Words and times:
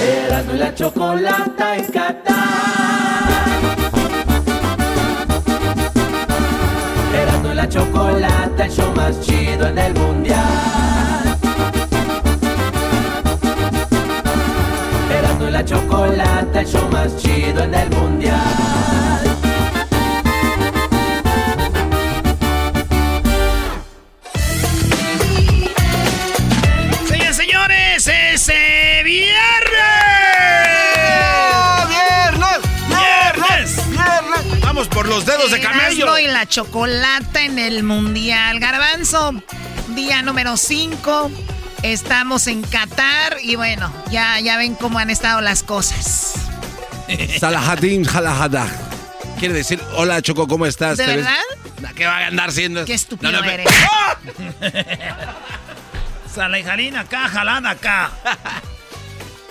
Erasmo 0.00 0.54
y 0.54 0.58
la 0.58 0.74
chocolata 0.74 1.76
en 1.76 1.84
Qatar. 1.86 2.36
Erasmo 7.14 7.52
y 7.52 7.54
la 7.54 7.68
chocolata, 7.68 8.64
el 8.64 8.70
show 8.70 8.92
más 8.94 9.20
chido 9.20 9.66
en 9.66 9.78
el 9.78 9.94
mundial. 9.94 11.38
Erasmo 15.18 15.48
y 15.48 15.50
la 15.50 15.64
chocolata, 15.64 16.60
el 16.60 16.66
show 16.66 16.88
más 16.92 17.16
chido 17.16 17.64
en 17.64 17.74
el 17.74 17.90
mundial. 17.90 19.07
Vamos 34.78 34.94
por 34.94 35.08
los 35.08 35.26
dedos 35.26 35.50
de 35.50 35.58
camello. 35.60 36.04
Erasmo 36.04 36.18
y 36.20 36.26
la 36.28 36.46
chocolata 36.46 37.42
en 37.42 37.58
el 37.58 37.82
mundial. 37.82 38.60
Garbanzo, 38.60 39.32
día 39.88 40.22
número 40.22 40.56
5. 40.56 41.32
Estamos 41.82 42.46
en 42.46 42.62
Qatar 42.62 43.38
y 43.42 43.56
bueno, 43.56 43.92
ya, 44.12 44.38
ya 44.38 44.56
ven 44.56 44.76
cómo 44.76 45.00
han 45.00 45.10
estado 45.10 45.40
las 45.40 45.64
cosas. 45.64 46.34
Salahadin 47.40 48.04
Jalahada. 48.04 48.68
Quiere 49.40 49.52
decir, 49.54 49.82
hola 49.96 50.22
Choco, 50.22 50.46
¿cómo 50.46 50.64
estás? 50.64 50.96
¿De 50.96 51.06
¿Te 51.06 51.16
ves- 51.16 51.24
verdad? 51.24 51.94
¿Qué 51.96 52.06
va 52.06 52.18
a 52.18 52.26
andar 52.28 52.52
siendo? 52.52 52.84
Qué 52.84 52.94
estúpido 52.94 53.32
No, 53.32 53.40
no, 53.40 53.50
eres. 53.50 53.66
¡Ah! 53.90 54.16
Salejarín 56.32 56.96
acá, 56.96 57.26
jalada 57.26 57.70
acá. 57.70 58.12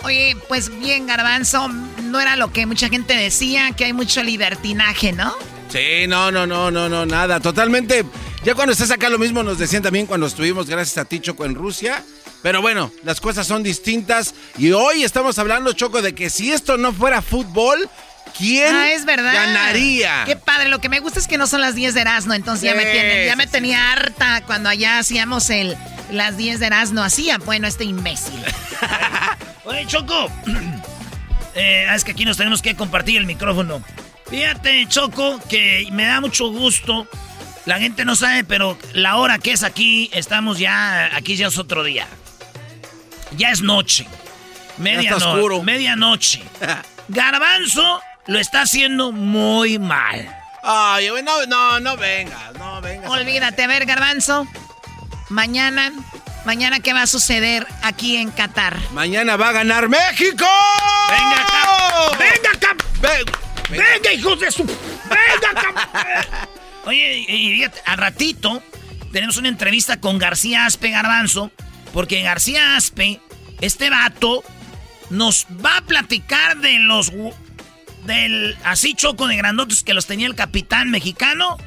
Oye, 0.03 0.37
pues 0.47 0.69
bien, 0.79 1.05
Garbanzo, 1.05 1.69
no 2.07 2.19
era 2.19 2.35
lo 2.35 2.51
que 2.51 2.65
mucha 2.65 2.89
gente 2.89 3.13
decía, 3.15 3.71
que 3.71 3.85
hay 3.85 3.93
mucho 3.93 4.23
libertinaje, 4.23 5.11
¿no? 5.13 5.35
Sí, 5.69 6.07
no, 6.07 6.31
no, 6.31 6.47
no, 6.47 6.71
no, 6.71 6.87
no, 6.89 7.05
nada. 7.05 7.39
Totalmente. 7.39 8.05
Ya 8.43 8.55
cuando 8.55 8.71
estás 8.71 8.91
acá 8.91 9.09
lo 9.09 9.17
mismo 9.19 9.43
nos 9.43 9.57
decían 9.57 9.83
también 9.83 10.05
cuando 10.05 10.27
estuvimos, 10.27 10.67
gracias 10.69 10.97
a 10.97 11.05
ti, 11.05 11.19
Choco, 11.19 11.45
en 11.45 11.55
Rusia. 11.55 12.03
Pero 12.41 12.61
bueno, 12.61 12.91
las 13.03 13.19
cosas 13.19 13.45
son 13.47 13.63
distintas. 13.63 14.33
Y 14.57 14.71
hoy 14.71 15.03
estamos 15.03 15.37
hablando, 15.39 15.73
Choco, 15.73 16.01
de 16.01 16.13
que 16.15 16.29
si 16.29 16.51
esto 16.51 16.77
no 16.77 16.93
fuera 16.93 17.21
fútbol, 17.21 17.89
¿quién 18.37 18.73
Ah, 18.73 18.91
es 18.91 19.03
verdad. 19.05 19.33
ganaría? 19.33 20.23
Qué 20.25 20.35
padre, 20.37 20.69
lo 20.69 20.79
que 20.79 20.87
me 20.87 20.99
gusta 20.99 21.19
es 21.19 21.27
que 21.27 21.37
no 21.37 21.47
son 21.47 21.61
las 21.61 21.75
10 21.75 21.93
de 21.95 22.01
Erasmo, 22.01 22.33
entonces 22.33 22.63
ya 22.63 22.75
me 22.75 22.85
tienen, 22.85 23.25
ya 23.25 23.31
sí, 23.33 23.37
me 23.37 23.43
sí. 23.45 23.49
tenía 23.51 23.91
harta 23.91 24.43
cuando 24.45 24.69
allá 24.69 24.99
hacíamos 24.99 25.49
el 25.49 25.75
las 26.11 26.37
10 26.37 26.59
de 26.61 26.67
Erasmo 26.67 27.01
hacía, 27.01 27.39
bueno, 27.39 27.67
este 27.67 27.83
imbécil. 27.83 28.41
Oye, 29.65 29.85
Choco. 29.87 30.31
Eh, 31.57 31.87
es 31.93 32.03
que 32.03 32.11
aquí 32.11 32.23
nos 32.23 32.37
tenemos 32.37 32.61
que 32.61 32.75
compartir 32.75 33.17
el 33.17 33.25
micrófono. 33.25 33.83
Fíjate, 34.29 34.85
Choco, 34.87 35.39
que 35.49 35.87
me 35.91 36.05
da 36.05 36.21
mucho 36.21 36.49
gusto. 36.49 37.07
La 37.65 37.79
gente 37.79 38.05
no 38.05 38.15
sabe, 38.15 38.43
pero 38.43 38.77
la 38.93 39.17
hora 39.17 39.39
que 39.39 39.51
es 39.51 39.63
aquí, 39.63 40.09
estamos 40.13 40.59
ya. 40.59 41.15
Aquí 41.15 41.35
ya 41.35 41.47
es 41.47 41.57
otro 41.57 41.83
día. 41.83 42.07
Ya 43.35 43.49
es 43.51 43.61
noche. 43.61 44.07
Medianoche. 44.77 45.25
oscuro. 45.25 45.63
Medianoche. 45.63 46.43
Garbanzo 47.07 48.01
lo 48.27 48.39
está 48.39 48.61
haciendo 48.61 49.11
muy 49.11 49.79
mal. 49.79 50.33
Ay, 50.63 51.09
no, 51.23 51.45
no, 51.45 51.79
no 51.79 51.97
vengas, 51.97 52.53
no 52.59 52.81
vengas. 52.81 53.09
Olvídate, 53.09 53.63
a 53.63 53.67
ver, 53.67 53.85
Garbanzo. 53.85 54.45
Mañana, 55.29 55.91
mañana 56.47 56.79
qué 56.79 56.93
va 56.93 57.01
a 57.03 57.07
suceder 57.07 57.67
aquí 57.83 58.15
en 58.17 58.31
Qatar. 58.31 58.79
Mañana 58.93 59.35
va 59.35 59.49
a 59.49 59.51
ganar 59.51 59.89
México. 59.89 60.45
Venga 61.09 61.41
acá. 61.41 62.17
Venga 62.17 62.51
acá. 62.53 62.75
Ven, 63.01 63.25
Venga, 63.69 64.13
hijos 64.13 64.39
de 64.39 64.49
su. 64.49 64.63
Venga 64.63 65.49
acá. 65.51 66.47
Oye, 66.85 67.25
y, 67.27 67.61
y 67.61 67.63
al 67.85 67.97
ratito 67.97 68.63
tenemos 69.11 69.35
una 69.37 69.49
entrevista 69.49 69.99
con 69.99 70.17
García 70.17 70.65
Aspe 70.65 70.89
Garbanzo. 70.89 71.51
Porque 71.93 72.21
García 72.21 72.77
Aspe, 72.77 73.19
este 73.61 73.89
vato, 73.89 74.43
nos 75.09 75.45
va 75.63 75.77
a 75.77 75.81
platicar 75.81 76.57
de 76.59 76.79
los. 76.79 77.11
Del 78.05 78.55
así 78.63 78.93
choco 78.93 79.27
de 79.27 79.35
grandotes 79.35 79.83
que 79.83 79.93
los 79.93 80.05
tenía 80.07 80.27
el 80.27 80.35
capitán 80.35 80.89
mexicano. 80.91 81.57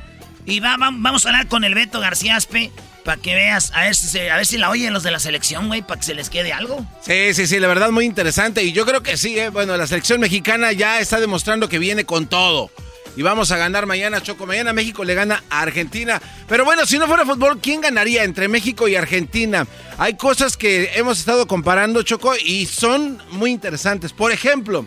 Y 0.46 0.60
va, 0.60 0.78
va- 0.78 0.88
vamos 0.90 1.26
a 1.26 1.28
hablar 1.28 1.48
con 1.48 1.64
el 1.64 1.74
Beto 1.74 2.00
García 2.00 2.36
Aspe. 2.36 2.72
Para 3.04 3.20
que 3.20 3.34
veas, 3.34 3.72
a 3.74 3.82
ver, 3.82 3.94
si 3.94 4.18
a 4.18 4.36
ver 4.36 4.46
si 4.46 4.58
la 4.58 4.68
oyen 4.68 4.92
los 4.92 5.02
de 5.02 5.10
la 5.10 5.18
selección, 5.18 5.68
güey, 5.68 5.82
para 5.82 6.00
que 6.00 6.06
se 6.06 6.14
les 6.14 6.28
quede 6.28 6.52
algo. 6.52 6.84
Sí, 7.00 7.32
sí, 7.34 7.46
sí, 7.46 7.58
la 7.58 7.68
verdad 7.68 7.90
muy 7.90 8.04
interesante. 8.04 8.62
Y 8.62 8.72
yo 8.72 8.84
creo 8.84 9.02
que 9.02 9.16
sí, 9.16 9.38
eh, 9.38 9.48
bueno, 9.48 9.76
la 9.76 9.86
selección 9.86 10.20
mexicana 10.20 10.72
ya 10.72 11.00
está 11.00 11.18
demostrando 11.18 11.68
que 11.68 11.78
viene 11.78 12.04
con 12.04 12.26
todo. 12.26 12.70
Y 13.16 13.22
vamos 13.22 13.50
a 13.50 13.56
ganar 13.56 13.86
mañana, 13.86 14.22
Choco. 14.22 14.46
Mañana 14.46 14.72
México 14.72 15.04
le 15.04 15.14
gana 15.14 15.42
a 15.50 15.62
Argentina. 15.62 16.20
Pero 16.48 16.64
bueno, 16.64 16.86
si 16.86 16.98
no 16.98 17.06
fuera 17.06 17.26
fútbol, 17.26 17.58
¿quién 17.60 17.80
ganaría 17.80 18.22
entre 18.24 18.48
México 18.48 18.86
y 18.86 18.96
Argentina? 18.96 19.66
Hay 19.98 20.16
cosas 20.16 20.56
que 20.56 20.92
hemos 20.94 21.18
estado 21.18 21.46
comparando, 21.46 22.02
Choco, 22.02 22.34
y 22.36 22.66
son 22.66 23.20
muy 23.32 23.50
interesantes. 23.50 24.12
Por 24.12 24.30
ejemplo, 24.30 24.86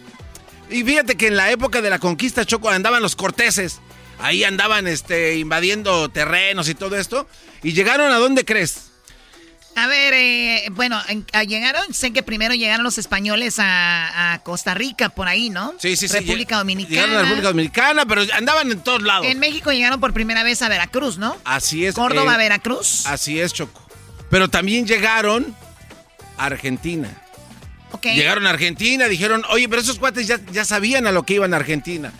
y 0.69 0.83
fíjate 0.83 1.15
que 1.15 1.27
en 1.27 1.37
la 1.37 1.51
época 1.51 1.81
de 1.81 1.89
la 1.89 1.99
conquista, 1.99 2.45
Choco, 2.45 2.69
andaban 2.69 3.01
los 3.01 3.15
corteses. 3.15 3.81
Ahí 4.19 4.43
andaban 4.43 4.87
este, 4.87 5.37
invadiendo 5.37 6.09
terrenos 6.09 6.69
y 6.69 6.75
todo 6.75 6.95
esto. 6.97 7.27
Y 7.61 7.73
llegaron 7.73 8.11
a 8.11 8.17
dónde 8.17 8.45
crees? 8.45 8.89
A 9.75 9.87
ver, 9.87 10.13
eh, 10.13 10.67
bueno, 10.71 11.01
en- 11.07 11.25
a- 11.33 11.43
llegaron, 11.43 11.93
sé 11.95 12.13
que 12.13 12.21
primero 12.21 12.53
llegaron 12.53 12.83
los 12.83 12.99
españoles 12.99 13.55
a, 13.57 14.33
a 14.33 14.43
Costa 14.43 14.75
Rica, 14.75 15.09
por 15.09 15.27
ahí, 15.27 15.49
¿no? 15.49 15.73
Sí, 15.79 15.95
sí, 15.95 16.07
sí. 16.07 16.13
República 16.19 16.57
Dominicana. 16.57 16.93
Llegaron 16.95 17.15
a 17.15 17.17
la 17.17 17.23
República 17.23 17.47
Dominicana, 17.47 18.05
pero 18.05 18.21
andaban 18.35 18.71
en 18.71 18.81
todos 18.83 19.01
lados. 19.01 19.25
En 19.25 19.39
México 19.39 19.71
llegaron 19.71 19.99
por 19.99 20.13
primera 20.13 20.43
vez 20.43 20.61
a 20.61 20.69
Veracruz, 20.69 21.17
¿no? 21.17 21.35
Así 21.43 21.87
es. 21.87 21.95
Córdoba, 21.95 22.35
eh, 22.35 22.37
Veracruz. 22.37 23.07
Así 23.07 23.39
es, 23.39 23.51
Choco. 23.51 23.81
Pero 24.29 24.47
también 24.47 24.85
llegaron 24.85 25.55
a 26.37 26.45
Argentina. 26.45 27.09
Ok. 27.93 28.05
Llegaron 28.05 28.45
a 28.45 28.51
Argentina, 28.51 29.07
dijeron, 29.07 29.43
oye, 29.49 29.67
pero 29.69 29.81
esos 29.81 29.97
cuates 29.97 30.27
ya, 30.27 30.39
ya 30.51 30.65
sabían 30.65 31.07
a 31.07 31.11
lo 31.11 31.23
que 31.23 31.33
iban 31.33 31.51
a 31.53 31.57
Argentina. 31.57 32.13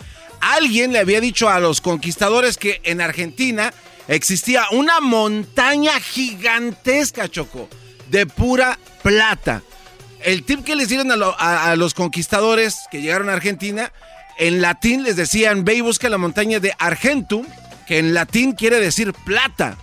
Alguien 0.52 0.92
le 0.92 0.98
había 0.98 1.20
dicho 1.20 1.48
a 1.48 1.58
los 1.60 1.80
conquistadores 1.80 2.56
que 2.58 2.80
en 2.84 3.00
Argentina 3.00 3.72
existía 4.08 4.64
una 4.72 5.00
montaña 5.00 5.98
gigantesca, 6.00 7.28
Choco, 7.28 7.68
de 8.10 8.26
pura 8.26 8.78
plata. 9.02 9.62
El 10.22 10.42
tip 10.44 10.64
que 10.64 10.76
les 10.76 10.88
dieron 10.88 11.10
a, 11.12 11.16
lo- 11.16 11.34
a- 11.38 11.70
a 11.70 11.76
los 11.76 11.94
conquistadores 11.94 12.76
que 12.90 13.00
llegaron 13.00 13.28
a 13.30 13.34
Argentina, 13.34 13.92
en 14.38 14.60
latín 14.60 15.02
les 15.02 15.16
decían, 15.16 15.64
ve 15.64 15.74
y 15.76 15.80
busca 15.80 16.08
la 16.08 16.18
montaña 16.18 16.60
de 16.60 16.74
Argentum, 16.78 17.46
que 17.86 17.98
en 17.98 18.12
latín 18.14 18.52
quiere 18.52 18.80
decir 18.80 19.12
plata. 19.24 19.76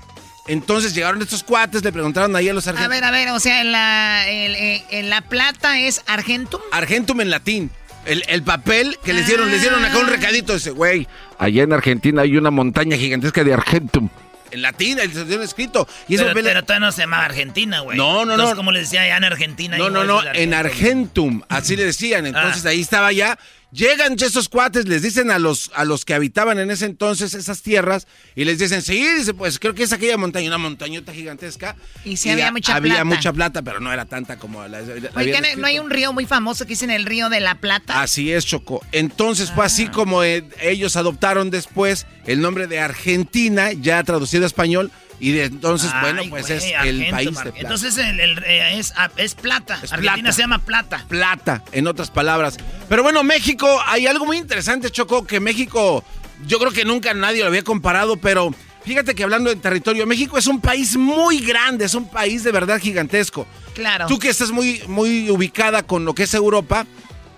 Entonces 0.47 0.93
llegaron 0.95 1.21
estos 1.21 1.43
cuates, 1.43 1.83
le 1.83 1.91
preguntaron 1.91 2.35
ahí 2.35 2.49
a 2.49 2.53
los 2.53 2.67
A 2.67 2.71
argentinos. 2.71 2.89
ver, 3.01 3.03
a 3.03 3.11
ver, 3.11 3.29
o 3.29 3.39
sea, 3.39 3.63
la, 3.63 4.23
en 4.27 5.09
la 5.09 5.21
plata 5.21 5.79
es 5.79 6.01
Argentum. 6.07 6.59
Argentum 6.71 7.21
en 7.21 7.29
latín. 7.29 7.71
El, 8.05 8.23
el 8.27 8.41
papel 8.43 8.97
que 9.03 9.13
les 9.13 9.27
dieron, 9.27 9.51
les 9.51 9.61
dieron 9.61 9.83
acá 9.85 9.97
un 9.97 10.07
Ah. 10.07 10.09
recadito. 10.09 10.53
Dice, 10.53 10.71
güey, 10.71 11.07
allá 11.37 11.63
en 11.63 11.73
Argentina 11.73 12.23
hay 12.23 12.35
una 12.35 12.49
montaña 12.51 12.97
gigantesca 12.97 13.43
de 13.43 13.53
Argentum. 13.53 14.09
en 14.51 14.61
latín, 14.61 14.99
el 14.99 15.11
dieron 15.27 15.43
escrito. 15.45 15.87
Y 16.09 16.17
pero, 16.17 16.33
pero 16.33 16.63
todavía 16.63 16.87
no 16.87 16.91
se 16.91 17.01
llamaba 17.03 17.25
Argentina, 17.25 17.79
güey. 17.81 17.97
No, 17.97 18.25
no, 18.25 18.35
no. 18.35 18.55
como 18.55 18.71
le 18.71 18.81
decía 18.81 19.07
ya 19.07 19.17
en 19.17 19.23
Argentina. 19.23 19.77
No, 19.77 19.89
no, 19.89 20.03
no, 20.03 20.21
en 20.33 20.53
Argentum, 20.53 21.41
así 21.47 21.75
le 21.75 21.85
decían. 21.85 22.25
Entonces 22.25 22.65
ah. 22.65 22.69
ahí 22.69 22.81
estaba 22.81 23.11
ya 23.13 23.37
Llegan 23.71 24.15
esos 24.19 24.49
cuates, 24.49 24.87
les 24.87 25.01
dicen 25.01 25.31
a 25.31 25.39
los, 25.39 25.71
a 25.73 25.85
los 25.85 26.03
que 26.03 26.13
habitaban 26.13 26.59
en 26.59 26.71
ese 26.71 26.85
entonces 26.85 27.33
esas 27.33 27.61
tierras 27.61 28.05
y 28.35 28.43
les 28.43 28.59
dicen, 28.59 28.81
sí, 28.81 29.01
dice, 29.17 29.33
pues 29.33 29.59
creo 29.59 29.73
que 29.73 29.83
es 29.83 29.93
aquella 29.93 30.17
montaña, 30.17 30.47
una 30.47 30.57
montañota 30.57 31.13
gigantesca. 31.13 31.77
Y 32.03 32.17
sí 32.17 32.29
había 32.29 32.51
mucha 32.51 32.73
plata. 32.73 32.77
Había 32.77 33.05
mucha 33.05 33.31
plata, 33.31 33.61
pero 33.61 33.79
no 33.79 33.93
era 33.93 34.05
tanta 34.05 34.37
como 34.37 34.67
la... 34.67 34.81
Oye, 35.15 35.55
no 35.57 35.67
hay 35.67 35.79
un 35.79 35.89
río 35.89 36.11
muy 36.11 36.25
famoso 36.25 36.65
que 36.65 36.69
dicen 36.69 36.91
el 36.91 37.05
río 37.05 37.29
de 37.29 37.39
la 37.39 37.55
Plata. 37.55 38.01
Así 38.01 38.31
es, 38.31 38.45
Choco. 38.45 38.85
Entonces 38.91 39.51
fue 39.51 39.65
así 39.65 39.85
ah. 39.87 39.91
como 39.91 40.23
eh, 40.23 40.43
ellos 40.61 40.95
adoptaron 40.95 41.49
después 41.49 42.07
el 42.25 42.41
nombre 42.41 42.67
de 42.67 42.79
Argentina, 42.79 43.71
ya 43.71 44.03
traducido 44.03 44.43
a 44.43 44.47
español, 44.47 44.91
y 45.21 45.33
de 45.33 45.45
entonces, 45.45 45.91
bueno, 46.01 46.23
pues 46.29 46.49
es 46.49 46.65
el 46.83 47.07
país 47.11 47.29
de 47.29 47.51
plata. 47.51 47.59
Entonces 47.59 47.95
eh, 47.99 48.79
es, 48.79 48.91
ah, 48.97 49.11
es, 49.17 49.35
plata. 49.35 49.79
Argentina 49.91 50.31
se 50.31 50.41
llama 50.41 50.57
plata. 50.57 51.05
Plata, 51.07 51.63
en 51.71 51.85
otras 51.85 52.09
palabras. 52.09 52.57
Pero 52.89 53.03
bueno, 53.03 53.23
México, 53.23 53.67
hay 53.85 54.07
algo 54.07 54.25
muy 54.25 54.37
interesante, 54.37 54.89
Choco, 54.89 55.27
que 55.27 55.39
México, 55.39 56.03
yo 56.47 56.57
creo 56.57 56.71
que 56.71 56.85
nunca 56.85 57.13
nadie 57.13 57.41
lo 57.41 57.49
había 57.49 57.63
comparado, 57.63 58.17
pero 58.17 58.51
fíjate 58.83 59.13
que 59.13 59.23
hablando 59.23 59.51
de 59.51 59.57
territorio, 59.57 60.07
México 60.07 60.39
es 60.39 60.47
un 60.47 60.59
país 60.59 60.97
muy 60.97 61.37
grande, 61.39 61.85
es 61.85 61.93
un 61.93 62.09
país 62.09 62.43
de 62.43 62.51
verdad 62.51 62.79
gigantesco. 62.79 63.45
Claro. 63.75 64.07
Tú 64.07 64.17
que 64.17 64.29
estás 64.29 64.49
muy, 64.49 64.81
muy 64.87 65.29
ubicada 65.29 65.83
con 65.83 66.03
lo 66.03 66.15
que 66.15 66.23
es 66.23 66.33
Europa, 66.33 66.87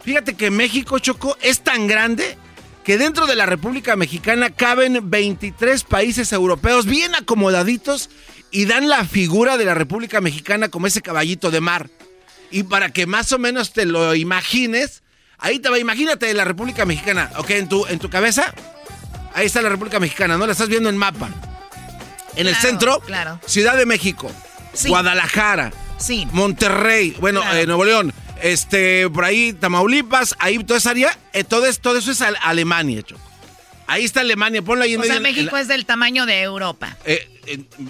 fíjate 0.05 0.35
que 0.35 0.49
México, 0.49 0.99
Choco, 0.99 1.37
es 1.41 1.59
tan 1.59 1.85
grande 1.87 2.37
que 2.83 2.97
dentro 2.97 3.25
de 3.27 3.35
la 3.35 3.45
República 3.45 3.95
Mexicana 3.95 4.49
caben 4.49 5.09
23 5.09 5.83
países 5.83 6.33
europeos 6.33 6.85
bien 6.85 7.15
acomodaditos 7.15 8.09
y 8.51 8.65
dan 8.65 8.89
la 8.89 9.05
figura 9.05 9.57
de 9.57 9.65
la 9.65 9.73
República 9.73 10.21
Mexicana 10.21 10.69
como 10.69 10.87
ese 10.87 11.01
caballito 11.01 11.49
de 11.49 11.61
mar. 11.61 11.89
Y 12.51 12.63
para 12.63 12.89
que 12.91 13.07
más 13.07 13.31
o 13.31 13.39
menos 13.39 13.73
te 13.73 13.85
lo 13.85 14.13
imagines, 14.13 15.01
ahí 15.39 15.59
te 15.59 15.69
va, 15.69 15.79
imagínate 15.79 16.33
la 16.33 16.45
República 16.45 16.85
Mexicana, 16.85 17.31
¿ok? 17.37 17.49
En 17.51 17.69
tu, 17.69 17.85
en 17.87 17.99
tu 17.99 18.09
cabeza, 18.09 18.53
ahí 19.33 19.47
está 19.47 19.61
la 19.61 19.69
República 19.69 19.99
Mexicana, 19.99 20.37
¿no? 20.37 20.45
La 20.45 20.51
estás 20.51 20.69
viendo 20.69 20.89
en 20.89 20.97
mapa. 20.97 21.29
En 22.35 22.47
el 22.47 22.55
centro, 22.55 22.99
claro. 22.99 23.39
Ciudad 23.45 23.77
de 23.77 23.85
México, 23.85 24.31
Guadalajara, 24.87 25.71
sí. 25.97 26.27
Monterrey, 26.31 27.15
bueno, 27.19 27.41
eh, 27.53 27.65
Nuevo 27.65 27.85
León, 27.85 28.13
este, 28.43 29.09
por 29.09 29.23
ahí 29.23 29.53
Tamaulipas, 29.53 30.35
ahí 30.37 30.61
toda 30.63 30.77
esa 30.77 30.89
área, 30.89 31.17
eh, 31.31 31.43
todo, 31.43 31.65
es, 31.65 31.79
todo 31.79 31.97
eso 31.97 32.11
es 32.11 32.21
Alemania, 32.21 33.01
Choco. 33.01 33.21
Ahí 33.87 34.03
está 34.03 34.21
Alemania, 34.21 34.61
ponlo 34.61 34.83
ahí 34.83 34.93
en 34.93 35.01
O 35.01 35.03
sea, 35.03 35.19
México 35.19 35.55
es 35.57 35.67
del 35.67 35.85
tamaño 35.85 36.25
de 36.25 36.41
Europa. 36.41 36.97
Eh, 37.05 37.27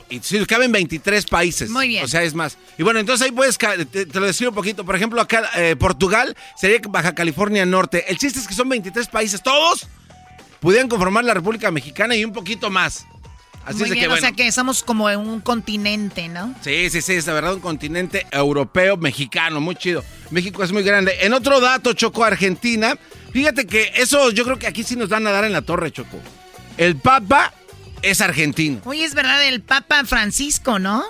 y 0.10 0.20
sí, 0.20 0.44
caben 0.46 0.72
23 0.72 1.26
países. 1.26 1.70
Muy 1.70 1.88
bien. 1.88 2.04
O 2.04 2.08
sea, 2.08 2.24
es 2.24 2.34
más. 2.34 2.58
Y 2.78 2.84
bueno, 2.84 3.00
entonces 3.00 3.26
ahí 3.26 3.32
puedes, 3.32 3.58
te, 3.58 4.06
lo 4.06 4.26
describo 4.26 4.52
un 4.52 4.56
poquito. 4.56 4.86
Por 4.86 4.96
ejemplo, 4.96 5.22
acá 5.22 5.50
eh, 5.56 5.76
Portugal 5.76 6.36
sería 6.56 6.80
Baja 6.88 7.14
California 7.14 7.66
Norte. 7.66 8.06
El 8.08 8.18
chiste 8.18 8.40
es 8.40 8.48
que 8.48 8.54
son 8.54 8.70
23 8.70 9.08
países, 9.08 9.42
todos 9.42 9.88
pudieran 10.60 10.88
conformar 10.88 11.26
la 11.26 11.34
República 11.34 11.72
Mexicana 11.72 12.16
y 12.16 12.24
un 12.24 12.32
poquito 12.32 12.70
más. 12.70 13.06
Así 13.66 13.90
que, 13.90 14.08
o 14.08 14.18
sea 14.18 14.34
que 14.34 14.52
somos 14.52 14.84
como 14.84 15.10
en 15.10 15.20
un 15.20 15.40
continente, 15.40 16.28
¿no? 16.28 16.54
Sí, 16.62 16.90
sí, 16.90 17.02
sí, 17.02 17.14
es 17.14 17.28
la 17.28 17.34
verdad 17.34 17.54
un 17.54 17.62
continente 17.62 18.26
europeo, 18.32 18.98
mexicano, 18.98 19.62
muy 19.62 19.76
chido. 19.76 20.04
México 20.32 20.64
es 20.64 20.72
muy 20.72 20.84
grande. 20.84 21.14
En 21.22 21.34
otro 21.34 21.62
dato, 21.62 21.94
Choco, 21.94 22.26
Argentina, 22.26 22.98
fíjate 23.32 23.66
que 23.66 23.94
eso 23.96 24.32
yo 24.32 24.44
creo 24.44 24.60
que 24.60 24.68
aquí 24.68 24.84
sí 24.84 24.96
nos 24.96 25.10
van 25.10 25.26
a 25.28 25.32
dar 25.32 25.46
en 25.46 25.54
la 25.54 25.62
torre, 25.62 25.92
Choco. 25.92 26.20
El 26.78 26.98
Papa 26.98 27.54
es 28.02 28.20
argentino. 28.20 28.82
Oye, 28.86 29.06
es 29.06 29.14
verdad, 29.14 29.46
el 29.48 29.62
Papa 29.62 30.04
Francisco, 30.06 30.78
¿no? 30.80 31.04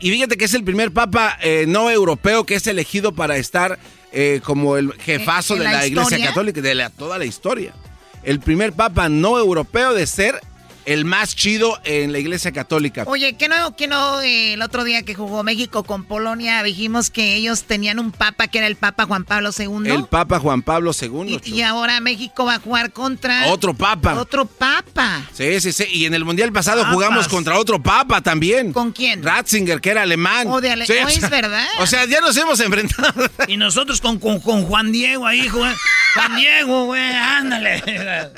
Y 0.00 0.10
fíjate 0.10 0.36
que 0.36 0.44
es 0.46 0.54
el 0.54 0.64
primer 0.64 0.92
Papa 0.92 1.36
eh, 1.42 1.64
no 1.68 1.90
europeo 1.90 2.44
que 2.46 2.54
es 2.54 2.66
elegido 2.66 3.12
para 3.12 3.36
estar 3.36 3.78
eh, 4.12 4.40
como 4.44 4.76
el 4.76 4.92
jefazo 4.94 5.56
de 5.56 5.64
la, 5.64 5.86
Iglesia 5.86 6.18
Católica, 6.24 6.60
de 6.60 6.90
toda 6.96 7.18
la 7.18 7.24
historia. 7.24 7.74
El 8.22 8.40
primer 8.40 8.72
Papa 8.72 9.08
no 9.08 9.38
europeo 9.38 9.92
de 9.92 10.06
ser 10.06 10.40
el 10.88 11.04
más 11.04 11.36
chido 11.36 11.78
en 11.84 12.12
la 12.12 12.18
iglesia 12.18 12.50
católica. 12.50 13.04
Oye, 13.06 13.34
¿qué 13.34 13.46
no, 13.46 13.76
que 13.76 13.86
no 13.86 14.22
eh, 14.22 14.54
el 14.54 14.62
otro 14.62 14.84
día 14.84 15.02
que 15.02 15.14
jugó 15.14 15.42
México 15.42 15.82
con 15.82 16.04
Polonia 16.04 16.62
dijimos 16.62 17.10
que 17.10 17.34
ellos 17.34 17.64
tenían 17.64 17.98
un 17.98 18.10
papa 18.10 18.48
que 18.48 18.56
era 18.56 18.66
el 18.66 18.76
Papa 18.76 19.04
Juan 19.04 19.24
Pablo 19.24 19.50
II? 19.56 19.90
El 19.90 20.06
Papa 20.06 20.38
Juan 20.38 20.62
Pablo 20.62 20.92
II. 20.98 21.40
Y, 21.44 21.60
ahora 21.60 22.00
México 22.00 22.46
va 22.46 22.54
a 22.54 22.58
jugar 22.58 22.92
contra... 22.92 23.48
Otro 23.48 23.74
papa. 23.74 24.14
Otro 24.18 24.46
papa. 24.46 25.28
Sí, 25.34 25.60
sí, 25.60 25.72
sí. 25.72 25.84
Y 25.92 26.06
en 26.06 26.14
el 26.14 26.24
Mundial 26.24 26.52
pasado 26.54 26.82
jugamos 26.86 27.28
contra 27.28 27.58
otro 27.58 27.82
papa 27.82 28.22
también. 28.22 28.72
¿Con 28.72 28.92
quién? 28.92 29.22
Ratzinger, 29.22 29.82
que 29.82 29.90
era 29.90 30.02
alemán. 30.02 30.46
O 30.48 30.62
de 30.62 30.70
alemán. 30.70 31.08
es 31.08 31.28
verdad. 31.28 31.66
O 31.80 31.86
sea, 31.86 32.06
ya 32.06 32.20
nos 32.20 32.36
hemos 32.36 32.60
enfrentado. 32.60 33.28
Y 33.46 33.56
nosotros 33.56 34.00
con, 34.00 34.18
con, 34.18 34.40
Juan 34.40 34.90
Diego 34.90 35.26
ahí, 35.26 35.48
Juan, 35.48 35.74
Juan 36.14 36.36
Diego, 36.36 36.84
güey, 36.86 37.14
ándale. 37.14 37.82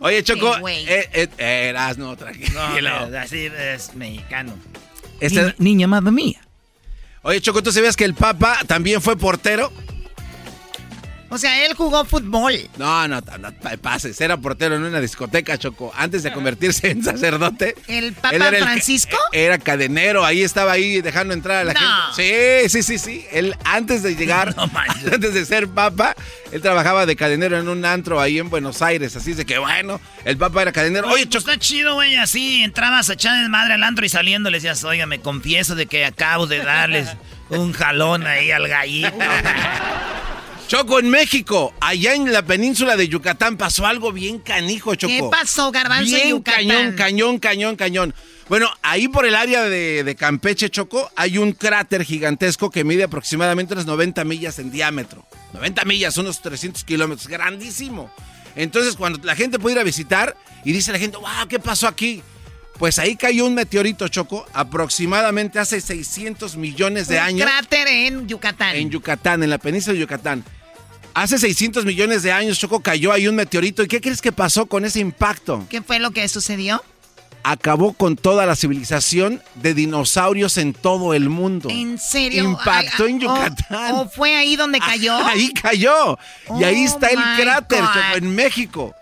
Oye, 0.00 0.22
Choco, 0.22 0.56
eh, 0.68 1.08
eh, 1.12 1.68
eras 1.68 1.98
no, 1.98 2.16
tranquilo. 2.16 3.08
No, 3.08 3.18
así 3.18 3.46
es 3.46 3.94
mexicano. 3.94 4.54
Este... 5.20 5.54
niña 5.58 5.86
madre 5.86 6.12
mía. 6.12 6.40
Oye, 7.22 7.40
Choco, 7.40 7.62
¿tú 7.62 7.72
sabías 7.72 7.96
que 7.96 8.04
el 8.04 8.14
Papa 8.14 8.58
también 8.66 9.02
fue 9.02 9.16
portero? 9.16 9.72
O 11.28 11.38
sea, 11.38 11.66
él 11.66 11.74
jugó 11.74 12.04
fútbol. 12.04 12.54
No, 12.76 13.08
no, 13.08 13.20
no, 13.20 13.52
pases. 13.82 14.20
Era 14.20 14.36
portero 14.36 14.76
en 14.76 14.84
una 14.84 15.00
discoteca, 15.00 15.58
Choco. 15.58 15.92
Antes 15.96 16.22
de 16.22 16.32
convertirse 16.32 16.90
en 16.90 17.02
sacerdote. 17.02 17.74
¿El 17.88 18.12
Papa 18.12 18.50
Francisco? 18.58 19.16
era 19.32 19.58
cadenero. 19.58 20.24
Ahí 20.24 20.42
estaba 20.42 20.72
ahí 20.72 21.00
dejando 21.00 21.34
entrar 21.34 21.58
a 21.58 21.64
la 21.64 21.74
gente. 21.74 22.68
Sí, 22.68 22.68
sí, 22.68 22.82
sí, 22.82 22.98
sí. 22.98 23.26
Él 23.32 23.56
antes 23.64 24.02
de 24.02 24.14
llegar, 24.14 24.54
antes 25.12 25.34
de 25.34 25.44
ser 25.44 25.68
Papa, 25.68 26.14
él 26.52 26.62
trabajaba 26.62 27.06
de 27.06 27.16
cadenero 27.16 27.58
en 27.58 27.68
un 27.68 27.84
antro 27.84 28.20
ahí 28.20 28.38
en 28.38 28.48
Buenos 28.48 28.80
Aires. 28.82 29.16
Así 29.16 29.34
de 29.34 29.44
que, 29.44 29.58
bueno, 29.58 30.00
el 30.24 30.36
Papa 30.36 30.62
era 30.62 30.72
cadenero. 30.72 31.08
Oye, 31.08 31.28
Choco. 31.28 31.50
Está 31.50 31.58
chido, 31.58 31.94
güey. 31.94 32.16
Así 32.16 32.62
entrabas 32.62 33.10
a 33.10 33.14
echar 33.14 33.42
de 33.42 33.48
madre 33.48 33.74
al 33.74 33.82
antro 33.82 34.04
y 34.04 34.08
saliendo 34.08 34.50
le 34.50 34.58
decías, 34.58 34.82
oiga, 34.84 35.06
me 35.06 35.20
confieso 35.20 35.74
de 35.74 35.86
que 35.86 36.04
acabo 36.04 36.46
de 36.46 36.58
darles 36.58 37.08
un 37.48 37.72
jalón 37.72 38.26
ahí 38.26 38.50
al 38.50 38.68
gallito. 38.68 39.12
Choco, 40.68 40.98
en 40.98 41.08
México, 41.10 41.72
allá 41.80 42.14
en 42.14 42.32
la 42.32 42.42
península 42.42 42.96
de 42.96 43.06
Yucatán 43.06 43.56
pasó 43.56 43.86
algo 43.86 44.12
bien 44.12 44.40
canijo, 44.40 44.96
Choco. 44.96 45.12
¿Qué 45.12 45.22
pasó, 45.30 45.70
Garbanzo 45.70 46.16
bien 46.16 46.30
Yucatán? 46.30 46.66
cañón, 46.66 46.96
cañón, 46.96 47.38
cañón, 47.38 47.76
cañón. 47.76 48.14
Bueno, 48.48 48.68
ahí 48.82 49.06
por 49.06 49.26
el 49.26 49.36
área 49.36 49.62
de, 49.62 50.16
Campeche, 50.18 50.68
Choco, 50.68 51.08
hay 51.14 51.38
un 51.38 51.52
cráter 51.52 52.02
gigantesco 52.02 52.70
que 52.70 52.82
mide 52.82 53.04
aproximadamente 53.04 53.74
unas 53.74 53.86
90 53.86 54.24
millas 54.24 54.58
en 54.58 54.72
diámetro. 54.72 55.24
90 55.52 55.84
millas, 55.84 56.16
unos 56.16 56.42
300 56.42 56.82
kilómetros, 56.82 57.28
grandísimo. 57.28 58.10
Entonces, 58.56 58.96
cuando 58.96 59.20
la 59.22 59.36
gente 59.36 59.60
puede 59.60 59.76
ir 59.76 59.80
a 59.80 59.84
visitar 59.84 60.36
y 60.64 60.72
dice 60.72 60.90
la 60.90 60.98
gente, 60.98 61.16
wow, 61.16 61.46
¿qué 61.48 61.60
pasó 61.60 61.86
aquí? 61.86 62.24
Pues 62.76 62.98
ahí 62.98 63.14
cayó 63.14 63.46
un 63.46 63.54
meteorito, 63.54 64.08
Choco, 64.08 64.44
aproximadamente 64.52 65.60
hace 65.60 65.80
600 65.80 66.56
millones 66.56 67.06
de 67.06 67.20
años. 67.20 67.46
Un 67.46 67.52
cráter 67.52 67.86
en 67.86 68.26
Yucatán. 68.26 68.74
En 68.74 68.90
Yucatán, 68.90 69.44
en 69.44 69.50
la 69.50 69.58
península 69.58 69.94
de 69.94 70.00
Yucatán. 70.00 70.44
Hace 71.16 71.38
600 71.38 71.86
millones 71.86 72.22
de 72.22 72.30
años, 72.30 72.58
Choco, 72.58 72.80
cayó 72.80 73.10
ahí 73.10 73.26
un 73.26 73.36
meteorito. 73.36 73.82
¿Y 73.82 73.88
qué 73.88 74.02
crees 74.02 74.20
que 74.20 74.32
pasó 74.32 74.66
con 74.66 74.84
ese 74.84 75.00
impacto? 75.00 75.66
¿Qué 75.70 75.80
fue 75.80 75.98
lo 75.98 76.10
que 76.10 76.28
sucedió? 76.28 76.84
Acabó 77.42 77.94
con 77.94 78.16
toda 78.16 78.44
la 78.44 78.54
civilización 78.54 79.42
de 79.54 79.72
dinosaurios 79.72 80.58
en 80.58 80.74
todo 80.74 81.14
el 81.14 81.30
mundo. 81.30 81.70
¿En 81.70 81.98
serio? 81.98 82.44
Impactó 82.44 83.06
en 83.06 83.20
Yucatán. 83.20 83.94
¿O 83.94 84.10
fue 84.10 84.36
ahí 84.36 84.56
donde 84.56 84.78
cayó? 84.86 85.16
ahí 85.24 85.54
cayó. 85.54 86.18
y 86.60 86.64
ahí 86.64 86.82
oh 86.82 86.86
está 86.86 87.06
el 87.08 87.42
cráter, 87.42 87.80
Choco, 87.80 88.16
en 88.18 88.34
México. 88.34 88.94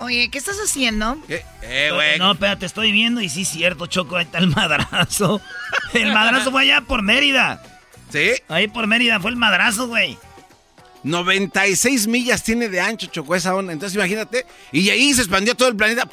Oye, 0.00 0.28
¿qué 0.30 0.36
estás 0.36 0.58
haciendo? 0.58 1.16
Eh, 1.30 1.90
güey. 1.94 2.18
No, 2.18 2.32
espérate, 2.32 2.66
estoy 2.66 2.92
viendo 2.92 3.22
y 3.22 3.30
sí 3.30 3.42
es 3.42 3.48
cierto, 3.48 3.86
Choco, 3.86 4.16
ahí 4.16 4.26
está 4.26 4.36
el 4.36 4.48
madrazo. 4.48 5.40
El 5.94 6.12
madrazo 6.12 6.50
fue 6.50 6.64
allá 6.64 6.82
por 6.82 7.00
Mérida. 7.00 7.62
¿Sí? 8.12 8.32
Ahí 8.48 8.68
por 8.68 8.86
Mérida 8.86 9.18
fue 9.18 9.30
el 9.30 9.36
madrazo, 9.36 9.88
güey. 9.88 10.18
96 11.08 12.06
millas 12.06 12.42
tiene 12.42 12.68
de 12.68 12.80
ancho, 12.80 13.06
chocó 13.06 13.34
esa 13.34 13.54
onda. 13.54 13.72
Entonces 13.72 13.96
imagínate. 13.96 14.46
Y 14.72 14.88
ahí 14.90 15.12
se 15.14 15.22
expandió 15.22 15.54
todo 15.54 15.68
el 15.68 15.76
planeta. 15.76 16.08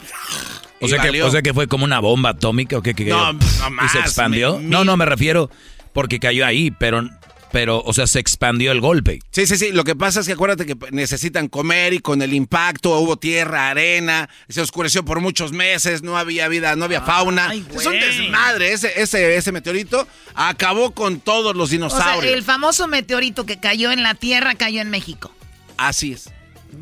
O 0.81 0.87
sea, 0.87 0.99
que, 0.99 1.23
o 1.23 1.31
sea, 1.31 1.41
que, 1.41 1.53
fue 1.53 1.67
como 1.67 1.85
una 1.85 1.99
bomba 1.99 2.29
atómica 2.31 2.77
o 2.77 2.81
qué. 2.81 2.93
no, 3.05 3.33
no 3.33 3.69
más. 3.71 3.85
¿Y 3.85 3.89
se 3.89 3.99
expandió? 3.99 4.59
no, 4.61 4.83
no, 4.83 4.97
me 4.97 5.05
refiero 5.05 5.49
porque 5.93 6.19
cayó 6.19 6.45
ahí, 6.45 6.71
pero 6.71 7.07
pero, 7.55 7.81
o 7.85 7.93
sea, 7.93 8.05
se 8.05 8.19
expandió 8.19 8.74
el 8.74 8.81
golpe. 8.81 9.21
Sí, 9.31 9.47
sí, 9.47 9.55
sí. 9.55 9.71
Lo 9.71 9.85
que 9.85 9.95
pasa 9.95 10.19
es 10.19 10.25
que 10.25 10.33
acuérdate 10.33 10.65
que 10.65 10.75
necesitan 10.91 11.47
comer 11.47 11.93
y 11.93 12.00
con 12.00 12.21
el 12.21 12.33
impacto 12.33 13.00
hubo 13.00 13.15
tierra, 13.15 13.69
arena, 13.69 14.27
se 14.50 14.59
oscureció 14.59 15.05
por 15.05 15.21
muchos 15.21 15.53
meses, 15.53 16.01
no 16.03 16.17
había 16.17 16.50
vida, 16.50 16.75
no 16.75 16.83
había 16.83 17.00
fauna. 17.00 17.53
es 17.53 17.85
un 17.85 17.93
desmadre. 17.93 18.74
Ese, 18.74 19.01
ese, 19.01 19.38
ese 19.38 19.53
meteorito 19.53 20.05
acabó 20.33 20.91
con 20.91 21.21
todos 21.21 21.55
los 21.55 21.69
dinosaurios. 21.69 22.17
O 22.17 22.21
sea, 22.24 22.33
el 22.33 22.43
famoso 22.43 22.89
meteorito 22.89 23.45
que 23.45 23.57
cayó 23.57 23.93
en 23.93 24.03
la 24.03 24.15
tierra 24.15 24.55
cayó 24.55 24.81
en 24.81 24.89
México. 24.89 25.31
Así 25.77 26.12
es. 26.12 26.29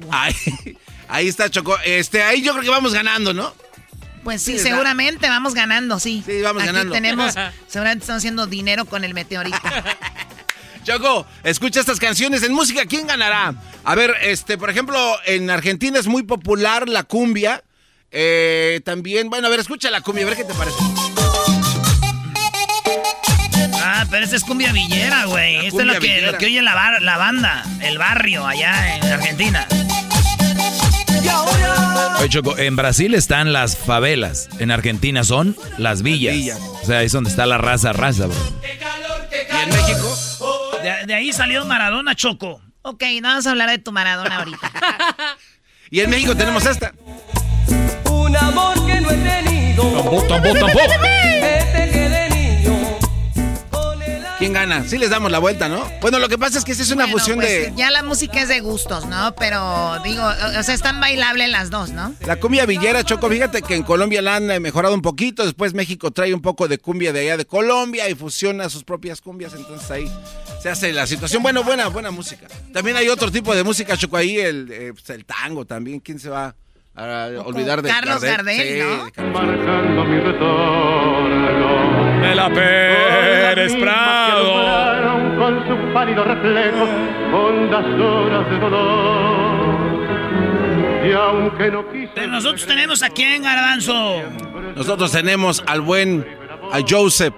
Ahí, 0.09 0.33
ahí 1.07 1.27
está, 1.27 1.51
Choco. 1.51 1.77
Este, 1.85 2.23
ahí 2.23 2.41
yo 2.41 2.53
creo 2.53 2.63
que 2.63 2.71
vamos 2.71 2.95
ganando, 2.95 3.31
¿no? 3.31 3.53
Pues 4.23 4.41
sí, 4.41 4.57
seguramente 4.57 5.29
vamos 5.29 5.53
ganando, 5.53 5.99
sí. 5.99 6.23
Sí, 6.25 6.41
vamos 6.41 6.63
Aquí 6.63 6.71
ganando. 6.71 6.93
tenemos, 6.93 7.33
seguramente 7.67 8.05
estamos 8.05 8.21
haciendo 8.21 8.47
dinero 8.47 8.85
con 8.85 9.03
el 9.03 9.13
meteorito. 9.13 9.59
Choco, 10.83 11.25
escucha 11.43 11.79
estas 11.79 11.99
canciones 11.99 12.43
en 12.43 12.53
música, 12.53 12.85
¿quién 12.85 13.07
ganará? 13.07 13.55
A 13.83 13.95
ver, 13.95 14.13
este, 14.23 14.57
por 14.57 14.69
ejemplo, 14.69 14.99
en 15.25 15.49
Argentina 15.49 15.99
es 15.99 16.07
muy 16.07 16.23
popular 16.23 16.89
la 16.89 17.03
cumbia. 17.03 17.63
Eh, 18.11 18.81
también, 18.85 19.29
bueno, 19.29 19.47
a 19.47 19.49
ver, 19.49 19.59
escucha 19.59 19.89
la 19.89 20.01
cumbia, 20.01 20.25
a 20.25 20.27
ver 20.27 20.37
qué 20.37 20.43
te 20.43 20.53
parece. 20.53 20.77
Ah, 23.81 24.05
pero 24.09 24.25
esa 24.25 24.35
es 24.35 24.43
cumbia 24.43 24.71
villera, 24.71 25.25
güey. 25.25 25.67
Esto 25.67 25.81
es 25.81 25.87
lo 25.87 25.99
que, 25.99 26.21
lo 26.21 26.37
que 26.37 26.45
oye 26.45 26.61
la, 26.61 26.99
la 26.99 27.17
banda, 27.17 27.63
el 27.81 27.97
barrio 27.97 28.45
allá 28.45 28.97
en 28.97 29.05
Argentina. 29.05 29.67
Oye, 32.19 32.29
Choco, 32.29 32.57
en 32.57 32.75
Brasil 32.75 33.13
están 33.15 33.53
las 33.53 33.77
favelas, 33.77 34.49
en 34.59 34.71
Argentina 34.71 35.23
son 35.23 35.57
las 35.77 36.01
villas. 36.03 36.59
O 36.81 36.85
sea, 36.85 36.99
ahí 36.99 37.05
es 37.07 37.11
donde 37.11 37.29
está 37.29 37.45
la 37.45 37.57
raza, 37.57 37.93
raza, 37.93 38.27
bro. 38.27 38.37
¿Y 39.31 39.63
en 39.63 39.69
México? 39.69 40.17
De, 40.83 41.13
ahí 41.13 41.31
salió 41.31 41.65
Maradona, 41.65 42.13
Choco. 42.13 42.61
Ok, 42.81 43.03
no 43.21 43.29
vamos 43.29 43.47
a 43.47 43.51
hablar 43.51 43.69
de 43.69 43.77
tu 43.77 43.93
Maradona 43.93 44.37
ahorita. 44.37 44.71
y 45.89 46.01
en 46.01 46.09
México 46.09 46.35
tenemos 46.35 46.65
esta. 46.65 46.93
Un 48.09 48.35
amor 48.35 48.85
que 48.85 48.99
no 48.99 49.09
he 49.09 49.17
tenido. 49.17 49.83
Tampoco, 49.83 50.23
tampoco, 50.27 50.59
tampoco. 50.59 51.22
¿Quién 54.43 54.51
gana? 54.51 54.83
Sí 54.85 54.97
les 54.97 55.09
damos 55.09 55.31
la 55.31 55.39
vuelta, 55.39 55.69
¿no? 55.69 55.89
Bueno, 56.01 56.19
lo 56.19 56.27
que 56.27 56.37
pasa 56.37 56.57
es 56.57 56.65
que 56.65 56.73
esa 56.73 56.83
es 56.83 56.91
una 56.91 57.07
fusión 57.07 57.37
pues, 57.37 57.47
de... 57.49 57.73
Ya 57.77 57.89
la 57.91 58.03
música 58.03 58.41
es 58.41 58.49
de 58.49 58.59
gustos, 58.59 59.05
¿no? 59.05 59.33
Pero 59.35 60.01
digo, 60.03 60.21
o 60.21 60.63
sea, 60.63 60.75
están 60.75 60.99
bailables 60.99 61.49
las 61.49 61.69
dos, 61.69 61.91
¿no? 61.91 62.13
La 62.27 62.35
cumbia 62.35 62.65
villera, 62.65 63.05
Choco, 63.05 63.29
fíjate 63.29 63.61
que 63.61 63.73
en 63.73 63.83
Colombia 63.83 64.21
la 64.21 64.35
han 64.35 64.61
mejorado 64.61 64.95
un 64.95 65.01
poquito, 65.01 65.45
después 65.45 65.73
México 65.73 66.11
trae 66.11 66.33
un 66.33 66.41
poco 66.41 66.67
de 66.67 66.77
cumbia 66.77 67.13
de 67.13 67.21
allá 67.21 67.37
de 67.37 67.45
Colombia 67.45 68.09
y 68.09 68.15
fusiona 68.15 68.67
sus 68.67 68.83
propias 68.83 69.21
cumbias, 69.21 69.53
entonces 69.53 69.89
ahí 69.89 70.11
se 70.61 70.69
hace 70.69 70.91
la 70.91 71.07
situación. 71.07 71.41
Bueno, 71.41 71.63
buena, 71.63 71.87
buena 71.87 72.11
música. 72.11 72.45
También 72.73 72.97
hay 72.97 73.07
otro 73.07 73.31
tipo 73.31 73.55
de 73.55 73.63
música, 73.63 73.95
Choco, 73.95 74.17
ahí 74.17 74.39
el, 74.39 74.69
eh, 74.69 74.91
pues, 74.91 75.09
el 75.11 75.23
tango 75.23 75.63
también. 75.63 76.01
¿Quién 76.01 76.19
se 76.19 76.27
va 76.27 76.53
a 76.95 77.29
olvidar 77.45 77.81
de 77.81 77.87
Carlos 77.87 78.21
Gardel, 78.21 78.61
sí, 78.61 78.79
¿no? 78.83 79.31
Marcando 79.31 80.03
mi 80.03 80.19
retorno. 80.19 82.02
De 82.23 82.35
la 82.35 82.49
Pérez 82.49 83.75
Prado. 83.75 84.53
Con 85.37 85.67
su 85.67 85.93
pálido 85.93 86.23
reflejo, 86.23 86.87
hondas 87.33 87.85
horas 87.99 88.49
de 88.49 88.59
dolor. 88.59 89.83
Y 91.05 91.11
aunque 91.11 91.69
no 91.69 91.91
quise. 91.91 92.11
Pero 92.15 92.27
nosotros 92.27 92.65
tenemos 92.65 93.03
a 93.03 93.09
quién, 93.09 93.43
Garbanzo. 93.43 94.21
Nosotros 94.73 95.11
tenemos 95.11 95.61
al 95.67 95.81
buen, 95.81 96.25
a 96.71 96.79
Joseph, 96.87 97.33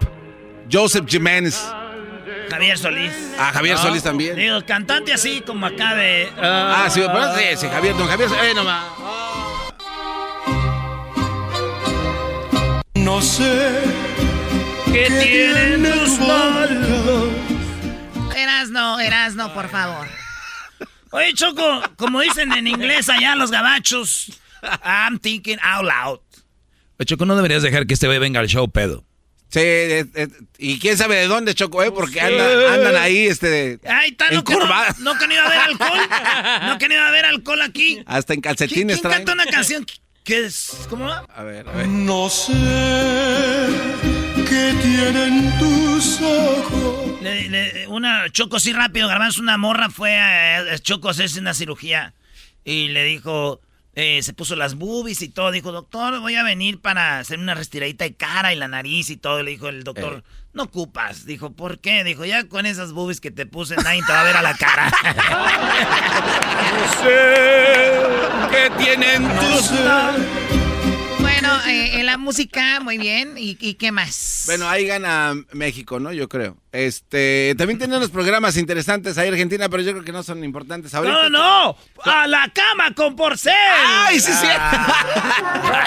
Joseph 0.71 1.05
Jiménez. 1.07 1.67
Javier 2.51 2.77
Solís. 2.77 3.35
A 3.39 3.51
Javier 3.53 3.79
Solís 3.79 4.03
también. 4.03 4.35
Digo, 4.35 4.59
cantante 4.67 5.11
así 5.13 5.41
como 5.41 5.65
acá 5.65 5.95
de. 5.95 6.29
Ah, 6.39 6.85
sí, 6.89 7.01
pero, 7.03 7.35
sí, 7.35 7.43
sí, 7.57 7.67
Javier, 7.73 7.97
don 7.97 8.07
Javier, 8.07 8.29
eh, 8.29 8.53
nomás. 8.53 8.83
No 12.93 13.19
sé 13.19 13.81
¿Qué 14.95 15.07
tienen 15.09 15.83
tus 15.91 16.19
manos? 16.19 17.27
Erasno, 18.33 18.97
Erasno, 19.01 19.53
por 19.53 19.67
favor. 19.67 20.07
Oye, 21.11 21.33
Choco, 21.33 21.81
como 21.97 22.21
dicen 22.21 22.53
en 22.53 22.65
inglés 22.65 23.09
allá 23.09 23.35
los 23.35 23.51
gabachos, 23.51 24.31
I'm 24.85 25.19
thinking 25.19 25.57
out 25.61 25.83
loud. 25.83 26.19
Oye, 26.97 27.05
Choco, 27.05 27.25
no 27.25 27.35
deberías 27.35 27.61
dejar 27.61 27.87
que 27.87 27.93
este 27.95 28.07
güey 28.07 28.19
venga 28.19 28.39
al 28.39 28.47
show, 28.47 28.71
pedo. 28.71 29.03
Sí, 29.49 29.59
eh, 29.59 30.05
eh, 30.15 30.27
y 30.59 30.79
quién 30.79 30.97
sabe 30.97 31.17
de 31.17 31.27
dónde, 31.27 31.53
Choco, 31.55 31.83
eh, 31.83 31.91
porque 31.91 32.21
andan, 32.21 32.47
andan 32.73 32.95
ahí, 32.95 33.27
este, 33.27 33.81
Ahí 33.83 34.11
está, 34.11 34.31
no, 34.31 34.45
que 34.45 34.53
no, 34.55 34.65
no 34.99 35.17
que 35.17 35.27
no 35.27 35.33
iba 35.33 35.43
a 35.43 35.47
haber 35.47 35.59
alcohol. 35.59 35.99
No 36.67 36.77
que 36.77 36.87
no 36.87 36.93
iba 36.93 37.03
a 37.03 37.09
haber 37.09 37.25
alcohol 37.25 37.61
aquí. 37.63 38.01
Hasta 38.05 38.33
en 38.33 38.39
¿Quién, 38.39 38.55
calcetines 38.55 39.01
quién 39.01 39.01
traen. 39.01 39.25
canta 39.25 39.33
una 39.43 39.51
canción 39.51 39.85
que 40.23 40.45
es. 40.45 40.87
¿Cómo 40.89 41.03
va? 41.03 41.25
A 41.35 41.43
ver, 41.43 41.67
a 41.67 41.73
ver. 41.73 41.85
No 41.85 42.29
sé 42.29 42.53
qué 44.47 44.73
tienen 44.81 45.57
tus 45.59 46.21
ojos. 46.21 47.21
Le- 47.21 47.49
le- 47.49 47.87
una 47.87 48.29
Choco, 48.31 48.59
sí 48.59 48.73
rápido, 48.73 49.07
Garbanzo, 49.07 49.41
una 49.41 49.57
morra 49.57 49.89
fue 49.89 50.17
a, 50.19 50.57
a 50.59 50.77
Choco 50.79 51.07
a 51.07 51.11
hacerse 51.11 51.39
una 51.39 51.53
cirugía 51.53 52.13
y 52.63 52.87
le 52.89 53.03
dijo, 53.03 53.61
eh, 53.95 54.21
se 54.23 54.33
puso 54.33 54.55
las 54.55 54.75
boobies 54.75 55.21
y 55.21 55.29
todo, 55.29 55.51
dijo, 55.51 55.71
doctor, 55.71 56.19
voy 56.19 56.35
a 56.35 56.43
venir 56.43 56.79
para 56.81 57.19
hacer 57.19 57.39
una 57.39 57.53
restiradita 57.55 58.03
de 58.03 58.15
cara 58.15 58.53
y 58.53 58.57
la 58.57 58.67
nariz 58.67 59.09
y 59.09 59.17
todo, 59.17 59.41
le 59.43 59.51
dijo 59.51 59.69
el 59.69 59.83
doctor, 59.83 60.23
Eh. 60.25 60.29
no 60.53 60.63
ocupas, 60.63 61.25
dijo, 61.25 61.53
¿por 61.53 61.79
qué? 61.79 62.03
Dijo, 62.03 62.25
ya 62.25 62.47
con 62.47 62.65
esas 62.65 62.91
boobies 62.91 63.21
que 63.21 63.31
te 63.31 63.45
puse 63.45 63.75
nadie 63.77 64.01
te 64.05 64.11
va 64.11 64.21
a 64.21 64.23
ver 64.25 64.37
a 64.37 64.41
la 64.41 64.53
cara. 64.55 64.91
¿Qué 68.51 68.71
tienen 68.83 69.23
tus 69.39 69.71
Bueno, 71.39 71.59
eh, 71.67 71.99
en 71.99 72.05
la 72.05 72.17
música, 72.17 72.79
muy 72.79 72.97
bien. 72.97 73.35
¿Y, 73.37 73.57
y 73.59 73.73
qué 73.75 73.91
más? 73.91 74.43
Bueno, 74.45 74.67
ahí 74.69 74.85
gana 74.85 75.33
México, 75.53 75.99
¿no? 75.99 76.11
Yo 76.13 76.27
creo. 76.29 76.57
Este, 76.71 77.55
también 77.57 77.77
tienen 77.79 77.97
unos 77.97 78.09
programas 78.09 78.57
interesantes 78.57 79.17
ahí 79.17 79.29
Argentina, 79.29 79.69
pero 79.69 79.81
yo 79.83 79.91
creo 79.93 80.03
que 80.03 80.11
no 80.11 80.23
son 80.23 80.43
importantes 80.43 80.93
ahorita. 80.93 81.29
no, 81.29 81.29
no, 81.29 81.77
a 82.03 82.27
la 82.27 82.51
cama 82.53 82.93
con 82.95 83.15
porcel. 83.15 83.53
¡Ay, 84.07 84.19
sí, 84.19 84.31
sí! 84.31 84.47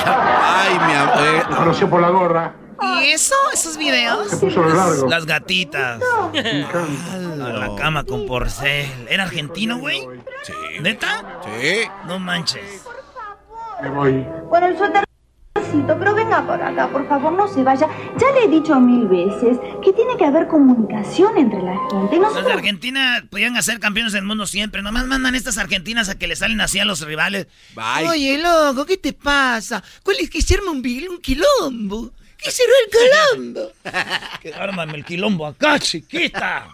Ay, 0.06 0.78
mi 0.86 0.92
amor. 0.94 1.18
eh, 1.26 1.42
Conoció 1.56 1.88
por 1.90 2.00
la 2.00 2.08
gorra. 2.10 2.54
¿Y 2.80 3.06
eso? 3.08 3.34
¿Esos 3.52 3.76
videos? 3.76 4.28
Puso 4.36 4.62
lo 4.62 4.72
largo. 4.72 5.08
Las 5.08 5.26
gatitas. 5.26 6.00
A 6.02 7.26
la 7.48 7.74
cama 7.76 8.04
con 8.04 8.24
porcel. 8.26 8.86
¿Era 9.08 9.24
argentino, 9.24 9.78
güey? 9.78 10.06
Sí. 10.44 10.52
¿Neta? 10.80 11.40
Sí. 11.60 11.80
No 12.06 12.18
manches. 12.20 12.84
Me 13.82 13.90
voy. 13.90 14.24
Con 14.48 14.62
el 14.64 14.76
suétercito, 14.78 15.08
pero 15.98 16.14
venga 16.14 16.46
por 16.46 16.60
acá, 16.62 16.88
por 16.88 17.08
favor, 17.08 17.32
no 17.32 17.48
se 17.48 17.62
vaya. 17.62 17.88
Ya 18.18 18.30
le 18.32 18.44
he 18.44 18.48
dicho 18.48 18.78
mil 18.80 19.06
veces 19.06 19.58
que 19.82 19.92
tiene 19.92 20.16
que 20.16 20.24
haber 20.24 20.46
comunicación 20.46 21.36
entre 21.38 21.62
la 21.62 21.76
gente. 21.90 22.16
Y 22.16 22.18
nosotros 22.18 22.52
Argentina 22.52 23.24
podían 23.30 23.60
ser 23.62 23.80
campeones 23.80 24.12
del 24.12 24.24
mundo 24.24 24.46
siempre. 24.46 24.82
Nomás 24.82 25.06
mandan 25.06 25.34
estas 25.34 25.58
argentinas 25.58 26.08
a 26.08 26.18
que 26.18 26.26
le 26.26 26.36
salen 26.36 26.60
así 26.60 26.78
a 26.78 26.84
los 26.84 27.00
rivales. 27.04 27.46
Bye. 27.74 28.08
Oye, 28.08 28.38
loco, 28.38 28.86
¿qué 28.86 28.96
te 28.96 29.12
pasa? 29.12 29.82
¿Cuál 30.02 30.18
es 30.20 30.30
que 30.30 30.42
se 30.42 30.54
arma 30.54 30.70
un, 30.70 30.78
un 30.78 31.20
quilombo? 31.20 32.12
¿Qué 32.36 32.50
será 32.50 32.72
el 32.84 33.36
quilombo? 33.36 33.72
Que 34.40 34.54
ármame 34.54 34.96
el 34.96 35.04
quilombo 35.04 35.46
acá, 35.46 35.78
chiquita. 35.78 36.68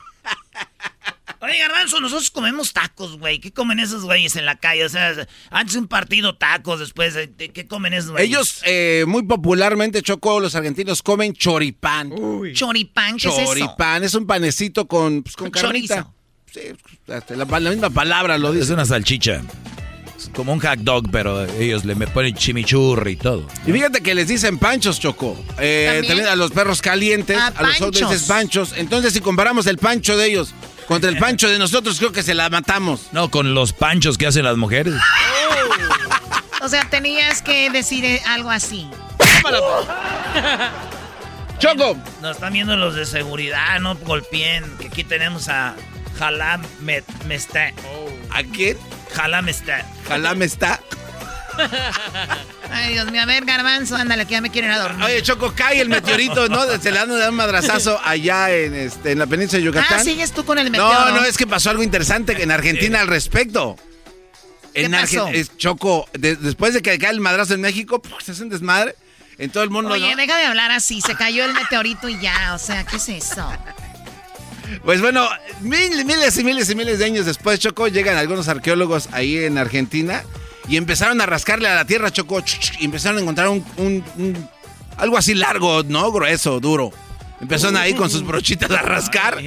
Oye, 1.44 1.58
Garbanzo, 1.58 2.00
nosotros 2.00 2.30
comemos 2.30 2.72
tacos, 2.72 3.18
güey. 3.18 3.38
¿Qué 3.38 3.52
comen 3.52 3.78
esos 3.78 4.04
güeyes 4.04 4.34
en 4.36 4.46
la 4.46 4.56
calle? 4.56 4.84
O 4.84 4.88
sea, 4.88 5.14
antes 5.50 5.74
de 5.74 5.80
un 5.80 5.88
partido 5.88 6.36
tacos, 6.36 6.80
después, 6.80 7.12
de- 7.14 7.26
de- 7.26 7.50
¿qué 7.50 7.66
comen 7.66 7.92
esos 7.92 8.12
güeyes? 8.12 8.28
Ellos 8.30 8.60
eh, 8.64 9.04
muy 9.06 9.24
popularmente, 9.24 10.00
Choco, 10.02 10.40
los 10.40 10.54
argentinos 10.54 11.02
comen 11.02 11.34
choripán. 11.34 12.12
Choripán, 12.54 13.16
¿qué 13.18 13.28
es 13.28 13.34
eso? 13.34 13.44
Choripán, 13.44 14.04
es 14.04 14.14
un 14.14 14.26
panecito 14.26 14.86
con, 14.88 15.22
pues, 15.22 15.36
con 15.36 15.50
Con 15.50 15.62
carnita. 15.62 15.94
chorizo. 15.96 16.14
Sí, 16.52 16.60
la, 17.06 17.60
la 17.60 17.70
misma 17.70 17.90
palabra 17.90 18.38
lo 18.38 18.52
Es 18.54 18.60
dice. 18.60 18.72
una 18.74 18.86
salchicha. 18.86 19.42
Es 20.16 20.30
como 20.32 20.52
un 20.52 20.60
hot 20.60 20.78
dog, 20.78 21.10
pero 21.10 21.44
ellos 21.56 21.84
le 21.84 21.94
me 21.96 22.06
ponen 22.06 22.34
chimichurri 22.34 23.12
y 23.12 23.16
todo. 23.16 23.46
Y 23.66 23.72
fíjate 23.72 24.00
que 24.00 24.14
les 24.14 24.28
dicen 24.28 24.58
panchos, 24.58 24.98
Choco. 25.00 25.36
Eh, 25.58 25.86
¿También? 25.86 26.06
¿También? 26.06 26.28
a 26.28 26.36
los 26.36 26.52
perros 26.52 26.80
calientes, 26.80 27.36
Ah, 27.38 27.52
a 27.56 27.62
los 27.64 27.80
otros 27.82 28.22
panchos. 28.22 28.72
Entonces, 28.76 29.12
si 29.12 29.20
comparamos 29.20 29.66
el 29.66 29.76
pancho 29.78 30.16
de 30.16 30.28
ellos 30.28 30.54
contra 30.86 31.10
el 31.10 31.18
pancho 31.18 31.48
de 31.48 31.58
nosotros, 31.58 31.98
creo 31.98 32.12
que 32.12 32.22
se 32.22 32.34
la 32.34 32.48
matamos. 32.50 33.08
No, 33.12 33.30
con 33.30 33.54
los 33.54 33.72
panchos 33.72 34.18
que 34.18 34.26
hacen 34.26 34.44
las 34.44 34.56
mujeres. 34.56 34.94
O 36.62 36.68
sea, 36.68 36.88
tenías 36.88 37.42
que 37.42 37.68
decir 37.70 38.20
algo 38.26 38.50
así. 38.50 38.88
Choco, 41.58 41.96
Nos 42.20 42.36
están 42.36 42.52
viendo 42.52 42.76
los 42.76 42.94
de 42.94 43.06
seguridad, 43.06 43.78
no 43.80 43.94
golpeen. 43.96 44.64
Que 44.78 44.88
aquí 44.88 45.04
tenemos 45.04 45.48
a 45.48 45.74
Jalam 46.18 46.62
Met- 46.82 47.04
Mesta. 47.26 47.72
¿a 48.30 48.42
quién? 48.42 48.76
Jalam 49.14 49.44
Mesta. 49.44 49.86
Jalame 50.08 50.44
está. 50.44 50.80
Ay, 52.70 52.94
Dios 52.94 53.10
mío, 53.10 53.22
a 53.22 53.26
ver, 53.26 53.44
garbanzo, 53.44 53.94
ándale, 53.96 54.26
que 54.26 54.32
ya 54.32 54.40
me 54.40 54.50
quieren 54.50 54.70
ir 54.70 54.76
a 54.76 54.82
dormir. 54.82 55.04
Oye, 55.04 55.22
Choco, 55.22 55.52
cae 55.54 55.80
el 55.80 55.88
meteorito, 55.88 56.48
¿no? 56.48 56.64
Se 56.80 56.90
le 56.90 56.98
dan 56.98 57.10
un 57.10 57.34
madrazazo 57.34 58.00
allá 58.04 58.50
en, 58.52 58.74
este, 58.74 59.12
en 59.12 59.18
la 59.18 59.26
península 59.26 59.58
de 59.60 59.64
Yucatán. 59.66 60.00
ah, 60.00 60.04
sigues 60.04 60.32
tú 60.32 60.44
con 60.44 60.58
el 60.58 60.70
meteoro. 60.70 60.92
No, 61.10 61.16
no, 61.20 61.24
es 61.24 61.36
que 61.36 61.46
pasó 61.46 61.70
algo 61.70 61.82
interesante 61.82 62.42
en 62.42 62.50
Argentina 62.50 63.00
al 63.00 63.06
respecto. 63.08 63.76
¿Qué 64.72 64.86
En 64.86 64.92
pasó? 64.92 65.28
Argen- 65.28 65.48
Choco, 65.56 66.08
de- 66.14 66.34
después 66.36 66.74
de 66.74 66.82
que 66.82 66.98
cae 66.98 67.10
el 67.10 67.20
madrazo 67.20 67.54
en 67.54 67.60
México, 67.60 68.02
¡puf! 68.02 68.22
se 68.24 68.32
hace 68.32 68.42
un 68.42 68.48
desmadre 68.48 68.96
en 69.38 69.50
todo 69.50 69.62
el 69.62 69.70
mundo. 69.70 69.92
Oye, 69.92 70.10
¿no? 70.10 70.16
deja 70.16 70.36
de 70.36 70.46
hablar 70.46 70.72
así, 70.72 71.00
se 71.00 71.14
cayó 71.14 71.44
el 71.44 71.52
meteorito 71.52 72.08
y 72.08 72.18
ya, 72.20 72.54
o 72.54 72.58
sea, 72.58 72.84
¿qué 72.84 72.96
es 72.96 73.08
eso? 73.08 73.48
Pues 74.84 75.00
bueno, 75.00 75.28
mil- 75.60 76.04
miles 76.04 76.36
y 76.38 76.42
miles 76.44 76.68
y 76.70 76.74
miles 76.74 76.98
de 76.98 77.04
años 77.04 77.26
después, 77.26 77.60
Choco, 77.60 77.86
llegan 77.86 78.16
algunos 78.16 78.48
arqueólogos 78.48 79.08
ahí 79.12 79.44
en 79.44 79.58
Argentina 79.58 80.24
y 80.68 80.76
empezaron 80.76 81.20
a 81.20 81.26
rascarle 81.26 81.68
a 81.68 81.74
la 81.74 81.84
tierra, 81.84 82.10
Choco, 82.10 82.42
y 82.78 82.84
empezaron 82.84 83.18
a 83.18 83.20
encontrar 83.20 83.48
un, 83.48 84.48
algo 84.96 85.18
así 85.18 85.34
largo, 85.34 85.82
¿no? 85.82 86.10
Grueso, 86.10 86.60
duro. 86.60 86.92
Empezaron 87.40 87.76
ahí 87.76 87.94
con 87.94 88.08
sus 88.08 88.24
brochitas 88.24 88.70
a 88.70 88.80
rascar. 88.80 89.38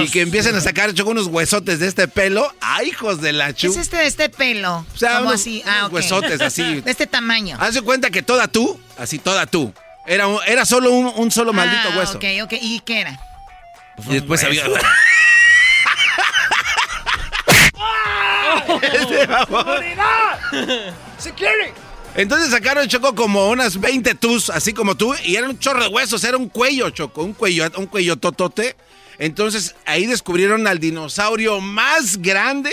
y 0.00 0.08
que 0.08 0.20
empiecen 0.20 0.54
a 0.54 0.60
sacar 0.60 0.92
Choco 0.94 1.10
unos 1.10 1.26
huesotes 1.26 1.80
de 1.80 1.88
este 1.88 2.06
pelo. 2.06 2.54
¡Ay, 2.60 2.88
hijos 2.88 3.20
de 3.20 3.32
la 3.32 3.52
chu! 3.52 3.72
¿Qué 3.72 3.80
es 3.80 3.86
este 3.86 3.96
de 3.96 4.06
este 4.06 4.28
pelo? 4.28 4.86
O 4.94 4.98
sea, 4.98 5.22
unos, 5.22 5.34
así? 5.34 5.62
Ah, 5.66 5.88
huesotes 5.90 6.40
así. 6.40 6.80
De 6.82 6.90
este 6.90 7.06
tamaño. 7.06 7.56
Haz 7.58 7.74
de 7.74 7.82
cuenta 7.82 8.10
que 8.10 8.22
toda 8.22 8.46
tú, 8.48 8.78
así 8.98 9.18
toda 9.18 9.46
tú. 9.46 9.72
Era, 10.06 10.26
era 10.46 10.64
solo 10.64 10.92
un, 10.92 11.30
solo 11.30 11.52
maldito 11.52 11.88
ah, 11.92 11.98
hueso. 11.98 12.18
Ok, 12.18 12.24
ok. 12.44 12.52
¿Y 12.60 12.80
qué 12.80 13.00
era? 13.00 13.20
Y 14.08 14.14
después 14.14 14.42
había. 14.44 14.64
Entonces 22.14 22.50
sacaron 22.50 22.86
Choco 22.88 23.14
como 23.14 23.48
unas 23.48 23.80
20 23.80 24.14
tus, 24.16 24.50
así 24.50 24.72
como 24.72 24.96
tú, 24.96 25.14
y 25.24 25.36
era 25.36 25.48
un 25.48 25.58
chorro 25.58 25.82
de 25.82 25.88
huesos, 25.88 26.24
era 26.24 26.36
un 26.36 26.48
cuello, 26.48 26.90
Choco, 26.90 27.22
un 27.22 27.32
cuello, 27.32 27.64
un 27.76 27.86
cuello 27.86 28.16
totote. 28.16 28.76
Entonces 29.18 29.74
ahí 29.86 30.06
descubrieron 30.06 30.66
al 30.66 30.78
dinosaurio 30.78 31.60
más 31.60 32.20
grande 32.20 32.70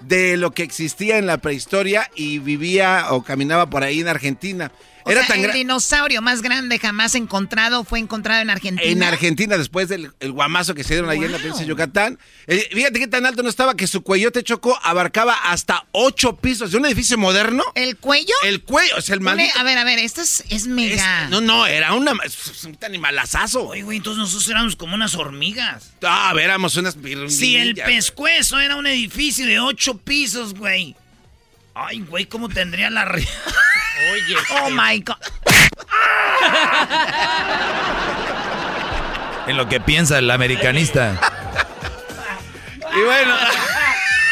de 0.00 0.36
lo 0.36 0.52
que 0.52 0.62
existía 0.62 1.18
en 1.18 1.26
la 1.26 1.38
prehistoria 1.38 2.10
y 2.14 2.38
vivía 2.38 3.06
o 3.10 3.22
caminaba 3.22 3.68
por 3.68 3.82
ahí 3.82 4.00
en 4.00 4.08
Argentina 4.08 4.70
el 5.06 5.52
dinosaurio 5.52 6.22
más 6.22 6.42
grande 6.42 6.78
jamás 6.78 7.14
encontrado 7.14 7.84
fue 7.84 7.98
encontrado 7.98 8.42
en 8.42 8.50
Argentina. 8.50 8.90
En 8.90 9.02
Argentina, 9.02 9.56
después 9.56 9.88
del 9.88 10.12
guamazo 10.20 10.74
que 10.74 10.84
se 10.84 10.94
dieron 10.94 11.10
ahí 11.10 11.18
en 11.18 11.32
la 11.32 11.38
provincia 11.38 11.64
de 11.64 11.68
Yucatán. 11.68 12.18
Eh, 12.46 12.68
fíjate 12.72 12.98
qué 12.98 13.08
tan 13.08 13.26
alto 13.26 13.42
no 13.42 13.48
estaba 13.48 13.74
que 13.74 13.86
su 13.86 14.02
cuello 14.02 14.30
te 14.32 14.42
chocó, 14.42 14.78
abarcaba 14.82 15.34
hasta 15.34 15.86
ocho 15.92 16.36
pisos 16.36 16.72
de 16.72 16.78
un 16.78 16.86
edificio 16.86 17.18
moderno. 17.18 17.62
¿El 17.74 17.96
cuello? 17.96 18.34
El 18.44 18.62
cuello, 18.62 18.98
es 18.98 19.10
el 19.10 19.20
maldito. 19.20 19.58
A 19.58 19.62
ver, 19.62 19.78
a 19.78 19.84
ver, 19.84 19.98
esto 19.98 20.20
es, 20.20 20.44
es 20.48 20.66
mega. 20.66 21.28
no, 21.28 21.40
no, 21.40 21.66
era 21.66 21.92
una, 21.94 22.12
un 22.12 22.78
animalazazo. 22.82 23.68
Oye, 23.68 23.82
güey, 23.82 23.98
entonces 23.98 24.18
nosotros 24.18 24.48
éramos 24.48 24.76
como 24.76 24.94
unas 24.94 25.14
hormigas. 25.14 25.92
Ah, 26.02 26.30
a 26.30 26.34
ver, 26.34 26.44
éramos 26.44 26.76
unas 26.76 26.96
Si 27.28 27.56
el 27.56 27.74
pescuezo 27.74 28.58
era 28.58 28.76
un 28.76 28.86
edificio 28.86 29.46
de 29.46 29.60
ocho 29.60 29.96
pisos, 29.98 30.54
güey. 30.54 30.96
Ay, 31.80 32.00
güey, 32.00 32.26
¿cómo 32.26 32.48
tendría 32.48 32.90
la... 32.90 33.04
Oye. 33.04 33.24
Oh 34.62 34.70
my 34.70 35.00
God. 35.00 35.14
en 39.46 39.56
lo 39.56 39.68
que 39.68 39.80
piensa 39.80 40.18
el 40.18 40.30
americanista. 40.30 41.18
y 42.96 43.00
bueno. 43.02 43.34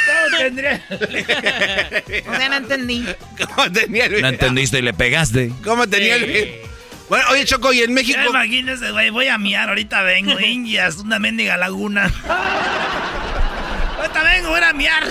¿Cómo 0.07 0.39
tendría? 0.39 0.85
o 0.91 2.37
sea, 2.37 2.49
no 2.49 2.57
entendí. 2.57 3.07
¿Cómo 3.55 3.71
tenía 3.73 4.07
el 4.07 4.23
No 4.23 4.29
entendiste 4.29 4.79
y 4.79 4.83
le 4.83 4.93
pegaste. 4.93 5.53
¿Cómo 5.65 5.87
tenía 5.89 6.17
el 6.17 6.61
Bueno, 7.09 7.25
oye, 7.31 7.45
Choco, 7.45 7.73
y 7.73 7.83
en 7.83 7.95
México. 7.95 8.19
imagínese, 8.29 8.91
güey, 8.91 9.11
voy 9.11 9.29
a 9.29 9.39
miar, 9.39 9.69
ahorita 9.69 10.03
vengo, 10.03 10.39
Indias, 10.41 10.97
una 10.97 11.19
mendiga 11.21 11.57
laguna. 11.57 12.11
ahorita 13.99 14.23
vengo, 14.23 14.49
voy 14.51 14.61
a 14.63 14.73
miar. 14.73 15.05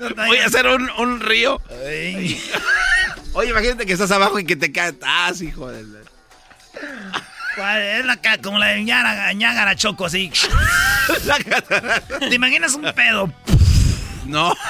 Voy 0.00 0.38
a 0.38 0.46
hacer 0.46 0.66
un, 0.66 1.20
río. 1.20 1.60
Oye, 3.32 3.50
imagínate 3.50 3.86
que 3.86 3.92
estás 3.92 4.10
abajo 4.10 4.38
y 4.38 4.44
que 4.44 4.56
te 4.56 4.72
caes. 4.72 4.94
Ah, 5.02 5.32
hijo 5.40 5.70
de... 5.70 5.84
Es 7.58 8.04
la, 8.04 8.18
como 8.40 8.58
la 8.58 8.68
de 8.68 8.84
Ñágara 8.84 9.74
Choco, 9.74 10.06
así. 10.06 10.30
¿Te 12.20 12.34
imaginas 12.34 12.74
un 12.74 12.92
pedo? 12.92 13.32
No. 14.26 14.54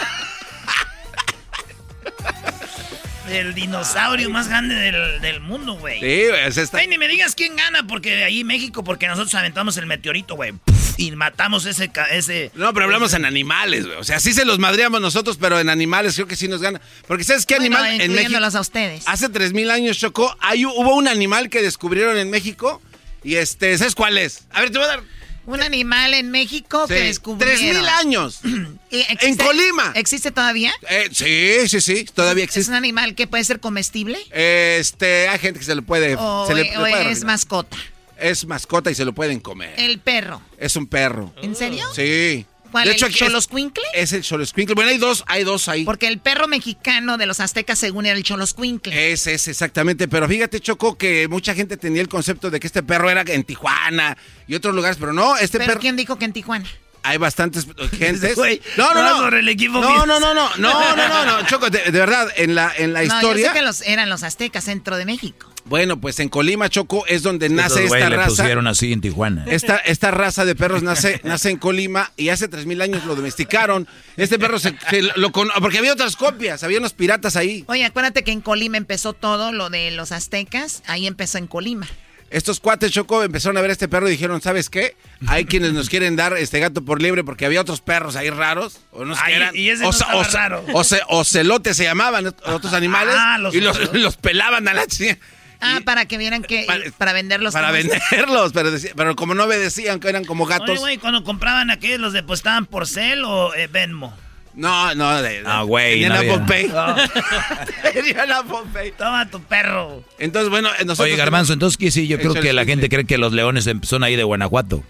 El 3.30 3.54
dinosaurio 3.54 4.30
más 4.30 4.48
grande 4.48 4.74
del, 4.74 5.40
mundo, 5.40 5.74
güey. 5.74 6.00
Sí, 6.00 6.28
güey. 6.28 6.46
Está... 6.46 6.78
Ay, 6.78 6.86
ni 6.88 6.98
me 6.98 7.08
digas 7.08 7.34
quién 7.34 7.56
gana, 7.56 7.86
porque 7.86 8.24
ahí 8.24 8.44
México, 8.44 8.82
porque 8.84 9.06
nosotros 9.06 9.34
aventamos 9.34 9.76
el 9.76 9.86
meteorito, 9.86 10.34
güey. 10.34 10.54
Y 10.96 11.10
matamos 11.12 11.66
ese, 11.66 11.90
ese... 12.10 12.50
No, 12.54 12.72
pero 12.72 12.86
hablamos 12.86 13.14
en 13.14 13.24
animales, 13.24 13.86
güey. 13.86 13.98
O 13.98 14.04
sea, 14.04 14.18
sí 14.20 14.32
se 14.32 14.44
los 14.44 14.58
madreamos 14.58 15.00
nosotros, 15.00 15.36
pero 15.40 15.60
en 15.60 15.68
animales 15.68 16.14
creo 16.14 16.26
que 16.26 16.36
sí 16.36 16.48
nos 16.48 16.60
gana. 16.60 16.80
Porque 17.06 17.24
¿sabes 17.24 17.46
qué 17.46 17.54
animal 17.54 18.00
en 18.00 18.12
México? 18.12 18.38
a 18.38 18.60
ustedes. 18.60 19.04
Hace 19.06 19.28
3.000 19.28 19.70
años, 19.70 19.98
Chocó, 19.98 20.36
hay, 20.40 20.64
hubo 20.64 20.94
un 20.94 21.06
animal 21.06 21.50
que 21.50 21.62
descubrieron 21.62 22.16
en 22.16 22.30
México. 22.30 22.80
Y 23.22 23.36
este, 23.36 23.76
¿sabes 23.76 23.94
cuál 23.94 24.16
es? 24.16 24.46
A 24.50 24.60
ver, 24.60 24.70
te 24.70 24.78
voy 24.78 24.86
a 24.86 24.88
dar... 24.88 25.17
Un 25.48 25.62
animal 25.62 26.12
en 26.12 26.30
México 26.30 26.86
que 26.86 27.00
descubrieron. 27.04 27.58
Tres 27.58 27.74
mil 27.74 27.88
años. 27.88 28.40
en 28.90 29.36
Colima. 29.38 29.92
¿Existe 29.94 30.30
todavía? 30.30 30.74
Eh, 30.90 31.08
sí, 31.10 31.66
sí, 31.68 31.80
sí, 31.80 32.04
todavía 32.04 32.44
existe. 32.44 32.60
¿Es 32.60 32.68
un 32.68 32.74
animal 32.74 33.14
que 33.14 33.26
puede 33.26 33.44
ser 33.44 33.58
comestible? 33.58 34.18
Este, 34.30 35.26
hay 35.26 35.38
gente 35.38 35.58
que 35.58 35.64
se 35.64 35.74
le 35.74 35.80
puede... 35.80 36.16
O, 36.18 36.46
se 36.46 36.52
le, 36.52 36.70
es 37.10 37.24
mascota. 37.24 37.78
Es 38.18 38.44
mascota 38.44 38.90
y 38.90 38.94
se 38.94 39.06
lo 39.06 39.14
pueden 39.14 39.40
comer. 39.40 39.72
El 39.78 40.00
perro. 40.00 40.42
Es 40.58 40.76
un 40.76 40.86
perro. 40.86 41.32
¿En 41.40 41.56
serio? 41.56 41.86
Sí. 41.94 42.44
¿Cuál, 42.70 42.86
de 42.86 42.92
hecho, 42.92 43.06
el 43.06 43.14
Choloscuincle? 43.14 43.84
Es, 43.94 44.12
el 44.12 44.22
Choloscuincle. 44.22 44.74
Bueno, 44.74 44.90
hay 44.90 44.98
dos, 44.98 45.24
hay 45.26 45.44
dos 45.44 45.68
ahí. 45.68 45.84
Porque 45.84 46.08
el 46.08 46.18
perro 46.18 46.48
mexicano 46.48 47.18
de 47.18 47.26
los 47.26 47.40
aztecas, 47.40 47.78
según 47.78 48.06
era 48.06 48.16
el 48.16 48.24
Choloscuincle. 48.24 49.12
Ese 49.12 49.34
es, 49.34 49.48
exactamente. 49.48 50.08
Pero 50.08 50.28
fíjate, 50.28 50.60
Choco, 50.60 50.96
que 50.96 51.28
mucha 51.28 51.54
gente 51.54 51.76
tenía 51.76 52.02
el 52.02 52.08
concepto 52.08 52.50
de 52.50 52.60
que 52.60 52.66
este 52.66 52.82
perro 52.82 53.10
era 53.10 53.22
en 53.26 53.44
Tijuana 53.44 54.16
y 54.46 54.54
otros 54.54 54.74
lugares, 54.74 54.96
pero 54.98 55.12
no, 55.12 55.36
este 55.36 55.58
¿Pero 55.58 55.68
perro... 55.68 55.80
quién 55.80 55.96
dijo 55.96 56.18
que 56.18 56.24
en 56.24 56.32
Tijuana? 56.32 56.68
hay 57.02 57.16
bastantes 57.16 57.66
gentes. 57.98 58.36
no, 58.76 58.92
no, 58.94 59.30
no. 59.30 59.36
el 59.36 59.48
equipo 59.48 59.80
no, 59.80 60.04
no, 60.04 60.20
no, 60.20 60.34
no, 60.34 60.50
no, 60.58 60.96
no, 60.96 61.24
no, 61.24 61.42
Choco, 61.46 61.70
de, 61.70 61.90
verdad, 61.90 62.28
en 62.36 62.54
la, 62.54 62.72
en 62.76 62.92
la 62.92 63.04
historia. 63.04 63.46
Yo 63.46 63.52
sé 63.52 63.58
que 63.58 63.64
los, 63.64 63.80
eran 63.82 64.10
los 64.10 64.22
aztecas, 64.22 64.64
centro 64.64 64.96
de 64.96 65.04
México. 65.04 65.48
Bueno, 65.68 66.00
pues 66.00 66.18
en 66.20 66.28
Colima, 66.28 66.68
Choco, 66.68 67.04
es 67.06 67.22
donde 67.22 67.48
nace 67.48 67.84
esta 67.84 68.08
raza. 68.08 68.28
pusieron 68.28 68.66
así 68.66 68.92
en 68.92 69.00
Tijuana. 69.00 69.44
Esta, 69.46 69.76
esta 69.76 70.10
raza 70.10 70.44
de 70.44 70.54
perros 70.54 70.82
nace, 70.82 71.20
nace 71.24 71.50
en 71.50 71.58
Colima 71.58 72.12
y 72.16 72.30
hace 72.30 72.48
tres 72.48 72.66
mil 72.66 72.80
años 72.80 73.04
lo 73.04 73.14
domesticaron. 73.14 73.86
Este 74.16 74.38
perro 74.38 74.58
se, 74.58 74.74
lo 75.16 75.30
porque 75.32 75.78
había 75.78 75.92
otras 75.92 76.16
copias, 76.16 76.62
había 76.64 76.78
unos 76.78 76.94
piratas 76.94 77.36
ahí. 77.36 77.64
Oye, 77.68 77.84
acuérdate 77.84 78.24
que 78.24 78.32
en 78.32 78.40
Colima 78.40 78.76
empezó 78.76 79.12
todo 79.12 79.52
lo 79.52 79.70
de 79.70 79.90
los 79.90 80.12
aztecas, 80.12 80.82
ahí 80.86 81.06
empezó 81.06 81.38
en 81.38 81.46
Colima. 81.46 81.86
Estos 82.30 82.60
cuates 82.60 82.92
Choco 82.92 83.22
empezaron 83.22 83.56
a 83.56 83.62
ver 83.62 83.70
a 83.70 83.72
este 83.72 83.88
perro 83.88 84.06
y 84.06 84.10
dijeron, 84.10 84.42
¿sabes 84.42 84.68
qué? 84.68 84.96
Hay 85.26 85.46
quienes 85.46 85.72
nos 85.72 85.88
quieren 85.88 86.14
dar 86.14 86.36
este 86.36 86.60
gato 86.60 86.84
por 86.84 87.00
libre 87.00 87.24
porque 87.24 87.46
había 87.46 87.60
otros 87.60 87.80
perros 87.80 88.16
ahí 88.16 88.28
raros. 88.28 88.80
O 88.92 89.06
no 89.06 89.14
Y 89.54 89.70
ese 89.70 89.84
o, 89.84 89.90
no 89.90 90.22
raro. 90.24 90.64
O, 91.08 91.24
celotes 91.24 91.76
se 91.76 91.84
llamaban 91.84 92.26
otros 92.26 92.74
animales. 92.74 93.14
Ah, 93.16 93.38
y 93.50 93.60
los, 93.60 94.16
pelaban 94.18 94.68
a 94.68 94.74
la 94.74 94.86
chica. 94.86 95.18
Ah, 95.60 95.80
para 95.84 96.06
que 96.06 96.18
vieran 96.18 96.42
que. 96.42 96.66
Para, 96.98 97.12
venderlos. 97.12 97.52
Para 97.52 97.70
venderlos, 97.72 98.52
pero, 98.52 98.70
pero, 98.94 99.16
como 99.16 99.34
no 99.34 99.44
obedecían, 99.44 99.98
que 99.98 100.08
eran 100.08 100.24
como 100.24 100.46
gatos. 100.46 100.70
Oye, 100.70 100.78
güey, 100.78 100.98
cuando 100.98 101.24
compraban 101.24 101.70
aquellos, 101.70 101.98
¿los 101.98 102.12
depositaban 102.12 102.66
por 102.66 102.86
Cel 102.86 103.24
o 103.24 103.54
eh, 103.54 103.66
Venmo? 103.66 104.16
No, 104.54 104.94
no, 104.94 105.22
de, 105.22 105.42
ah, 105.46 105.62
güey. 105.62 106.02
Tenían 106.02 106.12
Apple 106.12 106.40
Pay. 106.46 106.72
Tenían 107.92 108.32
Apple 108.32 108.70
Pay. 108.72 108.92
Toma 108.92 109.28
tu 109.30 109.40
perro. 109.42 110.02
Entonces, 110.18 110.50
bueno, 110.50 110.68
nosotros. 110.70 111.00
Oye, 111.00 111.16
Garbanzo, 111.16 111.52
entonces 111.52 111.76
que 111.76 111.90
sí, 111.90 112.08
yo 112.08 112.18
creo 112.18 112.34
que 112.34 112.52
la 112.52 112.64
gente 112.64 112.88
cree 112.88 113.04
que 113.04 113.18
los 113.18 113.32
leones 113.32 113.68
son 113.82 114.04
ahí 114.04 114.16
de 114.16 114.24
Guanajuato. 114.24 114.82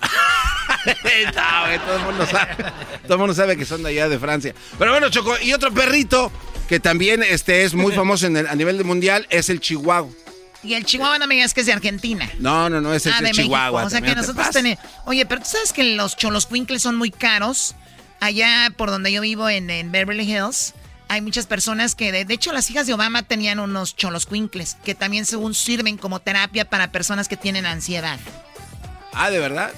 no, 0.84 1.66
güey, 1.66 1.78
todo 1.78 1.96
el 1.96 2.02
mundo 2.02 2.26
sabe. 2.26 2.56
Todo 3.02 3.14
el 3.14 3.18
mundo 3.18 3.34
sabe 3.34 3.56
que 3.56 3.64
son 3.64 3.82
de 3.82 3.90
allá 3.90 4.08
de 4.08 4.18
Francia. 4.18 4.54
Pero 4.78 4.90
bueno, 4.90 5.08
Choco, 5.10 5.36
y 5.40 5.52
otro 5.52 5.72
perrito 5.72 6.30
que 6.68 6.80
también 6.80 7.22
este, 7.22 7.64
es 7.64 7.74
muy 7.74 7.92
famoso 7.92 8.26
en 8.26 8.36
a 8.36 8.54
nivel 8.54 8.84
mundial 8.84 9.26
es 9.30 9.48
el 9.48 9.60
chihuahua. 9.60 10.10
Y 10.62 10.74
el 10.74 10.84
chihuahua 10.84 11.18
no 11.18 11.26
me 11.26 11.34
digas 11.34 11.52
que 11.52 11.60
es 11.60 11.66
de 11.66 11.74
Argentina. 11.74 12.28
No, 12.38 12.70
no, 12.70 12.80
no, 12.80 12.94
es 12.94 13.04
el 13.04 13.12
ah, 13.12 13.20
de 13.20 13.32
chihuahua. 13.32 13.84
O 13.84 13.90
sea 13.90 14.00
que 14.00 14.14
nosotros 14.14 14.48
tenemos... 14.50 14.82
Oye, 15.04 15.26
pero 15.26 15.42
tú 15.42 15.48
sabes 15.50 15.72
que 15.72 15.94
los 15.94 16.16
cholos 16.16 16.48
son 16.78 16.96
muy 16.96 17.10
caros. 17.10 17.74
Allá 18.20 18.72
por 18.74 18.90
donde 18.90 19.12
yo 19.12 19.20
vivo 19.20 19.50
en, 19.50 19.66
Beverly 19.92 20.24
Hills, 20.24 20.72
hay 21.08 21.20
muchas 21.20 21.46
personas 21.46 21.94
que, 21.94 22.12
de, 22.12 22.32
hecho, 22.32 22.52
las 22.52 22.70
hijas 22.70 22.86
de 22.86 22.94
Obama 22.94 23.22
tenían 23.22 23.58
unos 23.58 23.94
cholos 23.94 24.26
que 24.82 24.94
también 24.94 25.26
según 25.26 25.54
sirven 25.54 25.98
como 25.98 26.20
terapia 26.20 26.64
para 26.64 26.90
personas 26.90 27.28
que 27.28 27.36
tienen 27.36 27.66
ansiedad. 27.66 28.18
Ah, 29.12 29.28
¿de 29.28 29.38
verdad? 29.38 29.70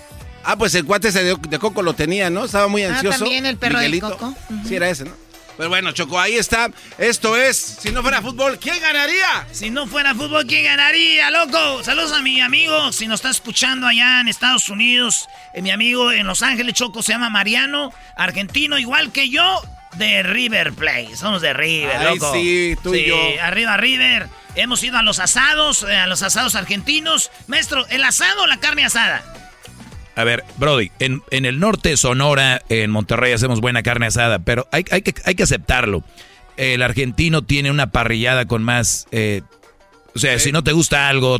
Ah, 0.44 0.56
pues 0.56 0.76
el 0.76 0.84
cuate 0.84 1.08
ese 1.08 1.24
de, 1.24 1.58
Coco 1.58 1.82
lo 1.82 1.94
tenía, 1.94 2.30
¿no? 2.30 2.44
Estaba 2.44 2.68
muy 2.68 2.84
ah, 2.84 2.94
ansioso. 2.94 3.16
Ah, 3.16 3.18
también 3.18 3.46
el 3.46 3.56
perro 3.56 3.80
de 3.80 3.98
Coco. 3.98 4.36
Sí, 4.68 4.76
era 4.76 4.88
ese, 4.88 5.04
¿no? 5.04 5.25
Pero 5.56 5.68
bueno, 5.68 5.92
Choco, 5.92 6.18
ahí 6.20 6.36
está. 6.36 6.70
Esto 6.98 7.36
es, 7.36 7.56
si 7.56 7.90
no 7.90 8.02
fuera 8.02 8.20
fútbol, 8.20 8.58
¿quién 8.58 8.78
ganaría? 8.80 9.46
Si 9.52 9.70
no 9.70 9.86
fuera 9.86 10.14
fútbol, 10.14 10.46
¿quién 10.46 10.64
ganaría, 10.64 11.30
loco? 11.30 11.82
Saludos 11.82 12.12
a 12.12 12.20
mi 12.20 12.40
amigo, 12.40 12.92
si 12.92 13.06
nos 13.06 13.20
está 13.20 13.30
escuchando 13.30 13.86
allá 13.86 14.20
en 14.20 14.28
Estados 14.28 14.68
Unidos. 14.68 15.28
Eh, 15.54 15.62
mi 15.62 15.70
amigo 15.70 16.12
en 16.12 16.26
Los 16.26 16.42
Ángeles, 16.42 16.74
Choco, 16.74 17.02
se 17.02 17.12
llama 17.12 17.30
Mariano, 17.30 17.92
argentino, 18.16 18.78
igual 18.78 19.12
que 19.12 19.30
yo, 19.30 19.62
de 19.96 20.22
River 20.22 20.72
Plate. 20.74 21.16
Somos 21.16 21.40
de 21.40 21.52
River, 21.54 21.96
Ay, 21.96 22.18
loco. 22.18 22.32
sí, 22.34 22.76
tú 22.82 22.94
y 22.94 23.06
yo. 23.06 23.16
Arriba 23.42 23.76
River. 23.78 24.28
Hemos 24.56 24.82
ido 24.82 24.98
a 24.98 25.02
los 25.02 25.18
asados, 25.18 25.82
eh, 25.82 25.96
a 25.96 26.06
los 26.06 26.22
asados 26.22 26.54
argentinos. 26.54 27.30
Maestro, 27.46 27.86
¿el 27.88 28.04
asado 28.04 28.42
o 28.42 28.46
la 28.46 28.58
carne 28.58 28.84
asada? 28.84 29.22
A 30.16 30.24
ver, 30.24 30.44
Brody, 30.56 30.90
en, 30.98 31.22
el 31.30 31.60
norte 31.60 31.94
Sonora, 31.98 32.62
en 32.70 32.90
Monterrey 32.90 33.32
hacemos 33.32 33.60
buena 33.60 33.82
carne 33.82 34.06
asada, 34.06 34.38
pero 34.38 34.66
hay, 34.72 34.84
hay, 34.90 35.02
que, 35.02 35.14
hay 35.26 35.34
que 35.34 35.42
aceptarlo. 35.42 36.02
El 36.56 36.82
argentino 36.82 37.42
tiene 37.42 37.70
una 37.70 37.92
parrillada 37.92 38.46
con 38.46 38.62
más... 38.62 39.06
Eh, 39.12 39.42
o 40.14 40.18
sea, 40.18 40.38
si 40.38 40.50
no 40.50 40.64
te 40.64 40.72
gusta 40.72 41.10
algo, 41.10 41.38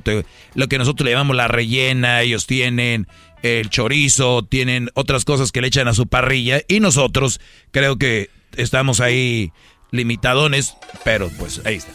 lo 0.55 0.69
que 0.69 0.77
nosotros 0.77 1.07
le 1.07 1.13
llamamos 1.13 1.35
la 1.35 1.49
rellena, 1.49 2.21
ellos 2.21 2.47
tienen 2.47 3.09
el 3.43 3.71
chorizo, 3.71 4.45
tienen 4.45 4.91
otras 4.93 5.25
cosas 5.25 5.53
que 5.53 5.63
le 5.63 5.69
echan 5.69 5.89
a 5.89 5.95
su 5.95 6.07
parrilla 6.07 6.61
y 6.69 6.81
nosotros 6.81 7.41
creo 7.71 7.97
que 7.97 8.29
estamos 8.59 9.01
ahí 9.01 9.53
limitadones, 9.91 10.77
pero 11.05 11.31
pues 11.39 11.63
ahí 11.65 11.77
está. 11.77 11.93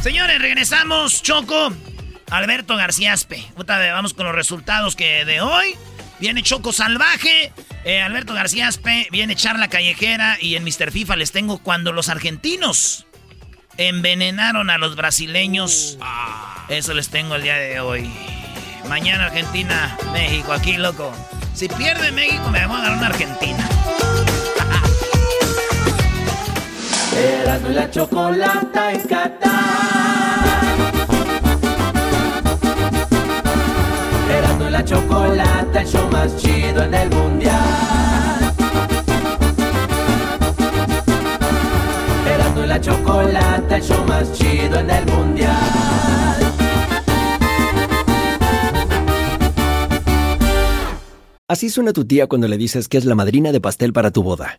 Señores, 0.00 0.40
regresamos, 0.40 1.20
Choco. 1.22 1.72
Alberto 2.30 2.76
García 2.76 3.12
Aspe. 3.12 3.44
Vamos 3.56 4.14
con 4.14 4.24
los 4.24 4.34
resultados 4.34 4.96
que 4.96 5.24
de 5.24 5.40
hoy. 5.40 5.74
Viene 6.22 6.42
Choco 6.44 6.72
Salvaje, 6.72 7.52
eh, 7.82 8.00
Alberto 8.00 8.32
García 8.32 8.68
Aspe, 8.68 9.08
viene 9.10 9.34
Charla 9.34 9.66
Callejera 9.66 10.38
y 10.40 10.54
en 10.54 10.62
Mr. 10.62 10.92
FIFA 10.92 11.16
les 11.16 11.32
tengo 11.32 11.58
cuando 11.58 11.90
los 11.90 12.08
argentinos 12.08 13.08
envenenaron 13.76 14.70
a 14.70 14.78
los 14.78 14.94
brasileños. 14.94 15.98
Eso 16.68 16.94
les 16.94 17.08
tengo 17.08 17.34
el 17.34 17.42
día 17.42 17.56
de 17.56 17.80
hoy. 17.80 18.08
Mañana 18.88 19.26
Argentina, 19.26 19.98
México, 20.12 20.52
aquí 20.52 20.76
loco. 20.76 21.12
Si 21.54 21.66
pierde 21.66 22.12
México 22.12 22.52
me 22.52 22.60
vamos 22.60 22.78
a 22.78 22.82
dar 22.84 22.98
una 22.98 23.08
Argentina. 23.08 23.68
Erasmo 27.16 27.68
la 27.70 27.90
chocolata 27.90 28.92
en 28.92 29.08
la 34.82 34.88
chocolata, 34.88 35.80
el 35.80 35.86
show 35.86 36.10
más 36.10 36.36
chido 36.36 36.82
en 36.82 36.94
el 36.94 37.10
mundial. 37.10 38.54
Erasmo 42.26 42.62
la 42.62 42.80
chocolata, 42.80 43.76
el 43.76 43.82
show 43.82 44.04
más 44.06 44.32
chido 44.32 44.80
en 44.80 44.90
el 44.90 45.06
mundial. 45.06 45.56
Así 51.46 51.70
suena 51.70 51.92
tu 51.92 52.04
tía 52.04 52.26
cuando 52.26 52.48
le 52.48 52.56
dices 52.56 52.88
que 52.88 52.98
es 52.98 53.04
la 53.04 53.14
madrina 53.14 53.52
de 53.52 53.60
pastel 53.60 53.92
para 53.92 54.10
tu 54.10 54.24
boda. 54.24 54.58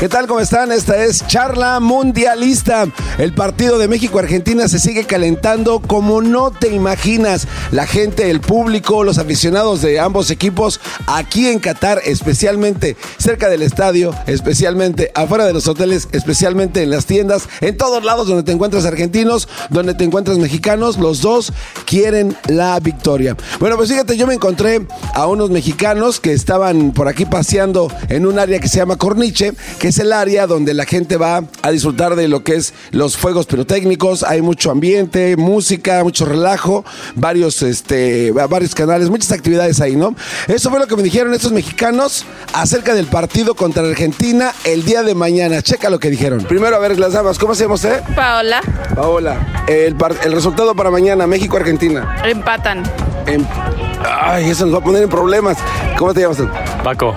¿Qué 0.00 0.08
tal? 0.08 0.26
¿Cómo 0.26 0.40
están? 0.40 0.72
Esta 0.72 1.04
es 1.04 1.26
Charla 1.26 1.78
Mundialista. 1.78 2.86
El 3.18 3.34
partido 3.34 3.76
de 3.76 3.86
México-Argentina 3.86 4.66
se 4.66 4.78
sigue 4.78 5.04
calentando 5.04 5.80
como 5.80 6.22
no 6.22 6.50
te 6.50 6.68
imaginas. 6.68 7.46
La 7.70 7.86
gente, 7.86 8.30
el 8.30 8.40
público, 8.40 9.04
los 9.04 9.18
aficionados 9.18 9.82
de 9.82 10.00
ambos 10.00 10.30
equipos 10.30 10.80
aquí 11.06 11.48
en 11.48 11.58
Qatar, 11.58 12.00
especialmente 12.02 12.96
cerca 13.18 13.50
del 13.50 13.60
estadio, 13.60 14.14
especialmente 14.26 15.12
afuera 15.14 15.44
de 15.44 15.52
los 15.52 15.68
hoteles, 15.68 16.08
especialmente 16.12 16.82
en 16.82 16.88
las 16.88 17.04
tiendas, 17.04 17.46
en 17.60 17.76
todos 17.76 18.02
lados 18.02 18.26
donde 18.26 18.42
te 18.42 18.52
encuentras 18.52 18.86
argentinos, 18.86 19.48
donde 19.68 19.92
te 19.92 20.04
encuentras 20.04 20.38
mexicanos, 20.38 20.96
los 20.96 21.20
dos 21.20 21.52
quieren 21.84 22.34
la 22.48 22.80
victoria. 22.80 23.36
Bueno, 23.58 23.76
pues 23.76 23.90
fíjate, 23.90 24.16
yo 24.16 24.26
me 24.26 24.32
encontré 24.32 24.86
a 25.12 25.26
unos 25.26 25.50
mexicanos 25.50 26.20
que 26.20 26.32
estaban 26.32 26.92
por 26.92 27.06
aquí 27.06 27.26
paseando 27.26 27.92
en 28.08 28.24
un 28.24 28.38
área 28.38 28.60
que 28.60 28.68
se 28.68 28.78
llama 28.78 28.96
Corniche, 28.96 29.52
que 29.78 29.89
es 29.90 29.98
el 29.98 30.12
área 30.12 30.46
donde 30.46 30.72
la 30.72 30.84
gente 30.84 31.16
va 31.16 31.42
a 31.62 31.70
disfrutar 31.70 32.14
de 32.14 32.28
lo 32.28 32.44
que 32.44 32.54
es 32.54 32.74
los 32.92 33.16
fuegos 33.16 33.46
pirotécnicos. 33.46 34.22
Hay 34.22 34.40
mucho 34.40 34.70
ambiente, 34.70 35.36
música, 35.36 36.02
mucho 36.04 36.24
relajo, 36.24 36.84
varios, 37.16 37.62
este, 37.62 38.30
varios 38.30 38.74
canales, 38.74 39.10
muchas 39.10 39.32
actividades 39.32 39.80
ahí, 39.80 39.96
¿no? 39.96 40.14
Eso 40.46 40.70
fue 40.70 40.78
lo 40.78 40.86
que 40.86 40.94
me 40.96 41.02
dijeron 41.02 41.34
estos 41.34 41.50
mexicanos 41.50 42.24
acerca 42.52 42.94
del 42.94 43.06
partido 43.06 43.54
contra 43.54 43.82
Argentina 43.82 44.52
el 44.64 44.84
día 44.84 45.02
de 45.02 45.16
mañana. 45.16 45.60
Checa 45.60 45.90
lo 45.90 45.98
que 45.98 46.08
dijeron. 46.08 46.44
Primero, 46.44 46.76
a 46.76 46.78
ver, 46.78 46.96
las 46.98 47.12
damas, 47.12 47.38
¿cómo 47.38 47.56
se 47.56 47.64
llama 47.64 47.74
usted? 47.74 48.00
Paola. 48.14 48.60
Paola. 48.94 49.64
El, 49.66 49.96
el 50.22 50.32
resultado 50.32 50.74
para 50.76 50.92
mañana, 50.92 51.26
México-Argentina. 51.26 52.16
Empatan. 52.24 52.84
Em, 53.26 53.44
ay, 54.08 54.50
eso 54.50 54.66
nos 54.66 54.74
va 54.76 54.78
a 54.78 54.84
poner 54.84 55.02
en 55.02 55.08
problemas. 55.08 55.58
¿Cómo 55.98 56.14
te 56.14 56.20
llamas? 56.20 56.38
Paco. 56.84 57.16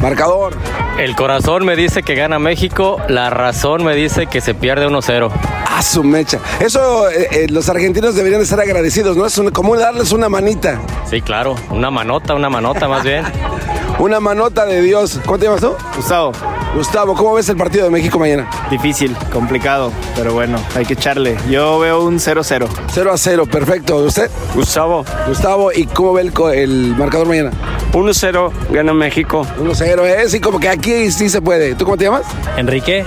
Marcador. 0.00 0.54
El 0.98 1.16
corazón 1.16 1.64
me 1.64 1.76
dice 1.76 2.02
que 2.02 2.14
gana 2.14 2.38
México, 2.38 3.00
la 3.08 3.30
razón 3.30 3.84
me 3.84 3.94
dice 3.94 4.26
que 4.26 4.40
se 4.40 4.54
pierde 4.54 4.86
1-0. 4.86 5.30
Ah, 5.66 5.82
su 5.82 6.04
mecha. 6.04 6.38
Eso 6.60 7.08
eh, 7.08 7.28
eh, 7.32 7.46
los 7.50 7.68
argentinos 7.68 8.14
deberían 8.14 8.40
estar 8.40 8.60
agradecidos, 8.60 9.16
¿no? 9.16 9.26
Es 9.26 9.40
como 9.52 9.76
darles 9.76 10.12
una 10.12 10.28
manita. 10.28 10.80
Sí, 11.08 11.20
claro, 11.22 11.56
una 11.70 11.90
manota, 11.90 12.34
una 12.34 12.50
manota 12.50 12.88
más 12.88 13.02
bien. 13.02 13.24
una 13.98 14.20
manota 14.20 14.66
de 14.66 14.82
Dios. 14.82 15.20
¿Cómo 15.24 15.38
te 15.38 15.46
llamas 15.46 15.60
tú? 15.60 15.74
Gustavo. 15.96 16.32
Gustavo, 16.74 17.14
¿cómo 17.14 17.34
ves 17.34 17.48
el 17.50 17.56
partido 17.58 17.84
de 17.84 17.90
México 17.90 18.18
mañana? 18.18 18.48
Difícil, 18.70 19.14
complicado, 19.30 19.92
pero 20.16 20.32
bueno, 20.32 20.58
hay 20.74 20.86
que 20.86 20.94
echarle. 20.94 21.36
Yo 21.50 21.78
veo 21.78 22.02
un 22.02 22.18
0-0. 22.18 22.66
0 22.90 23.12
0, 23.14 23.46
perfecto. 23.46 23.98
¿Usted? 23.98 24.30
Gustavo. 24.54 25.04
Gustavo, 25.28 25.70
¿y 25.70 25.84
cómo 25.84 26.14
ve 26.14 26.22
el, 26.22 26.32
el 26.54 26.96
marcador 26.96 27.28
mañana? 27.28 27.50
1-0, 27.92 28.52
gana 28.70 28.94
México. 28.94 29.46
1-0, 29.60 30.06
¿eh? 30.06 30.28
Sí, 30.30 30.40
como 30.40 30.58
que 30.58 30.70
aquí 30.70 31.10
sí 31.10 31.28
se 31.28 31.42
puede. 31.42 31.74
¿Tú 31.74 31.84
cómo 31.84 31.98
te 31.98 32.04
llamas? 32.04 32.22
Enrique. 32.56 33.04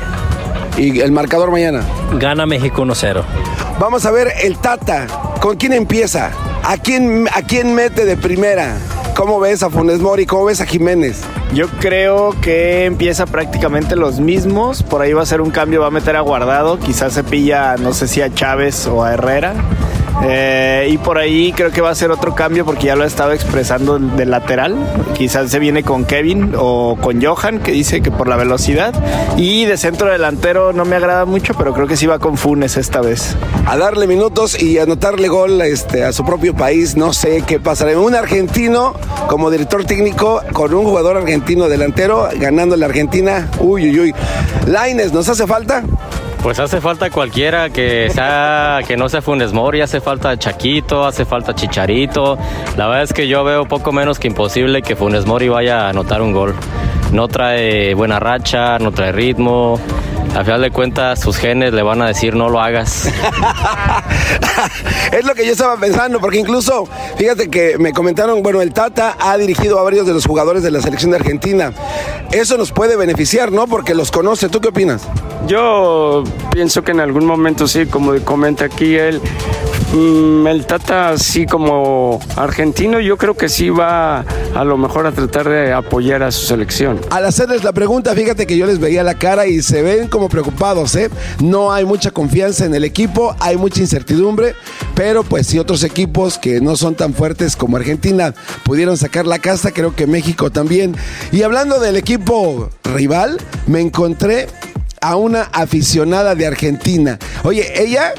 ¿Y 0.77 0.99
el 0.99 1.11
marcador 1.11 1.49
mañana? 1.49 1.81
Gana 2.19 2.45
México 2.45 2.83
1-0. 2.85 3.23
Vamos 3.79 4.05
a 4.05 4.11
ver 4.11 4.31
el 4.43 4.57
Tata. 4.59 5.07
¿Con 5.41 5.57
quién 5.57 5.73
empieza? 5.73 6.31
¿A 6.63 6.77
quién, 6.77 7.27
¿A 7.33 7.41
quién 7.41 7.73
mete 7.73 8.05
de 8.05 8.15
primera? 8.15 8.77
¿Cómo 9.15 9.39
ves 9.39 9.63
a 9.63 9.71
Funes 9.71 10.01
Mori? 10.01 10.27
¿Cómo 10.27 10.45
ves 10.45 10.61
a 10.61 10.65
Jiménez? 10.65 11.21
Yo 11.53 11.67
creo 11.79 12.35
que 12.41 12.85
empieza 12.85 13.25
prácticamente 13.25 13.95
los 13.95 14.19
mismos. 14.19 14.83
Por 14.83 15.01
ahí 15.01 15.13
va 15.13 15.21
a 15.21 15.25
ser 15.25 15.41
un 15.41 15.51
cambio, 15.51 15.81
va 15.81 15.87
a 15.87 15.91
meter 15.91 16.15
a 16.15 16.21
Guardado. 16.21 16.79
Quizás 16.79 17.13
se 17.13 17.23
pilla, 17.23 17.77
no 17.77 17.93
sé 17.93 18.07
si 18.07 18.21
a 18.21 18.33
Chávez 18.33 18.87
o 18.87 19.03
a 19.03 19.13
Herrera. 19.13 19.53
Eh, 20.23 20.87
y 20.91 20.97
por 20.97 21.17
ahí 21.17 21.51
creo 21.51 21.71
que 21.71 21.81
va 21.81 21.89
a 21.89 21.95
ser 21.95 22.09
otro 22.11 22.35
cambio 22.35 22.65
porque 22.65 22.87
ya 22.87 22.95
lo 22.95 23.03
ha 23.03 23.07
estado 23.07 23.31
expresando 23.31 23.99
de 23.99 24.25
lateral. 24.25 24.75
Quizás 25.13 25.51
se 25.51 25.59
viene 25.59 25.83
con 25.83 26.05
Kevin 26.05 26.53
o 26.57 26.97
con 26.99 27.21
Johan, 27.21 27.59
que 27.59 27.71
dice 27.71 28.01
que 28.01 28.11
por 28.11 28.27
la 28.27 28.35
velocidad. 28.35 28.93
Y 29.37 29.65
de 29.65 29.77
centro 29.77 30.09
delantero 30.09 30.73
no 30.73 30.85
me 30.85 30.95
agrada 30.95 31.25
mucho, 31.25 31.53
pero 31.57 31.73
creo 31.73 31.87
que 31.87 31.97
sí 31.97 32.05
va 32.05 32.19
con 32.19 32.37
Funes 32.37 32.77
esta 32.77 33.01
vez. 33.01 33.35
A 33.65 33.77
darle 33.77 34.07
minutos 34.07 34.61
y 34.61 34.79
anotarle 34.79 35.27
gol 35.27 35.61
este, 35.61 36.03
a 36.03 36.13
su 36.13 36.25
propio 36.25 36.55
país, 36.55 36.95
no 36.95 37.13
sé 37.13 37.43
qué 37.45 37.59
pasará. 37.59 37.97
Un 37.99 38.15
argentino 38.15 38.93
como 39.27 39.51
director 39.51 39.85
técnico 39.85 40.41
con 40.53 40.73
un 40.73 40.85
jugador 40.85 41.17
argentino 41.17 41.34
delantero 41.43 42.29
ganando 42.37 42.75
la 42.75 42.85
Argentina. 42.85 43.49
Uy, 43.59 43.89
uy, 43.89 43.99
uy. 43.99 44.15
Laines, 44.67 45.11
¿nos 45.13 45.27
hace 45.27 45.45
falta? 45.47 45.83
Pues 46.41 46.59
hace 46.59 46.79
falta 46.79 47.09
cualquiera 47.09 47.71
que 47.71 48.09
sea 48.11 48.81
que 48.87 48.95
no 48.97 49.09
sea 49.09 49.23
Funes 49.23 49.51
Mori, 49.51 49.81
hace 49.81 49.99
falta 49.99 50.37
Chaquito, 50.37 51.03
hace 51.05 51.25
falta 51.25 51.55
Chicharito. 51.55 52.37
La 52.77 52.87
verdad 52.87 53.03
es 53.03 53.13
que 53.13 53.27
yo 53.27 53.43
veo 53.43 53.65
poco 53.65 53.91
menos 53.91 54.19
que 54.19 54.27
imposible 54.27 54.83
que 54.83 54.95
Funes 54.95 55.25
Mori 55.25 55.49
vaya 55.49 55.87
a 55.87 55.89
anotar 55.89 56.21
un 56.21 56.33
gol. 56.33 56.53
No 57.11 57.27
trae 57.27 57.95
buena 57.95 58.19
racha, 58.19 58.77
no 58.77 58.91
trae 58.91 59.11
ritmo. 59.11 59.79
A 60.35 60.43
final 60.43 60.61
de 60.61 60.69
cuentas, 60.69 61.21
sus 61.21 61.37
genes 61.37 61.71
le 61.71 61.81
van 61.81 62.01
a 62.01 62.07
decir 62.07 62.35
no 62.35 62.49
lo 62.49 62.59
hagas. 62.59 63.05
es 65.13 65.25
lo 65.25 65.33
que 65.33 65.45
yo 65.45 65.53
estaba 65.53 65.77
pensando, 65.77 66.19
porque 66.19 66.37
incluso, 66.37 66.85
fíjate 67.15 67.49
que 67.49 67.77
me 67.77 67.93
comentaron, 67.93 68.43
bueno, 68.43 68.61
el 68.61 68.73
Tata 68.73 69.15
ha 69.17 69.37
dirigido 69.37 69.79
a 69.79 69.83
varios 69.83 70.05
de 70.05 70.13
los 70.13 70.25
jugadores 70.25 70.61
de 70.61 70.71
la 70.71 70.81
selección 70.81 71.11
de 71.11 71.17
Argentina. 71.17 71.71
Eso 72.33 72.57
nos 72.57 72.73
puede 72.73 72.97
beneficiar, 72.97 73.53
¿no? 73.53 73.65
Porque 73.65 73.95
los 73.95 74.11
conoce. 74.11 74.49
¿Tú 74.49 74.59
qué 74.59 74.67
opinas? 74.67 75.07
Yo 75.47 76.25
pienso 76.51 76.83
que 76.83 76.91
en 76.91 76.99
algún 76.99 77.25
momento 77.25 77.65
sí, 77.65 77.85
como 77.85 78.13
comenta 78.25 78.65
aquí 78.65 78.97
él, 78.97 79.21
mm, 79.93 80.47
el 80.47 80.65
Tata, 80.65 81.11
así 81.11 81.45
como 81.45 82.19
argentino, 82.35 82.99
yo 82.99 83.15
creo 83.15 83.35
que 83.35 83.47
sí 83.47 83.69
va 83.69 84.25
a 84.55 84.63
lo 84.63 84.77
mejor 84.77 85.05
a 85.05 85.11
tratar 85.11 85.49
de 85.49 85.73
apoyar 85.73 86.23
a 86.23 86.31
su 86.31 86.45
selección. 86.45 86.99
Al 87.09 87.25
hacerles 87.25 87.63
la 87.63 87.73
pregunta, 87.73 88.13
fíjate 88.13 88.47
que 88.47 88.57
yo 88.57 88.65
les 88.65 88.79
veía 88.79 89.03
la 89.03 89.15
cara 89.15 89.47
y 89.47 89.61
se 89.61 89.81
ven 89.81 90.07
como 90.07 90.24
preocupados, 90.29 90.95
¿eh? 90.95 91.09
No 91.39 91.71
hay 91.71 91.85
mucha 91.85 92.11
confianza 92.11 92.65
en 92.65 92.75
el 92.75 92.83
equipo, 92.83 93.35
hay 93.39 93.57
mucha 93.57 93.81
incertidumbre, 93.81 94.55
pero 94.95 95.23
pues 95.23 95.47
si 95.47 95.59
otros 95.59 95.83
equipos 95.83 96.37
que 96.37 96.61
no 96.61 96.75
son 96.75 96.95
tan 96.95 97.13
fuertes 97.13 97.55
como 97.55 97.77
Argentina 97.77 98.33
pudieron 98.63 98.97
sacar 98.97 99.25
la 99.25 99.39
casta, 99.39 99.71
creo 99.71 99.95
que 99.95 100.07
México 100.07 100.51
también. 100.51 100.95
Y 101.31 101.43
hablando 101.43 101.79
del 101.79 101.95
equipo 101.95 102.69
rival, 102.83 103.37
me 103.67 103.81
encontré 103.81 104.47
a 105.01 105.15
una 105.15 105.43
aficionada 105.53 106.35
de 106.35 106.47
Argentina. 106.47 107.19
Oye, 107.43 107.81
ella 107.81 108.13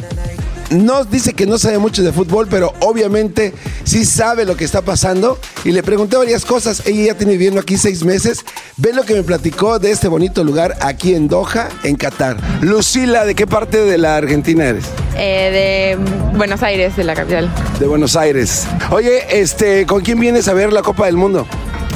no 0.71 1.05
dice 1.05 1.35
que 1.35 1.47
no 1.47 1.59
sabe 1.59 1.79
mucho 1.79 2.03
de 2.03 2.13
fútbol, 2.13 2.47
pero 2.51 2.73
obviamente 2.81 3.55
sí 3.85 4.05
sabe 4.05 4.45
lo 4.45 4.57
que 4.57 4.65
está 4.65 4.83
pasando. 4.83 5.39
Y 5.65 5.73
le 5.73 5.83
pregunté 5.83 6.17
varias 6.17 6.45
cosas. 6.45 6.87
Ella 6.87 7.13
ya 7.13 7.15
tiene 7.15 7.33
viviendo 7.33 7.61
aquí 7.61 7.77
seis 7.77 8.05
meses. 8.05 8.45
Ve 8.77 8.93
lo 8.93 9.05
que 9.05 9.15
me 9.15 9.23
platicó 9.23 9.79
de 9.79 9.91
este 9.91 10.09
bonito 10.09 10.45
lugar 10.45 10.77
aquí 10.81 11.15
en 11.15 11.29
Doha, 11.29 11.69
en 11.83 11.97
Qatar. 11.97 12.37
Lucila, 12.63 13.25
¿de 13.25 13.35
qué 13.35 13.47
parte 13.47 13.79
de 13.79 13.99
la 13.99 14.17
Argentina 14.17 14.65
eres? 14.65 14.85
Eh, 15.17 15.97
de 15.99 16.37
Buenos 16.37 16.63
Aires, 16.63 16.97
de 16.97 17.05
la 17.05 17.15
capital. 17.15 17.51
De 17.79 17.87
Buenos 17.87 18.17
Aires. 18.17 18.67
Oye, 18.91 19.41
este, 19.41 19.87
¿con 19.87 20.03
quién 20.03 20.21
vienes 20.21 20.49
a 20.49 20.55
ver 20.55 20.73
la 20.73 20.83
Copa 20.83 21.07
del 21.07 21.17
Mundo? 21.17 21.47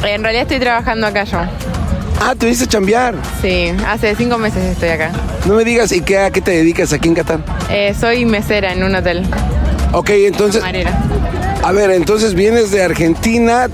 En 0.02 0.22
realidad 0.22 0.42
estoy 0.42 0.60
trabajando 0.60 1.06
acá 1.06 1.24
yo. 1.24 1.38
Ah, 2.20 2.34
¿te 2.36 2.46
viniste 2.46 2.66
a 2.66 2.68
chambear? 2.68 3.14
Sí, 3.40 3.72
hace 3.86 4.14
cinco 4.14 4.36
meses 4.36 4.62
estoy 4.64 4.90
acá. 4.90 5.10
No 5.46 5.54
me 5.54 5.64
digas, 5.64 5.90
¿y 5.90 6.02
qué, 6.02 6.18
a 6.18 6.30
qué 6.30 6.42
te 6.42 6.50
dedicas 6.50 6.92
aquí 6.92 7.08
en 7.08 7.14
Qatar? 7.14 7.40
Eh, 7.70 7.94
soy 7.98 8.26
mesera 8.26 8.72
en 8.72 8.84
un 8.84 8.94
hotel. 8.94 9.26
Ok, 9.92 10.10
entonces... 10.10 10.62
A 11.62 11.72
ver, 11.72 11.90
entonces 11.90 12.34
vienes 12.34 12.70
de 12.70 12.82
Argentina, 12.82 13.68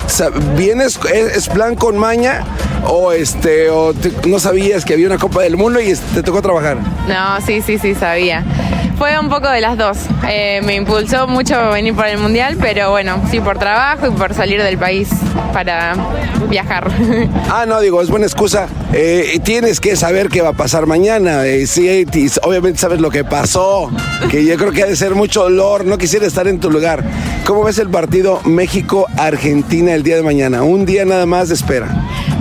vienes, 0.57 0.99
es, 1.13 1.49
plan 1.49 1.77
con 1.77 1.97
maña 1.97 2.45
o 2.85 3.13
este, 3.13 3.71
o 3.71 3.95
no 4.27 4.41
sabías 4.41 4.85
que 4.85 4.95
había 4.95 5.07
una 5.07 5.19
Copa 5.19 5.43
del 5.43 5.57
Mundo 5.57 5.81
y 5.81 5.95
te 5.95 6.23
tocó 6.25 6.43
trabajar. 6.43 6.79
No, 7.07 7.41
sí, 7.47 7.63
sí, 7.63 7.79
sí, 7.79 7.95
sabía. 7.95 8.45
Fue 8.99 9.19
un 9.19 9.29
poco 9.29 9.49
de 9.51 9.61
las 9.61 9.77
dos. 9.77 9.99
Eh, 10.27 10.63
me 10.65 10.75
impulsó 10.75 11.27
mucho 11.27 11.71
venir 11.71 11.95
por 11.95 12.07
el 12.07 12.19
mundial, 12.19 12.57
pero 12.59 12.91
bueno, 12.91 13.23
sí 13.31 13.41
por 13.41 13.59
trabajo 13.59 14.07
y 14.07 14.11
por 14.11 14.33
salir 14.33 14.63
del 14.63 14.79
país 14.79 15.09
para 15.53 15.95
viajar. 16.49 16.91
Ah, 17.49 17.65
no, 17.67 17.81
digo, 17.81 18.03
es 18.03 18.11
buena 18.11 18.27
excusa. 18.27 18.67
Eh, 18.93 19.41
tienes 19.45 19.81
que 19.81 19.95
saber 19.97 20.29
qué 20.29 20.43
va 20.43 20.51
a 20.51 20.53
pasar 20.53 20.87
mañana. 20.87 21.47
Eh, 21.47 21.67
sí, 21.67 22.05
obviamente 22.43 22.79
sabes 22.79 23.01
lo 23.01 23.11
que 23.11 23.25
pasó, 23.25 23.91
que 24.31 24.45
yo 24.45 24.57
creo 24.57 24.73
que 24.73 24.83
ha 24.83 24.87
de 24.87 24.97
ser 24.97 25.15
mucho 25.15 25.45
dolor. 25.45 25.85
No 25.85 25.97
quisiera 25.97 26.27
estar 26.27 26.49
en 26.49 26.59
tu 26.59 26.71
lugar. 26.71 27.05
¿Cómo 27.47 27.63
ves 27.63 27.79
el 27.79 27.89
partido 27.89 28.41
México-Argentina 28.45 29.95
el 29.95 30.03
día 30.03 30.17
de 30.17 30.23
mañana? 30.23 30.65
Un 30.65 30.85
día 30.85 31.05
nada 31.05 31.25
más 31.25 31.49
de 31.49 31.55
espera. 31.55 31.89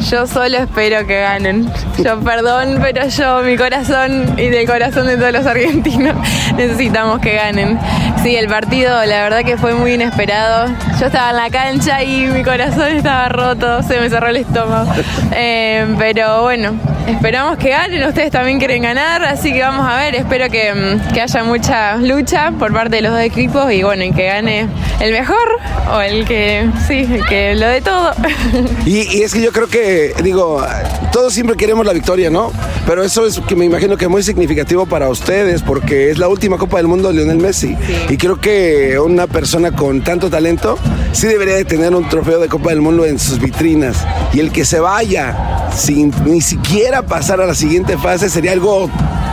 Yo 0.10 0.28
solo 0.28 0.58
espero 0.58 1.08
que 1.08 1.22
ganen. 1.22 1.68
Yo 2.04 2.20
perdón, 2.20 2.78
pero 2.80 3.08
yo, 3.08 3.42
mi 3.42 3.58
corazón 3.58 4.36
y 4.38 4.50
del 4.50 4.68
corazón 4.68 5.08
de 5.08 5.18
todos 5.18 5.32
los 5.32 5.46
argentinos, 5.48 6.16
necesitamos 6.58 7.20
que 7.20 7.34
ganen. 7.34 7.80
Sí, 8.22 8.36
el 8.36 8.48
partido 8.48 9.04
la 9.06 9.24
verdad 9.24 9.44
que 9.44 9.58
fue 9.58 9.74
muy 9.74 9.94
inesperado. 9.94 10.68
Yo 11.00 11.08
estaba 11.08 11.32
en 11.32 11.36
la 11.38 11.50
cancha 11.50 12.04
y 12.04 12.28
mi 12.28 12.44
corazón 12.44 12.92
estaba 12.92 13.30
roto, 13.30 13.82
se 13.82 14.00
me 14.00 14.10
cerró 14.10 14.28
el 14.28 14.38
estómago. 14.38 14.92
Eh, 15.32 15.88
pero 15.98 16.44
bueno, 16.44 16.74
esperamos 17.08 17.58
que 17.58 17.70
ganen. 17.70 18.08
Ustedes 18.08 18.32
también 18.32 18.60
quieren 18.60 18.82
ganar, 18.84 19.24
así 19.24 19.54
que 19.54 19.62
vamos 19.62 19.86
a 19.88 19.98
ver. 19.98 20.16
Espero 20.16 20.50
que, 20.50 20.74
mm, 20.74 21.14
que 21.14 21.22
haya 21.22 21.44
mucha 21.44 21.98
lucha 21.98 22.52
por 22.58 22.74
parte 22.74 22.98
de 22.98 23.02
los 23.04 23.12
dos 23.12 23.22
equipos 23.22 23.72
y 23.72 23.84
bueno, 23.84 24.04
y 24.04 24.12
que 24.12 24.26
gane 24.26 24.68
el 25.00 25.12
mejor 25.12 25.60
o 25.94 26.02
el 26.02 26.26
que, 26.26 26.70
sí, 26.88 27.08
el 27.12 27.26
que 27.26 27.56
lo 27.56 27.68
de 27.68 27.82
todo. 27.82 28.12
y 28.86 29.22
es 29.22 29.34
que 29.34 29.42
yo 29.42 29.52
creo 29.52 29.68
que 29.68 30.14
digo, 30.24 30.64
todos 31.12 31.34
siempre 31.34 31.56
queremos 31.56 31.86
la 31.86 31.94
victoria, 31.94 32.30
¿no? 32.30 32.52
Pero 32.86 33.04
eso 33.04 33.26
es 33.26 33.40
que 33.40 33.56
me 33.56 33.66
imagino 33.66 33.98
que 33.98 34.06
es 34.06 34.12
muy 34.12 34.22
significativo 34.22 34.86
para 34.86 35.10
ustedes 35.10 35.64
porque 35.64 36.12
es 36.12 36.20
la 36.20 36.28
última 36.28 36.58
Copa 36.58 36.78
del 36.78 36.88
Mundo 36.88 37.08
de 37.08 37.16
Lionel 37.16 37.38
Messi. 37.38 37.76
Y 38.10 38.18
creo 38.18 38.40
que 38.40 39.00
una 39.00 39.28
persona 39.28 39.72
con 39.72 40.04
tanto 40.04 40.30
talento 40.30 40.78
sí 41.12 41.28
debería 41.28 41.56
de 41.56 41.66
tener 41.66 41.96
un 41.96 42.08
trofeo 42.08 42.40
de 42.40 42.48
Copa 42.48 42.70
del 42.70 42.82
Mundo 42.82 43.06
en 43.06 43.18
sus 43.18 43.40
vitrinas. 43.40 44.06
Y 44.34 44.40
el 44.40 44.52
que 44.52 44.66
se 44.66 44.80
vaya 44.80 45.70
sin 45.76 46.14
ni 46.26 46.42
siquiera 46.42 46.95
pasar 47.04 47.42
a 47.42 47.46
la 47.46 47.56
siguiente 47.56 47.98
fase 47.98 48.30
sería 48.30 48.52
algo 48.52 48.90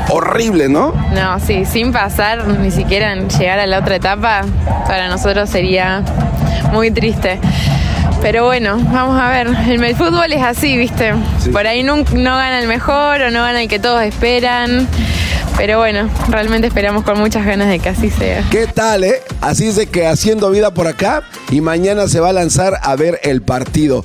horrible, 0.09 0.69
¿no? 0.69 0.93
No, 1.13 1.41
sí, 1.41 1.65
sin 1.65 1.93
pasar 1.93 2.47
ni 2.47 2.71
siquiera 2.71 3.15
llegar 3.15 3.59
a 3.59 3.67
la 3.67 3.79
otra 3.79 3.97
etapa, 3.97 4.43
para 4.87 5.09
nosotros 5.09 5.51
sería 5.51 6.03
muy 6.73 6.91
triste. 6.91 7.39
Pero 8.21 8.45
bueno, 8.45 8.79
vamos 8.93 9.21
a 9.21 9.31
ver. 9.31 9.49
El, 9.69 9.97
fútbol 9.97 10.33
es 10.33 10.43
así, 10.43 10.77
¿viste? 10.77 11.13
Por 11.51 11.67
ahí 11.67 11.83
no, 11.83 11.97
no 11.97 12.37
gana 12.37 12.61
el 12.61 12.69
mejor 12.69 13.21
o 13.21 13.31
no 13.31 13.43
gana 13.43 13.63
el 13.63 13.69
que 13.69 13.81
todos 13.81 14.03
esperan. 14.03 14.87
Pero 15.57 15.79
bueno, 15.79 16.09
realmente 16.29 16.69
esperamos 16.69 17.05
con 17.05 17.19
muchas 17.19 17.45
ganas 17.45 17.69
de 17.69 17.79
que 17.79 17.89
así 17.89 18.11
sea. 18.11 18.45
¿Qué 18.51 18.67
tal, 18.67 19.05
eh? 19.05 19.23
Así 19.41 19.67
es 19.67 19.77
de 19.77 19.87
que 19.87 20.07
haciendo 20.07 20.51
vida 20.51 20.73
por 20.73 20.87
acá 20.87 21.23
y 21.51 21.61
mañana 21.61 22.09
se 22.09 22.21
va 22.21 22.31
a 22.31 22.33
lanzar 22.33 22.79
a 22.83 22.97
ver 22.97 23.21
el 23.23 23.43
partido. 23.43 24.05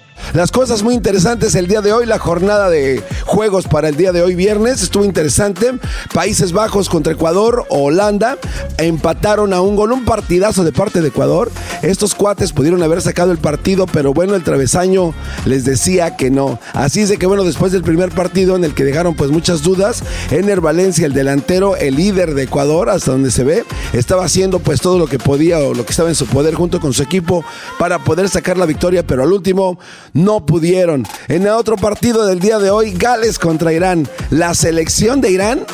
Las 0.33 0.51
cosas 0.51 0.81
muy 0.83 0.95
interesantes 0.95 1.55
el 1.55 1.67
día 1.67 1.81
de 1.81 1.91
hoy, 1.91 2.05
la 2.05 2.17
jornada 2.17 2.69
de 2.69 3.03
juegos 3.25 3.67
para 3.67 3.89
el 3.89 3.97
día 3.97 4.11
de 4.11 4.21
hoy 4.21 4.35
viernes. 4.35 4.81
Estuvo 4.81 5.03
interesante. 5.03 5.73
Países 6.13 6.53
Bajos 6.53 6.89
contra 6.89 7.13
Ecuador, 7.13 7.65
Holanda, 7.69 8.37
empataron 8.77 9.53
a 9.53 9.61
un 9.61 9.75
gol, 9.75 9.91
un 9.91 10.05
partidazo 10.05 10.63
de 10.63 10.71
parte 10.71 11.01
de 11.01 11.09
Ecuador. 11.09 11.51
Estos 11.81 12.15
cuates 12.15 12.53
pudieron 12.53 12.81
haber 12.83 13.01
sacado 13.01 13.31
el 13.31 13.39
partido, 13.39 13.85
pero 13.87 14.13
bueno, 14.13 14.35
el 14.35 14.43
travesaño 14.43 15.13
les 15.45 15.65
decía 15.65 16.15
que 16.15 16.29
no. 16.29 16.59
Así 16.73 17.01
es 17.01 17.09
de 17.09 17.17
que 17.17 17.25
bueno, 17.25 17.43
después 17.43 17.71
del 17.71 17.83
primer 17.83 18.11
partido 18.11 18.55
en 18.55 18.63
el 18.63 18.73
que 18.73 18.83
dejaron 18.83 19.15
pues 19.15 19.31
muchas 19.31 19.63
dudas, 19.63 20.03
Ener 20.29 20.61
Valencia, 20.61 21.05
el 21.05 21.13
delantero, 21.13 21.75
el 21.75 21.95
líder 21.95 22.35
de 22.35 22.43
Ecuador, 22.43 22.89
hasta 22.89 23.11
donde 23.11 23.31
se 23.31 23.43
ve, 23.43 23.65
estaba 23.93 24.25
haciendo 24.25 24.59
pues 24.59 24.81
todo 24.81 24.97
lo 24.97 25.07
que 25.07 25.19
podía 25.19 25.59
o 25.59 25.73
lo 25.73 25.85
que 25.85 25.91
estaba 25.91 26.09
en 26.09 26.15
su 26.15 26.25
poder 26.25 26.53
junto 26.53 26.79
con 26.79 26.93
su 26.93 27.03
equipo 27.03 27.43
para 27.79 27.99
poder 27.99 28.29
sacar 28.29 28.57
la 28.57 28.65
victoria, 28.65 29.05
pero 29.05 29.23
al 29.23 29.31
último 29.31 29.79
no 30.13 30.45
pudieron. 30.45 31.05
En 31.27 31.43
el 31.43 31.49
otro 31.49 31.75
partido 31.77 32.25
del 32.25 32.39
día 32.39 32.59
de 32.59 32.69
hoy, 32.69 32.93
Gales 32.93 33.39
contra 33.39 33.73
Irán. 33.73 34.07
La 34.29 34.53
selección 34.53 35.21
de 35.21 35.31
Irán, 35.31 35.65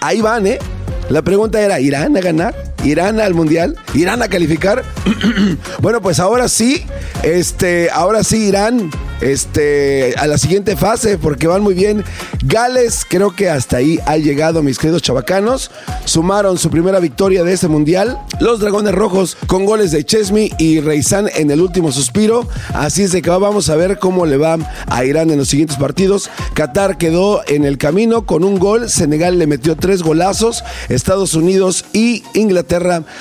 ahí 0.00 0.20
van, 0.20 0.46
¿eh? 0.46 0.58
La 1.08 1.22
pregunta 1.22 1.60
era, 1.60 1.80
¿Irán 1.80 2.16
a 2.16 2.20
ganar? 2.20 2.73
¿Irán 2.84 3.18
al 3.18 3.32
mundial? 3.32 3.76
¿Irán 3.94 4.22
a 4.22 4.28
calificar? 4.28 4.84
bueno, 5.80 6.02
pues 6.02 6.20
ahora 6.20 6.48
sí, 6.48 6.84
este, 7.22 7.90
ahora 7.90 8.22
sí 8.22 8.48
Irán 8.48 8.90
este, 9.22 10.14
a 10.18 10.26
la 10.26 10.36
siguiente 10.36 10.76
fase 10.76 11.16
porque 11.16 11.46
van 11.46 11.62
muy 11.62 11.72
bien. 11.72 12.04
Gales, 12.44 13.06
creo 13.08 13.34
que 13.34 13.48
hasta 13.48 13.78
ahí 13.78 13.98
ha 14.04 14.18
llegado, 14.18 14.62
mis 14.62 14.78
queridos 14.78 15.00
chavacanos. 15.00 15.70
Sumaron 16.04 16.58
su 16.58 16.68
primera 16.68 17.00
victoria 17.00 17.42
de 17.42 17.54
este 17.54 17.68
mundial. 17.68 18.18
Los 18.38 18.60
Dragones 18.60 18.94
Rojos 18.94 19.38
con 19.46 19.64
goles 19.64 19.90
de 19.90 20.04
Chesney 20.04 20.52
y 20.58 20.80
Reizán 20.80 21.30
en 21.34 21.50
el 21.50 21.62
último 21.62 21.90
suspiro. 21.90 22.46
Así 22.74 23.04
es 23.04 23.12
de 23.12 23.22
que 23.22 23.30
vamos 23.30 23.70
a 23.70 23.76
ver 23.76 23.98
cómo 23.98 24.26
le 24.26 24.36
va 24.36 24.58
a 24.88 25.04
Irán 25.06 25.30
en 25.30 25.38
los 25.38 25.48
siguientes 25.48 25.78
partidos. 25.78 26.28
Qatar 26.52 26.98
quedó 26.98 27.40
en 27.46 27.64
el 27.64 27.78
camino 27.78 28.26
con 28.26 28.44
un 28.44 28.58
gol. 28.58 28.90
Senegal 28.90 29.38
le 29.38 29.46
metió 29.46 29.74
tres 29.74 30.02
golazos. 30.02 30.62
Estados 30.90 31.32
Unidos 31.32 31.86
y 31.94 32.24
Inglaterra 32.34 32.73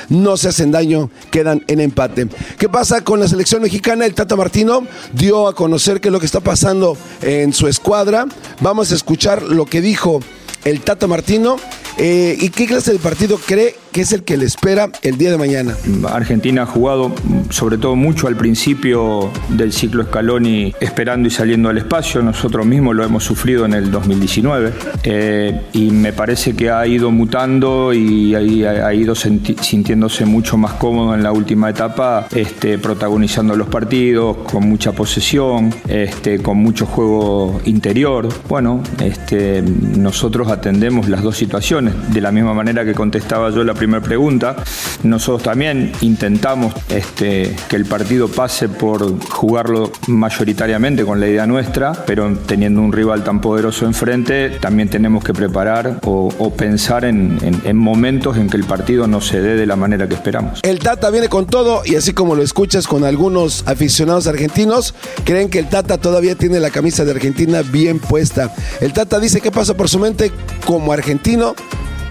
no 0.10 0.38
se 0.38 0.50
hacen 0.50 0.72
daño, 0.72 1.10
quedan 1.32 1.63
en 1.68 1.80
empate. 1.80 2.28
¿Qué 2.58 2.70
pasa 2.70 3.02
con 3.02 3.20
la 3.20 3.28
selección 3.28 3.62
mexicana? 3.62 4.06
El 4.06 4.13
Tata 4.13 4.36
Martino 4.36 4.86
dio 5.13 5.48
a 5.48 5.56
conocer 5.56 6.02
qué 6.02 6.10
es 6.10 6.12
lo 6.12 6.20
que 6.20 6.26
está 6.26 6.39
pasando 6.39 6.98
en 7.22 7.54
su 7.54 7.68
escuadra. 7.68 8.28
Vamos 8.62 8.92
a 8.92 8.96
escuchar 8.96 9.44
lo 9.44 9.66
que 9.66 9.82
dijo 9.82 10.20
el 10.66 10.82
Tata 10.82 11.08
Martino 11.08 11.58
eh, 11.98 12.38
y 12.39 12.50
qué 12.50 12.66
clase 12.66 12.94
de 12.94 13.00
partido 13.00 13.38
cree 13.38 13.76
que 13.93 14.01
es 14.01 14.12
el 14.12 14.23
que 14.23 14.38
le 14.38 14.45
espera 14.45 14.89
el 15.03 15.17
día 15.17 15.29
de 15.29 15.38
mañana. 15.38 15.75
Argentina 16.12 16.63
ha 16.63 16.65
jugado 16.65 17.13
sobre 17.51 17.77
todo 17.77 17.95
mucho 17.95 18.27
al 18.27 18.36
principio 18.36 19.32
del 19.49 19.71
ciclo 19.71 20.03
Scaloni 20.03 20.73
esperando 20.79 21.27
y 21.27 21.32
saliendo 21.32 21.69
al 21.69 21.77
espacio. 21.77 22.23
Nosotros 22.23 22.65
mismos 22.65 22.95
lo 22.95 23.03
hemos 23.03 23.23
sufrido 23.23 23.65
en 23.65 23.73
el 23.73 23.91
2019 23.91 24.73
eh, 25.03 25.62
y 25.73 25.91
me 25.91 26.12
parece 26.12 26.56
que 26.56 26.71
ha 26.71 26.86
ido 26.88 27.12
mutando 27.12 27.93
y 27.93 28.34
ha, 28.34 28.93
ido 28.93 29.13
sintiéndose 29.13 30.25
mucho 30.25 30.58
más 30.58 30.73
cómodo 30.73 31.13
en 31.13 31.21
la 31.21 31.32
última 31.32 31.69
etapa, 31.69 32.27
este, 32.34 32.79
protagonizando 32.79 33.56
los 33.56 33.67
partidos 33.67 34.38
con 34.51 34.67
mucha 34.67 34.91
posesión, 34.93 35.71
este, 35.88 36.39
con 36.39 36.58
mucho 36.58 36.88
juego 36.88 37.62
interior. 37.65 38.27
Bueno, 38.49 38.82
este, 38.99 39.62
nosotros 39.62 40.47
atendemos 40.47 41.10
las 41.10 41.21
dos 41.21 41.38
situaciones 41.38 41.93
de 42.12 42.21
la 42.21 42.32
misma 42.32 42.56
manera 42.56 42.84
que 42.84 42.95
contestaba 42.95 43.51
yo 43.51 43.63
la 43.63 43.75
primera 43.75 43.83
pregunta. 44.02 44.56
Nosotros 45.04 45.43
también 45.43 45.91
intentamos 46.02 46.74
este, 46.89 47.56
que 47.67 47.76
el 47.76 47.86
partido 47.86 48.28
pase 48.28 48.69
por 48.69 49.19
jugarlo 49.30 49.91
mayoritariamente 50.08 51.04
con 51.04 51.19
la 51.19 51.28
idea 51.28 51.46
nuestra, 51.46 51.93
pero 52.06 52.36
teniendo 52.46 52.82
un 52.82 52.91
rival 52.91 53.24
tan 53.24 53.41
poderoso 53.41 53.86
enfrente, 53.86 54.52
también 54.62 54.89
tenemos 54.89 55.24
que 55.24 55.34
preparar 55.34 56.00
o, 56.06 56.54
pensar 56.56 57.06
en, 57.06 57.39
en, 57.63 57.78
momentos 57.78 58.38
en 58.38 58.50
que 58.50 58.58
el 58.58 58.63
partido 58.63 59.08
no 59.08 59.22
se 59.22 59.41
dé 59.41 59.56
de 59.56 59.65
la 59.65 59.76
manera 59.76 60.08
que 60.08 60.13
esperamos. 60.13 60.60
El 60.63 60.80
Tata 60.80 61.10
viene 61.10 61.30
con 61.30 61.46
todo 61.46 61.82
y 61.86 61.96
así 61.96 62.13
como 62.13 62.36
lo 62.36 62.43
escuchas 62.43 62.88
con 62.88 63.04
algunos 63.04 63.63
aficionados 63.67 64.28
argentinos, 64.28 64.93
creen 65.24 65.50
que 65.50 65.60
el 65.60 65.69
Tata 65.69 65.98
todavía 65.98 66.36
tiene 66.36 66.60
la 66.60 66.69
camisa 66.69 67.04
de 67.06 67.12
Argentina 67.12 67.62
bien 67.62 68.00
puesta. 68.00 68.54
El 68.82 68.93
Tata 68.93 69.19
dice 69.19 69.41
qué 69.41 69.52
pasa 69.52 69.74
por 69.74 69.89
su 69.89 70.00
mente 70.00 70.32
como 70.65 70.93
argentino 70.93 71.56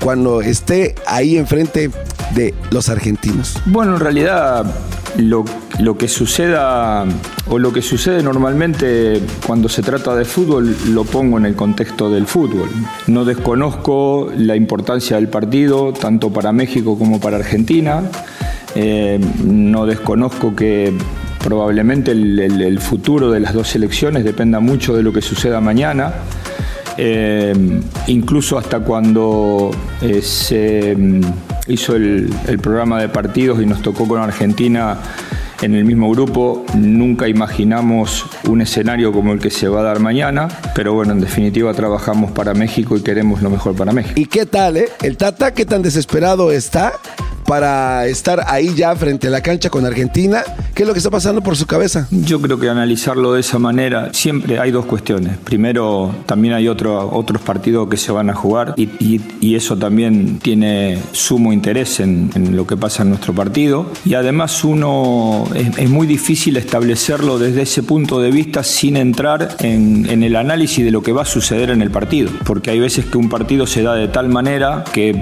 cuando 0.02 0.42
esté 0.42 0.94
ahí 1.06 1.36
enfrente 1.36 1.90
de 2.34 2.54
los 2.70 2.88
argentinos? 2.88 3.60
Bueno, 3.66 3.94
en 3.94 4.00
realidad 4.00 4.66
lo, 5.16 5.44
lo, 5.78 5.96
que 5.96 6.08
suceda 6.08 7.04
o 7.48 7.58
lo 7.58 7.72
que 7.72 7.82
sucede 7.82 8.22
normalmente 8.22 9.20
cuando 9.46 9.68
se 9.68 9.82
trata 9.82 10.14
de 10.16 10.24
fútbol 10.24 10.74
lo 10.90 11.04
pongo 11.04 11.38
en 11.38 11.46
el 11.46 11.54
contexto 11.54 12.10
del 12.10 12.26
fútbol. 12.26 12.68
No 13.06 13.24
desconozco 13.24 14.30
la 14.36 14.56
importancia 14.56 15.16
del 15.16 15.28
partido 15.28 15.92
tanto 15.92 16.30
para 16.30 16.52
México 16.52 16.98
como 16.98 17.20
para 17.20 17.36
Argentina. 17.36 18.02
Eh, 18.74 19.20
no 19.44 19.86
desconozco 19.86 20.56
que 20.56 20.92
probablemente 21.38 22.12
el 22.12 22.78
futuro 22.80 23.30
de 23.30 23.40
las 23.40 23.52
dos 23.52 23.68
selecciones 23.68 24.24
dependa 24.24 24.60
mucho 24.60 24.96
de 24.96 25.02
lo 25.02 25.12
que 25.12 25.20
suceda 25.20 25.60
mañana. 25.60 26.14
Eh, 26.98 27.54
incluso 28.06 28.58
hasta 28.58 28.80
cuando 28.80 29.70
eh, 30.00 30.20
se 30.22 30.94
mm, 30.96 31.20
hizo 31.68 31.96
el, 31.96 32.30
programa 32.62 33.00
de 33.00 33.08
partidos 33.08 33.62
y 33.62 33.66
nos 33.66 33.82
tocó 33.82 34.06
con 34.06 34.20
Argentina 34.20 34.98
en 35.62 35.74
el 35.74 35.84
mismo 35.84 36.10
grupo, 36.10 36.64
nunca 36.74 37.28
imaginamos 37.28 38.26
un 38.48 38.62
escenario 38.62 39.12
como 39.12 39.32
el 39.32 39.38
que 39.38 39.50
se 39.50 39.68
va 39.68 39.80
a 39.80 39.82
dar 39.84 40.00
mañana, 40.00 40.48
pero 40.74 40.92
bueno, 40.92 41.12
en 41.12 41.20
definitiva 41.20 41.72
trabajamos 41.72 42.32
para 42.32 42.52
México 42.52 42.96
y 42.96 43.02
queremos 43.02 43.42
lo 43.42 43.50
mejor 43.50 43.76
para 43.76 43.92
México. 43.92 44.20
¿Y 44.20 44.26
qué 44.26 44.44
tal, 44.44 44.76
eh? 44.76 44.88
¿El 45.02 45.16
Tata 45.16 45.54
qué 45.54 45.64
tan 45.64 45.82
desesperado 45.82 46.50
está 46.50 46.94
para 47.52 48.06
estar 48.06 48.44
ahí 48.46 48.74
ya 48.74 48.96
frente 48.96 49.26
a 49.26 49.30
la 49.30 49.42
cancha 49.42 49.68
con 49.68 49.84
Argentina? 49.84 50.42
¿Qué 50.74 50.84
es 50.84 50.88
lo 50.88 50.94
que 50.94 51.00
está 51.00 51.10
pasando 51.10 51.42
por 51.42 51.54
su 51.54 51.66
cabeza? 51.66 52.08
Yo 52.10 52.40
creo 52.40 52.58
que 52.58 52.70
analizarlo 52.70 53.34
de 53.34 53.40
esa 53.40 53.58
manera, 53.58 54.08
siempre 54.14 54.58
hay 54.58 54.70
dos 54.70 54.86
cuestiones. 54.86 55.36
Primero, 55.36 56.14
también 56.24 56.54
hay 56.54 56.66
otro, 56.66 57.10
otros 57.14 57.42
partidos 57.42 57.90
que 57.90 57.98
se 57.98 58.10
van 58.10 58.30
a 58.30 58.34
jugar 58.34 58.72
y, 58.78 58.88
y, 59.38 59.54
eso 59.54 59.76
también 59.76 60.38
tiene 60.38 60.98
sumo 61.12 61.52
interés 61.52 62.00
en, 62.00 62.30
en, 62.34 62.56
lo 62.56 62.66
que 62.66 62.78
pasa 62.78 63.02
en 63.02 63.10
nuestro 63.10 63.34
partido. 63.34 63.92
Y 64.06 64.14
además 64.14 64.64
uno 64.64 65.44
es, 65.54 65.76
es, 65.76 65.90
muy 65.90 66.06
difícil 66.06 66.56
establecerlo 66.56 67.38
desde 67.38 67.62
ese 67.62 67.82
punto 67.82 68.18
de 68.18 68.30
vista 68.30 68.62
sin 68.62 68.96
entrar 68.96 69.56
en, 69.58 70.08
en 70.08 70.22
el 70.22 70.36
análisis 70.36 70.82
de 70.82 70.90
lo 70.90 71.02
que 71.02 71.12
va 71.12 71.20
a 71.20 71.26
suceder 71.26 71.68
en 71.68 71.82
el 71.82 71.90
partido. 71.90 72.30
Porque 72.46 72.70
hay 72.70 72.80
veces 72.80 73.04
que 73.04 73.18
un 73.18 73.28
partido 73.28 73.66
se 73.66 73.82
da 73.82 73.94
de 73.94 74.08
tal 74.08 74.30
manera 74.30 74.84
que 74.90 75.14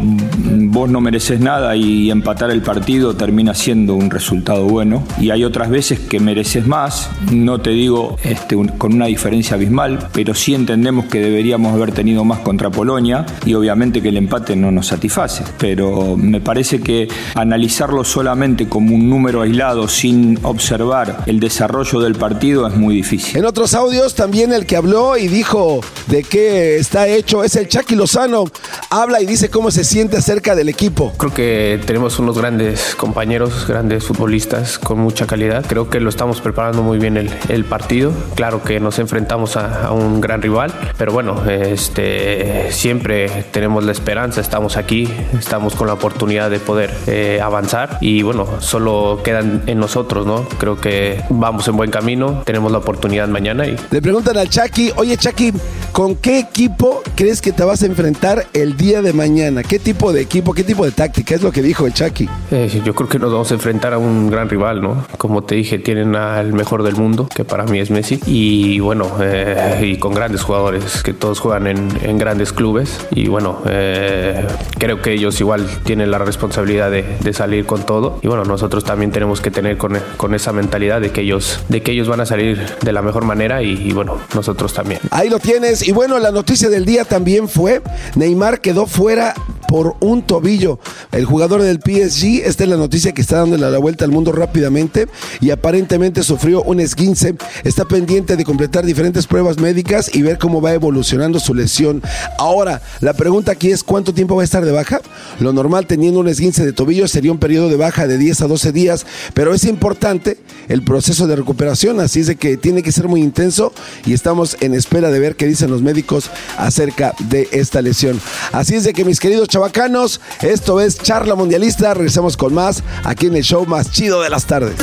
vos 0.71 0.89
no 0.89 1.01
mereces 1.01 1.41
nada 1.41 1.75
y 1.75 2.13
empatar 2.21 2.51
el 2.51 2.61
partido 2.61 3.15
termina 3.15 3.55
siendo 3.55 3.95
un 3.95 4.11
resultado 4.11 4.65
bueno. 4.65 5.03
Y 5.19 5.31
hay 5.31 5.43
otras 5.43 5.71
veces 5.71 5.99
que 5.99 6.21
mereces 6.21 6.67
más, 6.67 7.09
no 7.33 7.63
te 7.63 7.71
digo 7.71 8.19
este, 8.23 8.57
con 8.77 8.93
una 8.93 9.07
diferencia 9.07 9.55
abismal, 9.55 10.11
pero 10.13 10.35
sí 10.35 10.55
entendemos 10.55 11.07
que 11.07 11.19
deberíamos 11.19 11.73
haber 11.73 11.93
tenido 11.93 12.23
más 12.25 12.41
contra 12.41 12.69
Polonia 12.69 13.25
y 13.47 13.55
obviamente 13.55 14.03
que 14.03 14.11
el 14.11 14.19
empate 14.19 14.55
no 14.55 14.71
nos 14.71 14.89
satisface. 14.89 15.45
Pero 15.59 16.15
me 16.19 16.43
parece 16.43 16.81
que 16.81 17.09
analizarlo 17.35 18.05
solamente 18.05 18.69
como 18.69 18.95
un 18.95 19.09
número 19.09 19.41
aislado 19.41 19.89
sin 19.89 20.39
observar 20.43 21.23
el 21.25 21.41
desarrollo 21.41 22.01
del 22.01 22.17
partido 22.17 22.67
es 22.67 22.77
muy 22.77 22.95
difícil. 22.97 23.39
En 23.39 23.47
otros 23.47 23.73
audios 23.73 24.15
también 24.15 24.53
el 24.53 24.67
que 24.67 24.77
habló 24.77 25.17
y 25.17 25.29
dijo 25.29 25.81
de 26.09 26.23
qué 26.23 26.77
está 26.77 27.09
hecho 27.09 27.45
es 27.45 27.57
el 27.57 27.67
Chucky 27.67 27.95
Lozano. 27.95 28.45
Habla 28.91 29.23
y 29.23 29.27
dice 29.27 29.49
cómo 29.49 29.71
se 29.71 29.85
siente 29.85 30.19
acerca 30.19 30.55
del 30.55 30.69
equipo. 30.69 31.13
Creo 31.17 31.33
que 31.33 31.81
tenemos 31.87 32.00
unos 32.01 32.39
grandes 32.39 32.95
compañeros, 32.95 33.67
grandes 33.67 34.05
futbolistas 34.05 34.79
con 34.79 34.99
mucha 34.99 35.27
calidad. 35.27 35.65
Creo 35.67 35.91
que 35.91 36.01
lo 36.01 36.09
estamos 36.09 36.41
preparando 36.41 36.83
muy 36.83 36.99
bien 36.99 37.17
el, 37.17 37.31
el 37.49 37.65
partido. 37.65 38.13
Claro 38.35 38.63
que 38.63 38.81
nos 38.81 38.99
enfrentamos 38.99 39.57
a, 39.57 39.87
a, 39.87 39.93
un 39.93 40.21
gran 40.21 40.41
rival, 40.41 40.73
pero 40.97 41.13
bueno, 41.13 41.45
este, 41.51 42.73
siempre 42.73 43.29
tenemos 43.51 43.85
la 43.85 43.93
esperanza, 43.93 44.41
estamos 44.41 44.77
aquí, 44.77 45.09
estamos 45.39 45.75
con 45.75 45.89
la 45.89 45.95
oportunidad 45.95 46.51
de 46.51 46.59
poder 46.59 46.91
eh, 47.07 47.41
avanzar 47.43 47.99
y 48.01 48.23
bueno, 48.23 48.47
solo 48.61 49.21
quedan 49.23 49.63
en 49.67 49.79
nosotros, 49.79 50.27
¿no? 50.27 50.49
Creo 50.59 50.81
que 50.81 51.23
vamos 51.29 51.69
en 51.69 51.77
buen 51.77 51.91
camino, 51.91 52.43
tenemos 52.47 52.73
la 52.73 52.79
oportunidad 52.79 53.29
mañana 53.29 53.67
y... 53.67 53.77
Le 53.91 54.01
preguntan 54.01 54.39
al 54.39 54.49
Chucky, 54.49 54.93
oye 54.97 55.17
Chucky, 55.19 55.53
¿con 55.93 56.17
qué 56.17 56.39
equipo 56.39 57.03
crees 57.15 57.43
que 57.43 57.53
te 57.53 57.63
vas 57.63 57.83
a 57.83 57.87
enfrentar 57.87 58.47
el 58.55 58.77
día 58.77 59.03
de 59.03 59.13
mañana? 59.13 59.63
¿Qué 59.63 59.79
tipo 59.79 60.13
de 60.13 60.23
equipo, 60.23 60.55
qué 60.55 60.65
tipo 60.65 60.85
de 60.85 60.93
táctica? 60.93 61.35
Es 61.35 61.43
lo 61.43 61.53
que 61.53 61.63
dijo 61.63 61.87
el 61.91 61.95
Chucky. 61.95 62.29
Eh, 62.51 62.83
yo 62.85 62.95
creo 62.95 63.09
que 63.09 63.19
nos 63.19 63.33
vamos 63.33 63.51
a 63.51 63.55
enfrentar 63.55 63.93
a 63.93 63.99
un 63.99 64.31
gran 64.31 64.49
rival, 64.49 64.81
¿no? 64.81 65.05
Como 65.19 65.43
te 65.43 65.57
dije, 65.57 65.79
tienen 65.79 66.15
al 66.15 66.53
mejor 66.53 66.83
del 66.83 66.97
mundo, 66.97 67.29
que 67.35 67.45
para 67.45 67.65
mí 67.65 67.79
es 67.79 67.91
Messi, 67.91 68.21
y 68.27 68.81
bueno, 68.81 69.11
eh, 69.21 69.81
y 69.83 69.97
con 69.99 70.15
grandes 70.15 70.43
jugadores, 70.43 71.03
que 71.03 71.13
todos 71.13 71.41
juegan 71.41 71.67
en, 71.67 71.89
en 72.03 72.19
grandes 72.19 72.53
clubes, 72.53 72.99
y 73.11 73.29
bueno, 73.29 73.61
eh, 73.67 74.47
creo 74.79 75.03
que 75.03 75.13
ellos 75.13 75.41
igual 75.41 75.67
tienen 75.85 76.11
la 76.11 76.19
responsabilidad 76.19 76.91
de, 76.91 77.05
de, 77.21 77.33
salir 77.33 77.67
con 77.67 77.83
todo, 77.85 78.19
y 78.23 78.29
bueno, 78.29 78.45
nosotros 78.45 78.85
también 78.85 79.11
tenemos 79.11 79.41
que 79.41 79.51
tener 79.51 79.77
con, 79.77 79.99
con, 80.17 80.35
esa 80.35 80.53
mentalidad 80.53 81.01
de 81.01 81.11
que 81.11 81.23
ellos, 81.23 81.61
de 81.69 81.83
que 81.83 81.93
ellos 81.93 82.09
van 82.09 82.21
a 82.21 82.27
salir 82.27 82.61
de 82.81 82.93
la 82.93 83.03
mejor 83.03 83.25
manera, 83.25 83.63
y, 83.63 83.73
y 83.73 83.93
bueno, 83.93 84.19
nosotros 84.35 84.73
también. 84.73 85.01
Ahí 85.11 85.29
lo 85.29 85.39
tienes, 85.39 85.87
y 85.87 85.93
bueno, 85.93 86.19
la 86.19 86.31
noticia 86.31 86.69
del 86.69 86.85
día 86.85 87.05
también 87.05 87.49
fue, 87.49 87.83
Neymar 88.17 88.61
quedó 88.61 88.87
fuera 88.87 89.35
por 89.71 89.95
un 90.01 90.23
tobillo. 90.23 90.81
El 91.13 91.25
jugador 91.25 91.63
del 91.63 91.79
PSG, 91.81 92.43
esta 92.45 92.65
es 92.65 92.71
la 92.71 92.77
noticia 92.77 93.13
que 93.13 93.23
está 93.23 93.39
dándole 93.39 93.71
la 93.71 93.79
vuelta 93.79 94.05
al 94.05 94.11
mundo 94.11 94.33
rápidamente 94.33 95.09
y 95.41 95.51
aparentemente 95.51 96.23
sufrió 96.23 96.63
un 96.63 96.81
esguince. 96.81 97.35
Está 97.65 97.85
pendiente 97.85 98.37
de 98.37 98.45
completar 98.45 98.85
diferentes 98.85 99.27
pruebas 99.27 99.59
médicas 99.59 100.11
y 100.15 100.23
ver 100.23 100.39
cómo 100.39 100.61
va 100.61 100.73
evolucionando 100.73 101.41
su 101.41 101.55
lesión. 101.55 102.03
Ahora, 102.39 102.83
la 103.01 103.13
pregunta 103.13 103.53
aquí 103.53 103.71
es 103.71 103.83
¿cuánto 103.83 104.15
tiempo 104.15 104.37
va 104.37 104.43
a 104.43 104.45
estar 104.45 104.65
de 104.65 104.73
baja? 104.73 105.01
Lo 105.39 105.53
normal 105.53 105.87
teniendo 105.87 106.21
un 106.21 106.29
esguince 106.29 106.65
de 106.65 106.73
tobillo 106.73 107.09
sería 107.09 107.33
un 107.33 107.39
periodo 107.39 107.69
de 107.69 107.77
baja 107.77 108.07
de 108.07 108.19
10 108.19 108.43
a 108.43 108.47
12 108.47 108.73
días, 108.73 109.07
pero 109.35 109.55
es 109.55 109.65
importante 109.65 110.39
el 110.69 110.83
proceso 110.83 111.27
de 111.27 111.37
recuperación, 111.37 112.01
así 112.01 112.21
es 112.21 112.27
de 112.27 112.37
que 112.37 112.57
tiene 112.57 112.83
que 112.83 112.93
ser 112.93 113.09
muy 113.09 113.23
intenso 113.23 113.73
y 114.07 114.13
estamos 114.13 114.57
en 114.61 114.75
espera 114.75 115.11
de 115.11 115.19
ver 115.19 115.37
qué 115.37 115.47
dicen 115.47 115.71
los 115.71 115.83
médicos 115.83 116.31
acerca 116.57 117.15
de 117.29 117.49
esta 117.53 117.83
lesión. 117.83 118.21
Así 118.53 118.75
es 118.75 118.85
de 118.85 118.93
que 118.93 119.05
mis 119.05 119.21
queridos 119.21 119.49
chavacanos, 119.49 120.21
esto 120.43 120.81
es 120.81 120.99
Charla 120.99 121.35
Mundialista, 121.35 121.70
regresamos 121.79 122.37
con 122.37 122.55
más 122.55 122.83
aquí 123.05 123.27
en 123.27 123.37
el 123.37 123.43
show 123.43 123.67
más 123.67 123.91
chido 123.91 124.23
de 124.23 124.31
las 124.31 124.47
tardes. 124.47 124.77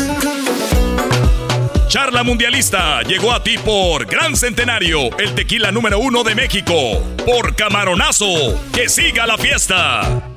Charla 1.88 2.24
Mundialista 2.24 3.02
llegó 3.04 3.32
a 3.32 3.42
ti 3.44 3.58
por 3.58 4.06
Gran 4.06 4.36
Centenario, 4.36 5.18
el 5.18 5.36
tequila 5.36 5.72
número 5.72 6.00
uno 6.00 6.24
de 6.24 6.36
México. 6.36 6.74
Por 7.26 7.56
Camaronazo, 7.56 8.60
que 8.74 8.90
siga 8.90 9.26
la 9.26 9.38
fiesta 9.38 10.37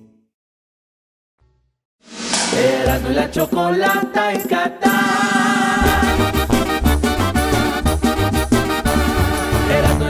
Erasmo 2.57 3.09
y 3.09 3.13
la 3.13 3.31
chocolata 3.31 4.33
en 4.33 4.41
Qatar. 4.47 4.91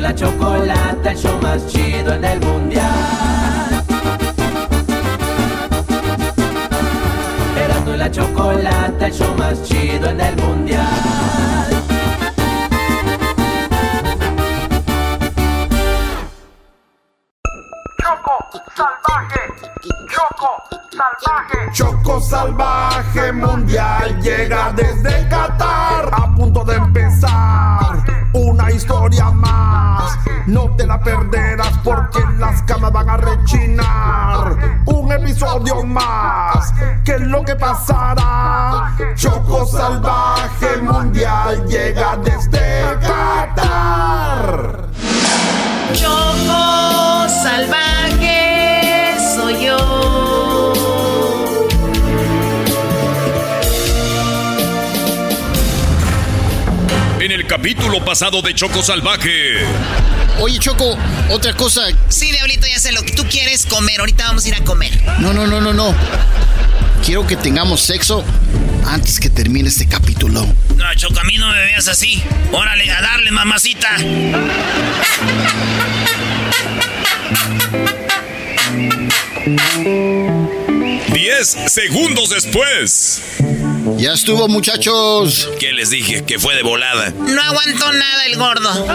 La 0.01 0.15
chocolata, 0.15 1.11
el 1.11 1.17
show 1.17 1.39
más 1.41 1.65
chido 1.67 2.13
en 2.13 2.25
el 2.25 2.39
mundial. 2.41 2.85
Erasmo 7.55 7.93
y 7.93 7.97
la 7.97 8.11
chocolata, 8.11 9.07
el 9.07 9.13
show 9.13 9.33
más 9.37 9.63
chido 9.63 10.09
en 10.09 10.19
el 10.19 10.35
mundial. 10.35 11.21
Choco 18.31 18.63
salvaje, 18.77 19.41
Choco 20.07 20.63
salvaje. 20.89 21.71
Choco 21.73 22.21
salvaje 22.21 23.31
mundial 23.33 24.21
llega 24.21 24.71
desde 24.71 25.27
Qatar. 25.27 26.09
A 26.13 26.33
punto 26.33 26.63
de 26.63 26.75
empezar 26.75 28.01
una 28.31 28.71
historia 28.71 29.31
más. 29.31 30.17
No 30.47 30.73
te 30.77 30.87
la 30.87 30.97
perderás 31.01 31.77
porque 31.83 32.19
las 32.37 32.61
camas 32.61 32.93
van 32.93 33.09
a 33.09 33.17
rechinar. 33.17 34.81
Un 34.85 35.11
episodio 35.11 35.83
más. 35.83 36.73
¿Qué 37.03 37.15
es 37.15 37.21
lo 37.21 37.43
que 37.43 37.57
pasará? 37.57 38.95
Choco 39.15 39.65
salvaje 39.65 40.77
mundial 40.77 41.67
llega 41.67 42.15
desde 42.15 42.97
Qatar. 43.01 44.87
Choco 45.91 47.27
salvaje 47.27 48.30
capítulo 57.51 58.03
pasado 58.05 58.41
de 58.41 58.55
Choco 58.55 58.81
Salvaje. 58.81 59.65
Oye, 60.39 60.57
Choco, 60.57 60.97
otra 61.29 61.53
cosa. 61.53 61.81
Sí, 62.07 62.31
Diablito, 62.31 62.65
ya 62.65 62.79
sé 62.79 62.93
lo 62.93 63.03
que 63.03 63.11
tú 63.11 63.25
quieres 63.29 63.65
comer. 63.65 63.99
Ahorita 63.99 64.23
vamos 64.23 64.45
a 64.45 64.47
ir 64.47 64.55
a 64.55 64.63
comer. 64.63 64.97
No, 65.19 65.33
no, 65.33 65.45
no, 65.45 65.59
no, 65.59 65.73
no. 65.73 65.93
Quiero 67.05 67.27
que 67.27 67.35
tengamos 67.35 67.81
sexo 67.81 68.23
antes 68.87 69.19
que 69.19 69.29
termine 69.29 69.67
este 69.67 69.85
capítulo. 69.85 70.47
No, 70.77 70.95
Choco, 70.95 71.19
a 71.19 71.25
mí 71.25 71.35
no 71.37 71.49
me 71.49 71.59
veas 71.59 71.89
así. 71.89 72.23
Órale, 72.53 72.89
a 72.89 73.01
darle, 73.01 73.31
mamacita. 73.31 73.97
Diez 81.21 81.55
segundos 81.67 82.31
después. 82.31 83.21
Ya 83.97 84.13
estuvo, 84.13 84.47
muchachos. 84.47 85.47
¿Qué 85.59 85.71
les 85.71 85.91
dije? 85.91 86.23
Que 86.23 86.39
fue 86.39 86.55
de 86.55 86.63
volada. 86.63 87.11
No 87.11 87.39
aguantó 87.43 87.93
nada 87.93 88.25
el 88.25 88.37
gordo. 88.37 88.87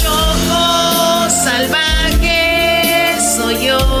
Choco 0.00 1.28
salvaje 1.28 3.16
soy 3.36 3.66
yo. 3.66 3.91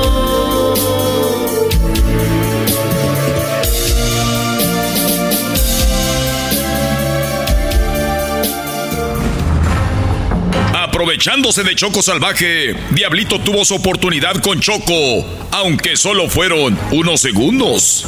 Aprovechándose 10.92 11.64
de 11.64 11.74
Choco 11.74 12.02
Salvaje, 12.02 12.76
Diablito 12.90 13.40
tuvo 13.40 13.64
su 13.64 13.74
oportunidad 13.74 14.34
con 14.42 14.60
Choco, 14.60 15.24
aunque 15.50 15.96
solo 15.96 16.28
fueron 16.28 16.78
unos 16.90 17.18
segundos. 17.22 18.06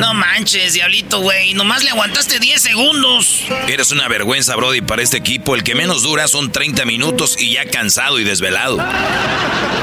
No 0.00 0.14
manches, 0.14 0.72
Diablito, 0.72 1.20
güey. 1.20 1.52
Nomás 1.52 1.84
le 1.84 1.90
aguantaste 1.90 2.38
10 2.38 2.62
segundos. 2.62 3.42
Eres 3.68 3.90
una 3.90 4.08
vergüenza, 4.08 4.56
Brody, 4.56 4.80
para 4.80 5.02
este 5.02 5.18
equipo. 5.18 5.54
El 5.54 5.62
que 5.62 5.74
menos 5.74 6.02
dura 6.02 6.26
son 6.26 6.50
30 6.50 6.86
minutos 6.86 7.36
y 7.38 7.52
ya 7.52 7.66
cansado 7.66 8.18
y 8.18 8.24
desvelado. 8.24 8.78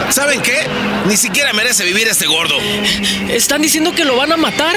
¿Saben 0.10 0.42
qué? 0.42 0.66
Ni 1.06 1.18
siquiera 1.18 1.54
merece 1.54 1.86
vivir 1.86 2.08
este 2.08 2.26
gordo. 2.26 2.58
¿Están 3.30 3.62
diciendo 3.62 3.94
que 3.94 4.06
lo 4.06 4.16
van 4.16 4.32
a 4.32 4.38
matar? 4.38 4.76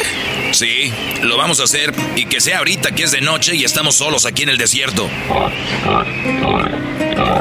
Sí, 0.53 0.93
lo 1.23 1.39
vamos 1.39 1.59
a 1.61 1.65
hacer. 1.65 1.95
Y 2.17 2.27
que 2.27 2.43
sea 2.43 2.59
ahorita 2.59 2.93
que 2.93 3.05
es 3.05 3.11
de 3.11 3.23
noche 3.23 3.57
y 3.57 3.65
estamos 3.65 3.95
solos 3.95 4.27
aquí 4.27 4.43
en 4.43 4.51
el 4.51 4.59
desierto. 4.59 5.09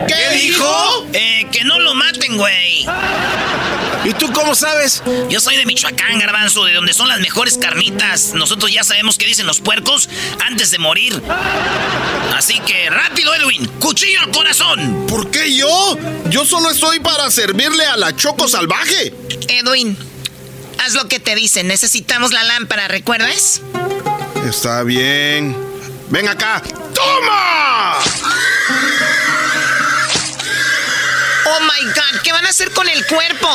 ¿Qué 0.07 0.37
dijo? 0.37 1.07
Eh, 1.13 1.47
que 1.51 1.63
no 1.63 1.79
lo 1.79 1.93
maten, 1.95 2.37
güey. 2.37 2.85
¿Y 4.05 4.13
tú 4.13 4.31
cómo 4.31 4.55
sabes? 4.55 5.03
Yo 5.29 5.39
soy 5.39 5.57
de 5.57 5.65
Michoacán, 5.65 6.19
garbanzo, 6.19 6.63
de 6.65 6.73
donde 6.73 6.93
son 6.93 7.07
las 7.09 7.19
mejores 7.19 7.57
carnitas. 7.57 8.33
Nosotros 8.33 8.71
ya 8.71 8.83
sabemos 8.83 9.17
qué 9.17 9.25
dicen 9.25 9.45
los 9.45 9.59
puercos 9.59 10.09
antes 10.47 10.71
de 10.71 10.79
morir. 10.79 11.21
Así 12.35 12.59
que 12.61 12.89
rápido, 12.89 13.33
Edwin, 13.35 13.67
cuchillo 13.79 14.21
al 14.21 14.31
corazón. 14.31 15.05
¿Por 15.07 15.29
qué 15.29 15.53
yo? 15.53 15.97
Yo 16.29 16.45
solo 16.45 16.69
estoy 16.71 16.99
para 17.01 17.29
servirle 17.29 17.85
a 17.85 17.97
la 17.97 18.15
Choco 18.15 18.47
Salvaje. 18.47 19.13
Edwin, 19.49 19.97
haz 20.83 20.93
lo 20.93 21.07
que 21.07 21.19
te 21.19 21.35
dicen. 21.35 21.67
Necesitamos 21.67 22.31
la 22.31 22.43
lámpara, 22.43 22.87
¿recuerdas? 22.87 23.61
Está 24.47 24.83
bien. 24.83 25.55
Ven 26.09 26.27
acá. 26.27 26.63
¡Toma! 26.95 27.97
Oh 31.51 31.59
my 31.61 31.85
god, 31.93 32.21
¿qué 32.23 32.31
van 32.31 32.45
a 32.45 32.49
hacer 32.49 32.71
con 32.71 32.87
el 32.87 33.03
cuerpo? 33.07 33.47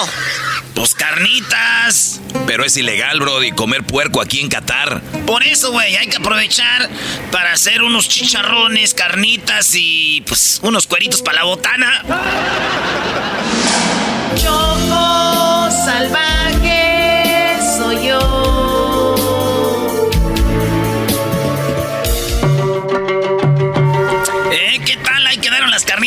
Pues 0.75 0.95
carnitas. 0.95 2.21
Pero 2.45 2.65
es 2.65 2.77
ilegal, 2.77 3.21
Brody, 3.21 3.53
comer 3.53 3.85
puerco 3.85 4.21
aquí 4.21 4.41
en 4.41 4.49
Qatar. 4.49 5.01
Por 5.27 5.45
eso, 5.45 5.71
güey, 5.71 5.95
hay 5.95 6.09
que 6.09 6.17
aprovechar 6.17 6.91
para 7.31 7.53
hacer 7.53 7.83
unos 7.83 8.09
chicharrones, 8.09 8.95
carnitas 8.95 9.71
y 9.75 10.23
pues 10.27 10.59
unos 10.63 10.89
cueritos 10.89 11.23
para 11.23 11.39
la 11.39 11.45
botana. 11.45 12.03
Choco 14.35 15.71
salvaje 15.71 16.54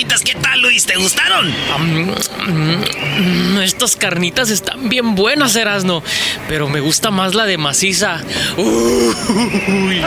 carnitas. 0.07 0.21
¿Qué 0.23 0.35
tal, 0.35 0.61
Luis? 0.61 0.85
¿Te 0.85 0.95
gustaron? 0.95 1.53
Mm, 1.79 3.57
Estas 3.61 3.95
carnitas 3.95 4.49
están 4.49 4.89
bien 4.89 5.15
buenas, 5.15 5.55
Erasno. 5.55 6.03
Pero 6.47 6.67
me 6.69 6.79
gusta 6.79 7.11
más 7.11 7.35
la 7.35 7.45
de 7.45 7.57
maciza. 7.57 8.21
Uy. 8.57 10.01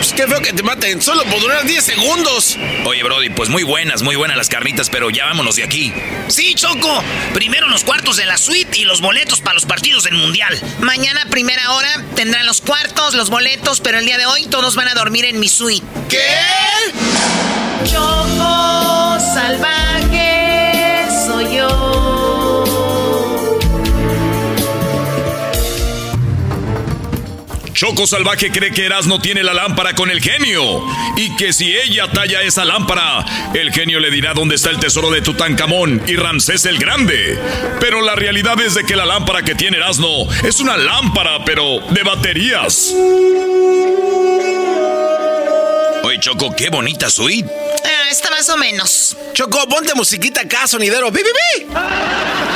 Pues 0.00 0.14
qué 0.14 0.26
feo 0.26 0.40
que 0.40 0.54
te 0.54 0.62
maten. 0.62 1.02
Solo 1.02 1.24
por 1.24 1.40
durar 1.40 1.66
10 1.66 1.84
segundos. 1.84 2.56
Oye, 2.86 3.02
Brody, 3.02 3.28
pues 3.28 3.50
muy 3.50 3.64
buenas, 3.64 4.00
muy 4.00 4.16
buenas 4.16 4.34
las 4.38 4.48
carnitas, 4.48 4.88
pero 4.88 5.10
ya 5.10 5.26
vámonos 5.26 5.56
de 5.56 5.62
aquí. 5.62 5.92
Sí, 6.28 6.54
Choco. 6.54 7.04
Primero 7.34 7.68
los 7.68 7.84
cuartos 7.84 8.16
de 8.16 8.24
la 8.24 8.38
suite 8.38 8.78
y 8.78 8.84
los 8.86 9.02
boletos 9.02 9.42
para 9.42 9.52
los 9.52 9.66
partidos 9.66 10.04
del 10.04 10.14
Mundial. 10.14 10.58
Mañana, 10.78 11.26
primera 11.28 11.74
hora, 11.74 12.02
tendrán 12.16 12.46
los 12.46 12.62
cuartos, 12.62 13.12
los 13.12 13.28
boletos, 13.28 13.80
pero 13.80 13.98
el 13.98 14.06
día 14.06 14.16
de 14.16 14.24
hoy 14.24 14.46
todos 14.46 14.74
van 14.74 14.88
a 14.88 14.94
dormir 14.94 15.26
en 15.26 15.38
mi 15.38 15.50
suite. 15.50 15.84
¿Qué? 16.08 16.30
Choco 17.84 19.18
salvaje 19.34 19.89
Choco 27.80 28.06
Salvaje 28.06 28.50
cree 28.50 28.72
que 28.72 28.84
Erasmo 28.84 29.22
tiene 29.22 29.42
la 29.42 29.54
lámpara 29.54 29.94
con 29.94 30.10
el 30.10 30.20
genio 30.20 30.84
y 31.16 31.34
que 31.34 31.50
si 31.54 31.74
ella 31.74 32.12
talla 32.12 32.42
esa 32.42 32.62
lámpara, 32.66 33.24
el 33.54 33.72
genio 33.72 34.00
le 34.00 34.10
dirá 34.10 34.34
dónde 34.34 34.56
está 34.56 34.68
el 34.68 34.78
tesoro 34.78 35.10
de 35.10 35.22
Tutankamón 35.22 36.02
y 36.06 36.14
Ramsés 36.14 36.66
el 36.66 36.76
Grande. 36.78 37.38
Pero 37.80 38.02
la 38.02 38.14
realidad 38.16 38.60
es 38.60 38.74
de 38.74 38.84
que 38.84 38.96
la 38.96 39.06
lámpara 39.06 39.44
que 39.44 39.54
tiene 39.54 39.78
Erasmo 39.78 40.28
es 40.44 40.60
una 40.60 40.76
lámpara, 40.76 41.42
pero 41.46 41.80
de 41.88 42.02
baterías. 42.02 42.94
Choco, 46.20 46.54
qué 46.54 46.68
bonita 46.68 47.08
suite. 47.08 47.48
Ah, 47.82 48.10
está 48.10 48.28
más 48.30 48.46
o 48.50 48.56
menos. 48.58 49.16
Choco, 49.32 49.66
ponte 49.68 49.94
musiquita 49.94 50.42
acá, 50.42 50.66
sonidero. 50.66 51.10
¡Bi, 51.10 51.22
bi, 51.22 51.30
bi! 51.30 51.66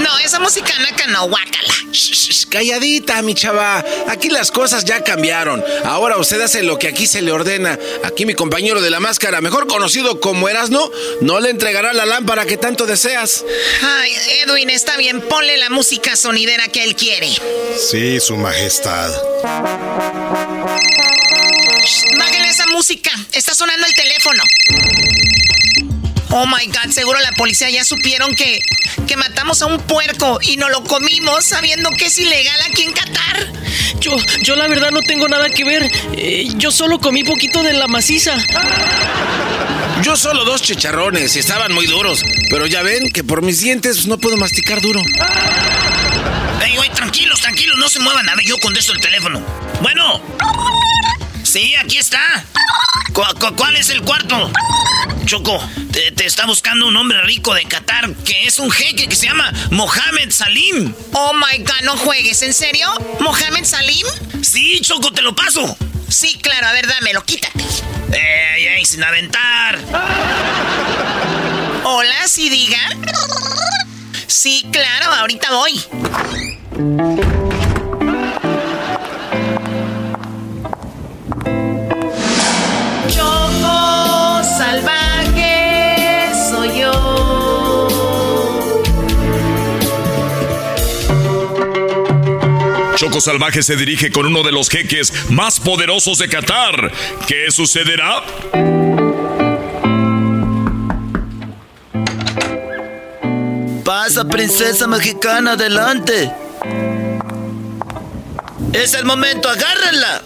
No, 0.02 0.18
esa 0.22 0.38
música 0.38 0.78
naca 0.80 1.06
no, 1.06 1.28
guácala. 1.28 1.72
Shh, 1.90 2.12
shh, 2.12 2.46
calladita, 2.50 3.22
mi 3.22 3.34
chava. 3.34 3.82
Aquí 4.08 4.28
las 4.28 4.50
cosas 4.50 4.84
ya 4.84 5.02
cambiaron. 5.02 5.64
Ahora 5.84 6.18
usted 6.18 6.42
hace 6.42 6.62
lo 6.62 6.78
que 6.78 6.88
aquí 6.88 7.06
se 7.06 7.22
le 7.22 7.32
ordena. 7.32 7.78
Aquí 8.04 8.26
mi 8.26 8.34
compañero 8.34 8.82
de 8.82 8.90
la 8.90 9.00
máscara, 9.00 9.40
mejor 9.40 9.66
conocido 9.66 10.20
como 10.20 10.50
Erasno, 10.50 10.90
no 11.22 11.40
le 11.40 11.48
entregará 11.48 11.94
la 11.94 12.04
lámpara 12.04 12.44
que 12.44 12.58
tanto 12.58 12.84
deseas. 12.84 13.46
Ay, 13.82 14.12
Edwin, 14.42 14.68
está 14.68 14.98
bien, 14.98 15.22
ponle 15.22 15.56
la 15.56 15.70
música 15.70 16.16
sonidera 16.16 16.68
que 16.68 16.84
él 16.84 16.94
quiere. 16.96 17.30
Sí, 17.78 18.20
su 18.20 18.36
majestad. 18.36 19.10
Música, 22.74 23.12
está 23.30 23.54
sonando 23.54 23.86
el 23.86 23.94
teléfono. 23.94 24.42
Oh 26.30 26.44
my 26.44 26.66
god, 26.66 26.90
seguro 26.90 27.20
la 27.20 27.30
policía 27.30 27.70
ya 27.70 27.84
supieron 27.84 28.34
que, 28.34 28.60
que 29.06 29.16
matamos 29.16 29.62
a 29.62 29.66
un 29.66 29.78
puerco 29.78 30.40
y 30.42 30.56
no 30.56 30.68
lo 30.68 30.82
comimos 30.82 31.44
sabiendo 31.44 31.88
que 31.90 32.06
es 32.06 32.18
ilegal 32.18 32.60
aquí 32.68 32.82
en 32.82 32.92
Qatar. 32.92 33.52
Yo, 34.00 34.16
yo 34.42 34.56
la 34.56 34.66
verdad 34.66 34.90
no 34.90 35.02
tengo 35.02 35.28
nada 35.28 35.50
que 35.50 35.62
ver. 35.62 35.88
Eh, 36.16 36.48
yo 36.56 36.72
solo 36.72 36.98
comí 36.98 37.22
poquito 37.22 37.62
de 37.62 37.74
la 37.74 37.86
maciza. 37.86 38.34
Yo 40.02 40.16
solo 40.16 40.44
dos 40.44 40.60
chicharrones 40.60 41.36
y 41.36 41.38
estaban 41.38 41.72
muy 41.72 41.86
duros. 41.86 42.24
Pero 42.50 42.66
ya 42.66 42.82
ven 42.82 43.08
que 43.12 43.22
por 43.22 43.42
mis 43.42 43.60
dientes 43.60 44.06
no 44.06 44.18
puedo 44.18 44.36
masticar 44.36 44.80
duro. 44.80 45.00
Ey, 46.60 46.74
güey, 46.74 46.90
tranquilos, 46.90 47.40
tranquilos, 47.40 47.78
no 47.78 47.88
se 47.88 48.00
muevan. 48.00 48.28
A 48.28 48.34
ver, 48.34 48.44
yo 48.44 48.58
contesto 48.58 48.92
el 48.92 49.00
teléfono. 49.00 49.40
Bueno. 49.80 50.20
Sí, 51.54 51.72
aquí 51.76 51.98
está. 51.98 52.18
¿Cu- 53.12 53.22
cu- 53.38 53.54
cuál 53.54 53.76
es 53.76 53.88
el 53.90 54.02
cuarto? 54.02 54.50
Choco, 55.24 55.62
te, 55.92 56.10
te 56.10 56.26
está 56.26 56.46
buscando 56.46 56.88
un 56.88 56.96
hombre 56.96 57.22
rico 57.22 57.54
de 57.54 57.62
Qatar 57.64 58.12
que 58.24 58.48
es 58.48 58.58
un 58.58 58.72
jeque 58.72 59.06
que 59.06 59.14
se 59.14 59.26
llama 59.28 59.52
Mohamed 59.70 60.32
Salim. 60.32 60.92
Oh 61.12 61.32
my 61.32 61.58
god, 61.62 61.82
no 61.84 61.96
juegues, 61.96 62.42
¿en 62.42 62.52
serio? 62.52 62.88
¿Mohamed 63.20 63.64
Salim? 63.64 64.04
Sí, 64.42 64.80
Choco, 64.80 65.12
te 65.12 65.22
lo 65.22 65.36
paso. 65.36 65.76
Sí, 66.08 66.36
claro, 66.42 66.66
a 66.66 66.72
ver, 66.72 66.88
dámelo, 66.88 67.22
quítate. 67.24 67.62
Ey, 68.12 68.66
ey, 68.66 68.84
sin 68.84 69.04
aventar. 69.04 69.78
Hola, 71.84 72.26
sí 72.26 72.48
diga. 72.48 72.80
Sí, 74.26 74.66
claro, 74.72 75.12
ahorita 75.12 75.52
voy. 75.52 75.80
Salvaje 93.20 93.62
se 93.62 93.76
dirige 93.76 94.10
con 94.10 94.26
uno 94.26 94.42
de 94.42 94.52
los 94.52 94.68
jeques 94.68 95.12
más 95.30 95.60
poderosos 95.60 96.18
de 96.18 96.28
Qatar. 96.28 96.90
¿Qué 97.26 97.50
sucederá? 97.50 98.22
Pasa, 103.84 104.24
princesa 104.24 104.86
mexicana, 104.86 105.52
adelante. 105.52 106.32
Es 108.72 108.94
el 108.94 109.04
momento, 109.04 109.48
agárrenla. 109.48 110.22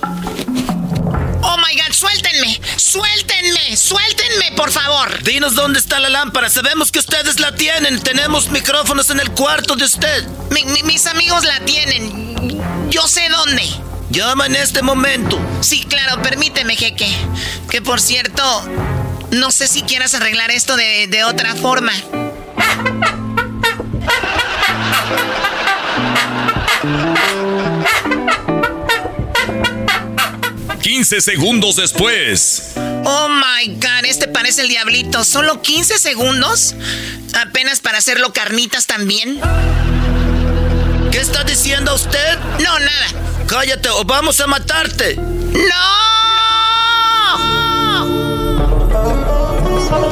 Oh 1.42 1.56
my 1.56 1.74
god, 1.80 1.92
suéltenme, 1.92 2.60
suéltenme, 2.76 3.76
suéltenme, 3.76 4.52
por 4.56 4.70
favor. 4.70 5.22
Dinos 5.22 5.54
dónde 5.54 5.78
está 5.78 5.98
la 5.98 6.08
lámpara. 6.08 6.48
Sabemos 6.50 6.90
que 6.92 6.98
ustedes 6.98 7.40
la 7.40 7.54
tienen. 7.54 8.00
Tenemos 8.00 8.50
micrófonos 8.50 9.10
en 9.10 9.20
el 9.20 9.30
cuarto 9.32 9.74
de 9.76 9.84
usted. 9.84 10.26
Mi- 10.50 10.64
mi- 10.64 10.82
mis 10.82 11.06
amigos 11.06 11.44
la 11.44 11.60
tienen. 11.60 12.27
Yo 12.90 13.06
sé 13.06 13.28
dónde. 13.28 13.62
Llama 14.10 14.46
en 14.46 14.56
este 14.56 14.82
momento. 14.82 15.38
Sí, 15.60 15.84
claro, 15.84 16.22
permíteme, 16.22 16.76
jeque. 16.76 17.08
Que 17.70 17.82
por 17.82 18.00
cierto, 18.00 18.42
no 19.30 19.50
sé 19.50 19.68
si 19.68 19.82
quieras 19.82 20.14
arreglar 20.14 20.50
esto 20.50 20.76
de, 20.76 21.06
de 21.06 21.24
otra 21.24 21.54
forma. 21.54 21.92
15 30.80 31.20
segundos 31.20 31.76
después. 31.76 32.72
Oh 32.76 33.28
my 33.28 33.74
god, 33.74 34.04
este 34.04 34.26
parece 34.26 34.62
el 34.62 34.68
diablito. 34.68 35.22
¿Solo 35.22 35.60
15 35.60 35.98
segundos? 35.98 36.74
¿Apenas 37.34 37.80
para 37.80 37.98
hacerlo 37.98 38.32
carnitas 38.32 38.86
también? 38.86 39.38
¿Qué 41.18 41.22
está 41.22 41.42
diciendo 41.42 41.92
usted? 41.96 42.38
No, 42.60 42.78
nada. 42.78 43.08
Cállate 43.48 43.88
o 43.88 44.04
vamos 44.04 44.40
a 44.40 44.46
matarte. 44.46 45.16
¡No! 45.16 45.58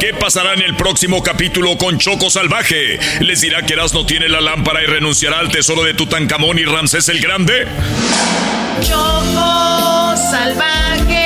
¿Qué 0.00 0.12
pasará 0.14 0.54
en 0.54 0.62
el 0.62 0.74
próximo 0.74 1.22
capítulo 1.22 1.78
con 1.78 1.96
Choco 1.98 2.28
Salvaje? 2.28 2.98
¿Les 3.20 3.40
dirá 3.40 3.62
que 3.62 3.74
Erasmo 3.74 4.04
tiene 4.04 4.28
la 4.28 4.40
lámpara 4.40 4.82
y 4.82 4.86
renunciará 4.86 5.38
al 5.38 5.48
tesoro 5.48 5.84
de 5.84 5.94
Tutankamón 5.94 6.59
y 6.59 6.64
Ramsés 6.64 7.09
el 7.09 7.20
Grande? 7.20 7.68
Choco 8.80 10.16
salvaje 10.28 11.26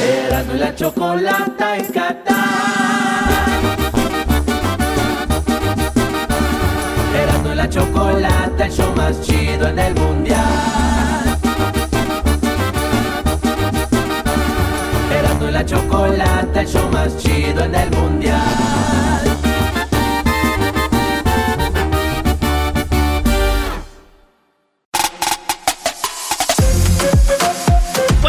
Erasmo 0.00 0.54
y 0.54 0.58
la 0.58 0.74
chocolata 0.74 1.76
en 1.76 1.86
Qatar. 1.86 2.36
Erasmo 7.14 7.52
y 7.52 7.54
la 7.54 7.68
chocolata, 7.68 8.64
el 8.66 8.72
show 8.72 8.94
más 8.96 9.20
chido 9.22 9.68
en 9.68 9.78
el 9.78 9.94
mundial. 9.94 11.38
Erasmo 15.12 15.48
y 15.48 15.50
la 15.52 15.66
chocolata, 15.66 16.60
el 16.60 16.66
show 16.66 16.88
más 16.90 17.16
chido 17.18 17.64
en 17.64 17.74
el 17.74 17.90
mundial. 17.90 19.29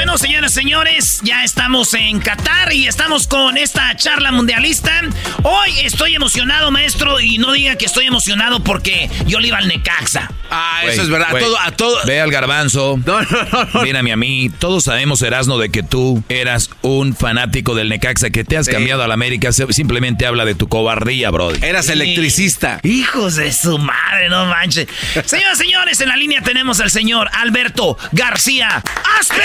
Bueno, 0.03 0.17
señoras 0.17 0.53
y 0.53 0.55
señores, 0.55 1.19
ya 1.21 1.43
estamos 1.43 1.93
en 1.93 2.19
Qatar 2.19 2.73
y 2.73 2.87
estamos 2.87 3.27
con 3.27 3.55
esta 3.55 3.95
charla 3.95 4.31
mundialista. 4.31 4.99
Hoy 5.43 5.69
estoy 5.83 6.15
emocionado, 6.15 6.71
maestro, 6.71 7.19
y 7.21 7.37
no 7.37 7.51
diga 7.51 7.75
que 7.75 7.85
estoy 7.85 8.07
emocionado 8.07 8.63
porque 8.63 9.11
yo 9.27 9.39
le 9.39 9.49
iba 9.49 9.59
al 9.59 9.67
Necaxa. 9.67 10.31
Ah, 10.49 10.81
eso 10.85 11.03
es 11.03 11.09
verdad. 11.09 11.27
güey, 11.29 11.43
Todo, 11.43 11.59
a 11.59 11.71
todo. 11.71 11.97
Ve 12.07 12.19
al 12.19 12.31
garbanzo. 12.31 12.99
Mírame 13.83 14.11
a 14.11 14.17
mí. 14.17 14.49
Todos 14.57 14.85
sabemos, 14.85 15.21
Erasno, 15.21 15.59
de 15.59 15.69
que 15.69 15.83
tú 15.83 16.23
eras 16.29 16.71
un 16.81 17.15
fanático 17.15 17.75
del 17.75 17.87
Necaxa, 17.87 18.31
que 18.31 18.43
te 18.43 18.57
has 18.57 18.65
Sí. 18.65 18.71
cambiado 18.71 19.03
a 19.03 19.07
la 19.07 19.13
América. 19.13 19.51
Simplemente 19.53 20.25
habla 20.25 20.45
de 20.45 20.55
tu 20.55 20.67
cobardía, 20.67 21.29
brody. 21.29 21.63
Eras 21.63 21.89
electricista. 21.89 22.79
Hijos 22.83 23.35
de 23.35 23.53
su 23.53 23.77
madre, 23.77 24.29
no 24.29 24.47
manches. 24.47 24.87
Señoras 25.25 25.59
y 25.59 25.63
señores, 25.63 26.01
en 26.01 26.09
la 26.09 26.17
línea 26.17 26.41
tenemos 26.41 26.79
al 26.81 26.89
señor 26.89 27.29
Alberto 27.33 27.97
García 28.11 28.83
Aspe. 29.19 29.41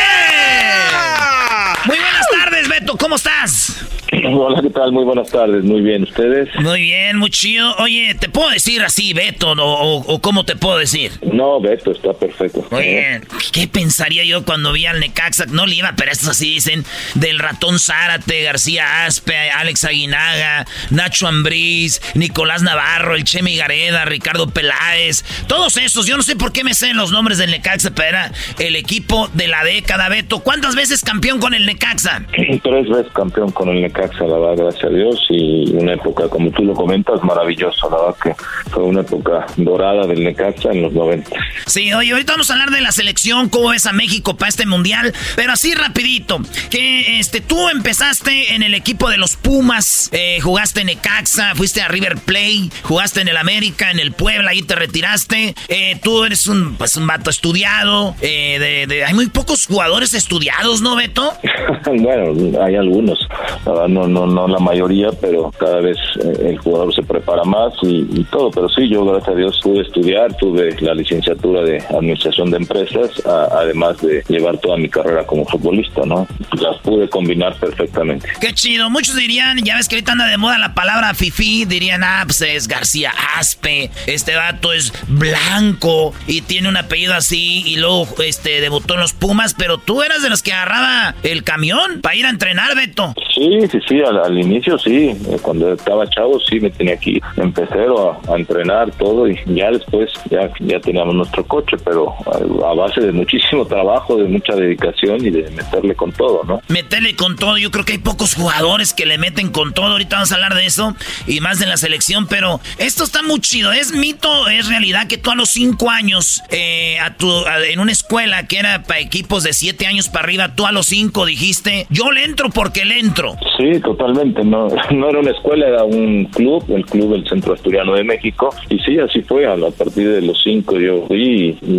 Muy 1.85 1.99
buenas 1.99 2.27
tardes, 2.31 2.69
Beto, 2.69 2.97
¿cómo 2.97 3.17
estás? 3.17 3.77
Hola, 4.13 4.63
¿qué 4.63 4.71
tal? 4.71 4.93
Muy 4.93 5.05
buenas 5.05 5.31
tardes. 5.31 5.65
Muy 5.65 5.81
bien, 5.81 6.05
¿ustedes? 6.05 6.49
Muy 6.61 6.81
bien, 6.81 7.17
muy 7.19 7.31
chido. 7.31 7.75
Oye, 7.79 8.15
¿te 8.19 8.29
puedo 8.29 8.51
decir 8.51 8.83
así, 8.83 9.13
Beto, 9.13 9.55
o, 9.59 10.21
cómo 10.21 10.45
te 10.45 10.57
puedo 10.57 10.79
decir? 10.79 11.13
No, 11.33 11.61
Beto, 11.61 11.91
está 11.91 12.13
perfecto. 12.13 12.65
Oye, 12.71 13.21
¿qué 13.53 13.67
pensaría 13.67 14.25
yo 14.25 14.45
cuando 14.45 14.73
vi 14.73 14.87
al 14.87 15.01
Necaxa? 15.01 15.47
No 15.47 15.67
le 15.67 15.77
iba, 15.77 15.95
pero 15.97 16.13
estos 16.13 16.29
así 16.29 16.55
dicen, 16.55 16.85
del 17.15 17.39
ratón 17.39 17.79
Zárate, 17.79 18.43
García 18.43 19.07
Aspe, 19.07 19.51
Alex 19.51 19.85
Aguinaga, 19.85 20.67
Nacho 20.91 21.27
Ambriz, 21.27 22.01
Nicolás 22.15 22.63
Navarro, 22.63 23.17
el 23.17 23.25
Chemi 23.25 23.57
Gareda, 23.57 24.05
Ricardo 24.05 24.49
Peláez, 24.49 25.25
todos 25.49 25.77
esos. 25.77 26.07
Yo 26.07 26.17
no 26.17 26.23
sé 26.23 26.37
por 26.37 26.53
qué 26.53 26.63
me 26.63 26.75
sé 26.75 26.95
los 26.95 27.11
nombres 27.11 27.39
del 27.39 27.51
Necaxa, 27.51 27.91
pero 27.91 28.09
era 28.09 28.33
el 28.59 28.77
equipo 28.77 29.29
de 29.35 29.49
la 29.49 29.65
década, 29.65 30.09
Beto. 30.09 30.41
¿Cuántas 30.41 30.77
veces 30.77 31.03
campeón 31.03 31.41
con 31.41 31.55
el 31.55 31.67
Necaxa? 31.67 32.25
Tres 32.63 32.89
veces 32.89 33.13
campeón 33.13 33.51
con 33.51 33.69
el 33.69 33.83
Necaxa, 33.83 33.96
la 33.97 34.39
verdad, 34.39 34.65
gracias 34.65 34.85
a 34.85 34.89
Dios. 34.95 35.27
Y 35.31 35.71
una 35.75 35.95
época, 35.95 36.29
como 36.29 36.51
tú 36.51 36.63
lo 36.65 36.75
comentas, 36.75 37.23
maravillosa. 37.23 37.89
La 37.91 37.97
verdad 37.97 38.17
que 38.23 38.35
fue 38.71 38.83
una 38.85 39.01
época 39.01 39.47
dorada 39.57 40.07
del 40.07 40.23
Necaxa 40.25 40.71
en 40.71 40.83
los 40.83 40.93
90. 40.93 41.31
Sí, 41.67 41.93
oye, 41.93 42.13
ahorita 42.13 42.33
vamos 42.33 42.51
a 42.51 42.55
hablar 42.55 42.71
de 42.71 42.81
la 42.81 42.93
selección, 42.93 43.49
cómo 43.49 43.71
ves 43.71 43.87
a 43.87 43.93
México 43.93 44.37
para 44.37 44.49
este 44.49 44.67
mundial, 44.67 45.13
pero 45.35 45.53
así 45.53 45.75
rapidito, 45.75 46.39
que 46.71 47.19
este 47.19 47.41
tú 47.41 47.69
empezaste 47.69 48.55
en 48.55 48.63
el 48.63 48.75
equipo 48.75 49.09
de 49.11 49.17
los 49.17 49.37
Pumas, 49.37 50.11
eh, 50.13 50.39
jugaste 50.41 50.81
en 50.81 50.87
Necaxa, 50.89 51.55
fuiste 51.55 51.81
a 51.83 51.89
River 51.89 52.17
Plate, 52.17 52.71
jugaste 52.83 53.21
en 53.21 53.29
el 53.29 53.37
América, 53.37 53.91
en 53.91 53.99
el 53.99 54.13
Puebla, 54.13 54.51
ahí 54.51 54.63
te 54.63 54.75
retiraste, 54.75 55.55
eh, 55.69 55.99
tú 56.03 56.25
eres 56.25 56.47
un, 56.47 56.77
pues, 56.77 56.97
un 56.97 57.07
vato 57.07 57.31
estudiado, 57.31 58.15
eh, 58.21 58.59
de, 58.59 58.87
de- 58.95 59.05
hay 59.05 59.15
muy 59.15 59.27
pocos 59.29 59.67
jugadores 59.67 60.15
estudiados, 60.15 60.83
¿no, 60.83 60.97
Beto? 60.97 61.33
bueno, 61.87 62.63
hay 62.63 62.77
algunos, 62.77 63.19
la 63.65 63.73
verdad, 63.73 63.86
no, 63.89 64.07
no, 64.07 64.27
no 64.27 64.47
la 64.49 64.59
mayoría, 64.59 65.09
pero 65.21 65.51
cada 65.59 65.81
vez 65.81 65.97
eh, 66.23 66.51
el 66.51 66.59
jugador 66.59 66.95
se 66.95 67.03
prepara 67.03 67.45
más 67.45 67.73
y, 67.83 68.07
y 68.21 68.25
todo. 68.31 68.51
Pero 68.51 68.69
sí, 68.69 68.89
yo, 68.89 69.05
gracias 69.05 69.29
a 69.35 69.39
Dios, 69.39 69.61
pude 69.63 69.83
estudiar, 69.83 70.35
tuve 70.37 70.75
la 70.81 70.95
licenciatura 70.95 71.63
de 71.63 71.79
Administración 71.91 72.51
de 72.51 72.57
Empresas, 72.59 73.11
a- 73.27 73.49
además 73.61 74.01
de 74.03 74.23
llevar 74.29 74.59
toda 74.59 74.77
mi 74.77 74.89
carrera 74.89 75.25
como 75.27 75.45
futbolista, 75.47 76.03
¿no? 76.05 76.27
Las 76.61 76.79
pude 76.83 77.09
combinar 77.09 77.55
perfectamente. 77.59 78.29
Qué 78.41 78.53
chido. 78.53 78.91
Muchos 78.91 79.17
dirían, 79.17 79.59
ya 79.65 79.77
ves 79.77 79.89
que 79.89 79.97
ahorita 79.97 80.13
anda 80.13 80.27
de 80.27 80.37
moda 80.39 80.59
la 80.59 80.75
palabra 80.75 81.15
fifi, 81.15 81.65
dirían, 81.65 82.03
ah, 82.05 82.23
pues 82.27 82.41
es 82.43 82.69
García 82.69 83.13
Aspe, 83.39 83.91
este 84.07 84.35
vato 84.37 84.73
es 84.73 84.93
blanco 85.09 86.13
y 86.27 86.41
tiene 86.43 86.69
un 86.69 86.77
apellido 86.77 87.15
así 87.15 87.63
y 87.67 87.77
luego 87.77 88.07
este 88.25 88.61
debutó 88.61 88.95
en 88.95 89.01
los 89.01 89.13
Pumas, 89.13 89.55
pero 89.55 89.79
tú 89.79 90.03
eras 90.03 90.23
de 90.23 90.29
los 90.31 90.43
que 90.43 90.53
agarraba 90.53 91.15
el 91.23 91.43
camión 91.43 92.01
para 92.03 92.15
ir 92.17 92.27
a 92.27 92.31
entrenar, 92.31 92.75
Beto. 92.77 93.15
Sí, 93.35 93.61
sí, 93.71 93.76
sí, 93.89 94.01
al, 94.01 94.19
al 94.19 94.39
inicio 94.39 94.79
sí, 94.79 95.09
eh, 95.11 95.39
cuando 95.43 95.73
estaba 95.73 96.09
chavo 96.09 96.39
sí 96.41 96.61
me 96.61 96.71
tenía 96.71 96.97
que 96.97 97.11
ir 97.11 97.23
en 97.37 97.53
pecero 97.53 98.19
a, 98.29 98.33
a 98.33 98.37
entrenar 98.37 98.91
todo 98.93 99.29
y 99.29 99.39
ya 99.47 99.71
después 99.71 100.11
ya, 100.31 100.51
ya 100.61 100.81
teníamos 100.81 101.15
nuestro 101.15 101.45
coche, 101.47 101.77
pero 101.85 102.15
a, 102.27 102.71
a 102.71 102.75
base 102.75 103.01
de 103.01 103.13
muchísimo 103.13 103.67
trabajo, 103.67 104.17
de 104.17 104.25
mucha 104.25 104.55
dedicación 104.55 105.25
y 105.25 105.31
de 105.31 105.51
meterle 105.51 105.95
con 105.95 106.13
todo, 106.13 106.43
¿no? 106.45 106.61
Meterle 106.69 107.15
con 107.17 107.37
todo, 107.37 107.59
yo 107.59 107.71
creo 107.71 107.85
que 107.85 107.93
hay 107.93 107.99
pocos 107.99 108.35
jugadores 108.35 108.95
que 108.95 109.07
le 109.07 109.19
meten 109.19 109.51
con 109.51 109.73
todo, 109.75 109.93
ahorita 109.93 110.17
vamos 110.17 110.33
a 110.33 110.35
hablar 110.37 110.55
de 110.55 110.67
eso 110.67 110.95
y 111.27 111.41
más 111.41 111.59
de 111.59 111.67
la 111.67 111.77
selección, 111.77 112.27
pero 112.27 112.61
esto 112.79 113.05
está 113.05 113.23
muy 113.23 113.41
chido, 113.41 113.73
es 113.73 113.93
mito, 113.93 114.49
es 114.49 114.69
realidad 114.69 115.07
que 115.09 115.19
tú 115.19 115.31
a 115.31 115.35
los 115.35 115.49
cinco 115.51 115.91
años, 115.91 116.43
eh, 116.51 116.99
a 117.01 117.15
tu, 117.17 117.31
a- 117.47 117.65
en 117.67 117.81
una 117.81 117.93
escuela 117.93 118.47
que 118.47 118.59
era 118.59 118.83
para 118.83 119.01
equipos 119.01 119.43
de 119.43 119.53
siete 119.53 119.87
años 119.87 120.09
para 120.09 120.25
arriba, 120.25 120.55
tú 120.55 120.67
a 120.67 120.73
los 120.73 120.87
cinco 120.87 121.27
dijiste, 121.27 121.87
yo 121.91 122.11
le 122.11 122.25
entro 122.25 122.51
porque 122.51 122.85
le 122.85 122.99
entro. 122.99 123.35
Sí, 123.57 123.66
totalmente. 123.81 124.45
No, 124.45 124.69
no 124.91 125.09
era 125.09 125.21
una 125.21 125.31
escuela, 125.31 125.69
era 125.69 125.85
un 125.85 126.25
club, 126.27 126.65
el 126.69 126.85
club 126.87 127.13
del 127.13 127.29
Centro 127.29 127.55
Asturiano 127.55 127.95
de 127.95 128.05
México. 128.05 128.51
Y 128.69 128.79
sí, 128.81 128.99
así 128.99 129.23
fue. 129.23 129.47
A 129.47 129.57
partir 129.57 130.11
de 130.11 130.23
los 130.23 130.43
cinco 130.43 130.79
yo 130.79 131.07
fui 131.07 131.57
y 131.63 131.73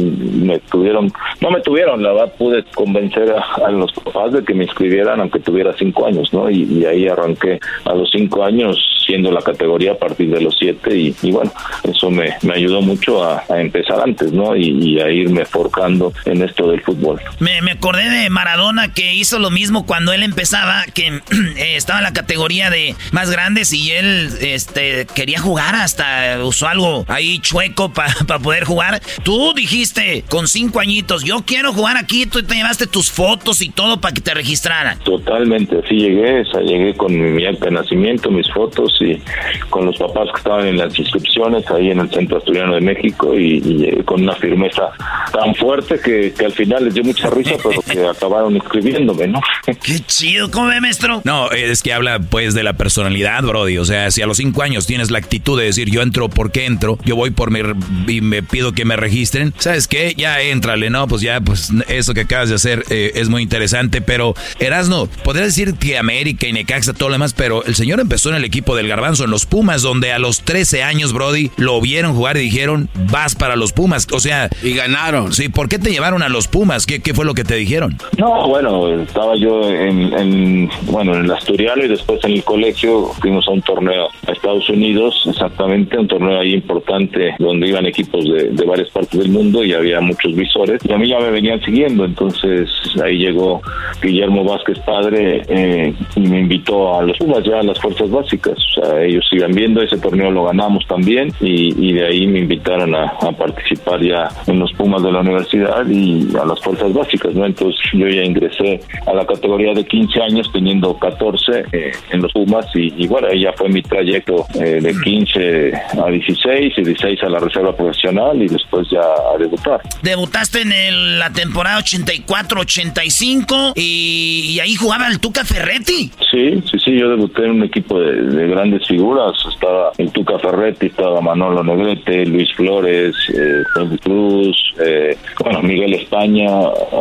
me 0.43 0.59
tuvieron, 0.59 1.11
no 1.41 1.51
me 1.51 1.61
tuvieron, 1.61 2.01
la 2.01 2.13
verdad 2.13 2.33
pude 2.37 2.63
convencer 2.75 3.31
a, 3.31 3.65
a 3.65 3.71
los 3.71 3.91
papás 3.93 4.33
de 4.33 4.43
que 4.43 4.53
me 4.53 4.63
inscribieran 4.63 5.19
aunque 5.19 5.39
tuviera 5.39 5.73
cinco 5.77 6.05
años, 6.05 6.33
¿no? 6.33 6.49
Y, 6.49 6.63
y 6.63 6.85
ahí 6.85 7.07
arranqué 7.07 7.59
a 7.85 7.93
los 7.93 8.09
cinco 8.11 8.43
años 8.43 8.77
siendo 9.05 9.31
la 9.31 9.41
categoría 9.41 9.93
a 9.93 9.95
partir 9.95 10.29
de 10.29 10.41
los 10.41 10.55
siete 10.59 10.95
y, 10.95 11.15
y 11.21 11.31
bueno, 11.31 11.51
eso 11.83 12.11
me, 12.11 12.35
me 12.41 12.55
ayudó 12.55 12.81
mucho 12.81 13.23
a, 13.23 13.43
a 13.49 13.61
empezar 13.61 14.01
antes, 14.01 14.33
¿no? 14.33 14.55
Y, 14.55 14.67
y 14.67 14.99
a 14.99 15.09
irme 15.09 15.45
forjando 15.45 16.11
en 16.25 16.43
esto 16.43 16.69
del 16.69 16.81
fútbol. 16.81 17.21
Me, 17.39 17.61
me 17.61 17.71
acordé 17.71 18.09
de 18.09 18.29
Maradona 18.29 18.93
que 18.93 19.13
hizo 19.13 19.39
lo 19.39 19.49
mismo 19.49 19.85
cuando 19.85 20.11
él 20.11 20.23
empezaba, 20.23 20.83
que 20.93 21.07
eh, 21.57 21.76
estaba 21.77 21.99
en 21.99 22.03
la 22.03 22.13
categoría 22.13 22.69
de 22.69 22.95
más 23.11 23.29
grandes 23.29 23.73
y 23.73 23.91
él 23.91 24.29
este, 24.41 25.05
quería 25.13 25.39
jugar 25.39 25.75
hasta 25.75 26.43
usó 26.43 26.67
algo 26.67 27.05
ahí 27.07 27.39
chueco 27.39 27.89
para 27.89 28.39
poder 28.43 28.65
jugar. 28.65 29.01
Tú 29.23 29.53
dijiste 29.53 30.23
con 30.29 30.47
cinco 30.47 30.79
añitos, 30.79 31.23
yo 31.23 31.43
quiero 31.45 31.73
jugar 31.73 31.97
aquí, 31.97 32.25
tú 32.25 32.43
te 32.43 32.55
llevaste 32.55 32.87
tus 32.87 33.11
fotos 33.11 33.61
y 33.61 33.69
todo 33.69 33.99
para 33.99 34.13
que 34.13 34.21
te 34.21 34.33
registraran. 34.33 34.99
Totalmente, 34.99 35.79
así 35.83 35.95
llegué, 35.95 36.41
o 36.41 36.45
sea, 36.45 36.61
llegué 36.61 36.93
con 36.95 37.35
mi 37.35 37.45
acta 37.45 37.65
de 37.65 37.71
nacimiento, 37.71 38.31
mis 38.31 38.51
fotos 38.51 38.97
y 39.01 39.21
con 39.69 39.85
los 39.85 39.97
papás 39.97 40.29
que 40.31 40.37
estaban 40.37 40.67
en 40.67 40.77
las 40.77 40.97
inscripciones 40.97 41.69
ahí 41.71 41.91
en 41.91 41.99
el 41.99 42.09
Centro 42.09 42.37
Asturiano 42.37 42.75
de 42.75 42.81
México 42.81 43.33
y, 43.37 43.57
y 43.57 43.77
llegué 43.77 44.03
con 44.03 44.23
una 44.23 44.35
firmeza 44.35 44.89
tan 45.31 45.53
fuerte 45.55 45.99
que, 45.99 46.33
que 46.33 46.45
al 46.45 46.51
final 46.51 46.85
les 46.85 46.93
dio 46.93 47.03
mucha 47.03 47.29
risa, 47.29 47.55
pero 47.61 47.81
que 47.81 48.05
acabaron 48.17 48.55
inscribiéndome, 48.55 49.27
¿no? 49.27 49.41
Qué 49.65 49.99
chido, 50.05 50.49
¿cómo 50.51 50.67
ve, 50.67 50.81
maestro? 50.81 51.21
No, 51.23 51.49
es 51.71 51.81
que 51.83 51.93
habla 51.93 52.19
pues 52.19 52.53
de 52.53 52.63
la 52.63 52.73
personalidad, 52.73 53.43
Brody. 53.43 53.77
O 53.77 53.85
sea, 53.85 54.11
si 54.11 54.21
a 54.21 54.27
los 54.27 54.37
cinco 54.37 54.63
años 54.63 54.85
tienes 54.85 55.11
la 55.11 55.19
actitud 55.19 55.57
de 55.59 55.65
decir 55.65 55.89
yo 55.89 56.01
entro 56.01 56.29
porque 56.29 56.65
entro, 56.65 56.97
yo 57.05 57.15
voy 57.15 57.31
por 57.31 57.51
mi 57.51 57.59
y 58.07 58.21
me 58.21 58.43
pido 58.43 58.73
que 58.73 58.85
me 58.85 58.95
registren, 58.95 59.53
¿sabes 59.57 59.87
qué? 59.87 60.13
Ya 60.17 60.41
éntrale, 60.41 60.89
¿no? 60.89 61.07
Pues 61.07 61.21
ya, 61.21 61.41
pues 61.41 61.71
eso 61.87 62.13
que 62.13 62.21
acabas 62.21 62.49
de 62.49 62.55
hacer 62.55 62.83
eh, 62.89 63.11
es 63.15 63.29
muy 63.29 63.41
interesante, 63.43 64.01
pero 64.01 64.35
Erasno, 64.59 65.07
podría 65.23 65.45
decir 65.45 65.75
que 65.75 65.97
América 65.97 66.47
y 66.47 66.53
Necaxa, 66.53 66.93
todo 66.93 67.09
lo 67.09 67.13
demás, 67.13 67.33
pero 67.33 67.63
el 67.65 67.75
señor 67.75 67.99
empezó 67.99 68.29
en 68.29 68.35
el 68.35 68.45
equipo 68.45 68.75
del 68.75 68.87
Garbanzo, 68.87 69.25
en 69.25 69.31
los 69.31 69.45
Pumas, 69.45 69.81
donde 69.81 70.11
a 70.11 70.19
los 70.19 70.41
13 70.41 70.83
años, 70.83 71.13
Brody, 71.13 71.51
lo 71.57 71.81
vieron 71.81 72.13
jugar 72.13 72.37
y 72.37 72.41
dijeron, 72.41 72.89
vas 73.11 73.35
para 73.35 73.55
los 73.55 73.73
Pumas. 73.73 74.07
O 74.11 74.19
sea... 74.19 74.49
Y 74.63 74.73
ganaron. 74.73 75.33
Sí, 75.33 75.49
¿por 75.49 75.69
qué 75.69 75.79
te 75.79 75.91
llevaron 75.91 76.23
a 76.23 76.29
los 76.29 76.47
Pumas? 76.47 76.85
¿Qué, 76.85 77.01
qué 77.01 77.13
fue 77.13 77.25
lo 77.25 77.33
que 77.33 77.43
te 77.43 77.55
dijeron? 77.55 77.97
No, 78.17 78.47
bueno, 78.47 78.89
estaba 79.01 79.35
yo 79.35 79.69
en, 79.69 80.69
bueno, 80.83 81.15
en 81.15 81.25
el 81.25 81.31
Y 81.59 81.87
después 81.87 82.23
en 82.23 82.33
el 82.33 82.43
colegio 82.43 83.07
fuimos 83.19 83.47
a 83.47 83.51
un 83.51 83.61
torneo 83.61 84.09
a 84.27 84.31
Estados 84.31 84.69
Unidos, 84.69 85.23
exactamente, 85.27 85.97
un 85.97 86.07
torneo 86.07 86.39
ahí 86.39 86.53
importante 86.53 87.35
donde 87.39 87.67
iban 87.67 87.85
equipos 87.85 88.23
de, 88.25 88.49
de 88.49 88.65
varias 88.65 88.89
partes 88.89 89.19
del 89.19 89.29
mundo 89.29 89.63
y 89.63 89.73
había 89.73 89.99
muchos 89.99 90.35
visores 90.35 90.79
y 90.87 90.93
a 90.93 90.97
mí 90.97 91.07
ya 91.07 91.19
me 91.19 91.31
venían 91.31 91.59
siguiendo, 91.61 92.05
entonces 92.05 92.69
ahí 93.03 93.17
llegó 93.17 93.61
Guillermo 94.01 94.43
Vázquez 94.43 94.79
padre 94.79 95.41
eh, 95.47 95.93
y 96.15 96.19
me 96.21 96.41
invitó 96.41 96.97
a 96.99 97.03
los 97.03 97.17
Pumas 97.17 97.43
ya 97.43 97.59
a 97.59 97.63
las 97.63 97.79
fuerzas 97.79 98.09
básicas, 98.09 98.57
ellos 99.01 99.27
iban 99.31 99.51
viendo, 99.51 99.81
ese 99.81 99.97
torneo 99.97 100.31
lo 100.31 100.45
ganamos 100.45 100.85
también 100.87 101.31
y, 101.41 101.93
de 101.93 102.05
ahí 102.05 102.27
me 102.27 102.39
invitaron 102.39 102.93
a, 102.93 103.17
participar 103.37 104.01
ya 104.01 104.29
en 104.47 104.59
los 104.59 104.71
Pumas 104.73 105.01
de 105.01 105.11
la 105.11 105.21
universidad 105.21 105.87
y 105.87 106.27
a 106.39 106.45
las 106.45 106.59
fuerzas 106.61 106.93
básicas, 106.93 107.33
¿no? 107.33 107.45
Entonces 107.45 107.79
yo 107.93 108.07
ya 108.07 108.23
ingresé 108.23 108.79
a 109.05 109.13
la 109.13 109.25
categoría 109.25 109.73
de 109.73 109.85
15 109.85 110.21
años 110.21 110.49
teniendo 110.51 110.97
14 110.97 111.46
eh, 111.49 111.91
en 112.11 112.21
los 112.21 112.31
Pumas 112.31 112.65
y, 112.73 113.07
bueno, 113.07 113.27
ahí 113.31 113.41
ya 113.41 113.53
fue 113.53 113.69
mi 113.69 113.81
trayecto 113.81 114.45
eh, 114.55 114.79
de 114.81 114.93
15 115.03 115.73
a 116.05 116.09
16 116.09 116.73
y 116.77 116.83
16 116.83 117.23
a 117.23 117.29
la 117.29 117.39
reserva 117.39 117.75
profesional 117.75 118.41
y 118.41 118.47
después 118.47 118.87
ya 118.89 119.01
a 119.01 119.37
debutar. 119.37 119.81
Debutaste 120.01 120.61
en 120.61 121.19
la 121.19 121.31
temporada 121.31 121.79
84-85 121.79 123.73
y, 123.75 124.59
ahí 124.61 124.75
jugaba 124.75 125.07
el 125.07 125.19
Tuca 125.19 125.43
Ferretti. 125.45 126.11
Sí, 126.31 126.61
sí, 126.69 126.79
sí, 126.83 126.99
yo 126.99 127.09
debuté 127.09 127.45
en 127.45 127.51
un 127.51 127.63
equipo 127.63 127.99
de, 127.99 128.47
grandes 128.47 128.87
figuras. 128.87 129.33
Estaba 129.53 129.91
el 129.97 130.11
Tuca 130.11 130.39
Ferretti, 130.39 130.87
estaba 130.87 131.21
Manolo 131.21 131.63
Negrete, 131.63 132.25
Luis 132.25 132.51
Flores, 132.53 133.15
eh, 133.33 133.63
Cruz, 134.03 134.73
eh, 134.79 135.17
bueno, 135.43 135.61
Miguel 135.61 135.93
España. 135.93 136.47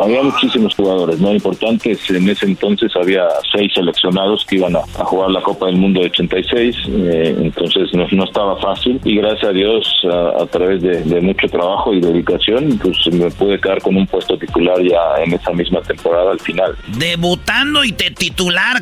Había 0.01 0.23
muchísimos 0.23 0.75
jugadores, 0.75 1.19
¿no? 1.19 1.33
Importantes. 1.33 2.09
En 2.09 2.29
ese 2.29 2.45
entonces 2.45 2.91
había 2.95 3.27
seis 3.51 3.71
seleccionados 3.73 4.26
que 4.47 4.55
iban 4.55 4.75
a, 4.75 4.81
jugar 4.81 5.31
la 5.31 5.41
Copa 5.41 5.67
del 5.67 5.77
Mundo 5.77 6.01
de 6.01 6.07
86. 6.07 6.75
Eh, 6.89 7.35
entonces 7.41 7.89
no, 7.93 8.05
no, 8.11 8.23
estaba 8.23 8.59
fácil 8.59 8.99
y 9.03 9.17
gracias 9.17 9.49
a 9.49 9.53
Dios 9.53 10.01
a, 10.39 10.45
través 10.47 10.81
de, 10.81 11.21
mucho 11.21 11.47
trabajo 11.47 11.93
y 11.93 11.99
dedicación 11.99 12.79
pues 12.81 12.97
me 13.11 13.29
pude 13.31 13.59
quedar 13.59 13.81
con 13.81 13.95
un 13.95 14.05
puesto 14.07 14.37
titular 14.37 14.77
ya 14.81 15.23
en 15.23 15.33
esa 15.33 15.51
misma 15.51 15.81
temporada 15.81 16.31
al 16.31 16.39
final. 16.39 16.75
Debutando 16.97 17.83
y 17.83 17.91
te 17.91 18.11
titular, 18.11 18.77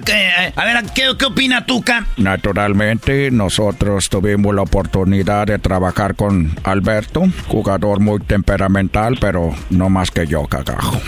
a 0.56 0.66
ver, 0.66 0.78
¿qué, 0.94 1.04
qué 1.18 1.26
opina 1.26 1.66
Tuca? 1.66 2.08
Naturalmente 2.18 3.32
nosotros 3.32 4.10
tuvimos 4.10 4.54
la 4.54 4.64
oportunidad 4.64 5.48
de 5.48 5.60
trabajar 5.60 6.16
con 6.16 6.52
Alberto, 6.64 7.24
jugador 7.48 8.00
muy 8.00 8.20
temperamental, 8.20 9.18
pero 9.20 9.52
no 9.70 9.90
más 9.90 10.12
que 10.12 10.28
yo, 10.28 10.46
cagajo. 10.46 11.00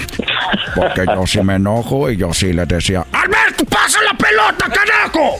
Porque 0.75 1.05
yo 1.05 1.25
sí 1.25 1.41
me 1.41 1.55
enojo 1.55 2.09
y 2.09 2.17
yo 2.17 2.33
sí 2.33 2.53
le 2.53 2.65
decía, 2.65 3.05
¡Alberto, 3.11 3.65
pasa 3.65 3.99
la 4.03 4.13
pelota, 4.29 4.69
carajo! 4.69 5.39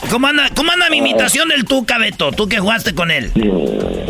¿Cómo 0.10 0.26
anda, 0.26 0.50
¿Cómo 0.54 0.72
anda 0.72 0.90
mi 0.90 0.98
imitación 0.98 1.48
del 1.48 1.64
Tuca, 1.64 1.98
Beto? 1.98 2.32
¿Tú 2.32 2.48
que 2.48 2.58
jugaste 2.58 2.94
con 2.94 3.10
él? 3.10 3.30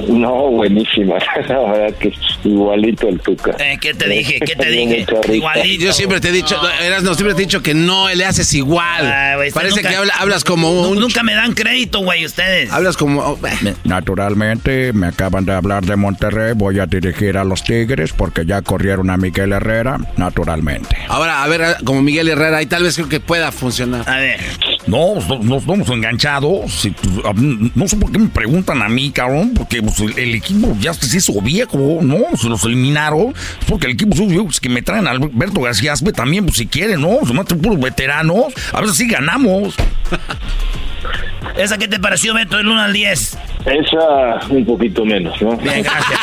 No, 0.09 0.49
buenísima. 0.51 1.17
La 1.49 1.59
verdad 1.61 1.99
que 1.99 2.13
igualito 2.45 3.09
el 3.09 3.21
Tuca. 3.21 3.55
Eh, 3.59 3.79
¿Qué 3.81 3.95
te 3.95 4.09
dije? 4.09 4.41
¿Qué 4.41 4.57
te 4.57 4.71
dije? 4.71 5.07
Igualito. 5.33 5.85
Yo 5.85 5.93
siempre 5.93 6.21
te 6.21 6.29
he 6.29 6.33
dicho, 6.33 6.57
eras, 6.83 7.03
no, 7.03 7.15
siempre 7.15 7.35
te 7.35 7.43
he 7.43 7.47
dicho 7.47 7.63
que 7.63 7.75
no 7.75 8.09
le 8.09 8.25
haces 8.25 8.53
igual. 8.55 9.07
Ah, 9.07 9.37
Parece 9.53 9.83
que 9.83 9.97
hablas 10.19 10.45
como 10.45 10.89
un... 10.89 10.99
Nunca 10.99 11.23
me 11.23 11.35
dan 11.35 11.55
crédito, 11.55 12.01
güey, 12.01 12.25
ustedes. 12.25 12.73
Hablas 12.73 12.97
como... 12.97 13.21
Oh, 13.21 13.39
Naturalmente, 13.85 14.93
me 14.93 15.09
acaban 15.09 15.45
de 15.45 15.53
hablar 15.53 15.85
de 15.85 15.97
Monterrey, 15.97 16.53
voy 16.55 16.79
a 16.81 16.87
dirigir 16.87 17.37
a 17.37 17.45
los 17.45 17.63
Tigres 17.65 18.13
porque 18.13 18.47
ya 18.47 18.63
corrieron 18.63 19.11
a 19.11 19.17
Miguel 19.17 19.53
Herrera, 19.53 19.99
naturalmente. 20.17 20.97
Ahora, 21.09 21.43
a 21.43 21.49
ver, 21.49 21.77
como 21.85 22.03
Miguel 22.03 22.29
Herrera, 22.29 22.59
ahí 22.59 22.67
tal 22.71 22.85
vez 22.85 22.95
creo 22.95 23.09
que 23.09 23.21
pueda 23.21 23.53
funcionar. 23.53 24.09
A 24.09 24.17
ver. 24.17 24.41
No, 24.87 25.17
nos 25.43 25.67
vamos 25.67 25.91
enganchados. 25.91 26.89
Pues, 27.03 27.37
no 27.75 27.89
sé 27.89 27.97
por 27.97 28.11
qué 28.11 28.19
me 28.19 28.29
preguntan 28.29 28.81
a 28.81 28.89
mí, 28.89 29.11
cabrón, 29.11 29.53
porque 29.55 29.83
pues, 29.83 30.01
el 30.17 30.35
equipo 30.35 30.75
ya 30.81 30.95
se 30.95 31.19
hizo 31.19 31.39
viejo, 31.43 31.99
¿no? 32.01 32.19
Se 32.41 32.49
los 32.49 32.65
eliminaron. 32.65 33.35
Porque 33.69 33.87
el 33.87 33.93
equipo 33.93 34.17
suyo, 34.17 34.45
pues, 34.45 34.61
que 34.61 34.71
me 34.71 34.81
traen 34.81 35.07
a 35.07 35.11
Alberto 35.11 35.61
García 35.61 35.95
también, 36.15 36.47
pues 36.47 36.57
si 36.57 36.67
quieren, 36.67 37.03
¿no? 37.03 37.19
Se 37.27 37.35
matan 37.35 37.59
puros 37.59 37.79
veteranos. 37.79 38.47
A 38.73 38.81
ver 38.81 38.91
si 38.91 39.07
ganamos. 39.07 39.75
¿Esa 41.57 41.79
qué 41.79 41.89
te 41.89 41.99
pareció, 41.99 42.35
Beto, 42.35 42.57
del 42.57 42.69
1 42.69 42.81
al 42.81 42.93
10? 42.93 43.39
Esa 43.67 44.41
un 44.49 44.65
poquito 44.65 45.05
menos, 45.05 45.41
¿no? 45.43 45.57
Bien, 45.59 45.83
gracias. 45.83 46.21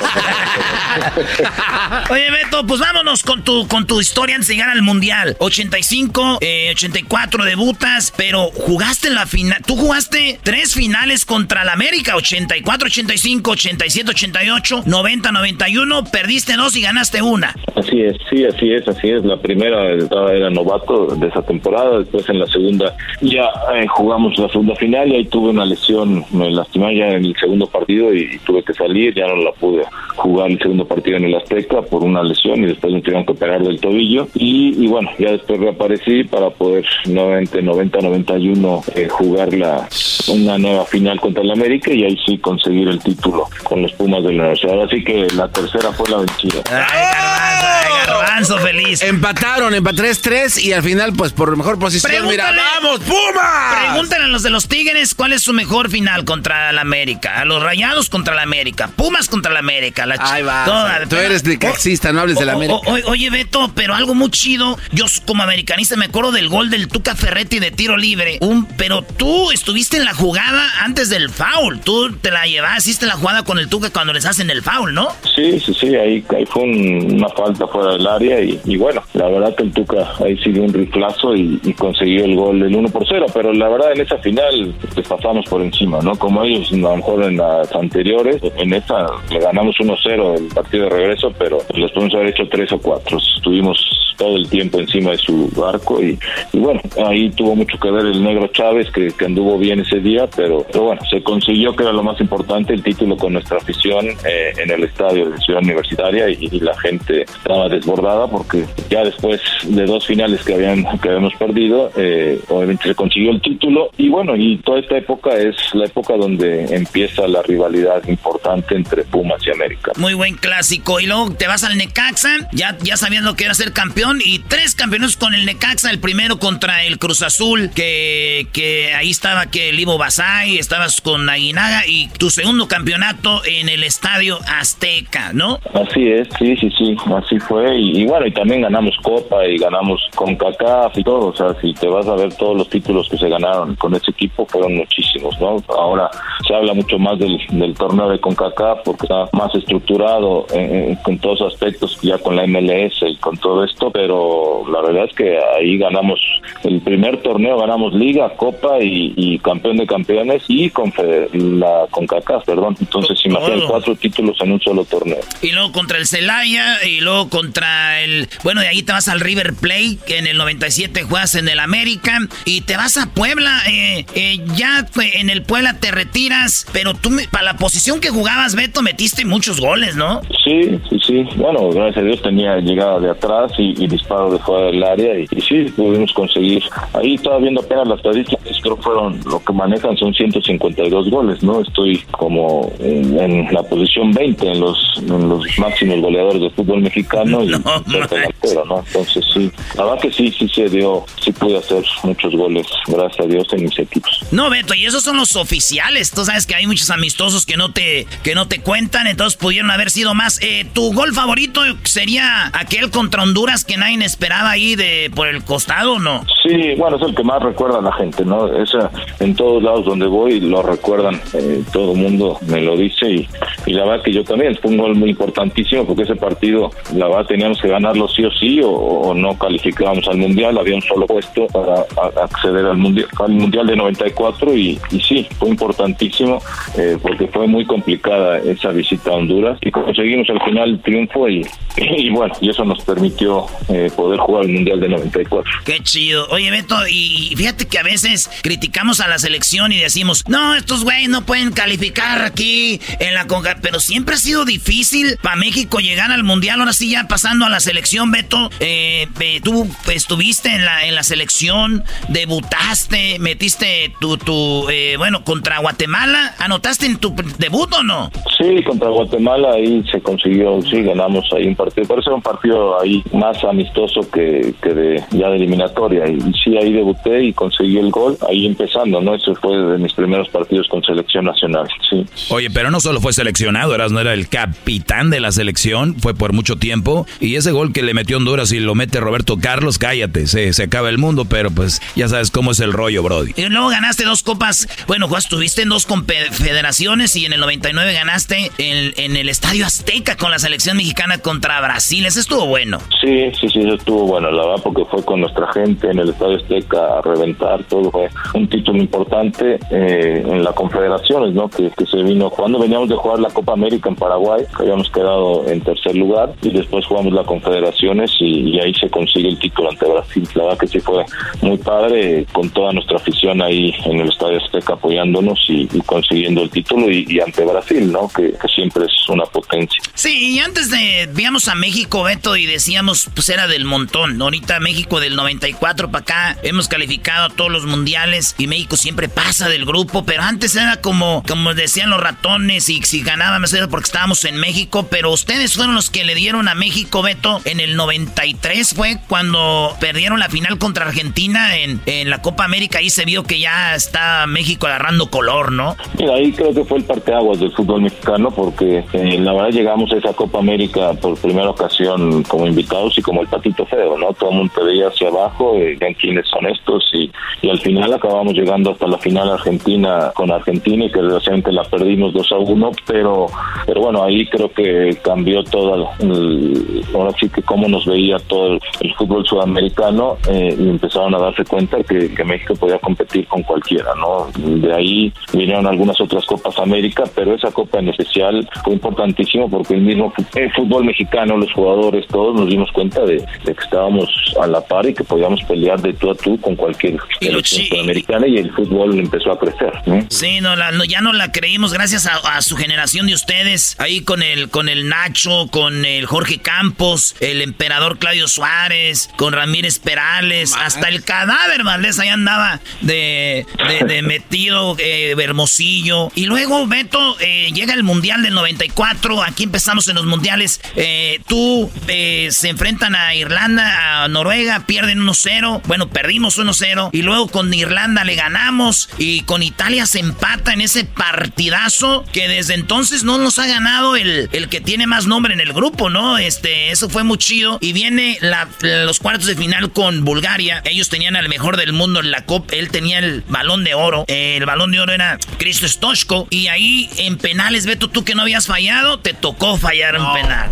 Oye, 2.10 2.32
Beto, 2.32 2.66
pues 2.66 2.80
vámonos 2.80 3.22
con 3.22 3.44
tu, 3.44 3.68
con 3.68 3.86
tu 3.86 4.02
historia 4.02 4.36
antes 4.36 4.48
de 4.48 4.56
llegar 4.56 4.70
al 4.70 4.82
Mundial. 4.82 5.36
85, 5.40 6.40
84 6.72 7.44
eh, 7.44 7.48
debutas, 7.48 8.12
pero 8.18 8.46
jugaste 8.46 9.10
en 9.10 9.16
la 9.16 9.28
final. 9.28 9.62
Tú 9.66 9.76
jugaste 9.76 10.40
tres 10.42 10.74
finales 10.74 11.26
contra 11.26 11.62
el 11.62 11.70
América: 11.70 12.16
84, 12.16 12.88
85, 12.88 13.52
87, 13.52 14.10
88, 14.10 14.84
90, 14.86 15.32
91. 15.32 16.06
Perdiste 16.06 16.56
dos 16.56 16.76
y 16.76 16.82
ganaste 16.82 17.22
una. 17.22 17.54
Así 17.76 18.02
es, 18.02 18.18
sí, 18.30 18.46
así 18.46 18.74
es, 18.74 18.88
así 18.88 19.12
es. 19.12 19.24
La 19.24 19.40
primera 19.40 19.92
era 19.92 20.50
novato 20.50 21.16
de 21.16 21.28
esa 21.28 21.44
temporada, 21.44 22.00
después 22.00 22.28
en 22.30 22.40
la 22.40 22.48
segunda 22.48 22.96
ya 23.22 23.50
eh, 23.76 23.86
jugamos 23.88 24.38
la 24.38 24.48
segunda 24.50 24.67
final 24.76 25.10
y 25.10 25.16
ahí 25.16 25.26
tuve 25.26 25.50
una 25.50 25.66
lesión, 25.66 26.24
me 26.32 26.50
lastimé 26.52 26.96
ya 26.96 27.08
en 27.10 27.26
el 27.26 27.36
segundo 27.36 27.68
partido 27.68 28.14
y, 28.14 28.38
tuve 28.46 28.64
que 28.64 28.74
salir, 28.74 29.14
ya 29.14 29.28
no 29.28 29.36
la 29.38 29.52
pude 29.52 29.84
jugar 30.16 30.52
el 30.52 30.60
segundo 30.60 30.86
partido 30.86 31.18
en 31.18 31.26
el 31.26 31.36
Azteca 31.36 31.82
por 31.82 32.04
una 32.04 32.24
lesión 32.24 32.64
y 32.64 32.68
después 32.68 32.94
me 32.94 33.02
tuvieron 33.02 33.26
que 33.26 33.34
operar 33.34 33.62
del 33.62 33.80
tobillo 33.80 34.28
y, 34.36 34.88
bueno, 34.88 35.10
ya 35.18 35.32
después 35.32 35.60
reaparecí 35.60 36.24
para 36.24 36.50
poder 36.50 36.86
nuevamente 37.06 37.62
90-91 37.62 38.84
eh, 38.96 39.08
jugar 39.10 39.54
la, 39.54 39.88
una 40.30 40.58
nueva 40.58 40.86
final 40.86 41.20
contra 41.20 41.44
el 41.44 41.52
América 41.52 41.92
y 41.92 42.04
ahí 42.04 42.18
sí 42.26 42.38
conseguir 42.38 42.88
el 42.88 43.00
título 43.00 43.48
con 43.64 43.82
los 43.82 43.92
Pumas 43.94 44.24
de 44.24 44.34
la 44.34 44.44
Universidad. 44.44 44.84
Así 44.84 45.04
que 45.04 45.28
la 45.36 45.48
tercera 45.50 45.92
fue 45.92 46.10
la 46.10 46.18
vencida. 46.18 46.62
Ay, 46.72 48.08
garbanzo, 48.08 48.58
feliz. 48.60 49.02
Empataron, 49.02 49.74
empataron 49.74 49.98
3-3 49.98 50.62
y 50.62 50.74
al 50.74 50.84
final, 50.84 51.14
pues 51.14 51.34
por 51.34 51.56
mejor 51.58 51.80
posición, 51.80 52.28
mira, 52.28 52.52
¡vamos, 52.52 53.00
Pumas! 53.00 53.88
Pregúntale 53.88 54.26
a 54.26 54.28
los 54.28 54.44
de 54.44 54.50
los 54.50 54.57
Tigres 54.66 55.14
cuál 55.14 55.34
es 55.34 55.44
su 55.44 55.54
mejor 55.54 55.92
final 55.92 56.26
contra 56.26 56.72
el 56.72 56.80
América. 56.80 57.42
A 57.42 57.46
los 57.46 57.62
Rayados 57.62 58.10
contra 58.10 58.34
el 58.34 58.40
América. 58.40 58.90
Pumas 58.96 59.28
contra 59.30 59.52
el 59.52 59.58
América. 59.58 60.06
La 60.06 60.16
Ahí 60.20 60.42
va. 60.42 60.66
tú 61.08 61.16
eres 61.16 61.44
de 61.44 61.60
caxista, 61.60 62.12
no 62.12 62.22
hables 62.22 62.40
de 62.40 62.46
la 62.46 62.54
América. 62.54 62.80
oye, 63.06 63.30
Beto, 63.30 63.72
pero 63.76 63.94
algo 63.94 64.16
muy 64.16 64.32
chido. 64.32 64.78
Yo 64.92 65.06
como 65.26 65.44
americanista 65.44 65.96
me 65.96 66.06
acuerdo 66.06 66.32
del 66.32 66.50
gol 66.50 66.70
del 66.70 66.88
Tuca 66.88 67.16
Ferretti 67.16 67.60
de 67.60 67.72
tiro 67.72 67.98
libre. 67.98 68.38
Un, 68.42 68.66
pero 68.66 69.02
tú 69.04 69.52
estuviste 69.52 69.98
en 69.98 70.06
la 70.06 70.14
jugada 70.14 70.64
antes 70.84 71.10
del 71.10 71.30
foul. 71.30 71.80
Tú 71.82 72.14
te 72.14 72.32
la 72.32 72.46
llevaste, 72.46 72.90
hiciste 72.90 73.06
la 73.06 73.16
jugada 73.16 73.44
con 73.44 73.60
el 73.60 73.68
Tuca 73.68 73.90
cuando 73.90 74.14
les 74.14 74.26
hacen 74.26 74.50
el 74.50 74.62
foul, 74.62 74.94
¿no? 74.94 75.10
Sí, 75.36 75.60
sí, 75.60 75.74
sí. 75.74 75.96
Ahí, 75.96 76.24
fue 76.48 76.64
una 76.64 77.30
falta 77.30 77.68
fuera 77.68 77.94
del 77.94 78.08
área 78.08 78.40
y, 78.42 78.78
bueno, 78.78 79.04
la 79.14 79.28
verdad 79.28 79.56
que 79.56 79.64
el 79.64 79.72
Tuca 79.72 80.14
ahí 80.24 80.38
siguió 80.40 80.64
un 80.64 80.74
riflazo 80.74 81.36
y, 81.36 81.58
consiguió 81.78 82.26
el 82.26 82.36
gol 82.36 82.60
del 82.60 82.76
1 82.76 82.90
por 82.90 83.06
0. 83.08 83.26
Pero 83.34 83.54
la 83.54 83.70
verdad 83.70 83.92
en 83.94 84.02
esa 84.02 84.18
final 84.18 84.47
pues, 84.94 85.08
pasamos 85.08 85.46
por 85.46 85.62
encima, 85.62 86.00
¿no? 86.02 86.16
Como 86.16 86.44
ellos 86.44 86.72
a 86.72 86.78
lo 86.78 86.98
mejor 86.98 87.24
en 87.24 87.38
las 87.38 87.74
anteriores, 87.76 88.42
en 88.58 88.74
esta 88.74 89.08
le 89.32 89.40
ganamos 89.40 89.76
1-0 89.78 90.38
el 90.38 90.48
partido 90.48 90.86
de 90.86 90.90
regreso, 90.90 91.34
pero 91.38 91.60
les 91.74 91.92
podemos 91.92 92.14
haber 92.16 92.28
hecho 92.28 92.48
3 92.50 92.72
o 92.74 92.80
4. 92.80 93.18
Estuvimos 93.38 93.98
todo 94.18 94.36
el 94.36 94.50
tiempo 94.50 94.80
encima 94.80 95.12
de 95.12 95.18
su 95.18 95.50
barco 95.56 96.04
y, 96.04 96.18
y 96.52 96.60
bueno, 96.60 96.82
ahí 97.06 97.30
tuvo 97.30 97.56
mucho 97.56 97.78
que 97.80 97.92
ver 97.92 98.06
el 98.08 98.22
negro 98.22 98.48
Chávez 98.48 98.90
que, 98.92 99.10
que 99.10 99.26
anduvo 99.26 99.58
bien 99.58 99.80
ese 99.80 100.00
día, 100.00 100.28
pero, 100.36 100.66
pero, 100.72 100.86
bueno, 100.86 101.02
se 101.10 101.22
consiguió 101.22 101.76
que 101.76 101.84
era 101.84 101.94
lo 101.94 102.04
más 102.04 102.20
importante, 102.20 102.74
el 102.74 102.84
título 102.84 103.16
con 103.16 103.34
nuestra 103.34 103.58
afición 103.58 104.08
eh, 104.08 104.54
en 104.58 104.72
el 104.72 104.84
estadio 104.84 105.30
de 105.30 105.38
Ciudad 105.38 105.62
Universitaria 105.62 106.30
y, 106.30 106.50
y, 106.52 106.60
la 106.60 106.76
gente 106.80 107.22
estaba 107.22 107.70
desbordada 107.70 108.28
porque 108.28 108.66
ya 108.90 109.04
después 109.04 109.40
de 109.64 109.86
dos 109.86 110.06
finales 110.08 110.44
que 110.44 110.56
habían 110.56 110.84
que 111.00 111.10
habíamos 111.10 111.34
perdido, 111.36 111.92
eh, 111.96 112.40
obviamente 112.50 112.90
se 112.90 112.96
consiguió 112.96 113.32
el 113.32 113.42
título 113.42 113.92
y 113.98 114.10
bueno, 114.10 114.36
y 114.38 114.58
toda 114.58 114.80
esta 114.80 114.98
época 114.98 115.36
es 115.36 115.56
la 115.74 115.86
época 115.86 116.16
donde 116.16 116.76
empieza 116.76 117.28
la 117.28 117.42
rivalidad 117.42 118.08
importante 118.08 118.76
entre 118.76 119.04
Pumas 119.04 119.46
y 119.46 119.52
América. 119.52 119.92
Muy 119.98 120.14
buen 120.14 120.36
clásico 120.36 121.00
y 121.00 121.06
luego 121.06 121.32
te 121.32 121.48
vas 121.48 121.64
al 121.64 121.78
Necaxa, 121.78 122.48
ya, 122.54 122.78
ya 122.84 122.98
sabiendo 122.98 123.36
que 123.36 123.46
era 123.46 123.54
ser 123.54 123.74
campeón 123.74 124.20
y 124.24 124.40
tres 124.40 124.76
campeones 124.76 125.18
con 125.18 125.34
el 125.34 125.46
Necaxa, 125.46 125.90
el 125.90 126.00
primero 126.00 126.38
contra 126.40 126.84
el 126.84 127.00
Cruz 127.00 127.22
Azul, 127.24 127.72
que, 127.74 128.48
que 128.54 128.94
ahí 128.94 129.10
estaba 129.10 129.48
que 129.48 129.70
el 129.70 129.80
Ivo 129.80 129.98
Basay, 129.98 130.58
estabas 130.58 131.02
con 131.02 131.30
Aguinaga 131.30 131.88
y 131.88 132.10
tu 132.20 132.30
segundo 132.30 132.68
campeonato 132.68 133.42
en 133.46 133.70
el 133.70 133.84
Estadio 133.84 134.38
Azteca, 134.48 135.34
¿no? 135.34 135.60
Así 135.74 136.08
es, 136.08 136.28
sí, 136.38 136.56
sí, 136.58 136.70
sí, 136.78 136.98
así 137.16 137.40
fue 137.40 137.78
y, 137.78 138.02
y 138.02 138.06
bueno, 138.06 138.28
y 138.28 138.32
también 138.32 138.62
ganamos 138.62 138.96
Copa 139.02 139.46
y 139.48 139.58
ganamos 139.58 140.02
con 140.16 140.36
CACAF 140.36 140.98
y 140.98 141.04
todo, 141.04 141.28
o 141.28 141.36
sea, 141.36 141.60
si 141.62 141.74
te 141.74 141.88
vas 141.88 142.08
a 142.08 142.16
ver 142.16 142.34
todos 142.36 142.56
los 142.56 142.70
títulos 142.70 143.08
que 143.10 143.18
se 143.18 143.30
ganaron 143.30 143.76
con 143.76 143.96
ese 143.96 144.12
equipo 144.12 144.27
fueron 144.30 144.76
muchísimos, 144.76 145.40
¿no? 145.40 145.58
Ahora 145.70 146.10
se 146.48 146.54
habla 146.54 146.74
mucho 146.74 146.98
más 147.00 147.20
del, 147.20 147.38
del 147.50 147.74
torneo 147.74 148.10
de 148.10 148.20
CONCACAF 148.20 148.80
porque 148.84 149.06
está 149.06 149.30
más 149.34 149.54
estructurado 149.56 150.46
en, 150.52 150.76
en, 150.76 150.96
con 150.98 151.18
todos 151.20 151.54
aspectos, 151.54 151.98
ya 152.02 152.18
con 152.18 152.36
la 152.36 152.46
MLS 152.48 153.02
y 153.02 153.16
con 153.18 153.38
todo 153.38 153.64
esto, 153.64 153.92
pero 153.92 154.64
la 154.72 154.82
verdad 154.82 155.06
es 155.06 155.16
que 155.16 155.40
ahí 155.58 155.78
ganamos 155.78 156.20
el 156.64 156.82
primer 156.82 157.22
torneo, 157.22 157.58
ganamos 157.58 157.94
Liga, 157.94 158.30
Copa 158.36 158.80
y, 158.82 159.14
y 159.16 159.40
campeón 159.40 159.78
de 159.78 159.88
campeones 159.88 160.44
y 160.48 160.70
con 160.70 160.94
la 161.34 161.86
CONCACAF, 161.92 162.46
perdón. 162.46 162.76
Entonces, 162.80 163.20
imagínate 163.26 163.66
cuatro 163.68 163.96
títulos 163.96 164.38
en 164.42 164.52
un 164.54 164.62
solo 164.62 164.86
torneo. 164.86 165.20
Y 165.42 165.52
luego 165.52 165.72
contra 165.72 165.98
el 165.98 166.08
Celaya 166.08 166.84
y 166.86 167.02
luego 167.02 167.30
contra 167.30 168.02
el... 168.02 168.28
Bueno, 168.44 168.62
de 168.62 168.68
ahí 168.68 168.84
te 168.84 168.92
vas 168.92 169.08
al 169.08 169.20
River 169.20 169.54
Plate, 169.54 169.98
que 170.06 170.18
en 170.18 170.28
el 170.28 170.38
97 170.38 171.04
juegas 171.04 171.36
en 171.36 171.50
el 171.50 171.60
América 171.60 172.20
y 172.46 172.62
te 172.62 172.78
vas 172.78 172.98
a 172.98 173.08
Puebla. 173.14 173.62
Eh, 173.70 174.06
eh, 174.16 174.40
ya 174.56 174.86
en 175.14 175.30
el 175.30 175.44
Puebla 175.44 175.76
te 175.80 175.92
retiras, 175.92 176.66
pero 176.74 176.94
tú 176.94 177.12
para 177.32 177.46
la 177.46 177.58
posición 177.58 178.00
que 178.00 178.10
jugabas, 178.10 178.56
Beto, 178.56 178.82
metiste 178.82 179.26
muchos 179.26 179.60
goles, 179.60 179.96
¿no? 179.96 180.22
Sí, 180.44 180.80
sí, 180.90 181.00
sí. 181.06 181.28
Bueno, 181.36 181.70
gracias 181.70 181.98
a 181.98 182.02
Dios 182.02 182.22
tenía 182.22 182.58
llegada 182.58 183.00
de 183.00 183.12
atrás 183.12 183.52
y, 183.58 183.84
y 183.84 183.88
disparo 183.88 184.32
de 184.32 184.40
fuera 184.40 184.68
del 184.68 184.84
área 184.84 185.20
y, 185.20 185.28
y, 185.32 185.42
sí, 185.42 185.66
pudimos 185.76 186.12
conseguir. 186.14 186.64
Ahí 186.94 187.16
estaba 187.16 187.38
viendo 187.40 187.62
apenas 187.62 187.88
las 187.88 187.98
estadísticas, 187.98 188.58
creo 188.62 188.76
que 188.78 188.84
fueron 188.84 189.20
lo 189.26 189.44
que 189.44 189.54
manejan 189.54 189.98
son 189.98 190.14
152 190.14 191.10
goles, 191.10 191.44
¿no? 191.44 191.62
Estoy 191.62 191.98
como 192.12 192.72
en, 192.80 193.20
en 193.20 193.54
la 193.54 193.64
posición 193.64 194.12
20 194.12 194.48
en 194.52 194.60
los, 194.60 194.78
en 194.98 195.30
los 195.30 195.44
máximos 195.60 196.02
goleadores 196.02 196.42
del 196.42 196.52
fútbol 196.52 196.82
mexicano 196.82 197.44
y 197.44 197.48
No, 197.58 197.82
delantero, 197.86 198.66
¿no? 198.66 198.80
Entonces 198.80 199.26
sí, 199.34 199.52
la 199.76 199.84
verdad 199.84 200.02
que 200.02 200.12
sí, 200.12 200.32
sí 200.32 200.48
se 200.48 200.70
dio, 200.70 201.06
sí 201.22 201.32
pude 201.32 201.58
hacer 201.58 201.84
muchos 202.04 202.34
goles, 202.36 202.68
gracias 202.88 203.26
a 203.26 203.28
Dios, 203.28 203.48
en 203.52 203.64
mis 203.64 203.80
equipos. 203.80 203.97
No, 204.32 204.50
Beto, 204.50 204.74
y 204.74 204.86
esos 204.86 205.04
son 205.04 205.18
los 205.18 205.36
oficiales. 205.36 206.12
Tú 206.12 206.26
sabes 206.26 206.46
que 206.46 206.56
hay 206.56 206.68
muchos 206.68 206.90
amistosos 206.90 207.46
que 207.46 207.58
no 207.58 207.72
te, 207.72 208.08
que 208.24 208.36
no 208.36 208.48
te 208.48 208.60
cuentan, 208.62 209.08
entonces 209.08 209.38
pudieron 209.38 209.72
haber 209.72 209.90
sido 209.90 210.14
más. 210.14 210.40
Eh, 210.42 210.66
¿Tu 210.74 210.94
gol 210.94 211.14
favorito 211.14 211.62
sería 211.84 212.52
aquel 212.54 212.92
contra 212.92 213.24
Honduras 213.24 213.64
que 213.64 213.78
nadie 213.78 213.98
esperaba 214.06 214.52
ahí 214.52 214.76
de 214.76 215.12
por 215.16 215.28
el 215.28 215.44
costado 215.44 215.94
o 215.94 216.00
no? 216.00 216.24
Sí, 216.44 216.76
bueno, 216.78 216.98
es 216.98 217.04
el 217.04 217.16
que 217.16 217.24
más 217.24 217.42
recuerda 217.42 217.80
a 217.80 217.82
la 217.82 217.94
gente, 217.94 218.24
¿no? 218.24 218.48
Esa, 218.62 218.92
en 219.20 219.36
todos 219.36 219.62
lados 219.64 219.86
donde 219.86 220.08
voy 220.08 220.40
lo 220.40 220.62
recuerdan, 220.62 221.20
eh, 221.34 221.64
todo 221.72 221.94
el 221.94 222.00
mundo 222.00 222.38
me 222.48 222.62
lo 222.62 222.78
dice 222.78 223.10
y, 223.10 223.28
y, 223.66 223.74
la 223.74 223.86
verdad 223.86 224.04
que 224.04 224.14
yo 224.14 224.24
también, 224.24 224.58
fue 224.62 224.72
un 224.72 224.78
gol 224.78 224.96
muy 224.96 225.10
importantísimo 225.12 225.86
porque 225.86 226.04
ese 226.04 226.16
partido, 226.16 226.72
la 226.94 227.08
verdad 227.08 227.26
teníamos 227.26 227.62
que 227.62 227.68
ganarlo 227.68 228.08
sí 228.08 228.24
o 228.24 228.32
sí 228.32 228.62
o, 228.62 228.70
o 228.70 229.14
no 229.14 229.38
calificábamos 229.38 230.08
al 230.08 230.18
Mundial, 230.18 230.58
había 230.58 230.76
un 230.76 230.82
solo 230.82 231.06
puesto 231.06 231.48
para 231.48 231.86
a, 231.98 232.24
acceder 232.24 232.66
al 232.66 232.78
mundial, 232.78 233.08
al 233.20 233.32
mundial 233.32 233.68
de 233.68 233.76
94 233.88 234.56
y, 234.56 234.80
sí, 235.08 235.28
fue 235.40 235.50
importantísimo 235.50 236.42
eh, 236.78 236.98
porque 237.02 237.28
fue 237.28 237.48
muy 237.48 237.66
complicada 237.66 238.40
esa 238.40 238.70
visita 238.70 239.12
a 239.12 239.14
Honduras 239.14 239.58
y 239.62 239.72
conseguimos 239.72 240.30
al 240.30 240.42
final 240.44 240.70
el 240.70 240.82
triunfo 240.82 241.30
y, 241.30 241.46
bueno, 242.12 242.34
y 242.42 242.50
eso 242.50 242.66
nos 242.66 242.84
permitió 242.84 243.46
eh, 243.70 243.90
poder 243.96 244.20
jugar 244.20 244.46
el 244.46 244.52
Mundial 244.52 244.80
de 244.80 244.90
94. 244.90 245.52
Qué 245.66 245.80
chido. 245.82 246.28
Oye, 246.30 246.52
Beto, 246.52 246.76
y 246.90 247.34
fíjate 247.36 247.66
que 247.66 247.80
a 247.80 247.84
veces 247.84 248.30
criticamos 248.42 249.00
a 249.00 249.08
la 249.08 249.20
selección 249.20 249.72
y 249.72 249.78
decimos, 249.78 250.24
no, 250.28 250.56
estos 250.56 250.84
güeyes 250.84 251.10
no 251.10 251.26
pueden 251.26 251.52
calificar 251.52 252.24
aquí 252.24 252.80
en 253.00 253.14
la 253.14 253.28
Conca, 253.28 253.58
pero 253.62 253.80
siempre 253.80 254.16
ha 254.16 254.18
sido 254.18 254.46
difícil 254.46 255.18
para 255.22 255.36
México 255.36 255.80
llegar 255.80 256.12
al 256.12 256.24
Mundial. 256.24 256.60
Ahora 256.60 256.74
sí, 256.74 256.92
ya 256.92 257.08
pasando 257.08 257.46
a 257.46 257.50
la 257.50 257.60
selección, 257.60 258.12
Beto, 258.12 258.50
eh, 258.60 259.08
eh, 259.20 259.42
tú 259.44 259.70
estuviste 259.92 260.50
en 260.50 260.66
la, 260.66 260.86
en 260.86 260.96
la 260.96 261.04
selección, 261.04 261.84
debutaste, 262.10 263.20
metiste 263.20 263.77
tu, 264.00 264.18
tu 264.18 264.70
eh, 264.70 264.96
bueno, 264.98 265.24
contra 265.24 265.60
Guatemala, 265.60 266.36
¿anotaste 266.40 266.86
en 266.86 266.98
tu 266.98 267.14
debut 267.38 267.72
o 267.74 267.84
no? 267.84 268.12
Sí, 268.38 268.64
contra 268.64 268.90
Guatemala 268.90 269.54
ahí 269.54 269.84
se 269.92 270.02
consiguió, 270.02 270.62
sí, 270.62 270.82
ganamos 270.84 271.26
ahí 271.34 271.48
un 271.48 271.56
partido, 271.56 271.88
pero 271.88 272.02
ese 272.02 272.10
era 272.10 272.16
un 272.16 272.22
partido 272.22 272.80
ahí 272.80 273.04
más 273.14 273.44
amistoso 273.44 274.10
que, 274.12 274.54
que 274.62 274.74
de 274.74 275.04
ya 275.12 275.30
de 275.30 275.38
eliminatoria, 275.38 276.08
y, 276.08 276.20
sí, 276.44 276.58
ahí 276.58 276.72
debuté 276.72 277.24
y 277.24 277.34
conseguí 277.34 277.78
el 277.78 277.90
gol, 277.90 278.18
ahí 278.30 278.46
empezando, 278.46 279.02
¿no? 279.02 279.16
Ese 279.16 279.34
fue 279.36 279.58
de 279.58 279.78
mis 279.78 279.94
primeros 279.94 280.30
partidos 280.30 280.68
con 280.68 280.84
selección 280.84 281.26
nacional, 281.26 281.68
sí. 281.90 282.06
Oye, 282.30 282.50
pero 282.50 282.72
no 282.72 282.80
solo 282.80 283.02
fue 283.02 283.14
seleccionado, 283.14 283.74
eras 283.74 283.92
no 283.92 284.00
era 284.00 284.14
el 284.14 284.30
capitán 284.30 285.10
de 285.10 285.20
la 285.20 285.32
selección, 285.32 285.96
fue 286.00 286.14
por 286.14 286.34
mucho 286.34 286.58
tiempo, 286.58 287.06
y 287.20 287.36
ese 287.36 287.52
gol 287.52 287.74
que 287.74 287.82
le 287.82 287.94
metió 287.94 288.18
Honduras 288.18 288.52
y 288.52 288.60
lo 288.60 288.76
mete 288.76 289.00
Roberto 289.00 289.38
Carlos, 289.40 289.78
cállate, 289.78 290.28
se, 290.28 290.54
se 290.54 290.64
acaba 290.64 290.90
el 290.90 290.98
mundo, 290.98 291.26
pero 291.26 291.52
pues 291.52 291.82
ya 291.96 292.08
sabes 292.08 292.32
cómo 292.32 292.52
es 292.52 292.60
el 292.60 292.74
rollo, 292.74 293.04
Brody. 293.04 293.32
Y 293.36 293.50
ganaste 293.70 294.04
dos 294.04 294.24
copas, 294.24 294.68
bueno, 294.88 295.08
Juan, 295.08 295.20
estuviste 295.20 295.62
en 295.62 295.70
dos 295.70 295.86
confederaciones 295.86 297.16
y 297.16 297.26
en 297.26 297.34
el 297.34 297.40
99 297.40 297.94
ganaste 297.94 298.52
en, 298.58 299.16
el 299.16 299.30
Estadio 299.30 299.66
Azteca 299.66 300.18
con 300.18 300.32
la 300.32 300.40
selección 300.40 300.78
mexicana 300.78 301.20
contra 301.20 301.62
Brasil, 301.62 302.06
eso 302.06 302.20
estuvo 302.20 302.46
bueno. 302.48 302.80
Sí, 303.02 303.32
sí, 303.40 303.48
sí, 303.50 303.60
eso 303.60 303.76
estuvo 303.76 304.06
bueno, 304.06 304.32
la 304.32 304.46
verdad, 304.46 304.64
porque 304.64 304.86
fue 304.86 305.04
con 305.04 305.22
nuestra 305.22 305.52
gente 305.54 305.90
en 305.90 306.00
el 306.00 306.10
Estadio 306.10 306.38
Azteca 306.38 306.98
a 306.98 307.02
reventar, 307.02 307.64
todo 307.64 307.92
fue 307.92 308.10
un 308.34 308.48
título 308.48 308.80
importante 308.80 309.60
eh, 309.72 310.24
en 310.26 310.44
la 310.44 310.52
confederaciones, 310.54 311.34
¿no? 311.34 311.50
Que, 311.50 311.72
se 311.86 312.04
vino, 312.04 312.30
cuando 312.30 312.60
veníamos 312.60 312.90
de 312.90 312.96
jugar 312.96 313.20
la 313.20 313.30
Copa 313.30 313.54
América 313.54 313.90
en 313.90 313.96
Paraguay, 313.96 314.44
habíamos 314.60 314.90
quedado 314.90 315.48
en 315.48 315.62
tercer 315.62 315.96
lugar, 315.96 316.34
y 316.42 316.50
después 316.50 316.86
jugamos 316.86 317.14
la 317.14 317.24
confederaciones 317.24 318.12
y 318.20 318.60
ahí 318.60 318.74
se 318.74 318.90
consigue 318.90 319.30
el 319.30 319.40
título 319.40 319.70
ante 319.70 319.86
Brasil. 319.86 320.28
La 320.34 320.44
verdad 320.44 320.60
que 320.60 320.68
sí 320.68 320.80
fue 320.80 321.06
muy 321.42 321.58
padre, 321.58 322.26
con 322.32 322.50
toda 322.50 322.74
nuestra 322.74 322.98
afición 322.98 323.42
ahí 323.42 323.57
en 323.86 324.00
el 324.00 324.10
Estadio 324.10 324.38
Azteca 324.44 324.74
apoyándonos 324.74 325.40
y, 325.48 325.68
consiguiendo 325.86 326.44
el 326.44 326.50
título 326.50 326.92
y, 326.92 327.20
ante 327.20 327.44
Brasil, 327.44 327.92
¿no? 327.92 328.10
Que, 328.10 328.34
que, 328.34 328.48
siempre 328.48 328.86
es 328.86 329.10
una 329.10 329.26
potencia. 329.26 329.80
Sí, 329.94 330.36
y 330.36 330.40
antes 330.40 330.70
de, 330.70 331.10
veíamos 331.14 331.48
a 331.48 331.56
México, 331.56 332.04
Beto, 332.04 332.36
y 332.36 332.46
decíamos, 332.46 333.10
pues 333.14 333.30
era 333.30 333.48
del 333.48 333.66
montón. 333.66 334.22
Ahorita 334.22 334.60
México 334.60 335.00
del 335.00 335.16
94 335.16 335.92
para 335.92 336.02
acá, 336.02 336.38
hemos 336.44 336.68
calificado 336.68 337.26
a 337.26 337.30
todos 337.30 337.52
los 337.52 337.66
mundiales 337.66 338.36
y 338.38 338.48
México 338.48 338.78
siempre 338.78 339.10
pasa 339.10 339.50
del 339.50 339.66
grupo, 339.66 340.06
pero 340.06 340.24
antes 340.24 340.56
era 340.56 340.78
como, 340.82 341.24
como 341.28 341.54
decían 341.54 341.90
los 341.90 342.02
ratones 342.02 342.70
y 342.70 342.82
si 342.84 343.02
ganábamos 343.02 343.54
era 343.54 343.68
porque 343.68 343.86
estábamos 343.88 344.24
en 344.26 344.38
México, 344.38 344.88
pero 344.90 345.12
ustedes 345.12 345.54
fueron 345.54 345.76
los 345.76 345.90
que 345.90 346.04
le 346.04 346.16
dieron 346.16 346.48
a 346.48 346.56
México, 346.56 347.02
Beto, 347.02 347.42
en 347.46 347.60
el 347.60 347.76
93 347.76 348.74
fue 348.76 349.00
cuando 349.08 349.76
perdieron 349.80 350.20
la 350.20 350.30
final 350.30 350.58
contra 350.58 350.86
Argentina 350.86 351.58
en, 351.58 351.82
en 351.86 352.10
la 352.10 352.22
Copa 352.22 352.46
América, 352.46 352.80
ahí 352.80 352.90
se 352.90 353.06
vio 353.06 353.24
que 353.24 353.40
ya 353.40 353.47
está 353.76 354.26
México 354.28 354.68
agarrando 354.68 355.10
color, 355.10 355.52
¿no? 355.52 355.76
Mira, 355.98 356.16
ahí 356.16 356.32
creo 356.32 356.54
que 356.54 356.64
fue 356.64 356.80
el 356.80 356.84
parteaguas 356.84 357.40
del 357.40 357.52
fútbol 357.52 357.82
mexicano 357.82 358.32
porque 358.32 358.84
eh, 358.94 359.20
la 359.20 359.34
verdad 359.34 359.50
llegamos 359.50 359.92
a 359.92 359.98
esa 359.98 360.14
Copa 360.14 360.40
América 360.40 360.94
por 360.94 361.18
primera 361.18 361.50
ocasión 361.50 362.24
como 362.24 362.48
invitados 362.48 362.98
y 362.98 363.02
como 363.02 363.22
el 363.22 363.28
patito 363.28 363.66
feo, 363.66 363.98
¿no? 363.98 364.14
Todo 364.14 364.32
el 364.32 364.38
mundo 364.38 364.66
veía 364.66 364.88
hacia 364.88 365.10
abajo, 365.10 365.56
eh, 365.56 365.78
quiénes 366.00 366.28
son 366.28 366.46
estos 366.48 366.90
y, 366.94 367.12
y 367.42 367.50
al 367.50 367.60
final 367.60 367.94
acabamos 367.94 368.34
llegando 368.34 368.72
hasta 368.72 368.88
la 368.88 368.98
final 368.98 369.30
argentina 369.30 370.12
con 370.14 370.32
Argentina 370.32 370.86
y 370.86 370.92
que 370.92 371.02
desgraciadamente 371.02 371.52
la 371.52 371.64
perdimos 371.64 372.14
2 372.14 372.32
a 372.32 372.38
1, 372.38 372.72
pero, 372.86 373.28
pero 373.66 373.82
bueno, 373.82 374.04
ahí 374.04 374.28
creo 374.28 374.52
que 374.52 374.98
cambió 375.04 375.44
todo 375.44 375.76
el, 376.00 376.84
ahora 376.94 377.12
sí 377.20 377.30
que 377.30 377.42
cómo 377.42 377.68
nos 377.68 377.86
veía 377.86 378.18
todo 378.28 378.54
el, 378.54 378.60
el 378.82 378.94
fútbol 378.96 379.26
sudamericano 379.26 380.18
eh, 380.30 380.56
y 380.58 380.70
empezaron 380.70 381.16
a 381.16 381.20
darse 381.20 381.44
cuenta 381.46 381.78
que, 381.84 382.14
que, 382.14 382.24
México 382.24 382.56
podía 382.56 382.78
competir 382.80 383.26
con 383.28 383.37
cualquiera, 383.44 383.94
¿no? 383.96 384.30
De 384.38 384.74
ahí 384.74 385.14
vinieron 385.34 385.68
algunas 385.68 386.00
otras 386.02 386.26
Copas 386.26 386.58
América, 386.60 387.04
pero 387.16 387.36
esa 387.36 387.52
Copa 387.52 387.80
en 387.80 387.90
especial 387.90 388.48
fue 388.64 388.74
importantísima 388.74 389.48
porque 389.48 389.76
el 389.76 389.82
mismo 389.82 390.14
el 390.36 390.52
fútbol 390.54 390.86
mexicano, 390.86 391.38
los 391.38 391.52
jugadores, 391.54 392.06
todos 392.08 392.36
nos 392.40 392.50
dimos 392.50 392.72
cuenta 392.72 393.02
de, 393.06 393.16
de 393.46 393.56
que 393.56 393.64
estábamos 393.64 394.10
a 394.42 394.48
la 394.48 394.62
par 394.62 394.86
y 394.88 394.94
que 394.94 395.04
podíamos 395.04 395.42
pelear 395.44 395.80
de 395.82 395.94
tú 395.94 396.12
a 396.12 396.16
tú 396.16 396.40
con 396.42 396.56
cualquier 396.56 396.98
selección 397.20 397.66
sudamericana 397.68 398.28
y 398.28 398.38
el 398.38 398.52
fútbol 398.54 398.98
empezó 399.00 399.32
a 399.32 399.40
crecer. 399.40 399.72
¿no? 399.86 400.06
Sí, 400.10 400.40
no, 400.42 400.56
la- 400.56 400.72
no, 400.72 400.84
ya 400.86 401.02
no 401.02 401.14
la 401.14 401.32
creímos 401.32 401.74
gracias 401.74 402.06
a, 402.08 402.16
a 402.38 402.42
su 402.42 402.56
generación 402.56 403.08
de 403.08 403.14
ustedes, 403.14 403.76
ahí 403.80 404.02
con 404.02 404.22
el, 404.24 404.50
con 404.50 404.70
el 404.70 404.90
Nacho, 404.90 405.48
con 405.52 405.86
el 405.86 406.06
Jorge 406.06 406.40
Campos, 406.40 407.16
el 407.20 407.42
emperador 407.42 407.98
Claudio 408.00 408.28
Suárez, 408.28 409.10
con 409.18 409.34
Ramírez 409.34 409.80
Perales, 409.80 410.54
hasta 410.56 410.88
el 410.90 411.04
cadáver 411.04 411.64
Valdés 411.64 412.00
ahí 412.00 412.10
andaba 412.10 412.60
de, 412.82 413.27
de, 413.28 413.86
de 413.88 414.02
metido, 414.04 414.76
eh, 414.80 415.16
Hermosillo. 415.18 416.12
Y 416.16 416.26
luego, 416.26 416.66
Beto, 416.68 417.18
eh, 417.20 417.52
llega 417.54 417.74
el 417.74 417.84
Mundial 417.84 418.22
del 418.24 418.34
94, 418.34 419.24
aquí 419.24 419.44
empezamos 419.44 419.88
en 419.88 419.96
los 419.96 420.06
Mundiales. 420.06 420.62
Eh, 420.76 421.20
tú, 421.28 421.70
eh, 421.88 422.30
se 422.32 422.50
enfrentan 422.50 422.96
a 422.96 423.14
Irlanda, 423.16 424.04
a 424.04 424.08
Noruega, 424.08 424.66
pierden 424.66 425.00
1-0, 425.00 425.62
bueno, 425.66 425.90
perdimos 425.90 426.38
1-0, 426.38 426.90
y 426.94 427.02
luego 427.02 427.28
con 427.28 427.54
Irlanda 427.54 428.04
le 428.04 428.16
ganamos, 428.16 428.90
y 428.98 429.22
con 429.22 429.44
Italia 429.44 429.86
se 429.86 430.00
empata 430.00 430.54
en 430.54 430.62
ese 430.62 430.86
partidazo 430.86 432.06
que 432.14 432.28
desde 432.28 432.54
entonces 432.54 433.04
no 433.04 433.18
nos 433.18 433.40
ha 433.40 433.48
ganado 433.48 433.96
el, 433.96 434.30
el 434.32 434.50
que 434.50 434.62
tiene 434.62 434.88
más 434.88 435.06
nombre 435.06 435.34
en 435.34 435.40
el 435.40 435.54
grupo, 435.54 435.90
¿no? 435.90 436.18
Este, 436.18 436.72
eso 436.72 436.90
fue 436.90 437.04
muy 437.04 437.18
chido. 437.18 437.58
Y 437.62 437.74
viene 437.74 438.18
la- 438.22 438.48
los 438.62 439.00
cuartos 439.00 439.28
de 439.28 439.36
final 439.36 439.72
con 439.72 440.04
Bulgaria. 440.06 440.62
Ellos 440.66 440.90
tenían 440.90 441.16
al 441.16 441.30
mejor 441.30 441.58
del 441.58 441.74
mundo 441.74 442.00
en 442.00 442.12
la 442.12 442.26
Copa. 442.26 442.56
Él 442.56 442.70
tenía 442.70 443.00
el 443.00 443.07
balón 443.28 443.64
de 443.64 443.74
oro. 443.74 444.06
Eh, 444.08 444.36
el 444.38 444.46
balón 444.46 444.72
de 444.72 444.80
oro 444.80 444.94
era 444.94 445.18
Cristo 445.38 445.68
Stoshko. 445.68 446.28
Y 446.30 446.48
ahí 446.48 446.90
en 446.98 447.18
penales, 447.18 447.66
Beto, 447.66 447.90
tú 447.90 448.04
que 448.04 448.16
no 448.16 448.24
habías 448.24 448.48
fallado, 448.48 449.00
te 449.00 449.14
tocó 449.14 449.58
fallar 449.58 450.00
un 450.00 450.14
penal. 450.14 450.50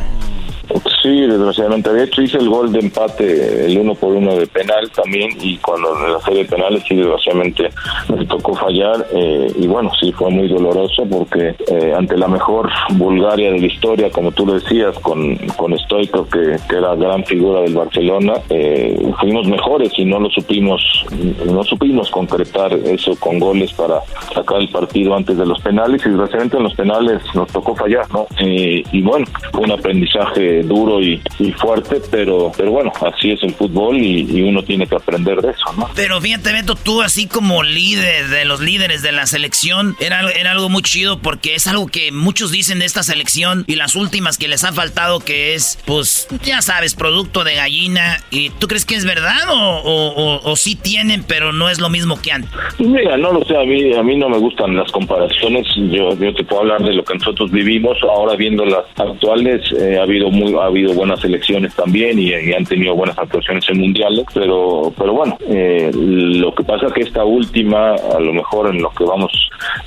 Sí, 1.05 1.21
desgraciadamente. 1.21 1.93
De 1.93 2.03
hecho, 2.03 2.23
hice 2.23 2.39
el 2.39 2.49
gol 2.49 2.71
de 2.71 2.79
empate, 2.79 3.67
el 3.67 3.77
uno 3.77 3.93
por 3.93 4.13
uno 4.13 4.35
de 4.37 4.47
penal 4.47 4.89
también, 4.89 5.29
y 5.39 5.57
cuando 5.57 5.95
en 6.03 6.13
la 6.13 6.19
serie 6.21 6.39
de 6.39 6.49
penales, 6.49 6.81
sí, 6.87 6.95
desgraciadamente 6.95 7.69
me 8.09 8.25
tocó 8.25 8.55
fallar. 8.55 9.05
eh, 9.13 9.53
y 9.55 9.67
bueno, 9.67 9.91
sí, 9.99 10.11
fue 10.13 10.31
muy 10.31 10.47
doloroso 10.47 11.05
porque 11.07 11.53
eh, 11.67 11.93
ante 11.95 12.17
la 12.17 12.27
mejor 12.27 12.71
Bulgaria 12.93 13.51
de 13.51 13.59
la 13.59 13.67
historia, 13.67 14.09
como 14.09 14.31
tú 14.31 14.47
lo 14.47 14.53
decías, 14.53 14.97
con, 14.97 15.37
con 15.55 15.77
Stoico, 15.77 16.27
que, 16.27 16.57
que 16.67 16.75
era 16.75 16.95
gran 16.95 17.23
figura 17.25 17.61
del 17.61 17.75
Barcelona, 17.75 18.33
eh, 18.49 18.99
fuimos 19.19 19.47
mejores 19.47 19.91
y 19.97 20.05
no 20.05 20.19
lo 20.19 20.31
supimos, 20.31 21.05
no 21.45 21.63
supimos 21.65 22.09
concretar 22.09 22.73
eso 22.73 23.15
con 23.19 23.37
goles 23.37 23.71
para 23.73 23.99
sacar 24.33 24.59
el 24.59 24.69
partido 24.69 25.13
antes 25.13 25.37
de 25.37 25.45
los 25.45 25.61
penales, 25.61 26.03
y 26.03 26.09
desgraciadamente 26.09 26.57
en 26.57 26.63
los 26.63 26.73
penales 26.73 27.21
nos 27.35 27.47
tocó 27.51 27.75
fallar, 27.75 28.11
¿no? 28.11 28.25
Eh, 28.39 28.81
y 28.91 29.01
bueno, 29.03 29.27
fue 29.51 29.65
un 29.65 29.71
aprendizaje 29.71 30.63
duro 30.63 30.94
y, 31.01 31.21
y 31.39 31.51
fuerte, 31.53 32.01
pero, 32.11 32.51
pero 32.55 32.71
bueno, 32.71 32.91
así 33.01 33.31
es 33.31 33.41
el 33.43 33.53
fútbol 33.53 33.97
y, 33.97 34.21
y 34.29 34.41
uno 34.41 34.63
tiene 34.63 34.87
que 34.87 34.95
aprender 34.95 35.41
de 35.41 35.51
eso, 35.51 35.73
¿no? 35.77 35.89
Pero 35.95 36.19
fíjate, 36.21 36.51
Beto, 36.53 36.75
tú 36.75 37.01
así 37.01 37.27
como 37.27 37.63
líder 37.63 38.27
de 38.29 38.45
los 38.45 38.59
líderes 38.61 39.01
de 39.01 39.11
la 39.11 39.25
selección, 39.25 39.95
era, 39.99 40.29
era 40.31 40.51
algo 40.51 40.69
muy 40.69 40.81
chido 40.83 41.19
porque 41.19 41.55
es 41.55 41.67
algo 41.67 41.87
que 41.87 42.11
muchos 42.11 42.51
dicen 42.51 42.79
de 42.79 42.85
esta 42.85 43.03
selección 43.03 43.63
y 43.67 43.75
las 43.75 43.95
últimas 43.95 44.37
que 44.37 44.47
les 44.47 44.63
ha 44.63 44.71
faltado 44.73 45.19
que 45.19 45.53
es, 45.55 45.79
pues, 45.85 46.27
ya 46.43 46.61
sabes, 46.61 46.95
producto 46.95 47.43
de 47.43 47.55
gallina. 47.55 48.17
¿Y 48.31 48.49
tú 48.51 48.67
crees 48.67 48.85
que 48.85 48.95
es 48.95 49.05
verdad 49.05 49.49
o, 49.49 49.53
o, 49.53 50.13
o- 50.35 50.51
o 50.51 50.55
sí 50.55 50.75
tienen, 50.75 51.23
pero 51.23 51.53
no 51.53 51.69
es 51.69 51.79
lo 51.79 51.89
mismo 51.89 52.21
que 52.21 52.31
antes? 52.31 52.51
Pues 52.77 52.89
Mira, 52.89 53.17
no 53.17 53.33
lo 53.33 53.43
sé, 53.45 53.55
a 53.57 53.63
mí, 53.63 53.93
a 53.93 54.03
mí 54.03 54.15
no 54.17 54.29
me 54.29 54.37
gustan 54.37 54.75
las 54.75 54.91
comparaciones, 54.91 55.65
yo, 55.91 56.17
yo 56.17 56.33
te 56.33 56.43
puedo 56.43 56.61
hablar 56.61 56.81
de 56.83 56.93
lo 56.93 57.03
que 57.03 57.15
nosotros 57.15 57.51
vivimos, 57.51 57.97
ahora 58.03 58.35
viendo 58.35 58.65
las 58.65 58.85
actuales, 58.97 59.61
eh, 59.79 59.97
ha 59.99 60.03
habido 60.03 60.29
muy, 60.29 60.53
ha 60.55 60.65
habido 60.65 60.84
buenas 60.93 61.19
selecciones 61.21 61.73
también 61.75 62.19
y, 62.19 62.33
han 62.53 62.65
tenido 62.65 62.95
buenas 62.95 63.17
actuaciones 63.17 63.67
en 63.69 63.79
mundiales, 63.79 64.25
pero, 64.33 64.93
pero 64.97 65.13
bueno, 65.13 65.37
eh, 65.49 65.91
lo 65.93 66.53
que 66.53 66.63
pasa 66.63 66.87
que 66.93 67.01
esta 67.01 67.23
última, 67.25 67.93
a 67.95 68.19
lo 68.19 68.33
mejor 68.33 68.73
en 68.73 68.81
lo 68.81 68.89
que 68.91 69.03
vamos 69.03 69.31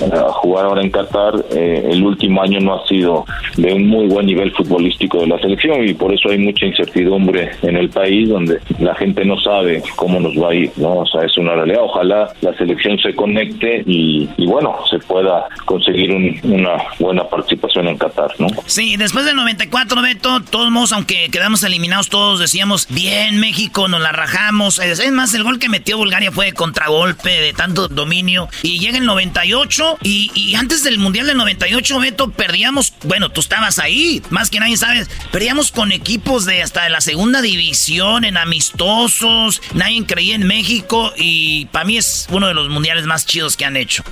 eh, 0.00 0.10
a 0.12 0.28
jugar 0.32 0.66
ahora 0.66 0.82
en 0.82 0.90
Qatar, 0.90 1.34
eh, 1.54 1.88
el 1.90 2.02
último 2.02 2.42
año 2.42 2.58
no 2.60 2.74
ha 2.74 2.86
sido 2.86 3.24
de 3.56 3.72
un 3.72 3.86
muy 3.86 4.06
buen 4.06 4.26
nivel 4.26 4.50
futbolístico 4.52 5.20
de 5.20 5.28
la 5.28 5.38
selección 5.38 5.86
y 5.88 5.94
por 5.94 6.12
eso 6.12 6.28
hay 6.30 6.38
mucha 6.38 6.66
incertidumbre 6.66 7.50
en 7.62 7.76
el 7.76 7.88
país 7.90 8.28
donde 8.28 8.58
la 8.78 8.94
gente 8.94 9.24
no 9.24 9.38
sabe 9.40 9.82
cómo 9.96 10.20
nos 10.20 10.34
va 10.42 10.50
a 10.50 10.54
ir, 10.54 10.70
¿no? 10.76 10.98
O 11.00 11.06
sea, 11.06 11.22
es 11.22 11.36
una 11.38 11.54
realidad. 11.54 11.80
Ojalá 11.82 12.30
la 12.40 12.54
selección 12.56 12.98
se 12.98 13.14
conecte 13.14 13.82
y, 13.86 14.28
y 14.36 14.46
bueno, 14.46 14.74
se 14.90 14.98
pueda 14.98 15.46
conseguir 15.64 16.10
un- 16.12 16.38
una 16.44 16.76
buena 16.98 17.24
participación 17.24 17.88
en 17.88 17.98
Qatar, 17.98 18.30
¿no? 18.38 18.48
Sí, 18.66 18.96
después 18.96 19.24
del 19.24 19.36
94, 19.36 20.02
Beto, 20.02 20.40
todos 20.50 20.70
aunque 20.92 21.28
quedamos 21.30 21.62
eliminados 21.62 22.08
todos, 22.08 22.40
decíamos, 22.40 22.86
bien, 22.88 23.40
México, 23.40 23.88
nos 23.88 24.00
la 24.00 24.12
rajamos. 24.12 24.78
Es 24.78 25.10
más, 25.12 25.34
el 25.34 25.42
gol 25.42 25.58
que 25.58 25.68
metió 25.68 25.96
Bulgaria 25.96 26.32
fue 26.32 26.46
de 26.46 26.52
contragolpe, 26.52 27.30
de 27.30 27.52
tanto 27.52 27.88
dominio. 27.88 28.48
Y 28.62 28.78
llega 28.78 28.98
el 28.98 29.06
98, 29.06 29.98
y, 30.02 30.30
y 30.34 30.54
antes 30.54 30.84
del 30.84 30.98
Mundial 30.98 31.26
del 31.26 31.36
98, 31.36 32.00
Beto, 32.00 32.30
perdíamos, 32.30 32.94
bueno, 33.04 33.30
tú 33.30 33.40
estabas 33.40 33.78
ahí, 33.78 34.22
más 34.30 34.50
que 34.50 34.60
nadie 34.60 34.76
sabes, 34.76 35.10
perdíamos 35.32 35.72
con 35.72 35.92
equipos 35.92 36.44
de 36.44 36.62
hasta 36.62 36.84
de 36.84 36.90
la 36.90 37.00
segunda 37.00 37.40
división, 37.42 38.24
en 38.24 38.36
amistosos, 38.36 39.62
nadie 39.74 40.04
creía 40.06 40.34
en 40.34 40.46
México, 40.46 41.12
y 41.16 41.66
para 41.66 41.84
mí 41.84 41.96
es 41.96 42.26
uno 42.30 42.48
de 42.48 42.54
los 42.54 42.68
mundiales 42.68 43.06
más 43.06 43.26
chidos 43.26 43.56
que 43.56 43.64
han 43.64 43.76
hecho. 43.76 44.02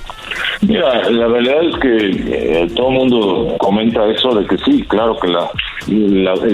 Mira, 0.61 1.09
la 1.09 1.27
realidad 1.27 1.63
es 1.63 1.75
que 1.79 2.61
eh, 2.61 2.67
todo 2.75 2.89
el 2.89 2.93
mundo 2.93 3.55
comenta 3.59 4.05
eso 4.07 4.33
de 4.33 4.45
que 4.47 4.57
sí, 4.63 4.83
claro 4.87 5.17
que 5.19 5.27
la, 5.27 5.49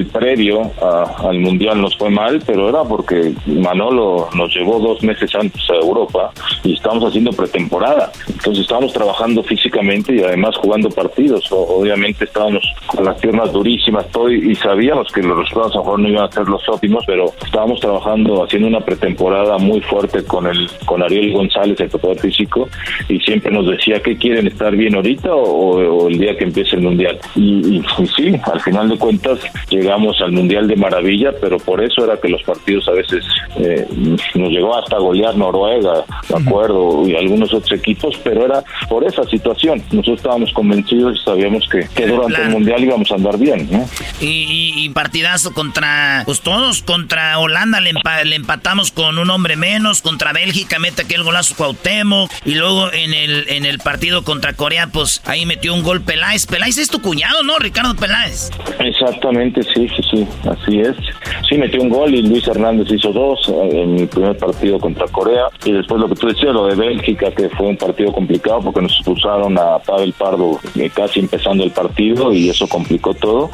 previo 0.05 0.71
a- 0.81 1.27
al 1.29 1.39
mundial 1.39 1.81
nos 1.81 1.95
fue 1.97 2.09
mal, 2.09 2.41
pero 2.45 2.69
era 2.69 2.83
porque 2.83 3.33
Manolo 3.45 4.27
nos 4.35 4.53
llevó 4.55 4.79
dos 4.79 5.01
meses 5.03 5.33
antes 5.35 5.61
a 5.69 5.75
Europa 5.75 6.31
y 6.63 6.73
estábamos 6.73 7.05
haciendo 7.09 7.31
pretemporada. 7.31 8.11
Entonces 8.27 8.59
estábamos 8.63 8.93
trabajando 8.93 9.43
físicamente 9.43 10.15
y 10.15 10.21
además 10.21 10.55
jugando 10.57 10.89
partidos. 10.89 11.45
Obviamente 11.51 12.25
estábamos 12.25 12.63
con 12.87 13.05
las 13.05 13.17
piernas 13.19 13.51
durísimas 13.51 14.07
todo 14.11 14.29
y 14.31 14.55
sabíamos 14.55 15.11
que 15.11 15.21
los 15.21 15.37
resultados 15.37 15.73
a 15.73 15.77
lo 15.77 15.83
mejor 15.83 15.99
no 15.99 16.09
iban 16.09 16.23
a 16.25 16.31
ser 16.31 16.47
los 16.47 16.67
óptimos, 16.69 17.03
pero 17.05 17.25
estábamos 17.45 17.79
trabajando 17.79 18.43
haciendo 18.43 18.67
una 18.67 18.79
pretemporada 18.81 19.57
muy 19.57 19.81
fuerte 19.81 20.23
con 20.25 20.47
el 20.47 20.67
con 20.85 21.01
Ariel 21.01 21.33
González, 21.33 21.79
el 21.79 21.89
preparador 21.89 22.19
físico, 22.21 22.67
y 23.09 23.19
siempre 23.19 23.51
nos 23.51 23.67
decía 23.67 24.01
que 24.01 24.17
quieren 24.17 24.47
estar 24.47 24.75
bien 24.75 24.95
ahorita 24.95 25.33
o, 25.33 25.77
o 26.03 26.07
el 26.07 26.17
día 26.17 26.35
que 26.37 26.43
empiece 26.45 26.75
el 26.75 26.81
mundial. 26.83 27.19
Y, 27.35 27.77
y- 27.77 27.83
y 27.99 28.07
sí, 28.07 28.35
al 28.51 28.59
final 28.61 28.89
de 28.89 28.97
cuentas 28.97 29.39
llegamos 29.69 29.92
al 29.93 30.31
mundial 30.31 30.67
de 30.67 30.75
maravilla, 30.75 31.31
pero 31.39 31.57
por 31.57 31.83
eso 31.83 32.03
era 32.03 32.19
que 32.19 32.27
los 32.29 32.41
partidos 32.43 32.87
a 32.87 32.91
veces 32.91 33.23
eh, 33.57 33.85
nos 34.35 34.49
llegó 34.49 34.75
hasta 34.77 34.97
golear 34.97 35.35
Noruega, 35.35 36.03
de 36.27 36.35
acuerdo, 36.35 37.07
y 37.07 37.15
algunos 37.15 37.53
otros 37.53 37.71
equipos, 37.79 38.15
pero 38.23 38.45
era 38.45 38.63
por 38.89 39.03
esa 39.03 39.23
situación. 39.25 39.81
Nosotros 39.91 40.17
estábamos 40.17 40.51
convencidos 40.53 41.19
y 41.19 41.23
sabíamos 41.23 41.67
que, 41.69 41.87
que 41.95 42.07
durante 42.07 42.41
el 42.41 42.49
mundial 42.49 42.83
íbamos 42.83 43.11
a 43.11 43.15
andar 43.15 43.37
bien, 43.37 43.67
¿no? 43.71 43.87
Y, 44.19 44.25
y- 44.25 44.85
y 44.85 44.89
partidazo 44.89 45.53
contra, 45.53 46.23
pues 46.25 46.41
todos, 46.41 46.81
contra 46.83 47.37
Holanda 47.39 47.79
le, 47.79 47.91
empa- 47.93 48.23
le 48.23 48.35
empatamos 48.35 48.91
con 48.91 49.17
un 49.19 49.29
hombre 49.29 49.55
menos, 49.55 50.01
contra 50.01 50.33
Bélgica 50.33 50.79
mete 50.79 51.03
aquel 51.03 51.23
golazo 51.23 51.55
Cuauhtémoc, 51.55 52.31
y 52.45 52.55
luego 52.55 52.91
en 52.91 53.13
el, 53.13 53.45
en 53.49 53.65
el 53.65 53.79
partido 53.79 54.23
contra 54.23 54.53
Corea, 54.53 54.87
pues 54.87 55.21
ahí 55.25 55.45
metió 55.45 55.73
un 55.73 55.83
gol 55.83 56.01
Peláez. 56.01 56.45
Peláez 56.47 56.77
es 56.77 56.89
tu 56.89 57.01
cuñado, 57.01 57.43
¿no? 57.43 57.59
Ricardo 57.59 57.95
Peláez. 57.95 58.49
Exactamente, 58.79 59.61
sí, 59.73 59.82
sí, 59.89 60.01
sí, 60.11 60.27
así 60.49 60.79
es. 60.79 60.95
Sí, 61.47 61.57
metió 61.57 61.81
un 61.81 61.89
gol 61.89 62.13
y 62.13 62.21
Luis 62.21 62.47
Hernández 62.47 62.91
hizo 62.91 63.11
dos 63.11 63.47
eh, 63.49 63.69
en 63.71 63.99
el 63.99 64.07
primer 64.07 64.37
partido 64.37 64.79
contra 64.79 65.07
Corea. 65.07 65.47
Y 65.65 65.71
después 65.71 65.99
lo 65.99 66.09
que 66.09 66.15
tú 66.15 66.27
decías, 66.27 66.53
lo 66.53 66.67
de 66.67 66.75
Bélgica, 66.75 67.31
que 67.31 67.49
fue 67.49 67.67
un 67.67 67.77
partido 67.77 68.11
complicado 68.11 68.61
porque 68.61 68.81
nos 68.81 68.93
expulsaron 68.93 69.57
a 69.57 69.79
Pavel 69.79 70.13
Pardo 70.13 70.59
eh, 70.75 70.89
casi 70.93 71.19
empezando 71.19 71.63
el 71.63 71.71
partido 71.71 72.33
y 72.33 72.49
eso 72.49 72.67
complicó 72.67 73.13
todo. 73.13 73.49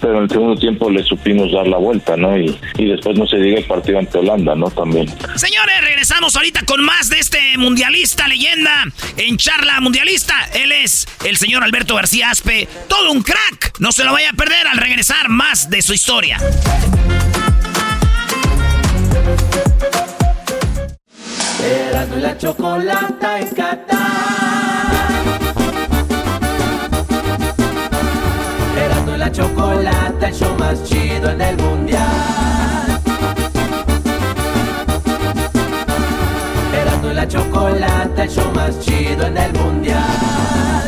Pero 0.00 0.18
en 0.18 0.24
el 0.24 0.30
segundo 0.30 0.60
tiempo 0.60 0.90
le 0.90 1.02
supimos 1.02 1.52
dar 1.52 1.66
la 1.66 1.78
vuelta, 1.78 2.16
¿no? 2.16 2.36
Y, 2.38 2.56
y 2.76 2.86
después 2.86 3.18
no 3.18 3.26
se 3.26 3.36
diga 3.36 3.58
el 3.58 3.64
partido 3.64 3.98
ante 3.98 4.18
Holanda, 4.18 4.54
¿no? 4.54 4.70
También. 4.70 5.08
Señores, 5.36 5.80
regresamos 5.82 6.36
ahorita 6.36 6.62
con 6.66 6.84
más 6.84 7.08
de 7.10 7.18
este 7.18 7.56
mundialista 7.58 8.28
leyenda 8.28 8.84
en 9.16 9.36
charla 9.36 9.80
mundialista. 9.80 10.34
Él 10.54 10.72
es 10.72 11.06
el 11.24 11.36
señor 11.36 11.64
Alberto 11.64 11.94
García 11.94 12.30
Aspe, 12.30 12.68
todo 12.88 13.12
un 13.12 13.22
crack. 13.22 13.78
No 13.78 13.92
se 13.92 14.04
lo 14.04 14.12
vaya 14.12 14.30
a 14.30 14.32
perder 14.32 14.66
al 14.66 14.78
regresar 14.78 15.28
más 15.28 15.67
de 15.68 15.82
su 15.82 15.92
historia. 15.92 16.38
Erasmo 21.62 22.16
y 22.16 22.20
la 22.20 22.38
chocolata 22.38 23.40
en 23.40 23.48
Qatar. 23.48 23.98
Erasmo 28.78 29.14
y 29.14 29.18
la 29.18 29.32
chocolata, 29.32 30.28
el 30.28 30.34
show 30.34 30.56
más 30.58 30.82
chido 30.84 31.30
en 31.30 31.40
el 31.40 31.56
mundial. 31.58 33.00
Erasmo 36.74 37.10
y 37.10 37.14
la 37.14 37.28
chocolata, 37.28 38.22
el 38.24 38.30
show 38.30 38.52
más 38.54 38.80
chido 38.80 39.26
en 39.26 39.36
el 39.36 39.52
mundial. 39.52 40.87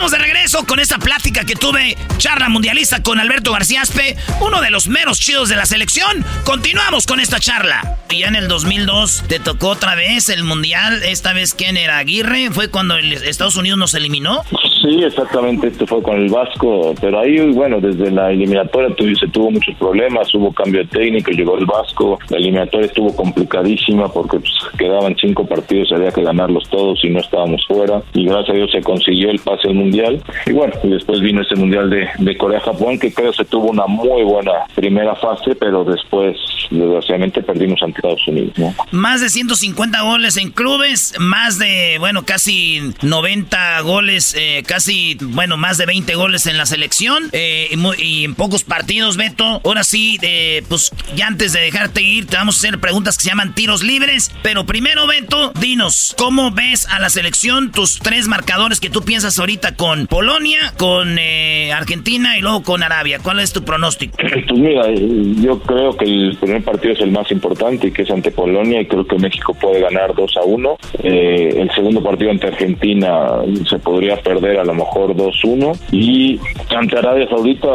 Estamos 0.00 0.12
de 0.12 0.18
regreso 0.18 0.39
con 0.66 0.80
esta 0.80 0.98
plática 0.98 1.44
que 1.44 1.54
tuve, 1.54 1.96
charla 2.18 2.48
mundialista 2.48 3.02
con 3.02 3.20
Alberto 3.20 3.52
García 3.52 3.82
Aspe, 3.82 4.16
uno 4.40 4.60
de 4.60 4.70
los 4.70 4.88
meros 4.88 5.20
chidos 5.20 5.48
de 5.48 5.54
la 5.56 5.64
selección. 5.64 6.24
Continuamos 6.44 7.06
con 7.06 7.20
esta 7.20 7.38
charla. 7.38 7.98
Ya 8.10 8.26
en 8.26 8.34
el 8.34 8.48
2002 8.48 9.24
te 9.28 9.38
tocó 9.38 9.68
otra 9.68 9.94
vez 9.94 10.28
el 10.28 10.42
mundial, 10.42 11.04
esta 11.04 11.32
vez 11.32 11.54
quién 11.54 11.76
era 11.76 11.98
Aguirre, 11.98 12.50
fue 12.50 12.68
cuando 12.68 12.96
el 12.96 13.12
Estados 13.12 13.56
Unidos 13.56 13.78
nos 13.78 13.94
eliminó. 13.94 14.42
Sí, 14.82 15.04
exactamente, 15.04 15.68
esto 15.68 15.86
fue 15.86 16.02
con 16.02 16.16
el 16.16 16.28
Vasco, 16.30 16.94
pero 17.00 17.20
ahí, 17.20 17.38
bueno, 17.52 17.80
desde 17.80 18.10
la 18.10 18.30
eliminatoria 18.32 18.94
tu- 18.96 19.14
se 19.14 19.28
tuvo 19.28 19.50
muchos 19.52 19.74
problemas, 19.76 20.34
hubo 20.34 20.52
cambio 20.52 20.80
de 20.80 20.88
técnico, 20.88 21.30
llegó 21.30 21.56
el 21.58 21.66
Vasco, 21.66 22.18
la 22.30 22.38
eliminatoria 22.38 22.86
estuvo 22.86 23.14
complicadísima 23.14 24.10
porque 24.12 24.38
pues, 24.40 24.52
quedaban 24.78 25.14
cinco 25.20 25.46
partidos, 25.46 25.92
había 25.92 26.10
que 26.10 26.22
ganarlos 26.22 26.68
todos 26.70 26.98
y 27.04 27.10
no 27.10 27.20
estábamos 27.20 27.64
fuera, 27.68 28.02
y 28.14 28.24
gracias 28.24 28.50
a 28.50 28.52
Dios 28.54 28.70
se 28.72 28.80
consiguió 28.80 29.30
el 29.30 29.38
pase 29.38 29.68
al 29.68 29.74
Mundial, 29.74 30.22
y 30.46 30.52
bueno, 30.52 30.74
y 30.82 30.88
después 30.88 31.20
vino 31.20 31.42
ese 31.42 31.54
Mundial 31.56 31.90
de, 31.90 32.36
Corea-Japón, 32.36 32.98
que 32.98 33.12
creo 33.12 33.32
se 33.32 33.44
tuvo 33.44 33.70
una 33.70 33.86
muy 33.86 34.22
buena 34.22 34.52
primera 34.74 35.14
fase, 35.16 35.54
pero 35.54 35.84
después, 35.84 36.36
desgraciadamente, 36.70 37.42
perdimos 37.42 37.82
ante 37.82 37.98
Estados 37.98 38.26
Unidos, 38.28 38.52
¿no? 38.56 38.74
Más 38.92 39.20
de 39.20 39.28
150 39.28 40.00
goles 40.02 40.36
en 40.36 40.50
clubes, 40.50 41.14
más 41.18 41.58
de, 41.58 41.96
bueno, 41.98 42.24
casi 42.24 42.80
90 43.02 43.80
goles, 43.80 44.34
eh, 44.38 44.62
casi, 44.66 45.18
bueno, 45.20 45.56
más 45.56 45.76
de 45.76 45.86
20 45.86 46.14
goles 46.14 46.46
en 46.46 46.56
la 46.56 46.66
selección 46.66 47.24
eh, 47.32 47.68
y, 47.70 48.02
y 48.02 48.24
en 48.24 48.34
pocos 48.34 48.64
partidos, 48.64 49.16
Beto. 49.16 49.60
Ahora 49.64 49.84
sí, 49.84 50.18
eh, 50.22 50.62
pues 50.68 50.92
ya 51.14 51.26
antes 51.26 51.52
de 51.52 51.60
dejarte 51.60 52.02
ir, 52.02 52.26
te 52.26 52.36
vamos 52.36 52.56
a 52.56 52.58
hacer 52.58 52.80
preguntas 52.80 53.16
que 53.16 53.24
se 53.24 53.30
llaman 53.30 53.54
tiros 53.54 53.82
libres. 53.82 54.32
Pero 54.42 54.64
primero, 54.64 55.06
Beto, 55.06 55.52
dinos, 55.60 56.14
¿cómo 56.16 56.50
ves 56.52 56.86
a 56.86 57.00
la 57.00 57.10
selección 57.10 57.72
tus 57.72 57.98
tres 57.98 58.28
marcadores 58.28 58.80
que 58.80 58.90
tú 58.90 59.02
piensas 59.02 59.38
ahorita 59.38 59.74
con 59.74 60.06
Polonia, 60.06 60.29
con 60.76 61.18
eh, 61.18 61.72
Argentina 61.72 62.38
y 62.38 62.40
luego 62.40 62.62
con 62.62 62.82
Arabia? 62.82 63.18
¿Cuál 63.22 63.40
es 63.40 63.52
tu 63.52 63.64
pronóstico? 63.64 64.16
Pues 64.16 64.58
mira, 64.58 64.86
eh, 64.88 65.34
yo 65.40 65.58
creo 65.60 65.96
que 65.96 66.04
el 66.04 66.36
primer 66.40 66.62
partido 66.62 66.94
es 66.94 67.00
el 67.00 67.10
más 67.10 67.30
importante 67.32 67.88
y 67.88 67.90
que 67.92 68.02
es 68.02 68.10
ante 68.10 68.30
Polonia 68.30 68.80
y 68.80 68.86
creo 68.86 69.06
que 69.06 69.16
México 69.18 69.54
puede 69.54 69.80
ganar 69.80 70.14
2 70.14 70.36
a 70.36 70.40
1. 70.42 70.78
Eh, 71.02 71.54
el 71.60 71.70
segundo 71.74 72.02
partido 72.02 72.30
ante 72.30 72.46
Argentina 72.46 73.28
se 73.68 73.78
podría 73.80 74.16
perder 74.22 74.60
a 74.60 74.64
lo 74.64 74.74
mejor 74.74 75.14
2-1 75.16 75.76
y 75.92 76.38
ante 76.74 76.96
Arabia 76.98 77.26
Saudita 77.28 77.68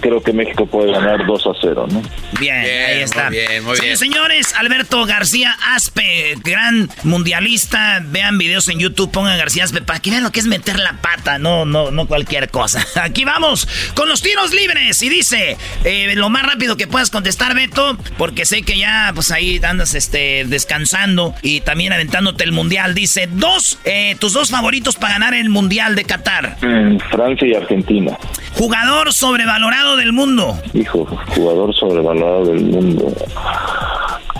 creo 0.00 0.20
que 0.22 0.32
México 0.32 0.66
puede 0.66 0.90
ganar 0.92 1.24
2 1.26 1.46
a 1.46 1.50
0, 1.60 1.86
¿no? 1.92 2.02
Bien, 2.40 2.56
ahí 2.56 3.00
está. 3.02 3.28
muy 3.30 3.38
bien, 3.38 3.64
muy 3.64 3.76
Sí, 3.76 3.84
bien. 3.84 3.96
señores, 3.96 4.54
Alberto 4.58 5.04
García 5.06 5.56
Aspe, 5.74 6.34
gran 6.44 6.88
mundialista. 7.04 8.02
Vean 8.04 8.36
videos 8.38 8.68
en 8.68 8.78
YouTube, 8.80 9.10
pongan 9.12 9.38
García 9.38 9.64
Aspe 9.64 9.80
para 9.82 10.00
que 10.00 10.10
vean 10.10 10.22
lo 10.24 10.32
que 10.32 10.40
es 10.40 10.46
meter 10.46 10.78
la 10.78 10.94
pata, 11.00 11.38
no, 11.38 11.64
no, 11.64 11.90
no 11.90 11.99
cualquier 12.06 12.50
cosa. 12.50 12.84
Aquí 13.02 13.24
vamos 13.24 13.68
con 13.94 14.08
los 14.08 14.22
tiros 14.22 14.52
libres. 14.52 15.02
Y 15.02 15.08
dice, 15.08 15.56
eh, 15.84 16.14
lo 16.16 16.30
más 16.30 16.42
rápido 16.44 16.76
que 16.76 16.86
puedas 16.86 17.10
contestar, 17.10 17.54
Beto, 17.54 17.96
porque 18.18 18.44
sé 18.44 18.62
que 18.62 18.78
ya, 18.78 19.12
pues 19.14 19.30
ahí 19.30 19.60
andas 19.62 19.94
este, 19.94 20.44
descansando 20.46 21.34
y 21.42 21.60
también 21.60 21.92
aventándote 21.92 22.44
el 22.44 22.52
mundial. 22.52 22.94
Dice, 22.94 23.28
dos, 23.30 23.78
eh, 23.84 24.16
tus 24.18 24.32
dos 24.32 24.50
favoritos 24.50 24.96
para 24.96 25.14
ganar 25.14 25.34
el 25.34 25.48
mundial 25.48 25.94
de 25.94 26.04
Qatar. 26.04 26.56
Mm, 26.62 26.98
Francia 27.10 27.46
y 27.46 27.54
Argentina. 27.54 28.16
Jugador 28.54 29.12
sobrevalorado 29.12 29.96
del 29.96 30.12
mundo. 30.12 30.60
Hijo, 30.74 31.06
jugador 31.34 31.74
sobrevalorado 31.74 32.46
del 32.46 32.60
mundo. 32.60 33.14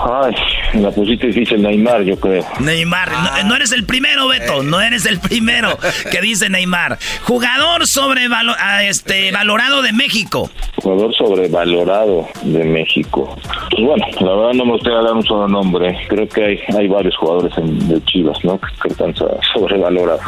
Ay, 0.03 0.35
me 0.75 0.81
la 0.83 0.91
pusiste 0.91 1.27
difícil 1.27 1.61
Neymar, 1.63 2.03
yo 2.03 2.19
creo. 2.19 2.45
Neymar, 2.61 3.11
no, 3.13 3.49
no 3.49 3.57
eres 3.57 3.73
el 3.73 3.85
primero, 3.85 4.29
Beto, 4.29 4.63
no 4.63 4.81
eres 4.81 5.05
el 5.07 5.21
primero 5.21 5.79
que 6.11 6.21
dice 6.21 6.49
Neymar. 6.49 6.99
Jugador 7.25 7.83
sobrevalo- 7.83 8.57
ah, 8.59 8.83
este, 8.85 9.31
valorado 9.33 9.83
de 9.83 9.93
México. 9.93 10.51
Jugador 10.77 11.15
sobrevalorado 11.15 12.29
de 12.43 12.65
México. 12.65 13.37
Pues 13.71 13.85
bueno, 13.85 14.07
la 14.21 14.35
verdad 14.35 14.53
no 14.55 14.65
me 14.65 14.73
gustaría 14.73 15.01
dar 15.03 15.13
un 15.15 15.23
solo 15.25 15.49
nombre. 15.49 15.99
Creo 16.09 16.29
que 16.29 16.45
hay, 16.45 16.61
hay 16.79 16.89
varios 16.89 17.17
jugadores 17.17 17.57
en, 17.59 17.89
de 17.89 18.03
Chivas, 18.05 18.43
¿no? 18.45 18.59
Que, 18.83 18.89
están 18.89 19.15
so- 19.15 19.39
sobrevalorados. 19.55 20.23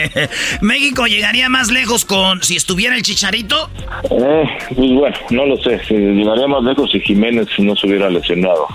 México 0.60 1.06
llegaría 1.06 1.48
más 1.48 1.70
lejos 1.70 2.04
con 2.04 2.42
si 2.42 2.56
estuviera 2.56 2.94
el 2.96 3.02
Chicharito. 3.02 3.70
Eh, 4.10 4.44
pues 4.74 4.90
bueno, 4.92 5.16
no 5.30 5.46
lo 5.46 5.56
sé. 5.58 5.80
Llegaría 5.88 6.46
más 6.46 6.62
lejos 6.62 6.90
si 6.90 7.00
Jiménez 7.00 7.48
no 7.58 7.74
se 7.76 7.86
hubiera 7.86 8.10
lesionado. 8.10 8.66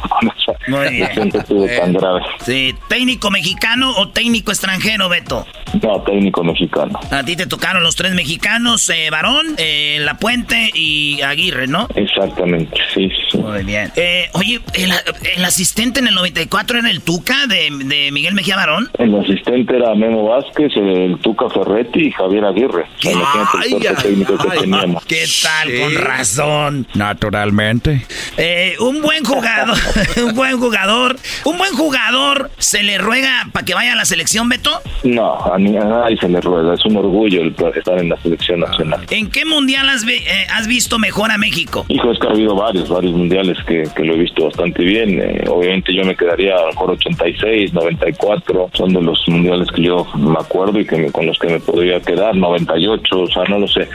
Muy 0.67 0.89
bien. 0.89 1.07
lesión 1.07 1.31
que 1.31 1.39
tuvo 1.43 1.65
tan 1.67 1.93
grave. 1.93 2.21
Sí, 2.45 2.75
técnico 2.87 3.29
mexicano 3.31 3.91
o 3.97 4.09
técnico 4.09 4.51
extranjero, 4.51 5.09
Beto. 5.09 5.45
No, 5.81 6.01
técnico 6.01 6.43
mexicano. 6.43 6.99
A 7.11 7.23
ti 7.23 7.35
te 7.35 7.45
tocaron 7.47 7.81
los 7.83 7.95
tres 7.95 8.13
mexicanos, 8.13 8.89
eh, 8.89 9.09
Varón, 9.09 9.55
eh, 9.57 9.97
La 10.01 10.15
Puente 10.17 10.69
y 10.73 11.21
Aguirre, 11.21 11.67
¿no? 11.67 11.87
Exactamente, 11.95 12.77
sí, 12.93 13.09
sí. 13.31 13.37
Muy 13.37 13.63
bien. 13.63 13.91
Eh, 13.95 14.29
oye, 14.33 14.59
el, 14.73 14.91
el 15.37 15.45
asistente 15.45 15.99
en 15.99 16.07
el 16.07 16.15
94 16.15 16.79
era 16.79 16.89
el 16.89 17.01
Tuca 17.01 17.47
de, 17.47 17.69
de 17.85 18.11
Miguel 18.11 18.33
Mejía 18.33 18.55
Barón. 18.57 18.89
El 18.99 19.17
asistente 19.17 19.75
era 19.77 19.95
Memo 19.95 20.25
Vázquez, 20.29 20.71
el 20.75 21.17
Tuca 21.21 21.49
Ferretti 21.49 22.07
y 22.07 22.11
Javier 22.11 22.45
Aguirre. 22.45 22.85
Técnico 23.01 24.37
que 24.37 24.59
teníamos. 24.59 25.05
¿Qué 25.05 25.25
tal? 25.41 25.69
Con 25.79 25.95
razón. 25.95 26.87
Naturalmente. 26.95 28.05
Eh, 28.37 28.75
un 28.79 29.01
buen 29.01 29.23
jugador, 29.23 29.77
un 30.29 30.35
buen 30.35 30.57
jugador, 30.59 31.15
un 31.45 31.57
buen 31.57 31.73
jugador 31.73 32.49
se 32.57 32.83
le 32.83 32.97
ruega 32.97 33.47
para 33.51 33.65
que 33.65 33.73
vaya 33.73 33.93
a 33.93 33.95
la 33.95 34.05
selección, 34.05 34.49
Beto. 34.49 34.71
No, 35.03 35.35
a, 35.45 35.57
ni- 35.57 35.77
a 35.77 35.83
nadie 35.83 36.17
se 36.17 36.29
le 36.29 36.39
rueda. 36.41 36.73
Es 36.73 36.85
un 36.85 36.97
orgullo 36.97 37.41
el 37.41 37.55
estar 37.75 37.97
en 37.99 38.09
la 38.09 38.17
selección 38.21 38.59
nacional. 38.59 39.01
¿En 39.09 39.29
qué 39.29 39.45
mundial 39.45 39.89
has, 39.89 40.03
eh, 40.07 40.21
has 40.53 40.67
visto 40.67 40.99
mejor 40.99 41.31
a 41.31 41.37
México? 41.37 41.85
Hijo, 41.89 42.11
es 42.11 42.19
que 42.19 42.27
ha 42.27 42.31
habido 42.31 42.55
varios, 42.55 42.89
varios 42.89 43.13
mundiales 43.13 43.57
que, 43.67 43.83
que 43.95 44.03
lo 44.03 44.13
he 44.13 44.17
visto 44.17 44.45
bastante 44.45 44.83
bien. 44.83 45.19
Eh, 45.21 45.43
obviamente 45.49 45.93
yo 45.93 46.03
me 46.03 46.15
quedaría 46.15 46.55
a 46.55 46.61
lo 46.61 46.67
mejor 46.67 46.91
86, 46.91 47.73
94. 47.73 48.69
Son 48.73 48.93
de 48.93 49.01
los 49.01 49.23
mundiales 49.27 49.67
que 49.73 49.83
yo 49.83 50.05
me 50.15 50.37
acuerdo 50.39 50.79
y 50.79 50.85
que 50.85 50.97
me- 50.97 51.11
con 51.11 51.25
los 51.25 51.37
que 51.39 51.47
me 51.47 51.59
podría 51.59 51.99
quedar. 51.99 52.35
98, 52.35 53.19
o 53.21 53.27
sea, 53.27 53.43
no 53.45 53.59
lo 53.59 53.67
sé. 53.67 53.87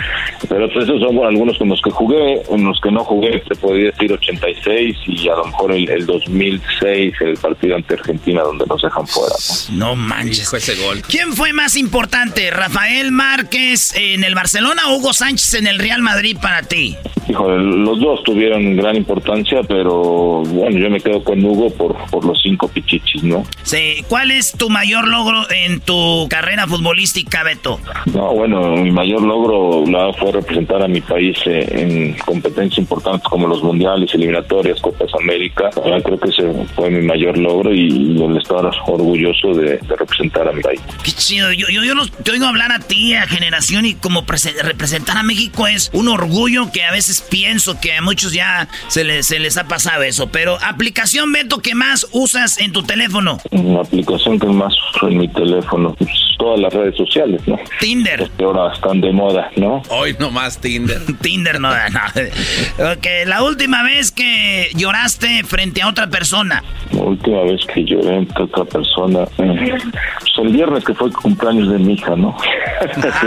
Pero 0.49 0.69
pues, 0.73 0.85
esos 0.85 1.01
son 1.01 1.15
bueno, 1.17 1.29
algunos 1.31 1.59
con 1.59 1.69
los 1.69 1.81
que 1.83 1.91
jugué. 1.91 2.43
En 2.51 2.65
los 2.65 2.81
que 2.81 2.91
no 2.91 3.05
jugué, 3.05 3.39
te 3.41 3.55
podría 3.57 3.91
decir 3.91 4.13
86 4.13 4.97
y 5.07 5.29
a 5.29 5.37
lo 5.37 5.45
mejor 5.47 5.73
el, 5.73 5.89
el 5.89 6.06
2006, 6.07 7.15
el 7.21 7.37
partido 7.37 7.77
ante 7.77 7.95
Argentina, 7.95 8.43
donde 8.43 8.65
nos 8.67 8.83
dejan 8.83 9.07
fuera. 9.07 9.35
¿no? 9.73 9.87
No 9.87 9.97
manches. 9.97 10.53
ese 10.53 10.75
gol. 10.87 11.03
¿Quién 11.09 11.33
fue 11.33 11.53
más 11.53 11.77
importante, 11.77 12.51
Rafael 12.51 13.13
Márquez 13.13 13.95
en 13.97 14.25
el 14.25 14.35
Barcelona 14.35 14.89
o 14.89 14.97
Hugo 14.97 15.13
Sánchez 15.13 15.55
en 15.55 15.67
el 15.67 15.79
Real 15.79 16.03
Madrid 16.03 16.37
para 16.41 16.63
ti? 16.63 16.97
Híjole, 17.29 17.59
los 17.63 18.01
dos 18.01 18.23
tuvieron 18.23 18.77
gran 18.77 18.97
importancia, 18.97 19.63
pero 19.67 20.43
bueno, 20.43 20.79
yo 20.79 20.91
me 20.91 21.01
quedo 21.01 21.25
con 21.25 21.45
Hugo 21.45 21.71
por, 21.71 21.97
por 22.11 22.25
los 22.25 22.41
cinco 22.41 22.69
pichichis, 22.69 23.25
¿no? 23.25 23.43
Sí, 23.63 24.05
¿Cuál 24.09 24.31
es 24.31 24.53
tu 24.53 24.71
mayor 24.71 25.09
logro 25.09 25.51
en 25.51 25.81
tu 25.81 26.27
carrera 26.29 26.67
futbolística, 26.67 27.43
Beto? 27.43 27.81
No, 28.15 28.33
bueno, 28.33 28.77
mi 28.77 28.91
mayor 28.91 29.23
logro 29.23 29.85
la 29.87 30.13
fue 30.13 30.33
representar 30.33 30.83
a 30.83 30.89
mi 30.89 31.01
país 31.01 31.37
eh, 31.47 31.67
en 31.71 32.15
competencias 32.15 32.79
importantes 32.79 33.29
como 33.29 33.47
los 33.49 33.63
mundiales, 33.63 34.15
eliminatorias, 34.15 34.81
Copas 34.81 35.13
América. 35.21 35.71
Verdad, 35.97 36.03
creo 36.05 36.19
que 36.19 36.29
ese 36.31 36.67
fue 36.75 36.91
mi 36.91 37.07
mayor 37.07 37.39
logro 37.39 37.73
y, 37.73 38.17
el 38.23 38.37
estar 38.37 38.65
orgulloso 38.87 39.55
de, 39.55 39.79
de 39.79 39.97
representar 39.97 40.49
a 40.49 40.53
mi 40.53 40.63
país. 40.63 40.81
Qué 41.05 41.13
chido. 41.13 41.53
yo, 41.53 41.69
yo, 41.69 41.85
yo 41.85 41.95
no 41.95 42.07
te 42.07 42.31
oigo 42.33 42.47
hablar 42.47 42.73
a 42.73 42.81
ti, 42.81 43.15
a 43.15 43.27
generación, 43.27 43.87
y 43.87 43.95
como 43.95 44.25
representar 44.63 45.17
a 45.17 45.23
México 45.23 45.67
es 45.67 45.91
un 45.93 46.09
orgullo 46.09 46.71
que 46.73 46.83
a 46.85 46.93
veces 46.93 47.21
pienso 47.21 47.81
que 47.81 47.95
a 47.95 48.03
muchos 48.03 48.33
ya 48.33 48.69
se 48.89 49.05
les, 49.05 49.27
se 49.27 49.39
les 49.39 49.57
ha 49.57 49.69
pasado 49.69 50.03
eso. 50.03 50.29
Pero 50.29 50.59
aplicación, 50.63 51.33
Beto, 51.33 51.59
que 51.59 51.75
más 51.75 52.07
usas 52.13 52.59
en 52.59 52.73
tu 52.73 52.83
teléfono? 52.83 53.39
La 53.51 53.81
aplicación 53.81 54.39
que 54.39 54.47
más 54.47 54.75
uso 54.95 55.09
en 55.09 55.19
mi 55.19 55.29
teléfono, 55.29 55.95
pues, 55.95 56.11
todas 56.39 56.61
las 56.61 56.73
redes 56.73 56.97
sociales, 56.97 57.41
¿no? 57.47 57.59
Tinder. 57.81 58.31
Que 58.37 58.45
ahora 58.45 58.73
están 58.73 59.01
de 59.01 59.13
moda, 59.13 59.51
¿no? 59.57 59.83
Hoy 59.89 60.17
no 60.19 60.31
más 60.31 60.61
Tinder. 60.61 61.01
Tinder 61.21 61.61
no, 61.61 61.71
no. 61.71 62.01
Ok, 62.93 63.07
la 63.27 63.43
última 63.43 63.83
vez 63.83 64.13
que 64.13 64.71
lloraste 64.75 65.45
frente 65.45 65.83
a 65.83 65.86
otra 65.89 66.07
persona. 66.09 66.63
La 66.93 67.03
última 67.03 67.43
vez 67.43 67.61
que 67.73 67.85
lloré 67.85 68.17
frente 68.17 68.33
a 68.37 68.45
otra 68.45 68.65
persona, 68.65 69.21
eh, 69.39 69.75
pues 70.21 70.33
el 70.39 70.53
viernes 70.53 70.85
que 70.85 70.95
fue 70.95 71.09
el 71.09 71.13
cumpleaños 71.15 71.71
de 71.71 71.79
mi 71.79 71.95
hija, 71.95 72.17
¿no? 72.17 72.37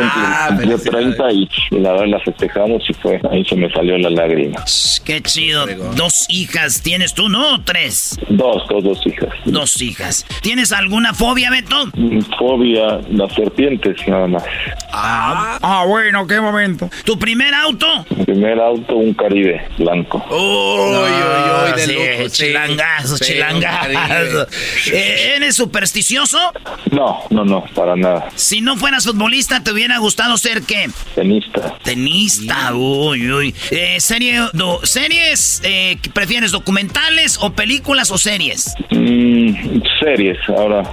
Ah, 0.01 0.47
Cumplió 0.49 0.77
30 0.79 1.31
y, 1.31 1.49
y 1.71 1.79
la 1.79 1.91
verdad 1.93 2.07
la 2.07 2.19
festejamos 2.19 2.83
y 2.87 2.93
fue, 2.93 3.19
ahí 3.31 3.43
se 3.45 3.55
me 3.55 3.69
salió 3.71 3.97
la 3.97 4.09
lágrima. 4.09 4.63
Qué 5.03 5.21
chido. 5.21 5.65
Dos 5.95 6.25
hijas 6.29 6.81
tienes 6.81 7.13
tú, 7.13 7.29
¿no? 7.29 7.55
¿O 7.55 7.61
tres? 7.61 8.19
Dos, 8.29 8.63
dos, 8.69 8.83
dos 8.83 9.07
hijas. 9.07 9.29
Dos 9.45 9.81
hijas. 9.81 10.25
¿Tienes 10.41 10.71
alguna 10.71 11.13
fobia, 11.13 11.49
Beto? 11.49 11.89
Fobia, 12.37 12.99
las 13.11 13.33
serpientes, 13.33 13.95
nada 14.07 14.27
más. 14.27 14.43
Ah, 14.93 15.57
ah, 15.61 15.85
bueno, 15.87 16.25
qué 16.27 16.39
momento. 16.39 16.89
¿Tu 17.03 17.17
primer 17.17 17.53
auto? 17.53 17.87
Mi 18.15 18.25
primer 18.25 18.59
auto, 18.59 18.95
un 18.95 19.13
Caribe 19.13 19.61
blanco. 19.77 20.23
Uy, 20.29 20.37
uy, 20.37 21.65
uy, 21.65 21.71
de 21.75 21.85
sí, 21.85 21.93
lujo, 21.93 22.29
sí. 22.29 22.48
Chilangazo, 22.49 23.17
Sí, 23.17 23.25
chilangazo. 23.25 24.47
Eh, 24.91 25.33
¿Eres 25.37 25.55
supersticioso? 25.55 26.37
No, 26.91 27.19
no, 27.29 27.45
no, 27.45 27.63
para 27.75 27.95
nada. 27.95 28.29
Si 28.35 28.61
no 28.61 28.75
fueras 28.77 29.05
futbolista, 29.05 29.63
¿te 29.63 29.71
hubiera 29.71 29.97
gustado 29.99 30.37
ser 30.37 30.63
qué? 30.63 30.89
Tenista. 31.15 31.75
Tenista, 31.83 32.73
uy, 32.73 33.31
uy. 33.31 33.55
Eh, 33.71 33.99
serie, 33.99 34.39
do- 34.53 34.79
¿Series? 34.85 35.61
Eh, 35.63 35.97
¿Prefieres 36.13 36.51
documentales 36.51 37.37
o 37.41 37.51
películas 37.53 38.11
o 38.11 38.17
series? 38.17 38.73
Mm, 38.91 39.81
series, 39.99 40.37
ahora 40.49 40.83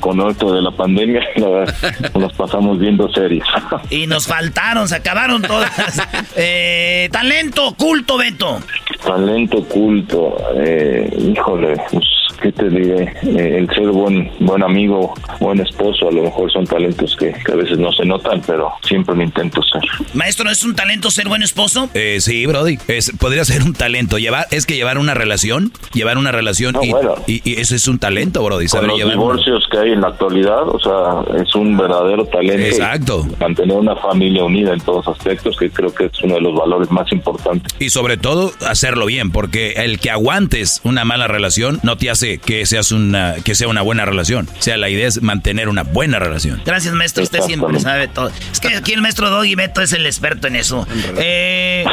con 0.00 0.28
esto 0.30 0.52
de 0.54 0.62
la 0.62 0.70
pandemia, 0.70 1.20
la 1.36 1.48
verdad, 1.48 2.10
nos 2.14 2.32
pasamos 2.34 2.78
viendo 2.78 3.10
series. 3.12 3.44
Y 3.90 4.06
nos 4.06 4.26
faltaron, 4.26 4.88
se 4.88 4.96
acabaron 4.96 5.42
todas. 5.42 5.70
Eh, 6.36 7.08
talento, 7.12 7.74
culto, 7.74 8.16
Beto. 8.16 8.60
Talento 9.04 9.62
culto, 9.64 10.36
eh, 10.56 11.01
híjole, 11.18 11.76
pues, 11.90 12.04
¿qué 12.40 12.52
te 12.52 12.68
diré? 12.68 13.02
Eh, 13.22 13.58
el 13.58 13.68
ser 13.74 13.88
buen, 13.88 14.30
buen 14.40 14.62
amigo, 14.62 15.14
buen 15.40 15.60
esposo, 15.60 16.08
a 16.08 16.12
lo 16.12 16.22
mejor 16.24 16.50
son 16.52 16.66
talentos 16.66 17.16
que, 17.16 17.32
que 17.44 17.52
a 17.52 17.56
veces 17.56 17.78
no 17.78 17.92
se 17.92 18.04
notan, 18.04 18.42
pero 18.46 18.72
siempre 18.86 19.14
lo 19.14 19.22
intento 19.22 19.62
ser. 19.62 19.82
Maestro, 20.14 20.50
¿es 20.50 20.64
un 20.64 20.74
talento 20.74 21.10
ser 21.10 21.28
buen 21.28 21.42
esposo? 21.42 21.88
Eh, 21.94 22.18
sí, 22.20 22.44
Brody. 22.46 22.78
Es, 22.88 23.12
podría 23.18 23.44
ser 23.44 23.62
un 23.62 23.72
talento. 23.74 24.18
Llevar, 24.18 24.46
es 24.50 24.66
que 24.66 24.74
llevar 24.74 24.98
una 24.98 25.14
relación, 25.14 25.72
llevar 25.94 26.18
una 26.18 26.32
relación 26.32 26.76
y, 26.82 26.90
y- 27.32 27.42
y 27.44 27.60
eso 27.60 27.74
es 27.74 27.86
un 27.88 27.98
talento, 27.98 28.42
Brody. 28.44 28.64
Con 28.66 28.68
Saber 28.68 28.88
los 28.88 28.98
llevar 28.98 29.16
una- 29.16 29.22
divorcios 29.24 29.64
que 29.70 29.78
hay 29.78 29.92
en 29.92 30.00
la 30.00 30.08
actualidad, 30.08 30.68
o 30.68 30.78
sea, 30.80 31.42
es 31.42 31.54
un 31.54 31.76
verdadero 31.76 32.26
talento. 32.26 32.66
Exacto. 32.66 33.26
Mantener 33.40 33.76
una 33.76 33.96
familia 33.96 34.44
unida 34.44 34.72
en 34.72 34.80
todos 34.80 35.06
aspectos, 35.08 35.56
que 35.56 35.70
creo 35.70 35.94
que 35.94 36.06
es 36.06 36.22
uno 36.22 36.34
de 36.34 36.40
los 36.40 36.54
valores 36.54 36.90
más 36.90 37.10
importantes. 37.12 37.72
Y 37.78 37.90
sobre 37.90 38.16
todo 38.16 38.52
hacerlo 38.68 39.06
bien, 39.06 39.30
porque 39.30 39.72
el 39.72 39.98
que 39.98 40.10
aguantes 40.10 40.80
una 40.84 40.91
mala 41.04 41.26
relación 41.26 41.80
no 41.82 41.96
te 41.96 42.10
hace 42.10 42.38
que 42.38 42.64
seas 42.66 42.92
una 42.92 43.34
que 43.44 43.54
sea 43.54 43.68
una 43.68 43.82
buena 43.82 44.04
relación. 44.04 44.48
O 44.58 44.62
sea, 44.62 44.76
la 44.76 44.88
idea 44.88 45.08
es 45.08 45.22
mantener 45.22 45.68
una 45.68 45.82
buena 45.82 46.18
relación. 46.18 46.60
Gracias, 46.64 46.94
maestro. 46.94 47.22
Usted 47.22 47.40
siempre 47.40 47.80
sabe 47.80 48.08
todo. 48.08 48.30
Es 48.52 48.60
que 48.60 48.68
aquí 48.76 48.92
el 48.92 49.02
maestro 49.02 49.30
Doggy 49.30 49.54
Beto 49.54 49.80
es 49.82 49.92
el 49.92 50.06
experto 50.06 50.46
en 50.46 50.56
eso. 50.56 50.86
Eh, 51.18 51.84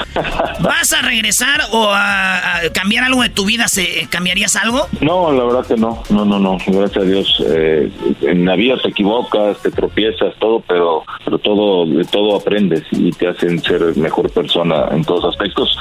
¿Vas 0.59 0.93
a 0.93 1.01
regresar 1.01 1.61
o 1.71 1.89
a, 1.89 2.57
a 2.57 2.69
cambiar 2.73 3.03
algo 3.05 3.21
de 3.21 3.29
tu 3.29 3.45
vida? 3.45 3.67
¿Se, 3.67 4.07
¿Cambiarías 4.09 4.55
algo? 4.55 4.87
No, 5.01 5.31
la 5.31 5.43
verdad 5.43 5.65
que 5.65 5.75
no, 5.75 6.03
no, 6.09 6.25
no, 6.25 6.39
no, 6.39 6.57
gracias 6.67 6.97
a 6.97 7.05
Dios. 7.07 7.43
eh, 7.47 7.89
en 8.21 8.45
la 8.45 8.55
vida 8.55 8.75
te 8.81 8.89
equivocas, 8.89 9.57
te 9.61 9.71
tropiezas, 9.71 10.33
todo, 10.39 10.61
pero, 10.67 11.03
pero 11.23 11.39
todo, 11.39 11.85
de 11.85 12.05
todo 12.05 12.35
aprendes 12.35 12.83
y 12.91 13.11
te 13.11 13.27
hacen 13.27 13.61
ser 13.61 13.95
mejor 13.97 14.29
persona 14.31 14.85
en 14.91 15.03
todos 15.03 15.25
aspectos 15.25 15.75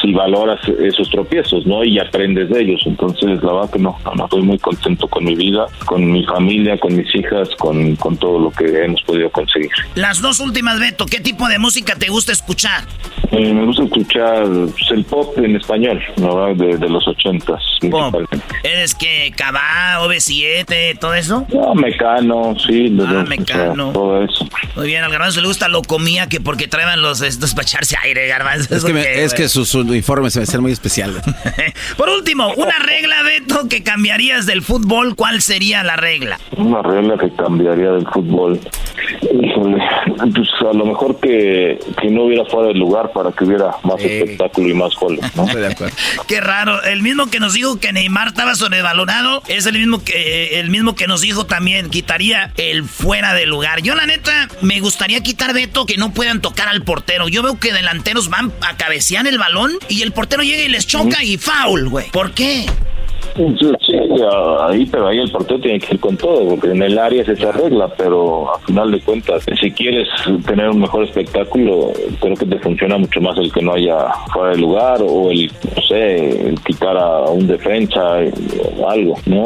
si 0.00 0.12
valoras 0.12 0.60
esos 0.80 1.10
tropiezos, 1.10 1.66
¿no? 1.66 1.82
Y 1.84 1.98
aprendes 1.98 2.48
de 2.50 2.57
ellos. 2.60 2.80
Entonces, 2.86 3.42
la 3.42 3.52
verdad 3.52 3.70
que 3.70 3.78
no, 3.78 3.98
no, 4.04 4.14
no, 4.14 4.24
estoy 4.24 4.42
muy 4.42 4.58
contento 4.58 5.08
con 5.08 5.24
mi 5.24 5.34
vida, 5.34 5.66
con 5.86 6.10
mi 6.10 6.24
familia, 6.24 6.78
con 6.78 6.96
mis 6.96 7.12
hijas, 7.14 7.48
con, 7.58 7.96
con 7.96 8.16
todo 8.16 8.38
lo 8.38 8.50
que 8.50 8.64
hemos 8.84 9.02
podido 9.02 9.30
conseguir. 9.30 9.70
Las 9.94 10.20
dos 10.20 10.40
últimas, 10.40 10.78
Beto. 10.80 11.06
¿Qué 11.06 11.20
tipo 11.20 11.48
de 11.48 11.58
música 11.58 11.94
te 11.96 12.08
gusta 12.08 12.32
escuchar? 12.32 12.84
Eh, 13.30 13.52
me 13.52 13.64
gusta 13.66 13.84
escuchar 13.84 14.44
pues, 14.44 14.90
el 14.90 15.04
pop 15.04 15.36
en 15.38 15.56
español, 15.56 16.00
verdad, 16.16 16.54
de, 16.56 16.76
de 16.78 16.88
los 16.88 17.06
ochentas. 17.06 17.60
principalmente. 17.80 18.38
¿Eres 18.62 18.94
que 18.94 19.32
Cabá, 19.36 19.98
OV7, 20.00 20.98
todo 20.98 21.14
eso? 21.14 21.46
No, 21.52 21.74
Mecano, 21.74 22.54
sí, 22.66 22.88
de- 22.90 23.04
Ah, 23.04 23.10
de- 23.10 23.16
o 23.18 23.20
sea, 23.20 23.24
Mecano. 23.24 23.92
todo 23.92 24.22
eso. 24.24 24.46
Muy 24.76 24.86
bien, 24.86 25.02
al 25.04 25.10
garbanzo 25.10 25.40
le 25.40 25.48
gusta 25.48 25.68
lo 25.68 25.82
comía 25.82 26.28
que 26.28 26.40
porque 26.40 26.68
traen 26.68 27.00
los 27.02 27.20
estos 27.20 27.54
para 27.54 27.62
echarse 27.66 27.96
aire, 28.02 28.26
garbanzo. 28.28 28.74
Es 28.74 28.84
que, 28.84 28.92
me- 28.92 29.22
es 29.24 29.34
que 29.34 29.48
sus 29.48 29.74
uniformes 29.74 30.32
se 30.32 30.40
me 30.40 30.44
hacen 30.44 30.60
muy 30.62 30.72
especiales. 30.72 31.22
Por 31.96 32.08
último, 32.08 32.47
una 32.56 32.78
regla, 32.78 33.22
Beto, 33.22 33.68
que 33.68 33.82
cambiarías 33.82 34.46
del 34.46 34.62
fútbol, 34.62 35.14
¿cuál 35.16 35.40
sería 35.40 35.82
la 35.82 35.96
regla? 35.96 36.38
Una 36.56 36.82
regla 36.82 37.16
que 37.18 37.30
cambiaría 37.30 37.92
del 37.92 38.06
fútbol. 38.06 38.60
Híjole, 39.58 39.82
pues 40.34 40.48
a 40.60 40.72
lo 40.72 40.84
mejor 40.84 41.18
que, 41.20 41.78
que 42.00 42.10
no 42.10 42.24
hubiera 42.24 42.44
fuera 42.44 42.68
de 42.68 42.74
lugar 42.74 43.12
para 43.12 43.32
que 43.32 43.44
hubiera 43.44 43.70
más 43.82 44.00
espectáculo 44.00 44.68
y 44.68 44.74
más 44.74 44.94
goles, 44.94 45.24
¿no? 45.34 45.46
Qué 46.26 46.40
raro, 46.40 46.82
el 46.84 47.02
mismo 47.02 47.26
que 47.26 47.40
nos 47.40 47.54
dijo 47.54 47.78
que 47.78 47.92
Neymar 47.92 48.28
estaba 48.28 48.54
sobrevalorado 48.54 49.42
es 49.48 49.66
el 49.66 49.78
mismo 49.78 50.02
que 50.02 50.60
el 50.60 50.70
mismo 50.70 50.94
que 50.94 51.06
nos 51.06 51.20
dijo 51.20 51.46
también 51.46 51.90
quitaría 51.90 52.52
el 52.56 52.84
fuera 52.84 53.34
de 53.34 53.46
lugar. 53.46 53.82
Yo 53.82 53.94
la 53.94 54.06
neta 54.06 54.48
me 54.60 54.80
gustaría 54.80 55.22
quitar 55.22 55.52
Beto 55.54 55.86
que 55.86 55.96
no 55.96 56.12
puedan 56.12 56.40
tocar 56.40 56.68
al 56.68 56.82
portero. 56.82 57.28
Yo 57.28 57.42
veo 57.42 57.58
que 57.58 57.72
delanteros 57.72 58.28
van 58.28 58.52
a 58.60 58.76
cabecear 58.76 59.26
el 59.26 59.38
balón 59.38 59.72
y 59.88 60.02
el 60.02 60.12
portero 60.12 60.42
llega 60.42 60.62
y 60.62 60.68
les 60.68 60.86
choca 60.86 61.22
y 61.22 61.36
foul, 61.38 61.88
güey. 61.88 62.10
¿Por 62.10 62.32
qué? 62.32 62.66
Sí, 63.36 63.96
ahí, 64.60 64.86
pero 64.86 65.06
ahí 65.08 65.18
el 65.18 65.30
portero 65.30 65.60
tiene 65.60 65.78
que 65.78 65.94
ir 65.94 66.00
con 66.00 66.16
todo, 66.16 66.48
porque 66.48 66.70
en 66.72 66.82
el 66.82 66.98
área 66.98 67.22
es 67.22 67.28
esa 67.28 67.52
regla, 67.52 67.88
pero 67.96 68.52
a 68.54 68.58
final 68.60 68.90
de 68.90 69.00
cuentas, 69.00 69.44
si 69.60 69.70
quieres 69.70 70.08
tener 70.44 70.68
un 70.70 70.80
mejor 70.80 71.04
espectáculo, 71.04 71.92
creo 72.20 72.34
que 72.34 72.46
te 72.46 72.58
funciona 72.58 72.98
mucho 72.98 73.20
más 73.20 73.38
el 73.38 73.52
que 73.52 73.62
no 73.62 73.74
haya 73.74 74.08
fuera 74.32 74.50
de 74.50 74.58
lugar 74.58 75.00
o 75.02 75.30
el, 75.30 75.50
no 75.76 75.82
sé, 75.82 76.48
el 76.48 76.60
quitar 76.62 76.96
a 76.96 77.20
un 77.30 77.46
defensa 77.46 78.22
eh, 78.22 78.32
o 78.78 78.88
algo, 78.90 79.14
¿no? 79.26 79.44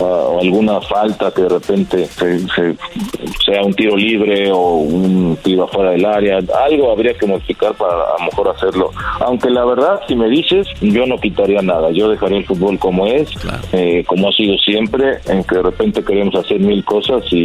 O 0.00 0.38
alguna 0.40 0.80
falta 0.80 1.30
que 1.32 1.42
de 1.42 1.48
repente 1.48 2.04
se- 2.06 2.40
se- 2.40 2.76
sea 3.44 3.62
un 3.62 3.72
tiro 3.74 3.96
libre 3.96 4.50
o 4.52 4.58
un 4.78 5.36
tiro 5.42 5.64
afuera 5.64 5.90
del 5.92 6.04
área, 6.04 6.38
algo 6.66 6.90
habría 6.90 7.14
que 7.14 7.26
modificar 7.26 7.74
para 7.74 7.92
a 7.92 8.18
lo 8.18 8.24
mejor 8.26 8.48
hacerlo. 8.48 8.90
Aunque 9.20 9.50
la 9.50 9.64
verdad, 9.64 10.00
si 10.08 10.14
me 10.16 10.28
dices, 10.28 10.66
yo 10.80 11.06
no 11.06 11.18
quitaría 11.18 11.62
nada, 11.62 11.90
yo 11.90 12.08
dejaría 12.08 12.38
el 12.38 12.44
fútbol 12.46 12.78
como 12.78 13.06
es, 13.16 13.30
eh, 13.72 14.04
como 14.06 14.28
ha 14.28 14.32
sido 14.32 14.56
siempre, 14.58 15.18
en 15.26 15.42
que 15.44 15.56
de 15.56 15.62
repente 15.62 16.04
queremos 16.04 16.34
hacer 16.34 16.60
mil 16.60 16.84
cosas 16.84 17.22
y, 17.30 17.38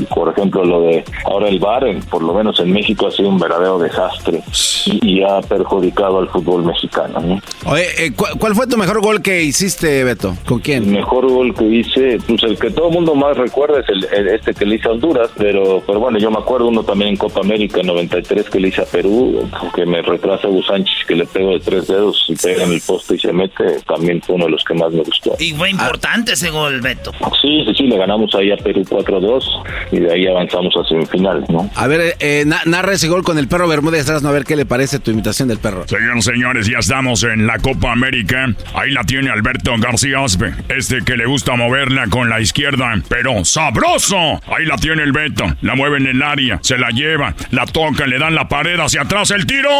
y, 0.00 0.06
por 0.14 0.28
ejemplo, 0.30 0.64
lo 0.64 0.82
de 0.82 1.04
ahora 1.24 1.48
el 1.48 1.58
VAR, 1.58 1.86
en- 1.86 2.00
por 2.00 2.22
lo 2.22 2.34
menos 2.34 2.58
en 2.60 2.72
México, 2.72 3.06
ha 3.06 3.10
sido 3.10 3.28
un 3.28 3.38
verdadero 3.38 3.78
desastre 3.78 4.40
y, 4.86 5.18
y 5.18 5.22
ha 5.22 5.40
perjudicado 5.40 6.18
al 6.18 6.28
fútbol 6.28 6.64
mexicano. 6.64 7.20
¿no? 7.20 7.40
Oye, 7.70 7.84
eh, 7.98 8.12
¿cu- 8.12 8.26
¿cuál 8.38 8.54
fue 8.54 8.66
tu 8.66 8.76
mejor 8.76 9.00
gol 9.00 9.22
que 9.22 9.42
hiciste, 9.42 10.04
Beto? 10.04 10.36
¿Con 10.46 10.60
quién? 10.60 10.84
El 10.84 10.90
mejor 10.90 11.28
gol 11.30 11.54
que 11.54 11.64
hice, 11.64 12.18
pues 12.26 12.42
el 12.44 12.58
que 12.58 12.70
todo 12.70 12.88
el 12.88 12.94
mundo 12.94 13.14
más 13.14 13.36
recuerda 13.36 13.80
es 13.80 13.88
el, 13.88 14.04
el- 14.12 14.28
este 14.28 14.54
que 14.54 14.64
le 14.66 14.76
hice 14.76 14.88
a 14.88 14.92
Honduras, 14.92 15.30
pero, 15.36 15.82
pero 15.86 16.00
bueno, 16.00 16.18
yo 16.18 16.30
me 16.30 16.38
acuerdo 16.38 16.68
uno 16.68 16.82
también 16.82 17.10
en 17.10 17.16
Copa 17.16 17.40
América 17.40 17.80
en 17.80 17.86
93 17.86 18.48
que 18.50 18.60
le 18.60 18.68
hice 18.68 18.82
a 18.82 18.86
Perú, 18.86 19.48
que 19.74 19.86
me 19.86 20.02
retrasa 20.02 20.48
Hugo 20.48 20.62
Sánchez, 20.62 21.06
que 21.06 21.14
le 21.14 21.26
pego 21.26 21.50
de 21.52 21.60
tres 21.60 21.86
dedos 21.86 22.24
y 22.28 22.34
pega 22.34 22.64
en 22.64 22.72
el 22.72 22.80
poste 22.80 23.14
y 23.14 23.18
se 23.18 23.32
mete, 23.32 23.80
también 23.86 24.20
fue 24.22 24.34
uno 24.34 24.46
de 24.46 24.50
los 24.52 24.64
que 24.64 24.74
más 24.74 24.81
me 24.90 25.02
gustó. 25.02 25.34
Y 25.38 25.52
fue 25.52 25.70
importante 25.70 26.32
ese 26.32 26.50
gol, 26.50 26.80
Beto. 26.80 27.12
Sí, 27.40 27.64
sí, 27.66 27.74
sí, 27.76 27.82
le 27.84 27.96
ganamos 27.98 28.34
ahí 28.34 28.50
a 28.50 28.56
Perú 28.56 28.82
4-2 28.88 29.44
y 29.92 30.00
de 30.00 30.12
ahí 30.12 30.26
avanzamos 30.26 30.74
a 30.76 30.88
semifinales, 30.88 31.48
¿no? 31.50 31.68
A 31.74 31.86
ver, 31.86 32.16
eh, 32.20 32.44
na- 32.46 32.62
narra 32.66 32.92
ese 32.94 33.08
gol 33.08 33.22
con 33.22 33.38
el 33.38 33.48
perro 33.48 33.68
Bermúdez 33.68 34.02
atrás, 34.02 34.22
no 34.22 34.28
a 34.28 34.32
ver 34.32 34.44
qué 34.44 34.56
le 34.56 34.66
parece 34.66 34.98
tu 34.98 35.10
imitación 35.10 35.48
del 35.48 35.58
perro. 35.58 35.86
Señoras 35.88 36.24
señores, 36.24 36.66
ya 36.68 36.78
estamos 36.78 37.22
en 37.24 37.46
la 37.46 37.58
Copa 37.58 37.92
América. 37.92 38.46
Ahí 38.74 38.90
la 38.92 39.04
tiene 39.04 39.30
Alberto 39.30 39.72
García 39.78 40.24
Aspe. 40.24 40.52
Este 40.68 40.98
que 41.04 41.16
le 41.16 41.26
gusta 41.26 41.54
moverla 41.56 42.06
con 42.08 42.28
la 42.28 42.40
izquierda, 42.40 42.94
pero 43.08 43.44
sabroso. 43.44 44.16
Ahí 44.16 44.64
la 44.66 44.76
tiene 44.76 45.02
el 45.02 45.12
Beto. 45.12 45.44
La 45.62 45.74
mueve 45.74 45.98
en 45.98 46.06
el 46.06 46.22
área, 46.22 46.58
se 46.62 46.78
la 46.78 46.90
lleva, 46.90 47.34
la 47.50 47.66
toca, 47.66 48.06
le 48.06 48.18
dan 48.18 48.34
la 48.34 48.48
pared 48.48 48.78
hacia 48.80 49.02
atrás, 49.02 49.30
el 49.30 49.46
tiro. 49.46 49.70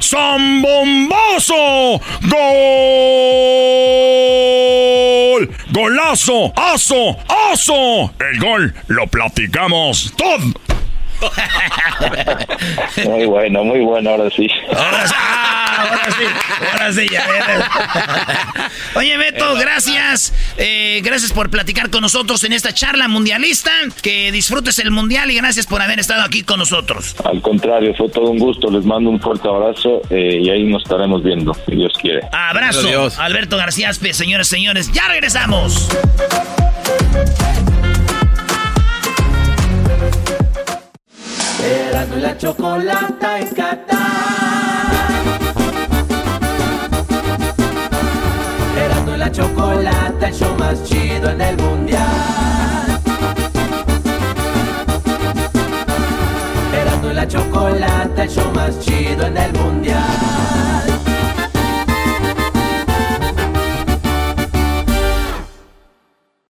¡Zambombazo! 0.00 2.00
¡Gol! 2.22 3.79
¡Gol! 5.32 5.50
¡Golazo! 5.72 6.52
¡Aso! 6.56 7.16
¡Aso! 7.52 8.12
El 8.18 8.38
gol 8.40 8.74
lo 8.88 9.06
platicamos 9.06 10.12
todo. 10.16 10.52
Muy 13.06 13.24
bueno, 13.26 13.64
muy 13.64 13.80
bueno, 13.80 14.10
ahora 14.10 14.30
sí. 14.30 14.48
Ahora 14.68 15.06
sí, 15.06 15.14
ah, 15.16 15.86
ahora 15.88 16.10
sí, 16.16 16.24
ahora 16.72 16.92
sí, 16.92 17.08
ya. 17.10 17.26
Oye, 18.94 19.16
Beto, 19.16 19.54
gracias. 19.56 20.32
Eh, 20.56 21.00
gracias 21.02 21.32
por 21.32 21.50
platicar 21.50 21.90
con 21.90 22.02
nosotros 22.02 22.44
en 22.44 22.52
esta 22.52 22.72
charla 22.72 23.08
mundialista. 23.08 23.70
Que 24.02 24.32
disfrutes 24.32 24.78
el 24.78 24.90
mundial 24.90 25.30
y 25.30 25.36
gracias 25.36 25.66
por 25.66 25.82
haber 25.82 26.00
estado 26.00 26.22
aquí 26.22 26.42
con 26.42 26.58
nosotros. 26.58 27.14
Al 27.24 27.40
contrario, 27.40 27.94
fue 27.96 28.08
todo 28.08 28.30
un 28.30 28.38
gusto. 28.38 28.70
Les 28.70 28.84
mando 28.84 29.10
un 29.10 29.20
fuerte 29.20 29.48
abrazo 29.48 30.02
eh, 30.10 30.38
y 30.42 30.50
ahí 30.50 30.64
nos 30.64 30.82
estaremos 30.82 31.22
viendo, 31.22 31.54
si 31.66 31.76
Dios 31.76 31.92
quiere. 32.00 32.20
Abrazo. 32.32 33.08
Alberto 33.18 33.56
García 33.56 33.90
Aspe, 33.90 34.12
señores, 34.12 34.48
señores. 34.48 34.90
Ya 34.92 35.08
regresamos. 35.08 35.88
Erasmo 41.62 42.16
y 42.16 42.20
la 42.20 42.36
chocolata 42.38 43.38
en 43.38 43.48
Qatar. 43.48 43.98
Erasmo 48.78 49.14
y 49.14 49.18
la 49.18 49.30
chocolata, 49.32 50.28
el 50.28 50.34
show 50.34 50.56
más 50.58 50.82
chido 50.84 51.30
en 51.30 51.40
el 51.40 51.56
mundial. 51.58 53.00
Erasmo 56.80 57.10
y 57.10 57.14
la 57.14 57.28
chocolata, 57.28 58.22
el 58.22 58.30
show 58.30 58.50
más 58.54 58.80
chido 58.80 59.26
en 59.26 59.36
el 59.36 59.52
mundial. 59.52 60.89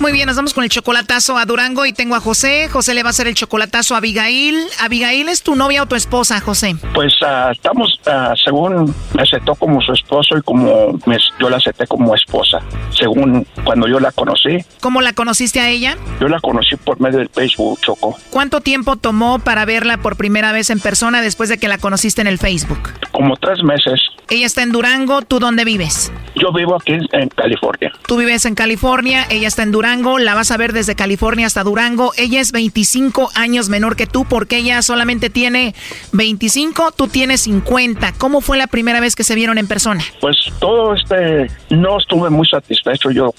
Muy 0.00 0.12
bien, 0.12 0.26
nos 0.26 0.36
vamos 0.36 0.54
con 0.54 0.64
el 0.64 0.70
chocolatazo 0.70 1.36
a 1.36 1.44
Durango 1.44 1.84
y 1.84 1.92
tengo 1.92 2.14
a 2.14 2.20
José. 2.20 2.68
José 2.72 2.94
le 2.94 3.02
va 3.02 3.08
a 3.08 3.10
hacer 3.10 3.26
el 3.28 3.34
chocolatazo 3.34 3.94
a 3.94 3.98
Abigail. 3.98 4.56
Abigail 4.80 5.28
es 5.28 5.42
tu 5.42 5.54
novia 5.56 5.82
o 5.82 5.86
tu 5.86 5.94
esposa, 5.94 6.40
José. 6.40 6.74
Pues 6.94 7.12
ah, 7.22 7.50
estamos, 7.52 8.00
ah, 8.06 8.32
según 8.42 8.94
me 9.12 9.22
aceptó 9.22 9.54
como 9.56 9.78
su 9.82 9.92
esposo 9.92 10.38
y 10.38 10.42
como 10.42 10.98
me- 11.04 11.18
yo 11.38 11.50
la 11.50 11.58
acepté 11.58 11.86
como 11.86 12.14
esposa. 12.14 12.60
Según 12.98 13.46
cuando 13.62 13.86
yo 13.88 14.00
la 14.00 14.10
conocí, 14.10 14.64
¿Cómo 14.80 15.02
la 15.02 15.12
conociste 15.12 15.60
a 15.60 15.68
ella? 15.68 15.98
yo 16.18 16.28
la 16.28 16.40
conocí 16.40 16.76
por 16.76 16.98
medio 16.98 17.18
del 17.18 17.28
Facebook, 17.28 17.78
Choco. 17.82 18.16
¿Cuánto 18.30 18.62
tiempo 18.62 18.96
tomó 18.96 19.38
para 19.38 19.66
verla 19.66 19.98
por 19.98 20.16
primera 20.16 20.52
vez 20.52 20.70
en 20.70 20.80
persona 20.80 21.20
después 21.20 21.50
de 21.50 21.58
que 21.58 21.68
la 21.68 21.76
conociste 21.76 22.22
en 22.22 22.26
el 22.26 22.38
Facebook? 22.38 22.80
Como 23.12 23.36
tres 23.36 23.62
meses. 23.62 24.00
Ella 24.30 24.46
está 24.46 24.62
en 24.62 24.70
Durango, 24.72 25.22
¿tú 25.22 25.40
dónde 25.40 25.64
vives? 25.64 26.10
Yo 26.36 26.52
vivo 26.52 26.76
aquí 26.80 26.92
en, 26.92 27.02
en 27.12 27.28
California. 27.30 27.92
Tú 28.06 28.16
vives 28.16 28.44
en 28.46 28.54
California, 28.54 29.26
ella 29.28 29.48
está 29.48 29.64
en 29.64 29.72
Durango, 29.72 29.89
la 29.98 30.34
vas 30.34 30.52
a 30.52 30.56
ver 30.56 30.72
desde 30.72 30.94
California 30.94 31.46
hasta 31.46 31.64
Durango. 31.64 32.12
Ella 32.16 32.40
es 32.40 32.52
25 32.52 33.30
años 33.34 33.68
menor 33.68 33.96
que 33.96 34.06
tú 34.06 34.24
porque 34.24 34.58
ella 34.58 34.82
solamente 34.82 35.30
tiene 35.30 35.74
25, 36.12 36.92
tú 36.92 37.08
tienes 37.08 37.40
50. 37.42 38.12
¿Cómo 38.18 38.40
fue 38.40 38.56
la 38.56 38.68
primera 38.68 39.00
vez 39.00 39.16
que 39.16 39.24
se 39.24 39.34
vieron 39.34 39.58
en 39.58 39.66
persona? 39.66 40.04
Pues 40.20 40.36
todo 40.60 40.94
este, 40.94 41.50
no 41.70 41.98
estuve 41.98 42.30
muy 42.30 42.46
satisfecho 42.46 43.10
yo, 43.10 43.34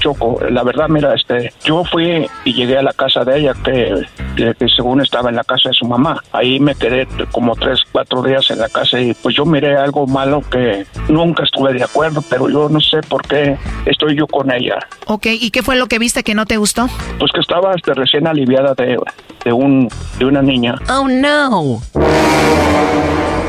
Choco. 0.00 0.40
La 0.50 0.62
verdad, 0.62 0.88
mira, 0.88 1.14
este, 1.14 1.52
yo 1.64 1.84
fui 1.90 2.26
y 2.44 2.52
llegué 2.52 2.76
a 2.76 2.82
la 2.82 2.92
casa 2.92 3.24
de 3.24 3.38
ella, 3.38 3.54
que, 3.64 4.02
que- 4.36 4.54
que 4.58 4.68
según 4.68 5.00
estaba 5.00 5.30
en 5.30 5.36
la 5.36 5.44
casa 5.44 5.70
de 5.70 5.74
su 5.74 5.86
mamá. 5.86 6.22
Ahí 6.32 6.60
me 6.60 6.74
quedé 6.74 7.08
como 7.32 7.56
tres, 7.56 7.80
cuatro 7.92 8.22
días 8.22 8.50
en 8.50 8.58
la 8.58 8.68
casa 8.68 9.00
y 9.00 9.14
pues 9.14 9.34
yo 9.36 9.46
miré 9.46 9.74
algo 9.76 10.06
malo 10.06 10.42
que 10.50 10.84
nunca 11.08 11.44
estuve 11.44 11.72
de 11.72 11.82
acuerdo, 11.82 12.22
pero 12.28 12.50
yo 12.50 12.68
no 12.68 12.80
sé 12.80 13.00
por 13.08 13.26
qué 13.26 13.56
estoy 13.86 14.16
yo 14.16 14.26
con 14.26 14.50
ella. 14.52 14.76
Ok, 15.06 15.26
¿y 15.26 15.50
qué 15.50 15.62
fue 15.62 15.76
lo 15.76 15.86
que 15.86 15.93
viste 15.98 16.22
que 16.22 16.34
no 16.34 16.46
te 16.46 16.56
gustó? 16.56 16.88
Pues 17.18 17.32
que 17.32 17.40
estaba 17.40 17.74
este, 17.74 17.94
recién 17.94 18.26
aliviada 18.26 18.74
de, 18.74 18.98
de, 19.44 19.52
un, 19.52 19.88
de 20.18 20.24
una 20.24 20.42
niña. 20.42 20.74
Oh 20.88 21.08
no. 21.08 21.80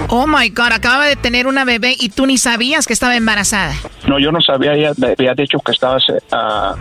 Oh 0.10 0.28
my 0.28 0.50
god, 0.50 0.72
acababa 0.74 1.06
de 1.06 1.16
tener 1.16 1.48
una 1.48 1.66
bebé 1.66 1.96
y 2.00 2.10
tú 2.10 2.26
ni 2.26 2.38
sabías 2.38 2.86
que 2.86 2.94
estaba 2.94 3.16
embarazada. 3.16 3.74
No, 4.08 4.20
yo 4.20 4.32
no 4.32 4.40
sabía, 4.42 4.74
ella 4.74 4.92
me 4.98 5.16
había 5.18 5.34
dicho 5.34 5.60
que 5.60 5.72
estaba 5.72 5.98
ah, 6.32 6.76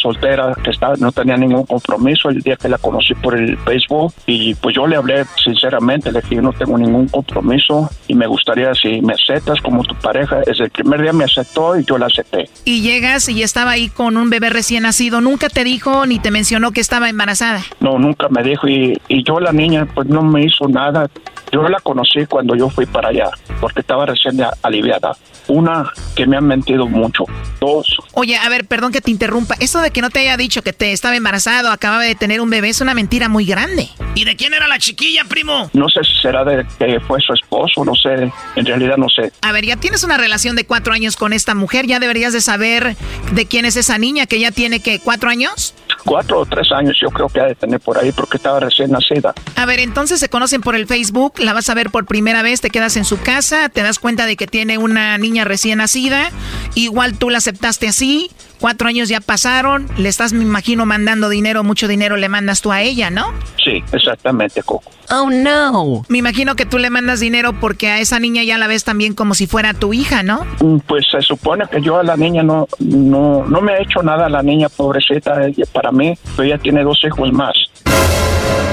soltera, 0.00 0.54
que 0.62 0.70
estaba, 0.70 0.96
no 0.96 1.12
tenía 1.12 1.36
ningún 1.36 1.66
compromiso 1.66 2.30
el 2.30 2.40
día 2.40 2.56
que 2.56 2.68
la 2.68 2.78
conocí 2.78 3.14
por 3.14 3.36
el 3.36 3.58
Facebook 3.58 4.14
y 4.26 4.54
pues 4.54 4.74
yo 4.74 4.86
le 4.86 4.96
hablé 4.96 5.24
sinceramente, 5.42 6.10
le 6.10 6.20
dije 6.20 6.36
yo 6.36 6.42
no 6.42 6.52
tengo 6.52 6.78
ningún 6.78 7.08
compromiso 7.08 7.90
y 8.08 8.14
me 8.14 8.26
gustaría 8.26 8.74
si 8.74 9.00
me 9.02 9.12
aceptas 9.12 9.60
como 9.60 9.84
tu 9.84 9.94
pareja. 9.96 10.40
Desde 10.46 10.64
el 10.64 10.70
primer 10.70 11.02
día 11.02 11.12
me 11.12 11.24
aceptó 11.24 11.78
y 11.78 11.84
yo 11.84 11.98
la 11.98 12.06
acepté. 12.06 12.48
Y 12.64 12.80
llegas 12.80 13.28
y 13.28 13.42
estaba 13.42 13.72
ahí 13.72 13.88
con 13.88 14.16
un 14.16 14.30
bebé 14.30 14.50
recién 14.50 14.84
nacido. 14.84 15.20
Nunca 15.20 15.48
te 15.48 15.64
dijo 15.64 16.06
ni 16.06 16.18
te 16.18 16.30
mencionó 16.30 16.72
que 16.72 16.80
estaba 16.80 17.08
embarazada. 17.08 17.62
No, 17.80 17.98
nunca 17.98 18.28
me 18.30 18.42
dijo 18.42 18.68
y, 18.68 19.00
y 19.08 19.22
yo 19.22 19.38
la 19.38 19.52
niña 19.52 19.86
pues 19.94 20.08
no 20.08 20.22
me 20.22 20.44
hizo 20.44 20.66
nada. 20.68 21.08
Yo 21.52 21.68
la 21.68 21.80
conocí 21.80 22.26
cuando 22.26 22.54
yo 22.54 22.70
fui 22.70 22.79
para 22.86 23.08
allá, 23.08 23.30
porque 23.60 23.80
estaba 23.80 24.06
recién 24.06 24.40
aliviada. 24.62 25.16
Una, 25.48 25.90
que 26.14 26.26
me 26.26 26.36
han 26.36 26.44
mentido 26.46 26.86
mucho. 26.86 27.24
Dos, 27.60 27.96
Oye, 28.14 28.36
a 28.36 28.48
ver, 28.48 28.66
perdón 28.66 28.92
que 28.92 29.00
te 29.00 29.10
interrumpa. 29.10 29.56
Eso 29.58 29.80
de 29.80 29.90
que 29.90 30.00
no 30.00 30.10
te 30.10 30.20
haya 30.20 30.36
dicho 30.36 30.62
que 30.62 30.72
te 30.72 30.92
estaba 30.92 31.16
embarazado, 31.16 31.70
acababa 31.70 32.02
de 32.02 32.14
tener 32.14 32.40
un 32.40 32.50
bebé, 32.50 32.68
es 32.68 32.80
una 32.80 32.94
mentira 32.94 33.28
muy 33.28 33.44
grande. 33.44 33.88
¿Y 34.14 34.24
de 34.24 34.36
quién 34.36 34.54
era 34.54 34.68
la 34.68 34.78
chiquilla, 34.78 35.24
primo? 35.24 35.70
no 35.72 35.88
sé 35.88 36.00
si 36.04 36.20
será 36.20 36.44
de 36.44 36.66
que 36.78 37.00
fue 37.00 37.20
su 37.20 37.32
esposo, 37.32 37.84
no 37.84 37.94
sé, 37.94 38.30
en 38.56 38.66
realidad 38.66 38.96
no 38.96 39.08
sé. 39.08 39.32
A 39.42 39.52
ver, 39.52 39.64
ya 39.64 39.76
tienes 39.76 40.04
una 40.04 40.16
relación 40.16 40.56
de 40.56 40.64
cuatro 40.64 40.92
años 40.92 41.16
con 41.16 41.32
esta 41.32 41.54
mujer, 41.54 41.86
ya 41.86 41.98
deberías 41.98 42.32
de 42.32 42.40
saber 42.40 42.96
de 43.32 43.46
quién 43.46 43.64
es 43.64 43.76
esa 43.76 43.98
niña 43.98 44.26
que 44.26 44.38
ya 44.38 44.50
tiene 44.50 44.80
que 44.80 44.98
cuatro 45.00 45.30
años. 45.30 45.74
Cuatro 46.04 46.40
o 46.40 46.46
tres 46.46 46.72
años 46.72 46.96
yo 47.00 47.10
creo 47.10 47.28
que 47.28 47.40
ha 47.40 47.44
de 47.44 47.54
tener 47.54 47.78
por 47.80 47.98
ahí 47.98 48.10
porque 48.12 48.38
estaba 48.38 48.60
recién 48.60 48.90
nacida. 48.90 49.34
A 49.56 49.66
ver, 49.66 49.80
entonces 49.80 50.18
se 50.18 50.28
conocen 50.28 50.60
por 50.62 50.74
el 50.74 50.86
Facebook, 50.86 51.34
la 51.38 51.52
vas 51.52 51.68
a 51.68 51.74
ver 51.74 51.90
por 51.90 52.06
primera 52.06 52.42
vez, 52.42 52.59
te 52.60 52.70
quedas 52.70 52.96
en 52.96 53.04
su 53.04 53.18
casa, 53.20 53.68
te 53.68 53.82
das 53.82 53.98
cuenta 53.98 54.26
de 54.26 54.36
que 54.36 54.46
tiene 54.46 54.78
una 54.78 55.16
niña 55.18 55.44
recién 55.44 55.78
nacida, 55.78 56.30
igual 56.74 57.18
tú 57.18 57.30
la 57.30 57.38
aceptaste 57.38 57.88
así, 57.88 58.30
cuatro 58.60 58.88
años 58.88 59.08
ya 59.08 59.20
pasaron, 59.20 59.88
le 59.96 60.08
estás, 60.08 60.32
me 60.32 60.42
imagino, 60.42 60.86
mandando 60.86 61.28
dinero, 61.28 61.64
mucho 61.64 61.88
dinero 61.88 62.16
le 62.16 62.28
mandas 62.28 62.60
tú 62.60 62.72
a 62.72 62.82
ella, 62.82 63.10
¿no? 63.10 63.32
Sí, 63.64 63.82
exactamente, 63.92 64.62
Coco. 64.62 64.90
Oh, 65.10 65.28
no. 65.30 66.04
Me 66.08 66.18
imagino 66.18 66.54
que 66.54 66.66
tú 66.66 66.78
le 66.78 66.88
mandas 66.88 67.18
dinero 67.18 67.52
porque 67.58 67.88
a 67.88 67.98
esa 67.98 68.20
niña 68.20 68.44
ya 68.44 68.58
la 68.58 68.68
ves 68.68 68.84
también 68.84 69.14
como 69.14 69.34
si 69.34 69.46
fuera 69.46 69.74
tu 69.74 69.92
hija, 69.92 70.22
¿no? 70.22 70.46
Mm, 70.60 70.78
Pues 70.86 71.06
se 71.10 71.20
supone 71.22 71.64
que 71.70 71.82
yo 71.82 71.98
a 71.98 72.04
la 72.04 72.16
niña 72.16 72.42
no, 72.42 72.68
no, 72.78 73.44
no 73.46 73.60
me 73.60 73.72
ha 73.72 73.80
hecho 73.82 74.02
nada 74.02 74.28
la 74.28 74.42
niña 74.42 74.68
pobrecita 74.68 75.34
para 75.72 75.90
mí, 75.90 76.16
pero 76.36 76.44
ella 76.46 76.58
tiene 76.58 76.84
dos 76.84 77.00
hijos 77.04 77.32
más. 77.32 77.54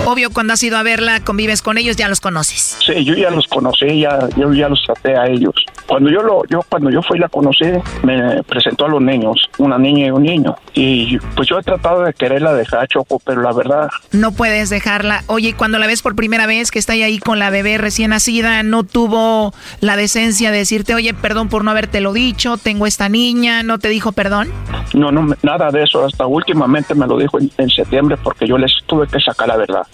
Obvio, 0.10 0.30
cuando 0.30 0.54
has 0.54 0.64
ido 0.64 0.78
a 0.78 0.84
verla, 0.84 1.20
convives 1.22 1.62
con 1.62 1.78
ellos, 1.78 1.98
ya 1.98 2.08
los 2.08 2.22
conoces. 2.22 2.78
Sí, 2.80 3.04
yo 3.04 3.14
ya 3.14 3.30
los 3.30 3.46
conocí, 3.46 4.00
ya, 4.00 4.30
yo 4.38 4.54
ya 4.54 4.70
los 4.70 4.82
traté 4.86 5.18
a 5.18 5.28
ellos. 5.28 5.54
Cuando 5.86 6.10
yo 6.10 6.22
lo, 6.22 6.46
yo 6.50 6.62
cuando 6.70 6.90
yo 6.90 7.02
fui 7.02 7.18
y 7.18 7.20
la 7.20 7.28
conocí, 7.28 7.66
me 8.04 8.42
presentó 8.44 8.86
a 8.86 8.88
los 8.88 9.02
niños, 9.02 9.50
una 9.58 9.78
niña 9.78 10.08
y 10.08 10.12
un 10.12 10.24
niño. 10.24 10.56
Y 10.74 11.18
pues 11.36 11.50
yo 11.50 11.60
he 11.60 11.62
tratado 11.62 12.04
de 12.04 12.14
quererla 12.14 12.54
dejar 12.54 12.88
choco, 12.88 13.20
pero 13.26 13.42
la 13.42 13.52
verdad, 13.52 13.90
No 14.14 14.32
puedes 14.32 14.70
dejarla. 14.70 15.26
Oye, 15.28 15.56
cuando 15.58 15.78
la 15.78 15.88
ves 15.88 16.02
por 16.02 16.16
primera 16.16 16.46
vez 16.46 16.72
que 16.72 16.80
está 16.80 16.94
ahí 16.94 17.20
con 17.20 17.38
la 17.38 17.50
bebé 17.50 17.78
recién 17.78 18.12
nacida, 18.12 18.64
no 18.64 18.84
tuvo 18.84 19.54
la 19.82 19.98
decencia 19.98 20.52
de 20.52 20.60
decirte, 20.60 20.96
oye, 20.96 21.14
perdón 21.14 21.50
por 21.50 21.66
no 21.66 21.72
habértelo 21.72 22.14
dicho, 22.14 22.56
tengo 22.56 22.88
esta 22.88 23.10
niña, 23.10 23.62
no 23.62 23.78
te 23.78 23.90
dijo 23.90 24.14
perdón. 24.14 24.54
no, 24.94 25.12
no, 25.12 25.36
nada 25.44 25.70
de 25.70 25.84
eso. 25.84 26.06
Hasta 26.06 26.26
últimamente 26.26 26.96
me 26.96 27.08
lo 27.08 27.18
dijo 27.18 27.40
en, 27.40 27.52
en 27.58 27.70
septiembre 27.70 28.16
porque 28.24 28.48
yo 28.48 28.58
les 28.58 28.72
tuve 28.86 29.06
que 29.08 29.20
sacar 29.20 29.50
la 29.50 29.58
verdad. 29.58 29.86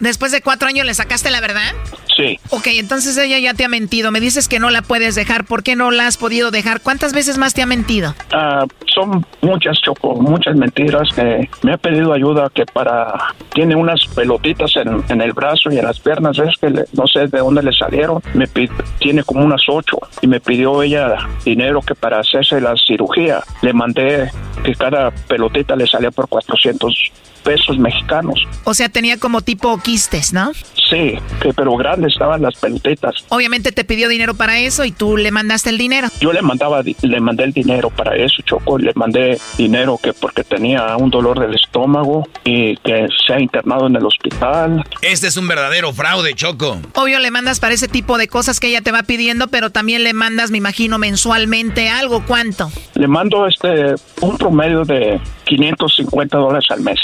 Después 0.00 0.32
de 0.32 0.40
cuatro 0.42 0.68
años 0.68 0.86
le 0.86 0.94
sacaste 0.94 1.30
la 1.30 1.40
verdad. 1.40 1.72
Sí. 2.16 2.38
Ok, 2.50 2.66
entonces 2.68 3.16
ella 3.16 3.38
ya 3.38 3.54
te 3.54 3.64
ha 3.64 3.68
mentido. 3.68 4.10
Me 4.10 4.20
dices 4.20 4.48
que 4.48 4.58
no 4.58 4.70
la 4.70 4.82
puedes 4.82 5.14
dejar. 5.14 5.44
¿Por 5.44 5.62
qué 5.62 5.76
no 5.76 5.90
la 5.92 6.06
has 6.06 6.16
podido 6.16 6.50
dejar? 6.50 6.80
¿Cuántas 6.80 7.12
veces 7.12 7.38
más 7.38 7.54
te 7.54 7.62
ha 7.62 7.66
mentido? 7.66 8.14
Ah, 8.32 8.64
son 8.92 9.24
muchas, 9.40 9.80
Choco, 9.80 10.16
muchas 10.16 10.56
mentiras 10.56 11.08
que 11.14 11.48
me 11.62 11.72
ha 11.72 11.76
pedido 11.76 12.12
ayuda 12.12 12.50
que 12.52 12.64
para... 12.66 13.12
Tiene 13.54 13.74
unas 13.76 14.00
pelotitas 14.14 14.70
en, 14.76 15.02
en 15.08 15.20
el 15.20 15.32
brazo 15.32 15.70
y 15.72 15.78
en 15.78 15.84
las 15.84 15.98
piernas, 16.00 16.38
es 16.38 16.56
que 16.60 16.70
le- 16.70 16.84
no 16.92 17.06
sé 17.06 17.26
de 17.28 17.38
dónde 17.38 17.62
le 17.62 17.72
salieron. 17.72 18.20
Me 18.34 18.46
pi- 18.46 18.68
tiene 19.00 19.22
como 19.24 19.44
unas 19.44 19.62
ocho 19.68 19.98
y 20.20 20.26
me 20.26 20.40
pidió 20.40 20.82
ella 20.82 21.16
dinero 21.44 21.80
que 21.82 21.94
para 21.94 22.20
hacerse 22.20 22.60
la 22.60 22.74
cirugía 22.76 23.42
le 23.62 23.72
mandé 23.72 24.30
que 24.64 24.74
cada 24.74 25.10
pelotita 25.10 25.74
le 25.76 25.86
salía 25.86 26.10
por 26.10 26.28
400 26.28 27.12
pesos 27.44 27.78
mexicanos. 27.78 28.44
O 28.64 28.74
sea, 28.74 28.88
tenía 28.88 29.16
como 29.18 29.40
tipo 29.40 29.78
quistes, 29.88 30.34
¿no? 30.34 30.52
Sí, 30.90 31.18
que 31.40 31.54
pero 31.54 31.74
grandes 31.76 32.12
estaban 32.12 32.42
las 32.42 32.56
pelotitas. 32.56 33.14
Obviamente 33.30 33.72
te 33.72 33.84
pidió 33.84 34.06
dinero 34.06 34.34
para 34.34 34.58
eso 34.58 34.84
y 34.84 34.92
tú 34.92 35.16
le 35.16 35.30
mandaste 35.30 35.70
el 35.70 35.78
dinero. 35.78 36.08
Yo 36.20 36.30
le 36.30 36.42
mandaba, 36.42 36.82
le 36.82 37.20
mandé 37.20 37.44
el 37.44 37.52
dinero 37.52 37.88
para 37.88 38.14
eso, 38.14 38.42
Choco, 38.44 38.76
le 38.76 38.92
mandé 38.94 39.38
dinero 39.56 39.98
que 40.02 40.12
porque 40.12 40.44
tenía 40.44 40.94
un 40.98 41.08
dolor 41.08 41.40
del 41.40 41.54
estómago 41.54 42.28
y 42.44 42.76
que 42.76 43.06
se 43.26 43.32
ha 43.32 43.40
internado 43.40 43.86
en 43.86 43.96
el 43.96 44.04
hospital. 44.04 44.84
Este 45.00 45.28
es 45.28 45.38
un 45.38 45.48
verdadero 45.48 45.94
fraude, 45.94 46.34
Choco. 46.34 46.78
Obvio 46.94 47.18
le 47.18 47.30
mandas 47.30 47.58
para 47.58 47.72
ese 47.72 47.88
tipo 47.88 48.18
de 48.18 48.28
cosas 48.28 48.60
que 48.60 48.68
ella 48.68 48.82
te 48.82 48.92
va 48.92 49.04
pidiendo, 49.04 49.48
pero 49.48 49.70
también 49.70 50.04
le 50.04 50.12
mandas, 50.12 50.50
me 50.50 50.58
imagino, 50.58 50.98
mensualmente 50.98 51.88
algo. 51.88 52.24
¿Cuánto? 52.26 52.70
Le 52.94 53.08
mando 53.08 53.46
este 53.46 53.94
un 54.20 54.36
promedio 54.36 54.84
de 54.84 55.18
550 55.48 56.38
dólares 56.38 56.66
al 56.70 56.80
mes. 56.82 56.98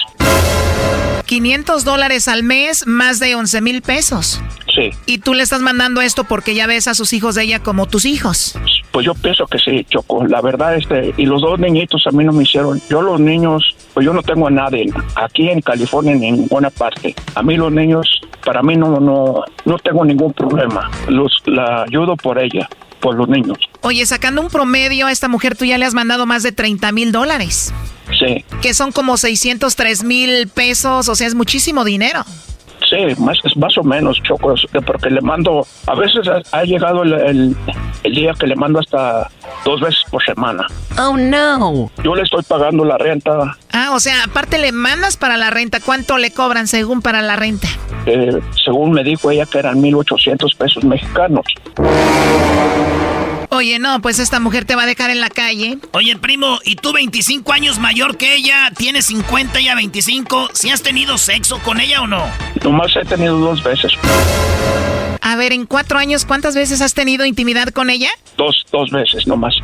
500 1.27 1.85
dólares 1.85 2.29
al 2.29 2.43
mes, 2.43 2.87
más 2.87 3.19
de 3.19 3.35
11 3.35 3.61
mil 3.63 3.83
pesos. 3.83 4.41
Sí, 4.75 4.91
Y 5.07 5.19
tú 5.19 5.35
le 5.35 5.43
estás 5.45 5.63
mandando 5.63 6.01
esto 6.01 6.25
porque 6.25 6.55
ya 6.55 6.67
ves 6.67 6.89
a 6.89 6.95
sus 6.95 7.13
hijos 7.13 7.37
de 7.37 7.45
ella 7.45 7.61
como 7.61 7.87
tus 7.87 8.05
hijos. 8.05 8.59
pues 8.91 9.07
yo 9.07 9.15
pienso 9.15 9.47
que 9.47 9.59
sí, 9.59 9.85
Choco. 9.89 10.27
La 10.27 10.41
verdad, 10.41 10.77
este, 10.77 11.15
y 11.17 11.27
los 11.27 11.43
dos 11.43 11.59
niñitos 11.59 12.07
a 12.07 12.11
mí 12.11 12.25
no 12.25 12.33
me 12.33 12.43
hicieron. 12.43 12.81
Yo 12.91 13.01
los 13.01 13.21
niños, 13.21 13.77
pues 13.95 14.05
yo 14.05 14.13
no 14.13 14.23
tengo 14.23 14.49
a 14.49 14.51
nadie 14.51 14.87
aquí 15.15 15.49
en 15.49 15.61
California 15.61 16.15
ni 16.15 16.29
en 16.29 16.37
ninguna 16.41 16.71
parte. 16.71 17.15
A 17.35 17.43
mí 17.43 17.57
los 17.57 17.73
niños, 17.73 18.21
para 18.45 18.63
mí 18.63 18.77
no, 18.77 18.99
no, 19.01 19.43
no 19.65 19.79
tengo 19.79 20.05
ningún 20.05 20.33
problema. 20.33 20.91
Los, 21.09 21.33
la 21.47 21.85
ayudo 21.85 22.17
por 22.17 22.39
ella, 22.39 22.69
por 23.01 23.15
los 23.17 23.29
niños. 23.29 23.59
Oye, 23.83 24.05
sacando 24.07 24.41
un 24.41 24.49
promedio 24.49 25.07
a 25.07 25.13
esta 25.13 25.29
mujer, 25.29 25.57
tú 25.57 25.65
ya 25.65 25.79
le 25.79 25.85
has 25.85 25.95
mandado 25.95 26.27
más 26.27 26.43
de 26.43 26.53
30 26.53 26.93
mil 26.93 27.13
dólares. 27.13 27.73
Sí, 28.19 28.45
Que 28.61 28.75
son 28.75 28.93
como 28.93 29.17
603 29.17 30.05
mil 30.05 30.49
pesos, 30.49 31.09
o 31.09 31.15
sea, 31.15 31.27
es 31.27 31.35
muchísimo 31.35 31.85
dinero. 31.85 32.25
Sí, 32.95 33.21
más, 33.23 33.39
más 33.57 33.79
o 33.79 33.83
menos, 33.83 34.21
Choco, 34.23 34.55
es 34.55 34.65
que 34.73 34.81
porque 34.81 35.11
le 35.11 35.21
mando, 35.21 35.67
a 35.87 35.95
veces 35.95 36.27
ha, 36.29 36.41
ha 36.59 36.65
llegado 36.65 37.03
el, 37.03 37.13
el- 37.15 37.57
el 38.03 38.15
día 38.15 38.33
que 38.39 38.47
le 38.47 38.55
mando 38.57 38.81
hasta 38.81 39.31
dos 39.65 39.81
veces 39.81 40.03
por 40.11 40.23
semana. 40.25 40.67
Oh, 40.99 41.17
no. 41.17 41.91
Yo 42.03 42.15
le 42.15 42.23
estoy 42.23 42.43
pagando 42.43 42.85
la 42.85 42.99
renta, 42.99 43.57
Ah, 43.73 43.91
o 43.93 43.99
sea, 44.01 44.25
aparte 44.25 44.59
le 44.59 44.71
mandas 44.73 45.17
para 45.17 45.37
la 45.37 45.51
renta. 45.51 45.81
¿Cuánto 45.81 46.19
le 46.19 46.31
cobran 46.31 46.67
según 46.69 47.01
para 47.03 47.23
la 47.23 47.35
renta? 47.37 47.67
eh, 48.07 48.39
según 48.65 48.93
me 48.93 49.03
dijo 49.03 49.31
ella 49.31 49.47
que 49.47 49.59
eran 49.59 49.81
1.800 49.81 50.57
pesos 50.57 50.85
mexicanos. 50.85 51.45
Oye, 53.55 53.79
no, 53.79 54.03
pues 54.03 54.19
esta 54.19 54.41
mujer 54.41 54.65
te 54.65 54.75
va 54.75 54.83
a 54.83 54.87
dejar 54.87 55.11
en 55.11 55.21
la 55.21 55.31
calle. 55.31 55.79
Oye, 55.93 56.17
primo, 56.17 56.59
¿y 56.65 56.75
tú 56.75 56.93
25 56.93 57.53
años 57.53 57.79
mayor 57.79 58.17
que 58.17 58.35
ella? 58.35 58.73
¿Tienes 58.77 59.05
50 59.07 59.61
y 59.61 59.73
25? 59.73 60.49
¿Si 60.53 60.71
has 60.71 60.83
tenido 60.83 61.19
sexo 61.19 61.61
con 61.61 61.81
ella 61.81 62.03
o 62.03 62.09
no? 62.09 62.25
Nomás 62.65 62.97
he 62.97 63.05
tenido 63.05 63.39
dos 63.39 63.63
veces, 63.63 63.93
A 65.21 65.37
ver, 65.37 65.53
en 65.53 65.67
cuatro 65.67 66.01
años, 66.01 66.25
¿cuántas 66.25 66.57
veces 66.57 66.81
has 66.81 66.95
tenido 66.95 67.25
intimidad 67.27 67.69
con 67.69 67.91
ella? 67.91 68.09
dos, 68.37 68.67
dos 68.73 68.91
veces 68.91 69.25
nomás. 69.29 69.55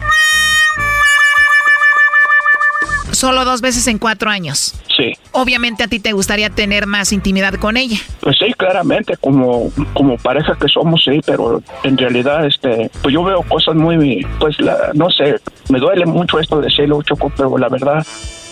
Solo 3.12 3.44
dos 3.44 3.60
veces 3.60 3.86
en 3.86 3.98
cuatro 3.98 4.30
años. 4.30 4.74
Sí, 4.96 5.14
Obviamente 5.32 5.84
a 5.84 5.88
ti 5.88 6.00
te 6.00 6.12
gustaría 6.12 6.50
tener 6.50 6.86
más 6.86 7.12
intimidad 7.12 7.54
con 7.54 7.76
ella. 7.76 7.96
pues 8.20 8.36
sí, 8.38 8.52
claramente, 8.54 9.16
como, 9.16 9.70
como 9.94 10.16
pareja 10.18 10.56
que 10.60 10.68
somos, 10.68 11.02
sí, 11.04 11.20
pero 11.24 11.62
en 11.84 11.96
realidad, 11.96 12.44
este, 12.46 12.90
pues 13.00 13.14
yo 13.14 13.22
veo 13.22 13.42
cosas 13.42 13.76
muy, 13.76 14.26
pues, 14.40 14.60
la, 14.60 14.90
no 14.94 15.08
sé, 15.10 15.36
me 15.68 15.78
duele 15.78 16.04
mucho 16.06 16.40
esto 16.40 16.60
de 16.60 16.66
decirlo, 16.66 17.02
Choco, 17.02 17.32
pero 17.36 17.56
la 17.56 17.68
verdad, 17.68 18.04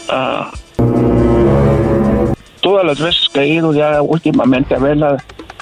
ah, 0.09 0.51
todas 2.61 2.85
las 2.87 3.01
veces 3.01 3.29
que 3.33 3.41
he 3.41 3.49
ido 3.49 3.73
ya 3.73 4.01
últimamente 4.03 4.75
a 4.75 4.79
verla, 4.79 5.17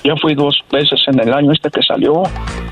ya 0.06 0.14
fui 0.16 0.34
dos 0.34 0.54
veces 0.70 1.00
en 1.08 1.20
el 1.20 1.32
año 1.32 1.52
este 1.52 1.70
que 1.70 1.82
salió, 1.82 2.22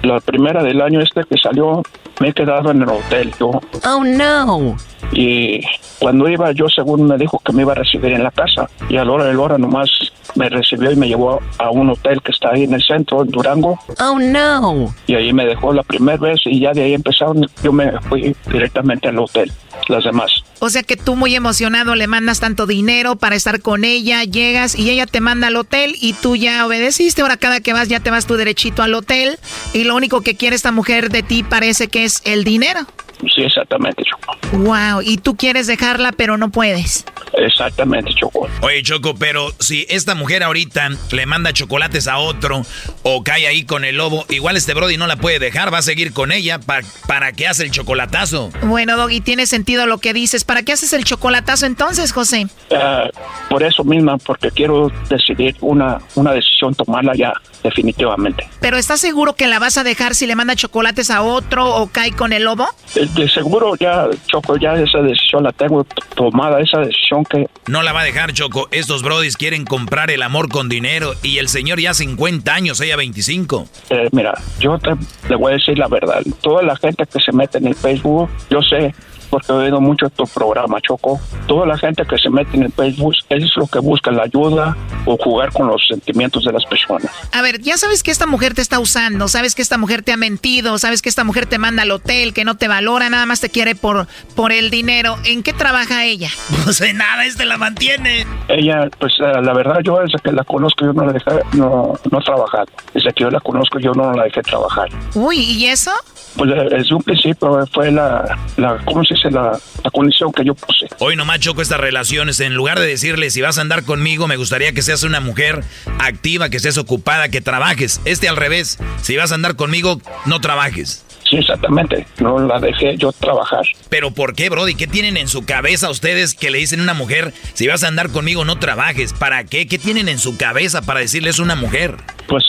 la 0.03 0.21
primera 0.21 0.63
del 0.63 0.81
año 0.81 1.01
este 1.01 1.23
que 1.29 1.37
salió, 1.37 1.83
me 2.21 2.29
he 2.29 2.33
quedado 2.33 2.71
en 2.71 2.83
el 2.83 2.89
hotel, 2.89 3.33
yo, 3.41 3.51
Oh, 3.87 4.05
no. 4.05 4.77
y 5.13 5.61
cuando 5.99 6.29
iba 6.29 6.51
yo 6.53 6.67
según 6.69 7.07
me 7.07 7.17
dijo 7.19 7.41
que 7.45 7.53
me 7.53 7.63
iba 7.63 7.73
a 7.73 7.77
recibir 7.77 8.13
en 8.13 8.23
la 8.23 8.31
casa 8.31 8.69
y 8.89 8.97
a 8.97 9.05
la 9.05 9.13
hora 9.13 9.25
de 9.27 9.35
la 9.35 9.41
hora 9.41 9.59
nomás 9.59 9.89
me 10.35 10.49
recibió 10.49 10.91
y 10.91 10.97
me 10.97 11.07
llevó 11.09 11.41
a 11.59 11.71
un 11.71 11.91
hotel 11.91 12.21
que 12.23 12.33
está 12.33 12.51
ahí 12.51 12.65
en 12.65 12.75
el 12.75 12.83
centro 12.83 13.23
en 13.23 13.29
Durango 13.29 13.79
Oh, 14.01 14.19
no. 14.19 14.93
y 15.07 15.15
ahí 15.15 15.33
me 15.33 15.45
dejó 15.47 15.73
la 15.73 15.83
primera 15.83 16.19
vez 16.19 16.41
y 16.47 16.61
ya 16.61 16.73
de 16.73 16.83
ahí 16.85 16.95
empezaron 16.95 17.47
yo 17.63 17.73
me 17.73 17.93
fui 18.09 18.35
directamente 18.51 19.09
al 19.09 19.19
hotel 19.19 19.53
las 19.89 20.05
demás 20.05 20.33
O 20.61 20.71
sea 20.71 20.83
que 20.83 20.97
tú 20.97 21.15
muy 21.15 21.35
emocionado 21.35 21.95
le 21.95 22.07
mandas 22.07 22.41
tanto 22.41 22.67
dinero 22.67 23.17
para 23.17 23.37
estar 23.37 23.61
con 23.61 23.85
ella, 23.85 24.25
llegas 24.25 24.75
y 24.79 24.89
ella 24.91 25.07
te 25.07 25.21
manda 25.21 25.49
al 25.49 25.57
hotel 25.57 25.95
y 26.01 26.15
tú 26.15 26.37
ya 26.37 26.65
obedeciste. 26.67 27.23
Ahora 27.25 27.39
cada 27.39 27.61
que 27.61 27.73
vas 27.73 27.89
ya 27.89 28.01
te 28.01 28.11
vas 28.11 28.27
tú 28.27 28.37
derechito 28.37 28.83
al 28.83 28.93
hotel 28.93 29.39
y 29.73 29.85
lo 29.85 29.97
único 29.97 30.21
que 30.21 30.37
quiere 30.37 30.55
esta 30.55 30.73
mujer 30.73 31.09
de 31.09 31.23
ti 31.23 31.43
parece 31.43 31.89
que 31.89 32.05
es 32.05 32.21
el 32.27 32.45
dinero. 32.45 32.87
Sí 33.35 33.43
exactamente 33.43 34.03
Choco 34.05 34.37
Wow, 34.53 35.03
y 35.03 35.19
tú 35.19 35.37
quieres 35.37 35.67
dejarla 35.67 36.13
pero 36.13 36.37
no 36.37 36.51
puedes. 36.51 37.05
exactamente 37.33 38.13
Choco 38.15 38.49
Oye, 38.63 38.83
Choco, 38.83 39.15
pero 39.15 39.53
si 39.61 39.87
esta 39.89 40.15
mujer 40.15 40.43
ahorita 40.43 40.89
le 41.13 41.27
manda 41.27 41.53
chocolates 41.53 42.09
a 42.09 42.19
otro 42.19 42.63
o 43.03 43.23
cae 43.23 43.47
ahí 43.47 43.65
con 43.65 43.85
el 43.85 43.97
lobo, 43.97 44.25
igual 44.31 44.57
este 44.57 44.75
Brody 44.75 44.97
no 44.97 45.07
la 45.07 45.17
puede 45.17 45.39
dejar, 45.39 45.73
va 45.73 45.79
a 45.79 45.83
seguir 45.83 46.13
con 46.13 46.33
ella. 46.33 46.59
¿Para, 46.59 46.87
para 47.07 47.33
qué 47.33 47.47
hace 47.47 47.65
el 47.65 47.71
chocolatazo? 47.71 48.51
Bueno, 48.63 48.97
Doggy, 48.97 49.21
tiene 49.21 49.47
sentido 49.47 49.87
lo 49.87 49.99
que 49.99 50.13
dices. 50.13 50.45
¿Para 50.45 50.63
qué 50.63 50.73
haces 50.73 50.93
el 50.93 51.05
chocolatazo 51.05 51.67
entonces, 51.67 52.13
José? 52.13 52.47
Ah, 52.75 53.09
por 53.51 53.63
eso 53.63 53.85
misma 53.85 54.17
porque 54.19 54.51
quiero 54.51 54.91
decidir 55.09 55.57
una 55.61 55.99
una 56.15 56.33
decisión 56.33 56.75
tomarla 56.75 57.15
ya 57.15 57.33
definitivamente 57.63 58.47
¿Pero 58.61 58.77
estás 58.77 59.01
seguro 59.01 59.35
que 59.35 59.47
la 59.47 59.59
vas 59.59 59.79
a 59.79 59.85
dejar 59.85 60.15
si 60.15 60.27
le 60.27 60.35
manda 60.35 60.55
chocolates 60.57 61.11
a 61.11 61.23
otro 61.23 61.67
o 61.75 61.89
cae 61.89 62.13
con 62.13 62.33
el 62.33 62.45
lobo? 62.45 62.67
De, 63.15 63.29
seguro 63.29 63.75
ya 63.77 64.09
Choco 64.27 64.57
ya 64.57 64.75
esa 64.75 64.99
decisión 65.01 65.45
la 65.45 65.53
tengo 65.53 65.87
tomada 66.15 66.61
esa 66.61 66.81
decisión 66.81 67.25
que 67.25 67.47
No 67.67 67.83
la 67.83 67.93
va 67.93 68.01
a 68.01 68.05
dejar, 68.05 68.33
Choco. 68.33 68.69
Estos 68.71 69.03
Brodis 69.03 69.37
quieren 69.37 69.65
comprar 69.65 70.11
el 70.11 70.23
amor 70.23 70.49
con 70.49 70.69
dinero 70.69 71.13
y 71.23 71.39
el 71.39 71.49
señor 71.49 71.81
ya 71.81 71.95
50 71.95 72.53
años, 72.53 72.81
ella 72.81 72.97
25. 72.97 73.67
Eh, 73.91 74.09
mira, 74.13 74.35
yo 74.59 74.79
te, 74.79 74.91
le 75.29 75.37
voy 75.37 75.53
a 75.53 75.55
decir 75.57 75.79
la 75.79 75.89
verdad. 75.89 76.23
Toda 76.43 76.63
la 76.63 76.77
gente 76.77 77.05
que 77.07 77.21
se 77.21 77.33
mete 77.33 77.59
en 77.59 77.69
el 77.69 77.75
Facebook, 77.75 78.31
yo 78.51 78.61
sé, 78.63 78.95
porque 79.31 79.53
he 79.53 79.55
oído 79.55 79.81
mucho 79.81 80.09
tu 80.11 80.25
programa, 80.25 80.81
Choco. 80.81 81.21
Toda 81.47 81.67
la 81.67 81.79
gente 81.79 82.05
que 82.05 82.19
se 82.19 82.31
mete 82.31 82.57
en 82.57 82.65
el 82.65 82.73
Facebook 82.73 83.15
es 83.29 83.57
lo 83.57 83.67
que 83.67 83.79
busca, 83.79 84.11
la 84.11 84.25
ayuda 84.25 84.77
o 85.07 85.17
jugar 85.17 85.53
con 85.53 85.67
los 85.67 85.87
sentimientos 85.87 86.45
de 86.45 86.53
las 86.53 86.65
personas. 86.67 87.11
A 87.33 87.43
ver, 87.43 87.61
ya 87.61 87.77
sabes 87.77 88.03
que 88.03 88.11
esta 88.11 88.27
mujer 88.27 88.55
te 88.55 88.63
está 88.63 88.79
usando, 88.79 89.29
sabes 89.29 89.55
que 89.55 89.63
esta 89.63 89.79
mujer 89.79 90.03
te 90.03 90.13
ha 90.13 90.17
mentido, 90.17 90.79
sabes 90.79 91.03
que 91.03 91.09
esta 91.09 91.25
mujer 91.25 91.47
te 91.47 91.59
manda 91.59 91.83
al 91.83 91.91
hotel, 91.91 92.33
que 92.35 92.45
no 92.45 92.57
te 92.57 92.69
valora, 92.69 93.11
nada 93.11 93.27
más 93.27 93.41
te 93.41 93.51
quiere 93.51 93.75
por, 93.75 94.07
por 94.35 94.53
el 94.53 94.71
dinero. 94.71 95.17
¿En 95.25 95.43
qué 95.43 95.53
trabaja 95.53 96.05
ella? 96.05 96.31
Pues 96.65 96.81
en 96.81 96.97
nada, 96.97 97.27
este 97.27 97.45
la 97.45 97.59
mantiene. 97.59 98.27
Ella, 98.49 98.89
pues 98.99 99.13
eh, 99.21 99.43
la 99.43 99.53
verdad, 99.53 99.81
yo 99.85 99.99
desde 100.01 100.19
que 100.19 100.33
la 100.33 100.45
conozco, 100.45 100.87
yo 100.87 100.93
no 100.95 101.05
la 101.05 101.13
dejé, 101.13 101.31
no, 101.53 101.93
no 102.11 102.19
he 102.19 102.25
trabajado. 102.25 102.67
Desde 102.95 103.13
que 103.13 103.25
yo 103.25 103.31
la 103.31 103.41
conozco, 103.41 103.79
yo 103.79 103.93
no 103.93 104.13
la 104.13 104.25
dejé 104.25 104.41
trabajar. 104.43 104.89
Uy, 105.15 105.37
¿y 105.37 105.67
eso? 105.67 105.91
Pues 106.37 106.51
eh, 106.51 106.69
desde 106.71 106.95
un 106.95 107.03
principio 107.03 107.67
fue 107.73 107.91
la, 107.91 108.39
la 108.57 108.79
¿cómo 108.85 109.05
se 109.05 109.14
dice? 109.15 109.31
La, 109.31 109.59
la 109.83 109.91
condición 109.91 110.33
que 110.33 110.45
yo 110.45 110.55
puse. 110.55 110.87
Hoy 110.99 111.17
nomás 111.17 111.41
choco 111.41 111.63
estas 111.63 111.81
relaciones. 111.81 112.41
En 112.41 112.55
lugar 112.55 112.79
de 112.79 112.87
decirle 112.87 113.31
si 113.31 113.41
vas 113.41 113.59
a 113.59 113.61
andar 113.61 113.85
conmigo, 113.85 114.27
me 114.29 114.37
gustaría 114.37 114.73
que 114.73 114.83
seas 114.83 115.03
una 115.03 115.21
mujer 115.21 115.63
activa, 115.99 116.49
que 116.49 116.61
seas 116.61 116.79
ocupada, 116.79 117.29
que 117.29 117.41
trabajes. 117.41 118.01
Este 118.05 118.29
al 118.29 118.37
revés. 118.37 118.79
Si 119.03 119.17
vas 119.17 119.33
a 119.33 119.35
andar 119.35 119.57
conmigo, 119.57 120.01
no 120.27 120.41
trabajes. 120.41 121.05
Sí, 121.29 121.37
exactamente. 121.37 122.07
No 122.21 122.39
la 122.39 122.61
dejé 122.61 122.97
yo 122.97 123.13
trabajar. 123.13 123.65
Pero 123.89 124.11
¿por 124.11 124.35
qué, 124.35 124.51
Brody? 124.51 124.75
¿Qué 124.75 124.87
tienen 124.87 125.17
en 125.17 125.29
su 125.29 125.47
cabeza 125.47 125.91
ustedes 125.91 126.35
que 126.35 126.51
le 126.51 126.59
dicen 126.59 126.81
a 126.81 126.83
una 126.83 126.95
mujer, 126.95 127.33
si 127.55 127.67
vas 127.67 127.83
a 127.83 127.89
andar 127.89 128.11
conmigo, 128.11 128.45
no 128.45 128.59
trabajes? 128.59 129.13
¿Para 129.15 129.45
qué? 129.45 129.67
¿Qué 129.67 129.79
tienen 129.79 130.09
en 130.09 130.19
su 130.19 130.37
cabeza 130.37 130.83
para 130.83 131.01
decirles 131.01 131.39
a 131.39 131.43
una 131.43 131.55
mujer? 131.55 131.97
Pues, 132.29 132.45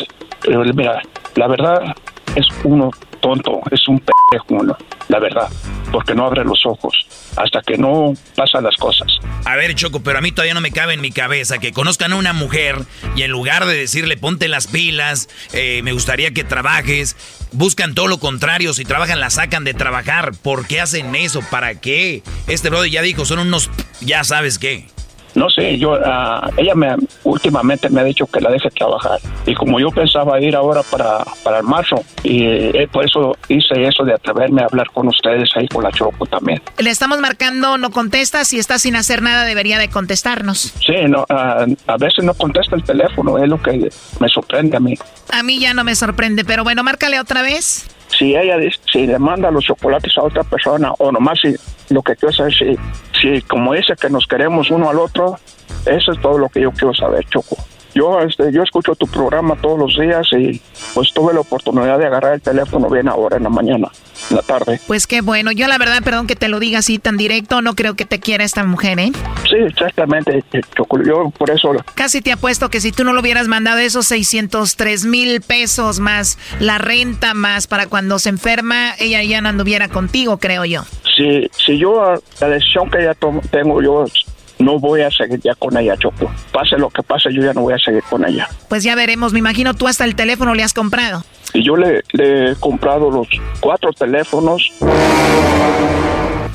eh, 0.47 0.73
mira, 0.73 1.01
la 1.35 1.47
verdad 1.47 1.95
es 2.35 2.45
uno 2.63 2.91
tonto, 3.21 3.61
es 3.71 3.87
un 3.87 3.99
p 3.99 4.11
uno, 4.49 4.77
la 5.07 5.19
verdad, 5.19 5.49
porque 5.91 6.15
no 6.15 6.25
abre 6.25 6.43
los 6.43 6.65
ojos 6.65 7.07
hasta 7.35 7.61
que 7.61 7.77
no 7.77 8.13
pasan 8.35 8.63
las 8.63 8.75
cosas. 8.77 9.07
A 9.45 9.55
ver, 9.55 9.75
Choco, 9.75 10.01
pero 10.01 10.19
a 10.19 10.21
mí 10.21 10.31
todavía 10.31 10.53
no 10.53 10.61
me 10.61 10.71
cabe 10.71 10.93
en 10.93 11.01
mi 11.01 11.11
cabeza 11.11 11.57
que 11.57 11.71
conozcan 11.73 12.13
a 12.13 12.15
una 12.15 12.33
mujer 12.33 12.77
y 13.15 13.23
en 13.23 13.31
lugar 13.31 13.65
de 13.65 13.75
decirle 13.75 14.17
ponte 14.17 14.47
las 14.47 14.67
pilas, 14.67 15.29
eh, 15.53 15.81
me 15.83 15.91
gustaría 15.91 16.31
que 16.31 16.43
trabajes, 16.43 17.15
buscan 17.51 17.95
todo 17.95 18.07
lo 18.07 18.19
contrario. 18.19 18.73
Si 18.73 18.85
trabajan, 18.85 19.19
la 19.19 19.29
sacan 19.29 19.63
de 19.63 19.73
trabajar. 19.73 20.33
¿Por 20.41 20.67
qué 20.67 20.81
hacen 20.81 21.15
eso? 21.15 21.41
¿Para 21.49 21.79
qué? 21.79 22.23
Este 22.47 22.69
brother 22.69 22.89
ya 22.89 23.01
dijo, 23.01 23.25
son 23.25 23.39
unos. 23.39 23.69
Ya 24.01 24.23
sabes 24.23 24.59
qué. 24.59 24.87
No 25.35 25.49
sé, 25.49 25.77
yo, 25.77 25.99
ah, 26.05 26.49
ella 26.57 26.73
me 26.75 26.95
últimamente 27.23 27.89
me 27.89 28.01
ha 28.01 28.03
dicho 28.03 28.25
que 28.25 28.39
la 28.41 28.49
deje 28.49 28.69
trabajar. 28.71 29.19
Y 29.45 29.53
como 29.53 29.79
yo 29.79 29.89
pensaba 29.91 30.39
ir 30.41 30.55
ahora 30.55 30.81
para, 30.89 31.23
para 31.43 31.57
el 31.59 31.63
marzo, 31.63 32.03
y 32.23 32.43
eh, 32.45 32.87
por 32.91 33.05
eso 33.05 33.35
hice 33.49 33.83
eso 33.85 34.03
de 34.05 34.13
atreverme 34.13 34.61
a 34.61 34.65
hablar 34.65 34.89
con 34.91 35.07
ustedes 35.07 35.49
ahí 35.55 35.67
con 35.67 35.83
la 35.83 35.91
Choco 35.91 36.25
también. 36.25 36.61
Le 36.77 36.89
estamos 36.89 37.19
marcando, 37.19 37.77
no 37.77 37.91
contesta. 37.91 38.45
Si 38.45 38.57
está 38.59 38.79
sin 38.79 38.95
hacer 38.95 39.21
nada, 39.21 39.43
debería 39.43 39.77
de 39.77 39.89
contestarnos. 39.89 40.73
Sí, 40.85 40.95
no, 41.07 41.25
ah, 41.29 41.65
a 41.87 41.97
veces 41.97 42.23
no 42.23 42.33
contesta 42.33 42.75
el 42.75 42.83
teléfono, 42.83 43.37
es 43.37 43.49
lo 43.49 43.61
que 43.61 43.89
me 44.19 44.29
sorprende 44.29 44.77
a 44.77 44.79
mí. 44.79 44.95
A 45.31 45.43
mí 45.43 45.59
ya 45.59 45.73
no 45.73 45.83
me 45.83 45.95
sorprende, 45.95 46.45
pero 46.45 46.63
bueno, 46.63 46.83
márcale 46.83 47.19
otra 47.19 47.41
vez. 47.41 47.87
Si 48.17 48.35
ella 48.35 48.57
dice- 48.57 48.79
si 48.91 49.05
le 49.07 49.19
manda 49.19 49.51
los 49.51 49.65
chocolates 49.65 50.17
a 50.17 50.23
otra 50.23 50.43
persona, 50.43 50.93
o 50.99 51.11
nomás 51.11 51.39
si 51.41 51.53
lo 51.93 52.01
que 52.01 52.15
quiero 52.15 52.31
saber, 52.33 52.53
si, 52.53 52.77
si 53.19 53.41
como 53.41 53.73
dice 53.73 53.95
que 53.99 54.09
nos 54.09 54.27
queremos 54.27 54.69
uno 54.71 54.89
al 54.89 54.99
otro, 54.99 55.37
eso 55.85 56.11
es 56.11 56.21
todo 56.21 56.37
lo 56.37 56.49
que 56.49 56.61
yo 56.61 56.71
quiero 56.71 56.93
saber, 56.93 57.25
Choco. 57.25 57.57
Yo, 57.95 58.19
este, 58.21 58.51
yo 58.51 58.61
escucho 58.61 58.93
tu 58.95 59.07
programa 59.07 59.55
todos 59.55 59.79
los 59.79 59.97
días 59.97 60.27
y 60.33 60.61
pues 60.93 61.13
tuve 61.13 61.33
la 61.33 61.39
oportunidad 61.39 61.97
de 61.97 62.05
agarrar 62.05 62.33
el 62.33 62.41
teléfono 62.41 62.89
bien 62.89 63.07
ahora 63.07 63.37
en 63.37 63.43
la 63.43 63.49
mañana, 63.49 63.89
en 64.29 64.35
la 64.35 64.41
tarde. 64.41 64.79
Pues 64.85 65.07
qué 65.07 65.21
bueno. 65.21 65.51
Yo 65.53 65.67
la 65.67 65.77
verdad, 65.77 66.03
perdón 66.03 66.27
que 66.27 66.35
te 66.35 66.49
lo 66.49 66.59
diga 66.59 66.79
así 66.79 66.99
tan 66.99 67.15
directo, 67.15 67.61
no 67.61 67.73
creo 67.73 67.95
que 67.95 68.05
te 68.05 68.19
quiera 68.19 68.43
esta 68.43 68.65
mujer, 68.65 68.99
¿eh? 68.99 69.11
Sí, 69.49 69.55
exactamente, 69.65 70.43
Choco. 70.75 71.01
Yo 71.03 71.29
por 71.37 71.49
eso 71.49 71.71
Casi 71.95 72.21
te 72.21 72.31
apuesto 72.31 72.69
que 72.69 72.81
si 72.81 72.91
tú 72.91 73.03
no 73.03 73.13
lo 73.13 73.21
hubieras 73.21 73.47
mandado 73.47 73.79
esos 73.79 74.05
603 74.07 75.05
mil 75.05 75.41
pesos 75.41 75.99
más 75.99 76.37
la 76.59 76.77
renta 76.77 77.33
más 77.33 77.67
para 77.67 77.87
cuando 77.87 78.19
se 78.19 78.29
enferma, 78.29 78.93
ella 78.99 79.23
ya 79.23 79.41
no 79.41 79.49
anduviera 79.49 79.87
contigo, 79.87 80.37
creo 80.37 80.65
yo. 80.65 80.83
si, 81.15 81.49
si 81.57 81.77
yo 81.77 82.15
la 82.41 82.49
decisión 82.49 82.89
que 82.89 83.03
ya 83.03 83.15
tengo, 83.51 83.81
yo 83.81 84.05
no 84.59 84.79
voy 84.79 85.01
a 85.01 85.11
seguir 85.11 85.39
ya 85.41 85.55
con 85.55 85.75
ella, 85.77 85.95
Choco. 85.97 86.31
Pase 86.51 86.77
lo 86.77 86.89
que 86.89 87.03
pase, 87.03 87.33
yo 87.33 87.41
ya 87.43 87.53
no 87.53 87.61
voy 87.61 87.73
a 87.73 87.77
seguir 87.77 88.03
con 88.03 88.25
ella. 88.25 88.47
Pues 88.69 88.83
ya 88.83 88.95
veremos, 88.95 89.33
me 89.33 89.39
imagino 89.39 89.73
tú 89.73 89.87
hasta 89.87 90.05
el 90.05 90.15
teléfono 90.15 90.53
le 90.55 90.63
has 90.63 90.73
comprado. 90.73 91.23
Y 91.53 91.63
yo 91.63 91.75
le, 91.77 92.03
le 92.13 92.51
he 92.51 92.55
comprado 92.55 93.09
los 93.09 93.27
cuatro 93.61 93.91
teléfonos, 93.93 94.71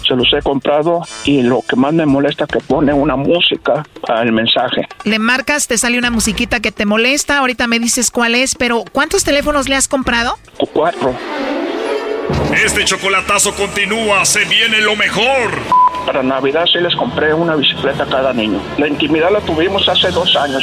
se 0.07 0.15
los 0.17 0.29
he 0.33 0.43
comprado 0.43 1.03
y 1.25 1.43
lo 1.43 1.63
que 1.63 1.77
más 1.77 1.93
me 1.93 2.05
molesta 2.05 2.45
es 2.45 2.51
que 2.51 2.61
pone 2.61 2.93
una 2.93 3.17
música 3.17 3.87
al 4.09 4.33
mensaje. 4.33 4.87
Le 5.05 5.19
marcas, 5.19 5.69
te 5.69 5.79
sale 5.79 5.99
una 5.99 6.11
musiquita 6.11 6.61
que 6.61 6.73
te 6.73 6.85
molesta, 6.85 7.39
ahorita 7.39 7.67
me 7.67 7.79
dices 7.79 8.11
cuál 8.11 8.35
es, 8.35 8.55
pero 8.57 8.85
¿cuántos 8.93 9.25
teléfonos 9.25 9.69
le 9.69 9.77
has 9.77 9.89
comprado? 9.89 10.37
Cu- 10.59 10.67
Cuatro. 10.73 11.15
Este 12.55 12.85
chocolatazo 12.85 13.55
continúa, 13.55 14.25
se 14.25 14.45
viene 14.45 14.81
lo 14.81 14.97
mejor. 14.97 15.51
Para 16.07 16.23
Navidad 16.23 16.65
sí 16.67 16.79
les 16.81 16.95
compré 16.97 17.33
una 17.35 17.55
bicicleta 17.57 18.05
a 18.05 18.07
cada 18.07 18.33
niño. 18.33 18.61
La 18.79 18.89
intimidad 18.89 19.31
la 19.31 19.41
tuvimos 19.41 19.89
hace 19.89 20.11
dos 20.11 20.37
años. 20.37 20.63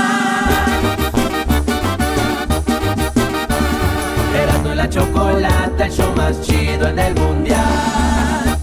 Chocolata, 4.91 5.85
el 5.85 5.91
show 5.91 6.13
más 6.17 6.41
chido 6.41 6.89
en 6.89 6.99
el 6.99 7.15
mundial. 7.15 8.59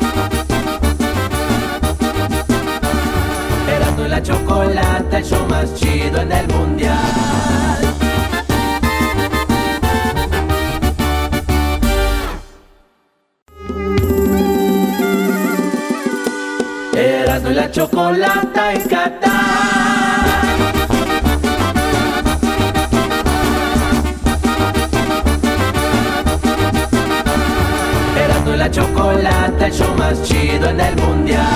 Erasmo 3.67 4.05
y 4.05 4.09
la 4.09 4.23
chocolata, 4.23 5.19
el 5.19 5.25
show 5.25 5.49
más 5.49 5.75
chido 5.75 6.21
en 6.21 6.31
el 6.31 6.47
mundial. 6.49 6.99
Erasmo 16.95 17.51
y 17.51 17.55
la 17.55 17.71
chocolata 17.71 18.75
en 18.75 18.83
Qatar. 18.83 19.78
La 28.69 28.71
chocolata, 28.71 29.67
el 29.67 29.73
show 29.73 29.95
más 29.97 30.23
chido 30.23 30.69
en 30.69 30.81
el 30.81 30.97
mundial. 30.97 31.47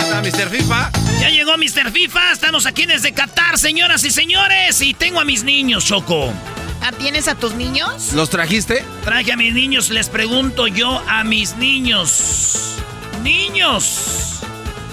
Está 0.00 0.20
Mr. 0.22 0.48
FIFA. 0.50 0.90
Ya 1.20 1.28
llegó 1.28 1.56
Mr. 1.56 1.92
FIFA, 1.92 2.32
estamos 2.32 2.66
aquí 2.66 2.86
desde 2.86 3.12
Qatar, 3.12 3.58
señoras 3.58 4.04
y 4.04 4.10
señores, 4.10 4.80
y 4.80 4.94
tengo 4.94 5.20
a 5.20 5.24
mis 5.24 5.44
niños, 5.44 5.84
Choco. 5.84 6.32
¿Ah, 6.80 6.90
tienes 6.98 7.28
a 7.28 7.36
tus 7.36 7.54
niños? 7.54 8.12
¿Los 8.14 8.30
trajiste? 8.30 8.84
Traje 9.04 9.32
a 9.32 9.36
mis 9.36 9.54
niños, 9.54 9.90
les 9.90 10.08
pregunto 10.08 10.66
yo 10.66 11.00
a 11.08 11.22
mis 11.22 11.56
niños. 11.56 12.78
Niños 13.22 14.21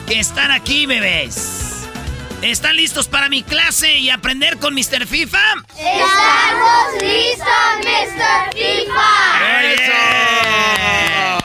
que 0.10 0.20
están 0.20 0.50
aquí, 0.50 0.88
bebés. 0.88 1.88
¿Están 2.42 2.76
listos 2.76 3.08
para 3.08 3.30
mi 3.30 3.44
clase 3.44 3.96
y 4.00 4.10
aprender 4.10 4.58
con 4.58 4.74
Mr. 4.74 5.06
FIFA? 5.06 5.38
¡Estamos 5.78 6.94
listos, 7.00 7.48
Mr. 7.84 8.54
FIFA! 8.56 9.72
¡Eso! 9.72 9.92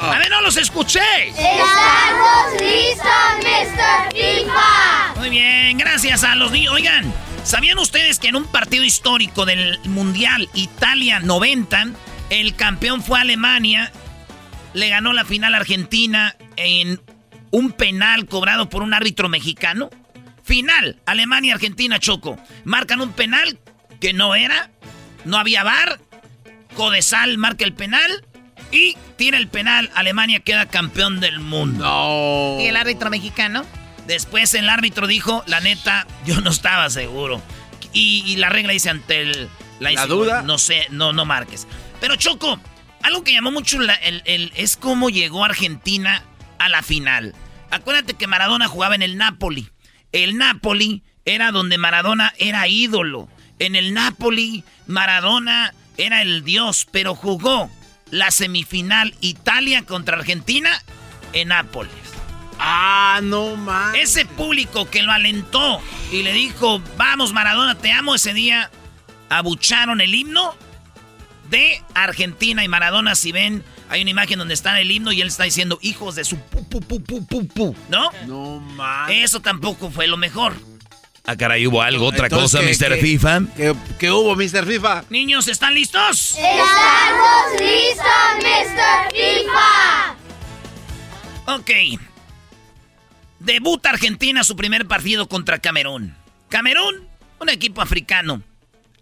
A 0.00 0.18
ver, 0.18 0.30
no 0.30 0.40
los 0.40 0.56
escuché. 0.56 1.28
¡Estamos 1.28 2.52
listos, 2.58 3.06
Mr. 3.42 4.14
FIFA! 4.14 5.14
Muy 5.16 5.28
bien, 5.28 5.76
gracias 5.76 6.24
a 6.24 6.34
los 6.34 6.50
niños. 6.50 6.72
Oigan, 6.72 7.12
¿sabían 7.44 7.78
ustedes 7.78 8.18
que 8.18 8.28
en 8.28 8.36
un 8.36 8.46
partido 8.46 8.82
histórico 8.82 9.44
del 9.44 9.78
Mundial 9.84 10.48
Italia 10.54 11.20
90, 11.20 11.88
el 12.30 12.56
campeón 12.56 13.02
fue 13.02 13.20
Alemania, 13.20 13.92
le 14.72 14.88
ganó 14.88 15.12
la 15.12 15.26
final 15.26 15.52
a 15.52 15.58
Argentina 15.58 16.34
en 16.56 16.98
un 17.54 17.70
penal 17.72 18.26
cobrado 18.26 18.68
por 18.68 18.82
un 18.82 18.94
árbitro 18.94 19.28
mexicano? 19.28 19.90
Final, 20.42 20.98
Alemania-Argentina 21.06 21.98
Choco. 21.98 22.36
Marcan 22.64 23.00
un 23.00 23.12
penal 23.12 23.58
que 24.00 24.12
no 24.12 24.34
era, 24.34 24.70
no 25.24 25.38
había 25.38 25.62
bar, 25.62 26.00
Codesal 26.76 27.38
marca 27.38 27.64
el 27.64 27.72
penal 27.72 28.24
y 28.72 28.96
tira 29.16 29.38
el 29.38 29.46
penal, 29.48 29.90
Alemania 29.94 30.40
queda 30.40 30.66
campeón 30.66 31.20
del 31.20 31.38
mundo. 31.38 32.58
¿Y 32.60 32.66
el 32.66 32.76
árbitro 32.76 33.08
mexicano? 33.10 33.64
Después 34.06 34.52
el 34.54 34.68
árbitro 34.68 35.06
dijo, 35.06 35.44
la 35.46 35.60
neta, 35.60 36.06
yo 36.26 36.40
no 36.40 36.50
estaba 36.50 36.90
seguro. 36.90 37.40
Y, 37.92 38.24
y 38.26 38.36
la 38.36 38.48
regla 38.48 38.72
dice 38.72 38.90
ante 38.90 39.20
el, 39.22 39.48
la, 39.78 39.92
¿La 39.92 40.06
duda? 40.06 40.42
No 40.42 40.58
sé, 40.58 40.86
no, 40.90 41.12
no 41.12 41.24
marques. 41.24 41.68
Pero 42.00 42.16
Choco, 42.16 42.58
algo 43.02 43.22
que 43.22 43.32
llamó 43.32 43.52
mucho 43.52 43.78
la- 43.78 43.94
el, 43.94 44.22
el- 44.24 44.52
es 44.56 44.76
cómo 44.76 45.08
llegó 45.10 45.44
Argentina 45.44 46.24
a 46.58 46.68
la 46.68 46.82
final. 46.82 47.34
Acuérdate 47.74 48.14
que 48.14 48.28
Maradona 48.28 48.68
jugaba 48.68 48.94
en 48.94 49.02
el 49.02 49.16
Napoli. 49.16 49.68
El 50.12 50.38
Napoli 50.38 51.02
era 51.24 51.50
donde 51.50 51.76
Maradona 51.76 52.32
era 52.38 52.68
ídolo. 52.68 53.28
En 53.58 53.74
el 53.74 53.94
Napoli, 53.94 54.62
Maradona 54.86 55.74
era 55.96 56.22
el 56.22 56.44
dios, 56.44 56.86
pero 56.92 57.16
jugó 57.16 57.68
la 58.12 58.30
semifinal 58.30 59.16
Italia 59.20 59.84
contra 59.84 60.16
Argentina 60.16 60.70
en 61.32 61.48
Nápoles. 61.48 61.92
Ah, 62.60 63.18
no 63.24 63.56
más. 63.56 63.96
Ese 63.96 64.24
público 64.24 64.88
que 64.88 65.02
lo 65.02 65.10
alentó 65.10 65.80
y 66.12 66.22
le 66.22 66.32
dijo, 66.32 66.80
vamos 66.96 67.32
Maradona, 67.32 67.74
te 67.74 67.90
amo 67.90 68.14
ese 68.14 68.34
día, 68.34 68.70
abucharon 69.30 70.00
el 70.00 70.14
himno 70.14 70.54
de 71.50 71.82
Argentina 71.94 72.62
y 72.62 72.68
Maradona, 72.68 73.16
si 73.16 73.32
ven, 73.32 73.64
hay 73.88 74.02
una 74.02 74.10
imagen 74.10 74.38
donde 74.38 74.54
está 74.54 74.80
el 74.80 74.90
himno 74.90 75.12
y 75.12 75.20
él 75.20 75.28
está 75.28 75.44
diciendo, 75.44 75.78
hijos 75.82 76.14
de 76.14 76.24
su 76.24 76.36
pu, 76.38 76.64
pu, 76.68 76.80
pu, 76.80 77.02
pu, 77.02 77.26
pu, 77.26 77.46
pu", 77.48 77.76
¿no? 77.88 78.10
No 78.26 78.60
más. 78.60 79.10
Eso 79.10 79.40
tampoco 79.40 79.90
fue 79.90 80.06
lo 80.06 80.16
mejor. 80.16 80.54
Ah, 81.26 81.36
caray, 81.36 81.66
¿hubo 81.66 81.80
algo, 81.80 82.06
otra 82.06 82.26
Entonces, 82.26 82.60
cosa, 82.60 82.86
¿qué- 82.86 82.86
Mr. 82.94 82.94
qué- 82.96 83.00
FIFA? 83.00 83.40
¿Qué, 83.56 83.74
qué 83.98 84.10
hubo, 84.10 84.36
Mr. 84.36 84.66
FIFA? 84.66 85.04
Niños, 85.08 85.48
¿están 85.48 85.72
listos? 85.74 86.32
Estamos 86.32 87.60
listos, 87.60 88.04
Mr. 88.42 89.10
FIFA. 89.14 90.16
Ok. 91.46 91.70
Debuta 93.38 93.90
Argentina 93.90 94.44
su 94.44 94.56
primer 94.56 94.86
partido 94.86 95.28
contra 95.28 95.58
Camerún. 95.58 96.14
Camerún, 96.48 97.06
un 97.40 97.48
equipo 97.48 97.82
africano. 97.82 98.42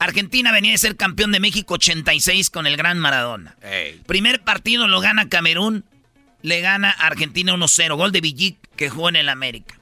Argentina 0.03 0.51
venía 0.51 0.73
de 0.73 0.79
ser 0.79 0.97
campeón 0.97 1.31
de 1.31 1.39
México 1.39 1.75
86 1.75 2.51
con 2.51 2.67
el 2.67 2.77
gran 2.77 2.99
Maradona. 2.99 3.55
Primer 4.07 4.43
partido 4.43 4.89
lo 4.89 5.01
gana 5.01 5.29
Camerún, 5.29 5.85
le 6.43 6.61
gana 6.61 6.91
a 6.91 7.07
Argentina 7.07 7.55
1-0, 7.55 7.97
gol 7.97 8.11
de 8.11 8.21
Villic 8.21 8.57
que 8.75 8.91
jugó 8.91 9.11
en 9.11 9.17
el 9.17 9.29
América. 9.29 9.79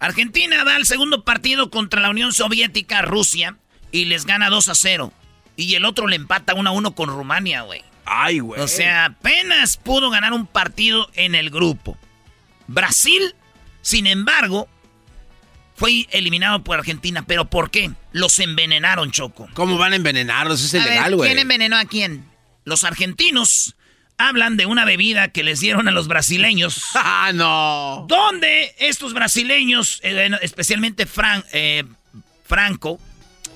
Argentina 0.00 0.64
va 0.64 0.76
al 0.76 0.84
segundo 0.84 1.24
partido 1.24 1.70
contra 1.70 2.02
la 2.02 2.10
Unión 2.10 2.34
Soviética, 2.34 3.00
Rusia, 3.00 3.56
y 3.90 4.04
les 4.04 4.26
gana 4.26 4.50
2-0. 4.50 5.12
Y 5.56 5.74
el 5.74 5.86
otro 5.86 6.06
le 6.06 6.16
empata 6.16 6.54
1-1 6.54 6.94
con 6.94 7.08
Rumania, 7.08 7.62
güey. 7.62 7.82
Ay, 8.04 8.40
güey. 8.40 8.60
O 8.60 8.68
sea, 8.68 9.06
apenas 9.06 9.78
pudo 9.78 10.10
ganar 10.10 10.34
un 10.34 10.46
partido 10.46 11.10
en 11.14 11.34
el 11.34 11.48
grupo. 11.48 11.96
Brasil, 12.66 13.34
sin 13.80 14.06
embargo, 14.06 14.68
fue 15.78 16.08
eliminado 16.10 16.64
por 16.64 16.76
Argentina. 16.78 17.24
¿Pero 17.26 17.48
por 17.48 17.70
qué? 17.70 17.92
Los 18.12 18.38
envenenaron, 18.40 19.12
Choco. 19.12 19.48
¿Cómo 19.54 19.78
van 19.78 19.92
a 19.92 19.96
envenenarlos? 19.96 20.62
Es 20.62 20.74
ilegal, 20.74 21.14
güey. 21.14 21.30
¿quién 21.30 21.38
envenenó 21.38 21.76
a 21.78 21.84
quién? 21.84 22.24
Los 22.64 22.82
argentinos 22.82 23.76
hablan 24.18 24.56
de 24.56 24.66
una 24.66 24.84
bebida 24.84 25.28
que 25.28 25.44
les 25.44 25.60
dieron 25.60 25.86
a 25.86 25.92
los 25.92 26.08
brasileños. 26.08 26.82
¡Ah, 26.94 27.30
no! 27.32 28.06
Donde 28.08 28.74
estos 28.80 29.14
brasileños, 29.14 30.00
eh, 30.02 30.30
especialmente 30.42 31.06
Fran- 31.06 31.44
eh, 31.52 31.84
Franco, 32.44 32.98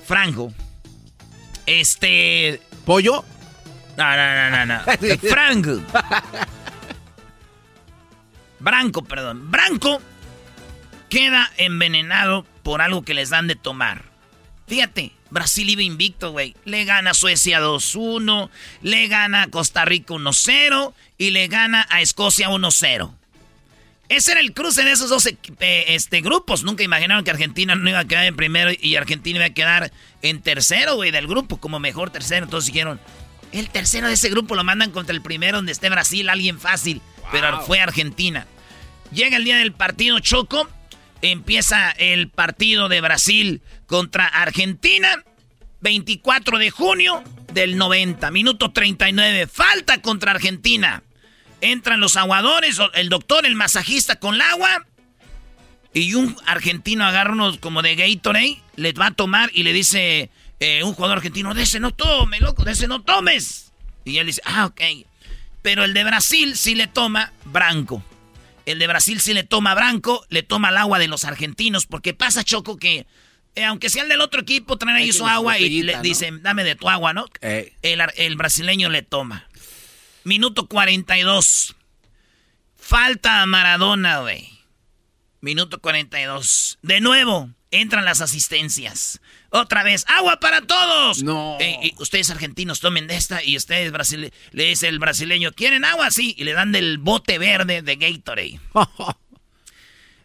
Franco, 0.07 0.53
este... 1.65 2.61
¿Pollo? 2.85 3.25
No, 3.97 4.15
no, 4.15 4.49
no, 4.49 4.65
no, 4.65 4.65
no. 4.65 5.17
Franco. 5.29 5.81
Branco, 8.59 9.03
perdón. 9.03 9.51
Branco 9.51 10.01
queda 11.13 11.51
envenenado 11.57 12.43
por 12.63 12.81
algo 12.81 13.03
que 13.03 13.13
les 13.13 13.29
dan 13.29 13.45
de 13.45 13.55
tomar. 13.55 14.03
Fíjate, 14.65 15.11
Brasil 15.29 15.69
iba 15.69 15.83
invicto, 15.83 16.31
güey. 16.31 16.55
Le 16.65 16.85
gana 16.85 17.11
a 17.11 17.13
Suecia 17.13 17.61
2-1, 17.61 18.49
le 18.81 19.07
gana 19.07 19.43
a 19.43 19.47
Costa 19.47 19.85
Rica 19.85 20.15
1-0 20.15 20.91
y 21.19 21.29
le 21.29 21.47
gana 21.49 21.85
a 21.91 22.01
Escocia 22.01 22.49
1-0. 22.49 23.13
Ese 24.09 24.31
era 24.31 24.41
el 24.41 24.53
cruce 24.53 24.83
de 24.83 24.91
esos 24.91 25.09
dos 25.09 25.27
eh, 25.27 25.85
este, 25.89 26.21
grupos. 26.21 26.63
Nunca 26.63 26.81
imaginaron 26.81 27.23
que 27.23 27.29
Argentina 27.29 27.75
no 27.75 27.87
iba 27.87 27.99
a 27.99 28.05
quedar 28.05 28.25
en 28.25 28.35
primero 28.35 28.71
y 28.79 28.95
Argentina 28.95 29.37
iba 29.37 29.45
a 29.45 29.53
quedar 29.53 29.91
en 30.23 30.41
tercero, 30.41 30.95
güey, 30.95 31.11
del 31.11 31.27
grupo, 31.27 31.57
como 31.57 31.79
mejor 31.79 32.09
tercero. 32.09 32.45
Entonces 32.45 32.73
dijeron, 32.73 32.99
el 33.51 33.69
tercero 33.69 34.07
de 34.07 34.13
ese 34.15 34.29
grupo 34.31 34.55
lo 34.55 34.63
mandan 34.63 34.89
contra 34.89 35.13
el 35.13 35.21
primero 35.21 35.57
donde 35.57 35.73
esté 35.73 35.91
Brasil, 35.91 36.27
alguien 36.27 36.59
fácil. 36.59 37.03
Pero 37.31 37.61
fue 37.61 37.79
Argentina. 37.81 38.47
Llega 39.11 39.37
el 39.37 39.43
día 39.43 39.57
del 39.57 39.73
partido 39.73 40.17
Choco. 40.17 40.67
Empieza 41.23 41.91
el 41.91 42.27
partido 42.27 42.89
de 42.89 42.99
Brasil 42.99 43.61
contra 43.87 44.27
Argentina. 44.27 45.23
24 45.79 46.57
de 46.57 46.69
junio 46.69 47.23
del 47.53 47.77
90. 47.77 48.29
Minuto 48.29 48.73
39. 48.73 49.47
Falta 49.47 50.01
contra 50.01 50.31
Argentina. 50.31 51.01
Entran 51.61 52.01
los 52.01 52.17
aguadores, 52.17 52.77
el 52.95 53.07
doctor, 53.07 53.45
el 53.45 53.55
masajista 53.55 54.17
con 54.17 54.35
el 54.35 54.41
agua. 54.41 54.85
Y 55.93 56.13
un 56.15 56.35
argentino 56.45 57.05
agarra 57.05 57.31
unos 57.31 57.57
como 57.57 57.81
de 57.81 57.95
Gatorade, 57.95 58.61
le 58.75 58.91
va 58.91 59.07
a 59.07 59.11
tomar 59.11 59.49
y 59.53 59.63
le 59.63 59.71
dice 59.71 60.29
eh, 60.59 60.83
un 60.83 60.93
jugador 60.93 61.19
argentino, 61.19 61.53
de 61.53 61.63
ese 61.63 61.79
no 61.79 61.91
tome, 61.91 62.41
loco, 62.41 62.65
de 62.65 62.73
ese 62.73 62.89
no 62.89 63.01
tomes. 63.01 63.71
Y 64.03 64.17
él 64.17 64.27
dice, 64.27 64.41
ah, 64.43 64.65
ok. 64.65 64.81
Pero 65.61 65.85
el 65.85 65.93
de 65.93 66.03
Brasil 66.03 66.57
sí 66.57 66.75
le 66.75 66.87
toma 66.87 67.31
Branco. 67.45 68.03
El 68.65 68.79
de 68.79 68.87
Brasil 68.87 69.19
sí 69.19 69.33
le 69.33 69.43
toma 69.43 69.75
Branco, 69.75 70.25
le 70.29 70.43
toma 70.43 70.69
el 70.69 70.77
agua 70.77 70.99
de 70.99 71.07
los 71.07 71.25
argentinos, 71.25 71.85
porque 71.85 72.13
pasa, 72.13 72.43
Choco, 72.43 72.77
que 72.77 73.05
eh, 73.55 73.65
aunque 73.65 73.89
sea 73.89 74.03
el 74.03 74.09
del 74.09 74.21
otro 74.21 74.41
equipo, 74.41 74.77
traen 74.77 74.97
ahí 74.97 75.11
su 75.11 75.27
agua 75.27 75.59
y 75.59 75.83
le 75.83 75.95
¿no? 75.95 76.01
dicen, 76.01 76.41
dame 76.41 76.63
de 76.63 76.75
tu 76.75 76.89
agua, 76.89 77.13
¿no? 77.13 77.25
Eh. 77.41 77.73
El, 77.81 78.01
el 78.15 78.35
brasileño 78.35 78.89
le 78.89 79.03
toma. 79.03 79.47
Minuto 80.23 80.67
42. 80.67 81.75
Falta 82.75 83.41
a 83.41 83.45
Maradona, 83.45 84.19
güey. 84.19 84.49
Minuto 85.41 85.79
42. 85.79 86.79
De 86.81 87.01
nuevo, 87.01 87.49
entran 87.69 88.05
las 88.05 88.21
asistencias. 88.21 89.21
Otra 89.55 89.83
vez, 89.83 90.03
agua 90.07 90.39
para 90.39 90.61
todos. 90.61 91.21
No. 91.21 91.57
Eh, 91.59 91.93
ustedes 91.99 92.31
argentinos 92.31 92.79
tomen 92.79 93.05
de 93.05 93.15
esta 93.15 93.43
y 93.43 93.55
ustedes 93.55 93.91
brasile 93.91 94.33
le 94.51 94.63
dice 94.63 94.87
el 94.87 94.97
brasileño, 94.97 95.51
¿quieren 95.51 95.85
agua? 95.85 96.09
Sí, 96.09 96.33
y 96.39 96.43
le 96.43 96.53
dan 96.53 96.71
del 96.71 96.97
bote 96.97 97.37
verde 97.37 97.83
de 97.83 97.95
Gatorade. 97.95 98.59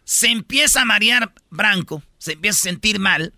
se 0.03 0.29
empieza 0.29 0.81
a 0.81 0.85
marear 0.85 1.31
Branco, 1.51 2.01
se 2.17 2.33
empieza 2.33 2.57
a 2.57 2.71
sentir 2.71 2.97
mal. 2.97 3.35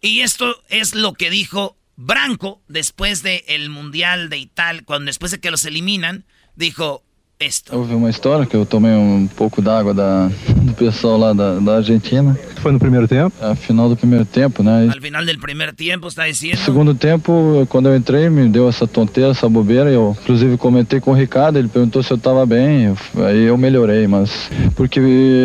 Y 0.00 0.20
esto 0.20 0.62
es 0.70 0.94
lo 0.94 1.12
que 1.12 1.28
dijo 1.28 1.76
Branco 1.96 2.62
después 2.66 3.22
del 3.22 3.68
Mundial 3.68 4.30
de 4.30 4.38
Italia, 4.38 4.82
cuando 4.86 5.10
después 5.10 5.30
de 5.30 5.40
que 5.40 5.50
los 5.50 5.66
eliminan, 5.66 6.24
dijo 6.56 7.04
esto. 7.40 7.74
Houve 7.76 7.94
uma 7.94 8.08
história 8.10 8.46
que 8.46 8.54
eu 8.56 8.64
tomei 8.64 8.92
um 8.92 9.26
pouco 9.36 9.60
d'água 9.60 9.92
da, 9.92 10.28
do 10.48 10.72
pessoal 10.74 11.18
lá 11.18 11.32
da, 11.32 11.58
da 11.58 11.76
Argentina. 11.76 12.38
Foi 12.60 12.72
no 12.72 12.78
primeiro 12.78 13.06
tempo? 13.06 13.34
A 13.44 13.54
final 13.54 13.88
do 13.88 13.96
primeiro 13.96 14.24
tempo, 14.24 14.62
né? 14.62 14.88
Al 14.92 15.00
final 15.00 15.24
del 15.24 15.38
primer 15.38 15.74
tiempo 15.74 16.08
está 16.08 16.22
No 16.24 16.28
diciendo... 16.32 16.58
segundo 16.64 16.94
tempo, 16.94 17.66
quando 17.68 17.88
eu 17.88 17.96
entrei, 17.96 18.30
me 18.30 18.48
deu 18.48 18.68
essa 18.68 18.86
tonteira, 18.86 19.30
essa 19.32 19.48
bobeira. 19.48 19.90
Eu, 19.90 20.16
inclusive, 20.22 20.56
comentei 20.56 21.00
com 21.00 21.10
o 21.10 21.14
Ricardo, 21.14 21.58
ele 21.58 21.68
perguntou 21.68 22.02
se 22.02 22.10
eu 22.12 22.16
estava 22.16 22.46
bem. 22.46 22.84
eu- 22.84 23.24
aí 23.26 23.42
eu 23.44 23.56
melhorei, 23.58 24.06
mas. 24.06 24.48
Porque 24.74 25.00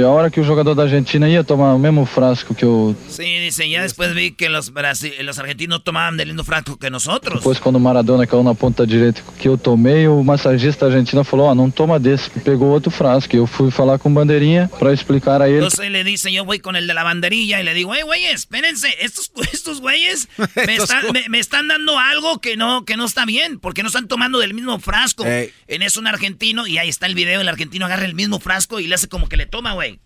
a 0.06 0.07
hora 0.10 0.30
que 0.30 0.40
o 0.40 0.44
jogador 0.44 0.74
da 0.76 0.84
Argentina 0.84 1.28
ia 1.28 1.44
tomar 1.44 1.74
o 1.74 1.80
mesmo 1.80 2.06
frasco 2.06 2.56
que 2.56 2.64
eu. 2.64 2.95
Sí, 3.10 3.24
dice, 3.45 3.70
ya 3.70 3.82
después 3.82 4.14
vi 4.14 4.32
que 4.32 4.48
los, 4.48 4.72
brasi- 4.72 5.22
los 5.24 5.38
argentinos 5.40 5.84
tomaban 5.84 6.16
del 6.18 6.28
mismo 6.28 6.44
frasco 6.45 6.78
que 6.78 6.90
nosotros. 6.90 7.40
Depois, 7.40 7.60
quando 7.60 7.76
o 7.76 7.80
Maradona 7.80 8.26
caiu 8.26 8.44
na 8.44 8.56
ponta 8.56 8.88
direita 8.88 9.22
que 9.40 9.48
eu 9.49 9.57
tomei, 9.57 10.07
o 10.07 10.24
massagista 10.24 10.86
argentino 10.86 11.24
falou: 11.26 11.48
Ó, 11.48 11.56
não 11.56 11.70
toma 11.80 11.97
desse. 11.97 12.30
Pegou 12.41 12.68
outro 12.72 12.91
frasco. 12.91 13.34
Eu 13.38 13.47
fui 13.47 13.72
falar 13.72 13.97
com 13.99 14.10
o 14.10 14.14
Bandeirinha 14.14 14.69
para 14.77 14.91
explicar 14.91 15.41
a 15.41 15.47
ele. 15.47 15.60
Entonces 15.60 15.89
le 15.89 16.03
dice, 16.03 16.30
yo 16.30 16.43
voy 16.43 16.60
con 16.60 16.76
el 16.76 16.88
de 16.88 16.93
la 16.93 17.03
banderilla 17.06 17.61
y 17.61 17.64
le 17.64 17.73
digo, 17.73 17.95
hey, 17.95 18.01
güeyes, 18.03 18.34
espérense, 18.41 18.89
estos, 18.99 19.31
estos 19.53 19.80
güeyes 19.80 20.27
me, 20.38 20.77
güey- 20.77 21.14
me- 21.14 21.30
me 21.30 21.39
están 21.39 21.69
dando 21.69 21.97
algo 21.97 22.41
que 22.41 22.57
no, 22.57 22.84
que 22.84 22.97
no 22.97 23.06
está 23.06 23.23
bien, 23.26 23.60
porque 23.60 23.81
no 23.81 23.88
están 23.88 24.10
tomando 24.10 24.39
del 24.39 24.53
mismo 24.53 24.77
frasco. 24.80 25.26
Ey. 25.26 25.53
En 25.69 25.81
eso 25.81 26.01
un 26.01 26.07
argentino, 26.07 26.68
y 26.68 26.77
ahí 26.80 26.89
está 26.89 27.06
el 27.06 27.15
video, 27.15 27.39
el 27.39 27.47
argentino 27.47 27.85
agarra 27.85 28.03
el 28.03 28.14
mismo 28.14 28.41
frasco 28.41 28.81
y 28.81 28.88
le 28.88 28.95
hace 28.95 29.07
como 29.07 29.30
que 29.30 29.38
le 29.38 29.45
toma, 29.45 29.72
güey. 29.73 29.99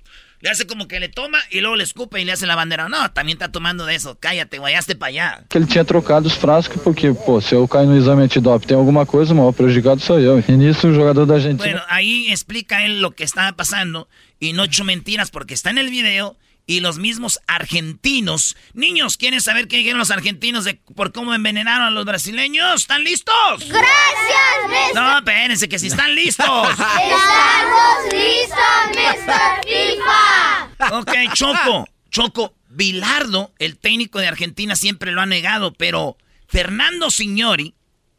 Le 0.44 0.50
hace 0.50 0.68
como 0.68 0.90
que 0.90 1.00
le 1.00 1.08
toma 1.08 1.40
y 1.50 1.62
luego 1.62 1.78
le 1.78 1.86
escupe 1.86 2.20
y 2.20 2.26
le 2.26 2.34
hace 2.34 2.46
la 2.46 2.58
bandera. 2.58 2.90
No, 2.90 3.10
también 3.12 3.38
está 3.38 3.50
tomando 3.50 3.86
de 3.86 3.96
eso. 3.96 4.18
Cállate, 4.20 4.60
güey, 4.60 4.76
hazte 4.76 4.94
para 4.94 5.08
allá. 5.08 5.46
que 5.48 5.58
ele 5.58 5.68
tinha 5.68 5.86
trocado 5.86 6.28
os 6.28 6.36
frascos, 6.36 6.82
porque, 6.82 7.14
pô, 7.14 7.40
se 7.40 7.56
eu 7.56 7.66
cair 7.66 7.88
no 7.88 7.96
exame 7.96 8.24
antidoping 8.24 8.68
tem 8.68 8.76
alguma 8.76 9.06
coisa, 9.06 9.32
o 9.32 9.38
maior 9.38 9.54
prejudicado 9.54 10.02
sou 10.02 10.20
eu. 10.20 10.44
E 10.46 10.52
nisso 10.52 10.90
o 10.90 10.94
jogador 10.94 11.26
da 11.26 11.36
Argentina. 11.36 11.64
Bueno, 11.64 11.82
ahí 11.88 12.30
explica 12.30 12.84
él 12.84 13.00
lo 13.00 13.12
que 13.12 13.24
estaba 13.24 13.54
pasando 13.54 14.10
y 14.38 14.52
no 14.52 14.66
echó 14.66 14.84
mentiras 14.84 15.32
porque 15.32 15.54
está 15.54 15.70
en 15.70 15.78
el 15.78 15.90
video 15.90 16.36
y 16.66 16.80
los 16.80 16.98
mismos 16.98 17.40
argentinos. 17.48 18.56
Niños, 18.74 19.18
¿quieren 19.18 19.42
saber 19.42 19.68
qué 19.68 19.78
dijeron 19.78 20.00
los 20.00 20.12
argentinos 20.12 20.64
de 20.66 20.76
por 20.96 21.12
cómo 21.12 21.34
envenenaron 21.34 21.88
a 21.88 21.90
los 21.92 22.06
brasileños? 22.06 22.82
¿Están 22.82 23.04
listos? 23.04 23.34
Gracias, 23.60 24.94
Mr. 24.94 24.96
No, 24.96 25.18
espérense, 25.18 25.70
que 25.70 25.80
si 25.80 25.88
están 25.88 26.16
listos. 26.16 26.46
Estamos 26.70 28.14
listos, 28.14 28.58
Mr. 28.94 29.54
Choco, 31.34 31.88
Choco, 32.10 32.54
Bilardo, 32.70 33.52
el 33.60 33.78
técnico 33.78 34.20
de 34.20 34.28
Argentina, 34.28 34.76
siempre 34.76 35.12
lo 35.12 35.22
ha 35.22 35.26
negado, 35.26 35.74
pero 35.74 36.18
Fernando 36.48 37.12
Signori, 37.12 37.76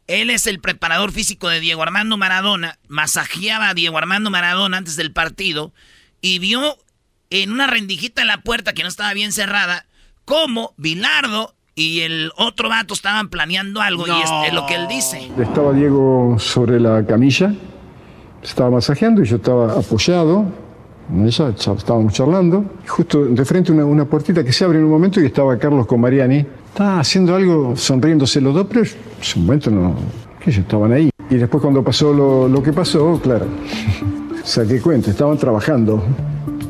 él 0.07 0.29
es 0.29 0.47
el 0.47 0.59
preparador 0.59 1.11
físico 1.11 1.49
de 1.49 1.59
Diego 1.59 1.83
Armando 1.83 2.17
Maradona, 2.17 2.77
masajeaba 2.87 3.69
a 3.69 3.73
Diego 3.73 3.97
Armando 3.97 4.29
Maradona 4.29 4.77
antes 4.77 4.95
del 4.95 5.11
partido 5.11 5.73
y 6.21 6.39
vio 6.39 6.77
en 7.29 7.51
una 7.51 7.67
rendijita 7.67 8.21
en 8.21 8.27
la 8.27 8.41
puerta 8.41 8.73
que 8.73 8.83
no 8.83 8.89
estaba 8.89 9.13
bien 9.13 9.31
cerrada 9.31 9.85
cómo 10.25 10.73
Bilardo 10.77 11.55
y 11.75 12.01
el 12.01 12.31
otro 12.37 12.69
vato 12.69 12.93
estaban 12.93 13.29
planeando 13.29 13.81
algo 13.81 14.07
y 14.07 14.11
es, 14.11 14.29
es 14.47 14.53
lo 14.53 14.65
que 14.65 14.75
él 14.75 14.87
dice. 14.87 15.29
Estaba 15.37 15.73
Diego 15.73 16.37
sobre 16.39 16.79
la 16.79 17.05
camilla, 17.05 17.53
estaba 18.41 18.69
masajeando 18.69 19.21
y 19.21 19.25
yo 19.25 19.37
estaba 19.37 19.77
apoyado 19.77 20.64
ella, 21.23 21.53
cha- 21.55 21.73
estábamos 21.73 22.13
charlando. 22.13 22.65
Y 22.83 22.87
justo 22.87 23.25
de 23.25 23.45
frente 23.45 23.71
una, 23.71 23.85
una 23.85 24.05
puertita 24.05 24.43
que 24.43 24.51
se 24.51 24.63
abre 24.65 24.79
en 24.79 24.85
un 24.85 24.91
momento 24.91 25.21
y 25.21 25.25
estaba 25.25 25.57
Carlos 25.57 25.85
con 25.85 26.01
Mariani. 26.01 26.45
Estaba 26.67 26.99
haciendo 26.99 27.35
algo, 27.35 27.75
sonriéndose 27.75 28.41
los 28.41 28.53
dos, 28.53 28.67
pero 28.67 28.81
en 28.81 28.87
ese 29.21 29.39
momento 29.39 29.71
no, 29.71 29.95
que 30.39 30.49
ellos 30.49 30.61
estaban 30.63 30.91
ahí. 30.93 31.09
Y 31.29 31.35
después 31.35 31.61
cuando 31.61 31.83
pasó 31.83 32.13
lo, 32.13 32.47
lo 32.47 32.61
que 32.61 32.73
pasó, 32.73 33.19
claro, 33.23 33.45
saqué 34.43 34.81
cuenta, 34.81 35.09
estaban 35.11 35.37
trabajando. 35.37 36.03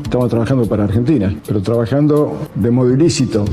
estaba 0.03 0.27
trabajando 0.27 0.67
para 0.67 0.83
Argentina, 0.85 1.33
pero 1.45 1.61
trabajando 1.61 2.49
de 2.55 2.71
modo 2.71 2.93
ilícito. 2.93 3.45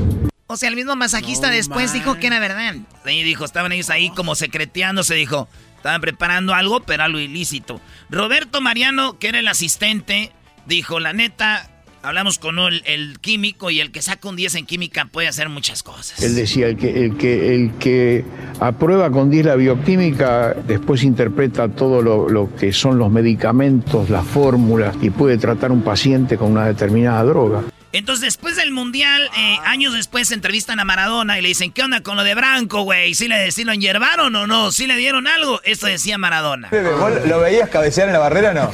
O 0.47 0.57
sea, 0.57 0.69
el 0.69 0.75
mismo 0.75 0.95
masajista 0.95 1.49
después 1.49 1.93
dijo 1.93 2.15
que 2.15 2.27
era 2.27 2.39
verdad. 2.39 2.75
Sí, 3.05 3.23
dijo, 3.23 3.43
estaban 3.45 3.71
ellos 3.71 3.89
ahí 3.89 4.09
como 4.11 4.35
secreteándose, 4.35 5.15
dijo. 5.15 5.47
Estaban 5.77 5.99
preparando 5.99 6.53
algo, 6.53 6.79
pero 6.81 7.03
algo 7.03 7.19
ilícito. 7.19 7.81
Roberto 8.09 8.61
Mariano, 8.61 9.17
que 9.19 9.27
era 9.29 9.39
el 9.39 9.47
asistente, 9.47 10.31
dijo, 10.65 10.99
la 10.99 11.13
neta, 11.13 11.69
hablamos 12.03 12.37
con 12.37 12.59
el, 12.59 12.83
el 12.85 13.19
químico 13.19 13.69
y 13.71 13.79
el 13.79 13.91
que 13.91 14.01
saca 14.01 14.27
un 14.27 14.35
10 14.35 14.55
en 14.55 14.65
química 14.65 15.05
puede 15.05 15.27
hacer 15.27 15.49
muchas 15.49 15.83
cosas. 15.83 16.21
Él 16.21 16.35
decía, 16.35 16.67
el 16.67 16.77
que, 16.77 17.05
el 17.05 17.17
que, 17.17 17.55
el 17.55 17.71
que 17.73 18.25
aprueba 18.59 19.09
con 19.09 19.29
10 19.29 19.45
la 19.45 19.55
bioquímica, 19.55 20.53
después 20.53 21.03
interpreta 21.03 21.69
todo 21.69 22.01
lo, 22.01 22.29
lo 22.29 22.53
que 22.55 22.73
son 22.73 22.97
los 22.97 23.11
medicamentos, 23.11 24.09
las 24.09 24.25
fórmulas 24.25 24.95
y 25.01 25.09
puede 25.09 25.37
tratar 25.37 25.71
un 25.71 25.81
paciente 25.81 26.37
con 26.37 26.51
una 26.51 26.67
determinada 26.67 27.23
droga. 27.23 27.63
Entonces, 27.93 28.25
después 28.25 28.55
del 28.55 28.71
Mundial, 28.71 29.29
eh, 29.37 29.57
años 29.65 29.93
después, 29.93 30.31
entrevistan 30.31 30.79
a 30.79 30.83
Maradona 30.83 31.37
y 31.37 31.43
le 31.43 31.49
dicen, 31.49 31.71
¿qué 31.71 31.83
onda 31.83 32.01
con 32.01 32.17
lo 32.17 32.23
de 32.23 32.33
Branco, 32.33 32.81
güey? 32.81 33.13
¿Sí, 33.13 33.27
le, 33.27 33.51
¿Sí 33.51 33.63
lo 33.63 33.71
enyerbaron 33.71 34.35
o 34.35 34.47
no? 34.47 34.71
¿Sí 34.71 34.87
le 34.87 34.95
dieron 34.95 35.27
algo? 35.27 35.61
Esto 35.63 35.85
decía 35.85 36.17
Maradona. 36.17 36.69
¿Vos 36.71 37.11
lo 37.27 37.39
veías 37.39 37.69
cabecear 37.69 38.07
en 38.07 38.13
la 38.13 38.19
barrera 38.19 38.49
o 38.49 38.53
no? 38.55 38.71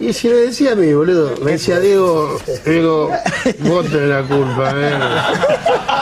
Y 0.00 0.14
si 0.14 0.28
me 0.28 0.34
decía 0.34 0.72
a 0.72 0.74
mí, 0.74 0.90
boludo, 0.94 1.36
me 1.44 1.52
decía 1.52 1.78
Diego, 1.78 2.40
Diego, 2.64 3.12
vos 3.60 3.86
tenés 3.90 4.08
la 4.08 4.22
culpa, 4.22 4.72
eh. 4.76 4.98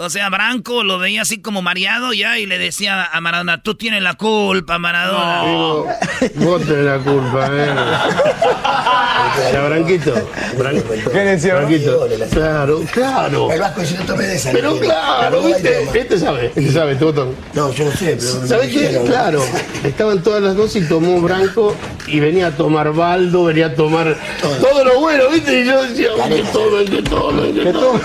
O 0.00 0.08
sea, 0.08 0.30
Branco 0.30 0.84
lo 0.84 1.00
veía 1.00 1.22
así 1.22 1.42
como 1.42 1.62
mareado 1.62 2.12
ya 2.12 2.38
y 2.38 2.46
le 2.46 2.58
decía 2.58 3.06
a 3.12 3.20
Maradona, 3.20 3.60
tú 3.60 3.74
tienes 3.74 4.02
la 4.02 4.14
culpa, 4.14 4.78
Maradona. 4.78 5.42
Diego, 5.42 5.88
vos 6.36 6.62
tenés 6.62 6.84
la 6.84 6.98
culpa, 6.98 7.48
eh. 7.52 7.74
Era 9.48 9.68
Branquito. 9.68 10.14
Bran- 10.58 10.82
¿Qué 11.12 11.18
decía? 11.18 11.54
Branquito. 11.54 12.08
Claro, 12.30 12.80
claro. 12.92 13.50
El 13.52 13.60
vasco 13.60 13.84
si 13.84 13.94
no 13.94 14.02
tomé 14.04 14.26
de 14.26 14.36
esa. 14.36 14.52
Pero 14.52 14.78
claro, 14.78 15.42
¿viste? 15.42 15.82
Este 15.94 16.18
sabe, 16.18 16.46
este 16.46 16.72
sabe, 16.72 16.96
Toto. 16.96 17.34
No, 17.54 17.72
yo 17.72 17.84
no 17.84 17.92
sé, 17.92 18.16
pero. 18.18 18.46
¿Sabes 18.46 18.68
qué? 18.72 19.00
Claro, 19.06 19.42
estaban 19.84 20.22
todas 20.22 20.42
las 20.42 20.56
dos 20.56 20.74
y 20.76 20.82
tomó 20.82 21.20
Branco 21.20 21.74
y 22.06 22.20
venía 22.20 22.48
a 22.48 22.50
tomar 22.52 22.92
Baldo, 22.92 23.44
venía 23.44 23.66
a 23.66 23.74
tomar 23.74 24.16
todo, 24.60 24.84
lo 24.84 25.00
bueno, 25.00 25.28
¿viste? 25.30 25.60
Y 25.60 25.66
yo 25.66 25.82
decía, 25.82 26.08
que 26.28 26.42
tomen, 26.52 26.86
que 26.88 27.02
tomen, 27.02 27.54
que 27.54 27.72
tomen. 27.72 28.02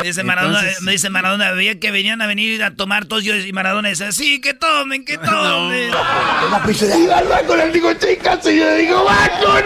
Me 0.00 0.08
dice 0.08 0.22
Maradona, 0.24 0.60
me 0.80 0.92
dice 0.92 1.10
Maradona, 1.10 1.52
veía 1.52 1.78
que 1.78 1.90
venían 1.90 2.20
a 2.22 2.26
venir 2.26 2.62
a 2.64 2.72
tomar 2.74 3.04
todos 3.06 3.22
yo 3.24 3.36
y 3.36 3.52
Maradona 3.52 3.88
dice, 3.88 4.10
sí, 4.12 4.40
que 4.40 4.54
tomen, 4.54 5.04
que 5.04 5.16
tomen. 5.18 5.88
Y 5.88 7.06
va 7.06 7.18
al 7.18 7.28
banco, 7.28 7.56
le 7.56 7.70
digo, 7.70 7.92
chicas, 7.94 8.38
y 8.46 8.58
yo 8.58 8.64
le 8.64 8.76
digo, 8.78 9.04
¡Banco, 9.04 9.51
A 9.60 9.62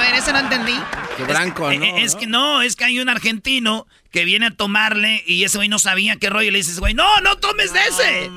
ver, 0.00 0.14
eso 0.14 0.32
no 0.32 0.38
entendí. 0.40 0.74
Que 1.16 1.24
Branco, 1.24 1.70
Eh, 1.70 1.76
eh, 1.82 2.02
Es 2.02 2.14
que 2.14 2.26
no, 2.26 2.60
es 2.62 2.76
que 2.76 2.84
hay 2.84 2.98
un 3.00 3.08
argentino 3.08 3.86
que 4.10 4.24
viene 4.24 4.46
a 4.46 4.50
tomarle 4.50 5.22
y 5.26 5.44
ese 5.44 5.58
güey 5.58 5.68
no 5.68 5.78
sabía 5.78 6.16
qué 6.16 6.30
rollo. 6.30 6.48
Y 6.48 6.50
le 6.50 6.58
dices, 6.58 6.78
güey, 6.80 6.94
no, 6.94 7.20
no 7.20 7.36
tomes 7.38 7.72
de 7.72 7.80
ese. 7.80 8.30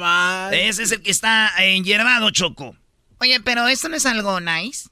ese 0.67 0.83
es 0.83 0.91
el 0.91 1.01
que 1.01 1.11
está 1.11 1.51
enyerbado, 1.57 2.29
Choco. 2.31 2.75
Oye, 3.19 3.39
pero 3.41 3.67
esto 3.67 3.89
no 3.89 3.95
es 3.97 4.05
algo 4.05 4.39
nice. 4.39 4.89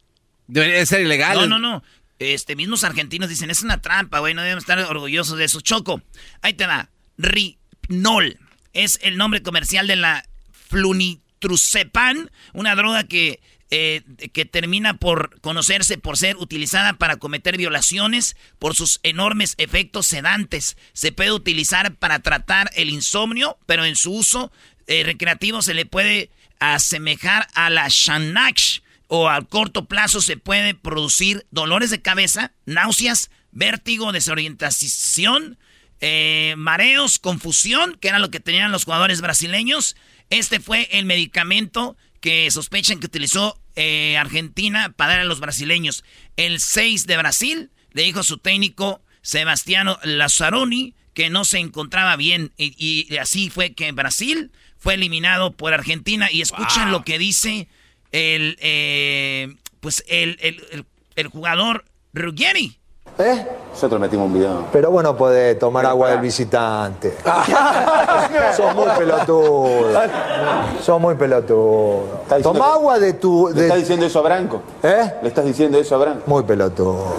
Debería 0.48 0.86
ser 0.86 1.02
ilegal. 1.02 1.38
No, 1.38 1.48
no, 1.48 1.60
no. 1.60 1.84
Este, 2.20 2.56
mismos 2.56 2.84
argentinos 2.84 3.30
dicen, 3.30 3.52
es 3.52 3.62
una 3.62 3.80
trampa, 3.82 4.20
güey, 4.20 4.34
no 4.34 4.42
debemos 4.42 4.64
estar 4.64 4.80
orgullosos 4.80 5.38
de 5.38 5.46
eso. 5.46 5.62
Choco, 5.62 6.02
ahí 6.42 6.54
te 6.54 6.66
va. 6.66 6.90
Rinol 7.18 8.40
es 8.74 8.98
el 9.04 9.18
nombre 9.18 9.44
comercial 9.44 9.86
de 9.88 9.98
la 9.98 10.26
flunitrucepan, 10.68 12.32
una 12.54 12.76
droga 12.76 13.04
que, 13.04 13.40
eh, 13.70 14.02
que 14.32 14.46
termina 14.46 14.98
por 14.98 15.42
conocerse 15.42 15.98
por 15.98 16.18
ser 16.18 16.38
utilizada 16.38 16.94
para 16.94 17.18
cometer 17.18 17.58
violaciones 17.58 18.38
por 18.60 18.76
sus 18.76 19.00
enormes 19.04 19.56
efectos 19.58 20.08
sedantes. 20.08 20.78
Se 20.94 21.12
puede 21.12 21.32
utilizar 21.32 21.96
para 21.96 22.20
tratar 22.20 22.72
el 22.76 22.90
insomnio, 22.90 23.58
pero 23.66 23.84
en 23.84 23.96
su 23.96 24.14
uso 24.14 24.52
eh, 24.88 25.04
recreativo 25.04 25.62
se 25.62 25.74
le 25.74 25.86
puede 25.86 26.30
asemejar 26.60 27.48
a 27.54 27.70
la 27.70 27.90
Xanax 27.90 28.82
o 29.08 29.30
a 29.30 29.42
corto 29.42 29.86
plazo 29.86 30.22
se 30.22 30.38
puede 30.38 30.74
producir 30.74 31.46
dolores 31.52 31.90
de 31.90 32.02
cabeza, 32.02 32.52
náuseas, 32.66 33.32
vértigo, 33.52 34.12
desorientación, 34.12 35.58
eh, 36.00 36.56
mareos, 36.58 37.18
confusión, 37.20 37.98
que 38.00 38.10
era 38.10 38.20
lo 38.20 38.30
que 38.30 38.40
tenían 38.40 38.72
los 38.72 38.84
jugadores 38.84 39.22
brasileños. 39.22 39.96
Este 40.30 40.60
fue 40.60 40.90
el 40.92 41.06
medicamento 41.06 41.96
que 42.22 42.50
sospechan 42.52 43.00
que 43.00 43.06
utilizó 43.08 43.60
eh, 43.76 44.18
Argentina 44.18 44.94
para 44.96 45.14
dar 45.14 45.20
a 45.22 45.26
los 45.26 45.40
brasileños. 45.40 46.04
El 46.36 46.60
6 46.60 47.06
de 47.08 47.18
Brasil 47.18 47.72
le 47.92 48.04
dijo 48.04 48.20
a 48.22 48.24
su 48.24 48.38
técnico 48.38 49.02
Sebastiano 49.22 50.00
Lazzaroni 50.04 50.94
que 51.14 51.30
no 51.30 51.46
se 51.46 51.60
encontraba 51.60 52.16
bien 52.16 52.52
y, 52.58 53.08
y 53.10 53.18
así 53.18 53.50
fue 53.50 53.74
que 53.74 53.92
Brasil 53.92 54.52
fue 54.78 54.94
eliminado 54.96 55.52
por 55.58 55.74
Argentina 55.74 56.30
y 56.32 56.42
escuchen 56.42 56.92
lo 56.92 57.04
que 57.04 57.18
dice 57.18 57.68
el 58.12 58.58
eh, 58.62 59.56
pues 59.80 60.04
el, 60.08 60.38
el, 60.42 60.64
el- 60.72 60.86
el 61.16 61.28
jugador 61.28 61.86
Ruggeri. 62.14 62.78
¿Eh? 63.20 63.48
Nosotros 63.72 64.02
metimos 64.02 64.26
un 64.28 64.34
video. 64.34 64.66
Pero 64.72 64.90
vos 64.90 65.04
no 65.04 65.16
podés 65.16 65.58
tomar 65.60 65.86
agua 65.86 66.10
del 66.10 66.20
visitante. 66.20 67.16
Sos 68.56 68.74
muy 68.74 68.88
pelotudo. 68.98 69.92
Sos 70.82 71.00
muy 71.00 71.14
pelotudo. 71.16 72.24
Toma 72.42 72.74
agua 72.74 72.98
de 72.98 73.14
tu. 73.14 73.52
¿Le 73.54 73.64
estás 73.64 73.78
diciendo 73.78 74.06
eso 74.08 74.20
a 74.20 74.22
Branco? 74.24 74.62
¿Eh? 74.82 75.14
¿Le 75.22 75.28
estás 75.28 75.46
diciendo 75.46 75.78
eso 75.78 75.94
a 75.96 75.98
Branco? 76.00 76.24
Muy 76.26 76.44
pelotudo. 76.44 77.14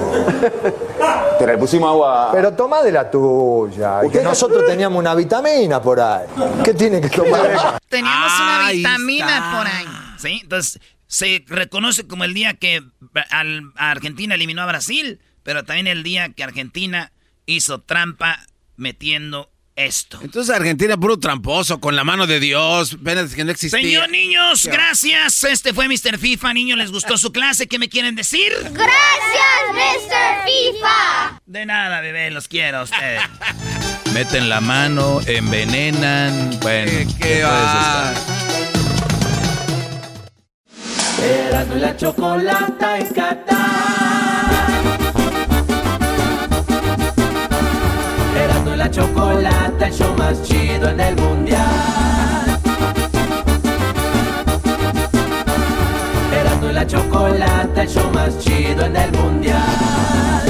Te 1.39 1.47
le 1.47 1.59
pusimos 1.59 1.91
agua. 1.91 2.31
Pero 2.33 2.53
toma 2.53 2.83
de 2.83 2.91
la 2.93 3.09
tuya. 3.09 4.01
Que 4.11 4.23
nosotros 4.23 4.65
teníamos 4.66 4.99
una 4.99 5.15
vitamina 5.15 5.81
por 5.81 6.01
ahí. 6.01 6.27
¿Qué 6.65 6.75
tiene 6.75 7.01
que 7.01 7.09
tomar? 7.09 7.79
Teníamos 7.89 8.33
una 8.41 8.66
Ahí 8.66 8.77
vitamina 8.79 9.27
está. 9.37 9.59
por 9.59 9.66
ahí. 9.66 9.87
Sí, 10.19 10.41
entonces 10.43 10.81
se 11.07 11.45
reconoce 11.47 12.07
como 12.09 12.25
el 12.25 12.35
día 12.35 12.55
que 12.55 12.83
a 13.31 13.91
Argentina 13.91 14.35
eliminó 14.35 14.62
a 14.62 14.66
Brasil, 14.66 15.20
pero 15.49 15.65
también 15.65 15.87
el 15.87 16.03
día 16.03 16.29
que 16.29 16.45
Argentina 16.45 17.11
hizo 17.47 17.81
trampa 17.81 18.45
metiendo 18.77 19.51
esto. 19.77 20.20
Entonces 20.23 20.55
Argentina 20.55 20.99
puro 20.99 21.19
tramposo, 21.19 21.81
con 21.81 21.97
la 21.97 22.05
mano 22.05 22.27
de 22.27 22.39
Dios, 22.39 22.99
penas 23.03 23.35
que 23.35 23.45
no 23.45 23.53
existía. 23.53 23.81
Señor 23.81 24.11
niños, 24.11 24.66
gracias. 24.66 25.43
Este 25.45 25.73
fue 25.73 25.89
Mr. 25.89 26.19
FIFA. 26.19 26.53
Niños, 26.53 26.77
¿les 26.77 26.93
gustó 26.93 27.16
su 27.16 27.33
clase? 27.33 27.66
¿Qué 27.66 27.79
me 27.79 27.89
quieren 27.89 28.15
decir? 28.15 28.53
Gracias, 28.73 29.73
Mr. 29.73 30.45
FIFA. 30.45 31.41
De 31.47 31.65
nada, 31.65 32.03
bebé, 32.03 32.31
los 32.31 32.47
quiero 32.47 32.81
a 32.81 32.83
ustedes. 32.83 33.23
Meten 34.12 34.51
la 34.51 34.61
mano, 34.61 35.23
envenenan. 35.27 36.61
Bueno, 36.61 36.91
¿Qué 36.91 37.07
puedes 37.16 37.45
va? 37.47 38.12
y 41.75 41.79
la 41.79 41.97
chocolata 41.97 42.99
en 42.99 43.15
Qatar. 43.15 44.08
La 48.79 48.89
chocolata, 48.89 49.89
el 49.89 49.93
show 49.93 50.15
más 50.17 50.41
chido 50.45 50.89
en 50.89 51.01
el 51.01 51.17
mundial. 51.17 52.61
Erasmo 56.33 56.71
y 56.71 56.73
la 56.73 56.87
chocolata, 56.87 57.83
el 57.83 57.89
show 57.89 58.09
más 58.15 58.39
chido 58.39 58.85
en 58.85 58.97
el 58.97 59.13
mundial. 59.13 60.48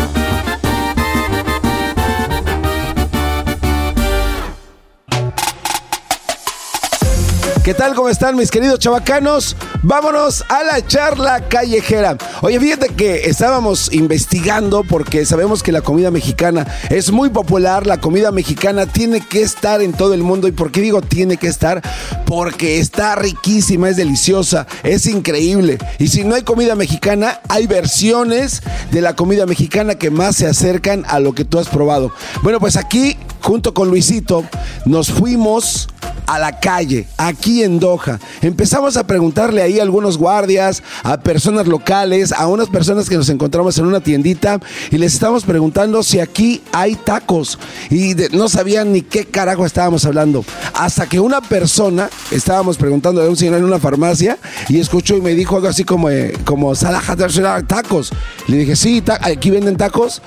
¿Qué 7.69 7.75
tal? 7.75 7.95
¿Cómo 7.95 8.09
están 8.09 8.35
mis 8.35 8.51
queridos 8.51 8.79
chavacanos? 8.79 9.55
Vámonos 9.83 10.43
a 10.49 10.63
la 10.63 10.87
charla 10.87 11.49
callejera. 11.49 12.17
Oye, 12.41 12.59
fíjate 12.59 12.89
que 12.95 13.29
estábamos 13.29 13.93
investigando 13.93 14.85
porque 14.85 15.27
sabemos 15.27 15.63
que 15.63 15.71
la 15.71 15.83
comida 15.83 16.11
mexicana 16.11 16.67
es 16.89 17.13
muy 17.13 17.29
popular, 17.29 17.87
la 17.87 18.01
comida 18.01 18.33
mexicana 18.33 18.87
tiene 18.87 19.21
que 19.21 19.43
estar 19.43 19.83
en 19.83 19.93
todo 19.93 20.15
el 20.15 20.23
mundo. 20.23 20.49
¿Y 20.49 20.53
por 20.53 20.73
qué 20.73 20.81
digo 20.81 21.03
tiene 21.03 21.37
que 21.37 21.49
estar? 21.49 21.83
Porque 22.25 22.79
está 22.79 23.17
riquísima, 23.17 23.91
es 23.91 23.99
deliciosa, 23.99 24.67
es 24.83 25.05
increíble. 25.05 25.77
Y 25.99 26.09
si 26.09 26.25
no 26.25 26.37
hay 26.37 26.45
comida 26.45 26.75
mexicana, 26.75 27.43
hay 27.51 27.67
versiones 27.67 28.63
de 28.93 29.03
la 29.03 29.15
comida 29.15 29.45
mexicana 29.45 29.97
que 29.97 30.11
más 30.11 30.37
se 30.37 30.47
acercan 30.47 31.05
a 31.07 31.21
lo 31.21 31.35
que 31.35 31.45
tú 31.45 31.59
has 31.59 31.69
probado. 31.69 32.13
Bueno, 32.43 32.61
pues 32.61 32.79
aquí, 32.79 33.19
junto 33.43 33.75
con 33.75 33.91
Luisito, 33.91 34.43
nos 34.87 35.13
fuimos 35.13 35.89
a 36.29 36.39
la 36.39 36.61
calle, 36.61 37.07
aquí 37.17 37.63
en 37.63 37.81
Doha. 37.81 38.21
Empezamos 38.43 38.99
a 38.99 39.07
preguntarle 39.07 39.63
ahí 39.63 39.81
a 39.81 39.83
algunos 39.83 40.19
guardias, 40.19 40.83
a 41.03 41.19
personas 41.19 41.67
locales, 41.67 42.33
a 42.33 42.47
unas 42.47 42.69
personas 42.69 43.09
que 43.09 43.17
nos 43.17 43.31
encontramos 43.31 43.79
en 43.79 43.87
una 43.87 44.01
tiendita 44.01 44.61
y 44.91 44.99
les 44.99 45.15
estamos 45.15 45.45
preguntando 45.45 46.03
si 46.03 46.21
aquí 46.21 46.63
hay 46.71 46.97
tacos. 46.97 47.59
Y 47.91 48.15
no 48.33 48.51
sabían 48.51 48.93
ni 48.93 49.01
qué 49.01 49.25
carajo 49.25 49.65
estábamos 49.65 50.05
hablando. 50.05 50.45
Hasta 50.75 51.09
que 51.09 51.19
una 51.19 51.41
persona, 51.41 52.11
estábamos 52.31 52.77
preguntando 52.77 53.23
a 53.23 53.29
un 53.29 53.37
señor 53.37 53.57
en 53.57 53.65
una 53.65 53.79
farmacia 53.79 54.37
y 54.69 54.79
escuchó 54.79 55.17
y 55.17 55.23
me 55.23 55.35
dijo 55.35 55.57
algo 55.57 55.69
así 55.69 55.85
como, 55.85 56.11
eh, 56.11 56.35
como 56.45 56.75
"Salah 56.75 57.03
Hadar 57.07 57.33
Salah, 57.33 57.63
tacos. 57.63 58.11
Le 58.49 58.59
dije, 58.59 58.77
sí, 58.77 59.03
aquí 59.23 59.51
venden 59.51 59.77
tacos. 59.79 60.21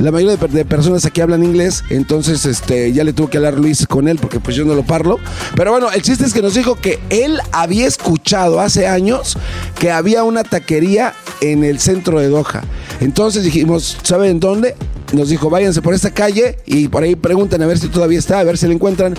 La 0.00 0.10
mayoría 0.10 0.38
de, 0.38 0.48
de 0.48 0.64
personas 0.64 1.04
aquí 1.04 1.20
hablan 1.20 1.44
inglés, 1.44 1.84
entonces 1.90 2.46
este, 2.46 2.90
ya 2.94 3.04
le 3.04 3.12
tuvo 3.12 3.28
que 3.28 3.36
hablar 3.36 3.58
Luis 3.58 3.86
con 3.86 4.08
él 4.08 4.18
porque 4.18 4.40
pues 4.40 4.56
yo 4.56 4.64
no 4.64 4.74
lo 4.74 4.82
parlo. 4.82 5.18
Pero 5.54 5.72
bueno, 5.72 5.90
el 5.90 6.02
chiste 6.02 6.24
es 6.24 6.32
que 6.32 6.42
nos 6.42 6.54
dijo 6.54 6.76
que 6.76 7.00
él 7.10 7.40
había 7.52 7.86
escuchado 7.86 8.60
hace 8.60 8.86
años 8.86 9.36
que 9.78 9.90
había 9.90 10.24
una 10.24 10.44
taquería 10.44 11.14
en 11.40 11.64
el 11.64 11.80
centro 11.80 12.20
de 12.20 12.28
Doha. 12.28 12.62
Entonces 13.00 13.44
dijimos, 13.44 13.98
¿saben 14.02 14.40
dónde? 14.40 14.74
Nos 15.12 15.28
dijo, 15.28 15.50
váyanse 15.50 15.82
por 15.82 15.94
esta 15.94 16.10
calle 16.10 16.58
y 16.64 16.88
por 16.88 17.02
ahí 17.02 17.16
pregunten 17.16 17.62
a 17.62 17.66
ver 17.66 17.78
si 17.78 17.88
todavía 17.88 18.18
está, 18.18 18.38
a 18.38 18.44
ver 18.44 18.56
si 18.56 18.66
la 18.66 18.72
encuentran. 18.72 19.14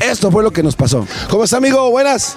Esto 0.00 0.30
fue 0.30 0.42
lo 0.42 0.52
que 0.52 0.62
nos 0.62 0.74
pasó. 0.74 1.06
¿Cómo 1.30 1.44
está, 1.44 1.58
amigo? 1.58 1.90
Buenas. 1.90 2.36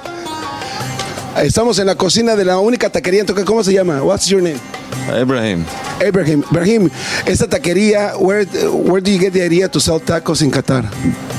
Estamos 1.41 1.79
en 1.79 1.87
la 1.87 1.95
cocina 1.95 2.35
de 2.35 2.43
la 2.43 2.59
única 2.59 2.89
taquería 2.89 3.21
en 3.21 3.25
Toca. 3.25 3.45
¿Cómo 3.45 3.63
se 3.63 3.71
llama? 3.71 4.03
What's 4.03 4.27
your 4.27 4.41
name? 4.41 4.59
Ibrahim. 5.07 5.65
Abraham. 6.05 6.43
Ibrahim, 6.51 6.89
esta 7.25 7.47
taquería, 7.47 8.17
where, 8.17 8.45
where 8.71 9.01
do 9.01 9.09
you 9.09 9.17
get 9.17 9.31
the 9.31 9.41
idea 9.41 9.69
to 9.69 9.79
sell 9.79 10.01
tacos 10.01 10.41
in 10.41 10.51
Qatar? 10.51 10.85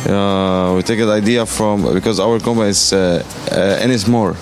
Uh, 0.07 0.75
we 0.75 0.83
take 0.83 0.99
the 0.99 1.13
idea 1.13 1.45
from 1.45 1.93
because 1.93 2.19
our 2.19 2.41
company 2.41 2.71
is 2.71 2.93
uh, 2.93 3.23
uh, 3.51 3.85
Enismore 3.85 4.37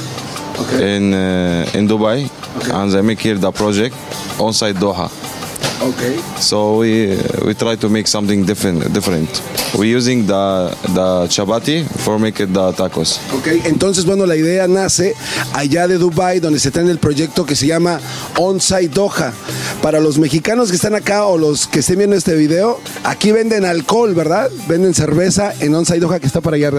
in 0.81 1.13
uh, 1.13 1.69
in 1.75 1.89
Dubai, 1.89 2.31
and 2.73 2.93
they 2.93 3.03
make 3.03 3.19
here 3.21 3.35
the 3.35 3.51
project 3.51 3.97
on 4.39 4.53
site 4.53 4.77
Doha. 4.77 5.38
Okay. 5.81 6.19
So 6.41 6.79
we 6.79 7.17
we 7.47 7.55
try 7.55 7.77
to 7.77 7.89
make 7.89 8.09
something 8.09 8.45
different. 8.45 8.93
Different. 8.93 9.31
We're 9.75 9.97
using 9.97 10.27
the 10.27 10.75
the 10.95 11.29
chapati 11.29 11.87
for 12.03 12.19
making 12.19 12.53
the 12.53 12.73
tacos. 12.73 13.21
Ok, 13.33 13.65
entonces 13.65 14.05
bueno, 14.05 14.27
la 14.27 14.35
idea 14.35 14.67
nace 14.67 15.15
allá 15.53 15.87
de 15.87 15.99
Dubai 15.99 16.41
donde 16.41 16.59
se 16.59 16.71
trae 16.73 16.91
el 16.91 16.99
proyecto 16.99 17.47
que 17.47 17.55
se 17.55 17.67
llama 17.67 18.01
Onsite 18.37 18.89
Doha. 18.89 19.33
Para 19.81 20.01
los 20.01 20.19
mexicanos 20.19 20.71
que 20.71 20.77
están 20.77 20.97
acá 20.97 21.27
o 21.27 21.39
los 21.39 21.69
que 21.69 21.81
estén 21.81 21.99
viendo 21.99 22.17
este 22.17 22.35
video, 22.35 22.81
aquí 23.05 23.31
venden 23.31 23.65
alcohol, 23.65 24.15
¿verdad? 24.15 24.51
Venden 24.69 24.95
cerveza 24.95 25.55
en 25.61 25.75
Onsite 25.75 26.01
Doha 26.01 26.19
que 26.19 26.27
está 26.27 26.41
para 26.41 26.57
allá. 26.57 26.73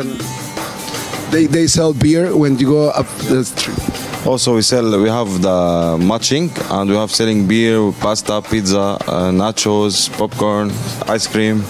They, 1.31 1.47
they 1.47 1.67
sell 1.67 1.93
beer 1.93 2.33
when 2.33 2.57
you 2.57 2.67
go 2.67 2.89
up 2.89 3.07
the 3.29 3.45
street. 3.45 3.98
Also, 4.25 4.55
we 4.55 4.61
sell. 4.61 4.83
We 5.01 5.09
have 5.09 5.41
the 5.41 5.97
matching, 5.97 6.51
and 6.69 6.89
we 6.89 6.95
have 6.97 7.09
selling 7.09 7.47
beer, 7.47 7.91
pasta, 7.99 8.41
pizza, 8.41 8.97
uh, 9.07 9.31
nachos, 9.31 10.09
popcorn, 10.17 10.71
ice 11.07 11.25
cream. 11.27 11.63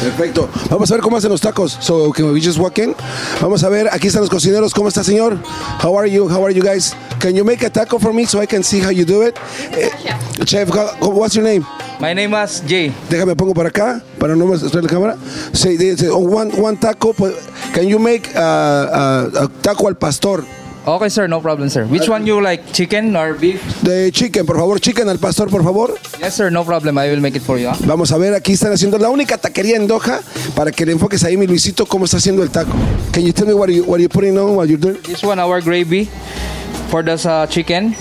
Perfecto. 0.00 0.48
Vamos 0.70 0.90
a 0.92 0.94
ver 0.94 1.02
cómo 1.02 1.16
hacen 1.16 1.28
los 1.30 1.40
tacos. 1.40 1.76
So, 1.80 2.12
can 2.12 2.32
we 2.32 2.40
just 2.40 2.56
walk 2.58 2.78
in? 2.78 2.94
Vamos 3.42 3.64
a 3.64 3.68
ver, 3.68 3.88
aquí 3.90 4.06
están 4.06 4.20
los 4.22 4.30
cocineros. 4.30 4.72
¿Cómo 4.72 4.88
está, 4.88 5.02
señor? 5.02 5.38
How 5.82 5.96
are 5.98 6.08
you? 6.08 6.28
How 6.28 6.44
are 6.44 6.54
you 6.54 6.62
guys? 6.62 6.94
Can 7.18 7.34
you 7.34 7.44
make 7.44 7.64
a 7.66 7.70
taco 7.70 7.98
for 7.98 8.12
me 8.12 8.24
so 8.26 8.40
I 8.40 8.46
can 8.46 8.62
see 8.62 8.78
how 8.80 8.90
you 8.90 9.04
do 9.04 9.22
it? 9.22 9.36
Eh, 9.72 9.90
chef, 10.46 10.68
how- 10.70 10.94
what's 11.10 11.34
your 11.34 11.44
name? 11.44 11.66
My 11.98 12.14
name 12.14 12.32
is 12.44 12.62
Jay. 12.64 12.92
Déjame 13.10 13.34
pongo 13.36 13.54
para 13.54 13.70
acá 13.70 14.00
para 14.20 14.36
no 14.36 14.46
mostrar 14.46 14.84
la 14.84 14.88
cámara. 14.88 15.16
Say, 15.52 15.76
they 15.76 15.96
say, 15.96 16.06
oh, 16.08 16.18
one, 16.20 16.52
one 16.56 16.76
taco. 16.76 17.12
pues, 17.12 17.34
Can 17.74 17.88
you 17.88 17.98
make 17.98 18.28
uh, 18.36 18.38
uh, 18.38 19.44
a 19.44 19.48
taco 19.62 19.88
al 19.88 19.96
pastor? 19.96 20.44
Okay, 20.88 21.10
sir, 21.10 21.28
no 21.28 21.40
problem, 21.40 21.68
sir. 21.68 21.84
Which 21.84 22.08
one 22.08 22.24
you 22.26 22.40
like, 22.40 22.72
chicken 22.72 23.14
or 23.14 23.34
beef? 23.34 23.60
De 23.82 24.10
chicken, 24.10 24.46
por 24.46 24.56
favor. 24.56 24.78
Chicken 24.80 25.06
al 25.10 25.18
pastor, 25.18 25.48
por 25.50 25.62
favor. 25.62 25.92
Yes, 26.18 26.34
sir, 26.34 26.50
no 26.50 26.64
problem. 26.64 26.96
I 26.96 27.10
will 27.10 27.20
make 27.20 27.36
it 27.36 27.42
for 27.42 27.58
you. 27.58 27.68
huh? 27.68 27.76
Vamos 27.84 28.10
a 28.10 28.16
ver, 28.16 28.32
aquí 28.34 28.52
están 28.54 28.72
haciendo 28.72 28.96
la 28.98 29.10
única 29.10 29.36
taquería 29.36 29.76
en 29.76 29.86
Doha 29.86 30.20
para 30.56 30.72
que 30.72 30.86
le 30.86 30.92
enfoques 30.92 31.22
ahí, 31.24 31.36
mi 31.36 31.46
Luisito, 31.46 31.84
cómo 31.84 32.06
está 32.06 32.16
haciendo 32.16 32.42
el 32.42 32.48
taco. 32.50 32.72
Can 33.12 33.22
you 33.22 33.32
tell 33.34 33.46
me 33.46 33.52
what 33.52 33.68
you 33.68 33.84
what 33.84 34.00
you 34.00 34.08
putting 34.08 34.38
on, 34.38 34.56
what 34.56 34.66
you're 34.66 34.80
doing? 34.80 34.96
This 35.02 35.22
one, 35.22 35.38
our 35.38 35.60
gravy 35.60 36.06
for 36.88 37.02
the 37.04 37.12
uh, 37.28 37.46
chicken. 37.48 37.94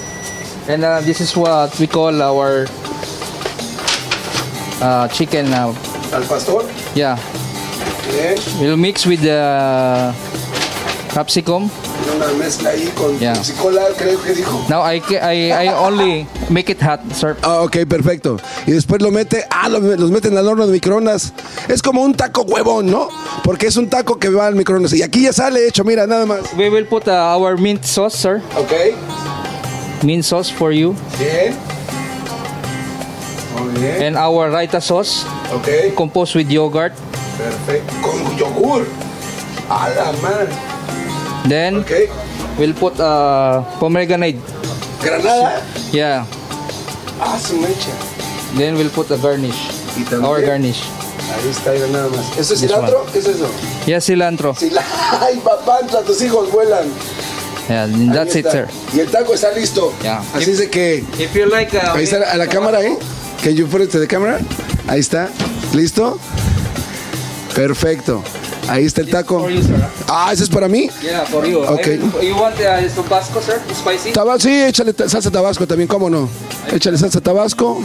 And 0.69 0.84
uh, 0.85 1.01
this 1.01 1.19
is 1.19 1.35
what 1.35 1.77
we 1.80 1.88
call 1.88 2.22
our 2.22 2.68
uh, 4.81 5.07
chicken. 5.09 5.47
Uh, 5.51 5.73
Al 6.14 6.23
pastor. 6.23 6.64
yeah. 6.95 7.18
Bien. 8.11 8.38
We'll 8.61 8.77
mix 8.77 9.05
with 9.05 9.22
the 9.22 10.14
capsicum. 11.09 11.69
Una 12.15 12.28
mezcla 12.34 12.69
ahí 12.72 12.91
con 12.98 13.18
Yeah. 13.19 13.36
psicola, 13.44 13.82
creo 13.98 14.22
que 14.22 14.34
dijo. 14.34 14.65
Now 14.69 14.84
I, 14.90 14.99
ca- 15.02 15.34
I, 15.34 15.52
I 15.52 15.69
only 15.69 16.28
make 16.49 16.72
it 16.72 16.82
hot, 16.82 16.99
sir. 17.14 17.36
Ah, 17.41 17.61
ok, 17.61 17.86
perfecto. 17.88 18.38
Y 18.65 18.72
después 18.72 19.02
lo 19.02 19.11
mete, 19.11 19.45
ah, 19.49 19.68
lo- 19.69 19.80
los 19.80 20.10
meten 20.11 20.38
al 20.38 20.48
horno 20.48 20.65
de 20.68 20.74
microondas. 20.74 21.34
Es 21.68 21.82
como 21.82 22.02
un 22.03 22.14
taco 22.15 22.41
huevón, 22.44 22.90
¿no? 22.90 23.10
Porque 23.44 23.68
es 23.68 23.76
un 23.78 23.90
taco 23.90 24.18
que 24.19 24.30
va 24.30 24.48
al 24.48 24.56
microondas. 24.56 24.94
Y 24.94 25.02
aquí 25.03 25.24
ya 25.24 25.34
sale 25.34 25.68
hecho, 25.68 25.84
mira, 25.84 26.07
nada 26.07 26.26
más. 26.26 26.40
We 26.57 26.69
will 26.69 26.86
put 26.88 27.07
uh, 27.07 27.11
our 27.36 27.57
mint 27.57 27.84
sauce, 27.84 28.15
sir. 28.18 28.41
Okay. 28.57 28.94
Mint 30.03 30.24
sauce 30.24 30.52
for 30.52 30.72
you. 30.72 30.95
Bien. 31.19 31.53
Muy 33.60 33.82
bien. 33.82 34.03
And 34.03 34.18
our 34.18 34.49
raita 34.52 34.80
sauce. 34.82 35.26
Okay. 35.61 35.91
Composed 35.95 36.36
with 36.36 36.49
yogurt. 36.49 36.94
Perfecto. 37.38 37.94
Con 38.02 38.38
yogur. 38.38 38.86
A 39.69 39.90
la 39.90 40.11
madre. 40.22 40.49
Then 41.48 41.86
we'll 42.57 42.74
put 42.74 42.99
uh, 42.99 43.64
pomegranate. 43.80 44.38
Granada. 45.02 45.61
Yeah. 45.91 46.26
Ah, 47.19 47.38
su 47.40 47.56
mecha. 47.57 47.91
Then 48.57 48.76
we'll 48.76 48.90
put 48.90 49.10
a 49.11 49.18
garnish. 49.18 49.56
también? 50.10 50.24
Our 50.26 50.41
garnish. 50.41 50.82
Ahí 51.28 51.49
está, 51.49 51.72
mira, 51.72 51.88
nada 51.88 52.10
más. 52.10 52.26
¿Eso 52.38 52.53
es 52.53 52.61
This 52.61 52.69
cilantro? 52.72 53.02
one. 53.02 53.11
¿Qué 53.11 53.19
es 53.19 53.28
eso? 53.28 53.48
Yeah, 53.86 54.02
cilantro. 54.02 54.53
Cila- 54.56 54.84
Ay, 55.22 55.38
papantla, 55.44 56.02
tus 56.03 56.22
hijos 56.22 56.52
vuelan. 56.52 56.88
Yeah, 57.68 57.84
and 57.84 58.14
that's 58.14 58.36
it, 58.36 58.48
sir. 58.49 58.68
Y 58.94 58.99
el 59.02 59.07
taco 59.11 59.34
está 59.34 59.52
listo. 59.52 59.94
Yeah. 60.02 60.22
Así 60.34 60.52
es 60.52 60.57
de 60.60 60.69
que. 60.69 61.03
If 61.19 61.34
you 61.36 61.45
like, 61.48 61.76
uh, 61.76 61.95
Ahí 61.95 62.03
está 62.06 62.32
a 62.32 62.38
la 62.38 62.48
cámara, 62.48 62.82
¿eh? 62.82 62.98
Can 63.44 63.56
you 63.56 63.68
put 63.68 63.82
it 63.82 63.91
to 63.91 63.99
the 63.99 64.07
camera? 64.07 64.40
Ahí 64.88 64.99
está. 64.99 65.30
¿Listo? 65.74 66.18
Perfecto. 67.56 68.24
Ahí 68.69 68.85
está 68.85 69.02
el 69.02 69.10
taco. 69.10 69.48
Ah, 70.07 70.31
¿ese 70.34 70.44
es 70.44 70.49
para 70.49 70.68
mí? 70.68 70.89
Yeah, 71.02 71.26
for 71.26 71.45
you. 71.45 71.60
Ok. 71.60 71.88
I 71.88 71.89
will- 71.99 72.27
you 72.27 72.35
want 72.35 72.56
uh, 72.60 73.02
Tabasco, 73.03 73.41
sir? 73.41 73.61
Spicy? 73.73 74.11
Tabasco, 74.11 74.41
sí, 74.41 74.61
échale 74.64 74.94
salsa 75.07 75.31
tabasco 75.31 75.65
también, 75.68 75.88
¿cómo 75.88 76.10
no? 76.10 76.30
Échale 76.72 76.98
salsa 76.98 77.22
tabasco. 77.22 77.81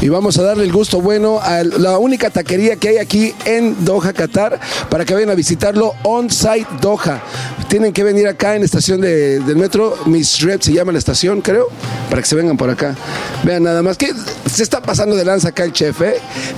Y 0.00 0.08
vamos 0.10 0.38
a 0.38 0.42
darle 0.42 0.62
el 0.62 0.72
gusto 0.72 1.00
bueno 1.00 1.40
a 1.42 1.64
la 1.64 1.98
única 1.98 2.30
taquería 2.30 2.76
que 2.76 2.90
hay 2.90 2.96
aquí 2.98 3.34
en 3.44 3.84
Doha, 3.84 4.12
Qatar, 4.12 4.60
para 4.88 5.04
que 5.04 5.12
vayan 5.12 5.30
a 5.30 5.34
visitarlo 5.34 5.92
on-site 6.04 6.68
Doha. 6.80 7.20
Tienen 7.66 7.92
que 7.92 8.04
venir 8.04 8.28
acá 8.28 8.54
en 8.54 8.60
la 8.60 8.66
estación 8.66 9.00
de- 9.00 9.40
del 9.40 9.56
metro, 9.56 9.96
Miss 10.06 10.40
Red 10.40 10.60
se 10.60 10.72
llama 10.72 10.92
la 10.92 10.98
estación, 10.98 11.40
creo, 11.42 11.66
para 12.08 12.22
que 12.22 12.28
se 12.28 12.36
vengan 12.36 12.56
por 12.56 12.70
acá. 12.70 12.94
Vean 13.42 13.64
nada 13.64 13.82
más 13.82 13.98
que 13.98 14.12
se 14.48 14.62
está 14.62 14.80
pasando 14.80 15.16
de 15.16 15.24
lanza 15.24 15.48
acá 15.48 15.64
el 15.64 15.72
chef, 15.72 16.00
¿eh? 16.02 16.14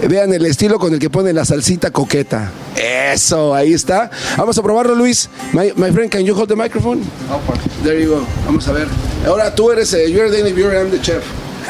Vean 0.07 0.35
el 0.35 0.45
estilo 0.45 0.79
con 0.79 0.93
el 0.93 0.99
que 0.99 1.09
pone 1.09 1.33
la 1.33 1.47
salsita 1.47 1.91
coqueta. 1.91 2.51
Eso, 2.77 3.55
ahí 3.55 3.73
está. 3.73 4.11
Vamos 4.37 4.59
a 4.59 4.63
probarlo, 4.63 4.95
Luis. 4.95 5.31
My, 5.55 5.73
my 5.77 5.91
friend, 5.93 6.11
can 6.11 6.25
you 6.27 6.35
hold 6.37 6.49
the 6.49 6.57
microphone? 6.57 7.01
There 7.83 7.99
you 8.01 8.11
go. 8.11 8.27
Vamos 8.45 8.69
a 8.69 8.73
ver. 8.73 8.87
Ahora 9.27 9.55
tú 9.55 9.71
eres, 9.71 9.95
eh, 9.95 10.11
you're 10.13 10.31
the 10.31 10.41
interviewer, 10.41 10.75
I'm 10.77 10.91
the 10.91 11.01
chef. 11.01 11.23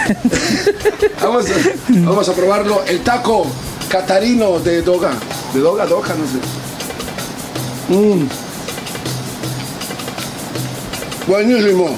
vamos, 1.22 1.46
a, 1.46 1.54
vamos 1.88 2.28
a 2.28 2.32
probarlo. 2.32 2.82
El 2.86 3.00
taco 3.00 3.46
catarino 3.88 4.58
de 4.58 4.82
Doga. 4.82 5.12
De 5.52 5.60
Doga, 5.60 5.86
Doga, 5.86 6.14
no 6.14 6.26
sé. 6.26 6.38
Mm. 7.94 8.49
Buenísimo. 11.30 11.96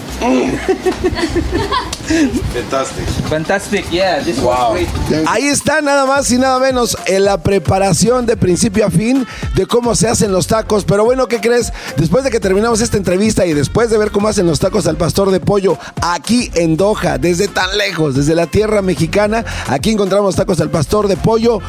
Fantastic. 2.52 3.06
Fantastic, 3.30 3.90
yeah. 3.90 4.22
This 4.22 4.38
was 4.38 4.74
great. 4.74 4.88
Ahí 5.26 5.46
está 5.46 5.80
nada 5.80 6.04
más 6.04 6.30
y 6.30 6.36
nada 6.36 6.60
menos 6.60 6.98
en 7.06 7.24
la 7.24 7.38
preparación 7.42 8.26
de 8.26 8.36
principio 8.36 8.84
a 8.84 8.90
fin 8.90 9.26
de 9.54 9.64
cómo 9.64 9.94
se 9.94 10.06
hacen 10.06 10.32
los 10.32 10.48
tacos. 10.48 10.84
Pero 10.84 11.06
bueno, 11.06 11.28
¿qué 11.28 11.40
crees? 11.40 11.72
Después 11.96 12.24
de 12.24 12.30
que 12.30 12.40
terminamos 12.40 12.82
esta 12.82 12.98
entrevista 12.98 13.46
y 13.46 13.54
después 13.54 13.88
de 13.88 13.96
ver 13.96 14.10
cómo 14.10 14.28
hacen 14.28 14.46
los 14.46 14.60
tacos 14.60 14.86
al 14.86 14.98
pastor 14.98 15.30
de 15.30 15.40
pollo 15.40 15.78
aquí 16.02 16.50
en 16.54 16.76
Doha, 16.76 17.16
desde 17.16 17.48
tan 17.48 17.78
lejos, 17.78 18.14
desde 18.14 18.34
la 18.34 18.46
tierra 18.46 18.82
mexicana, 18.82 19.46
aquí 19.68 19.92
encontramos 19.92 20.36
tacos 20.36 20.60
al 20.60 20.68
pastor 20.68 21.08
de 21.08 21.16
pollo. 21.16 21.60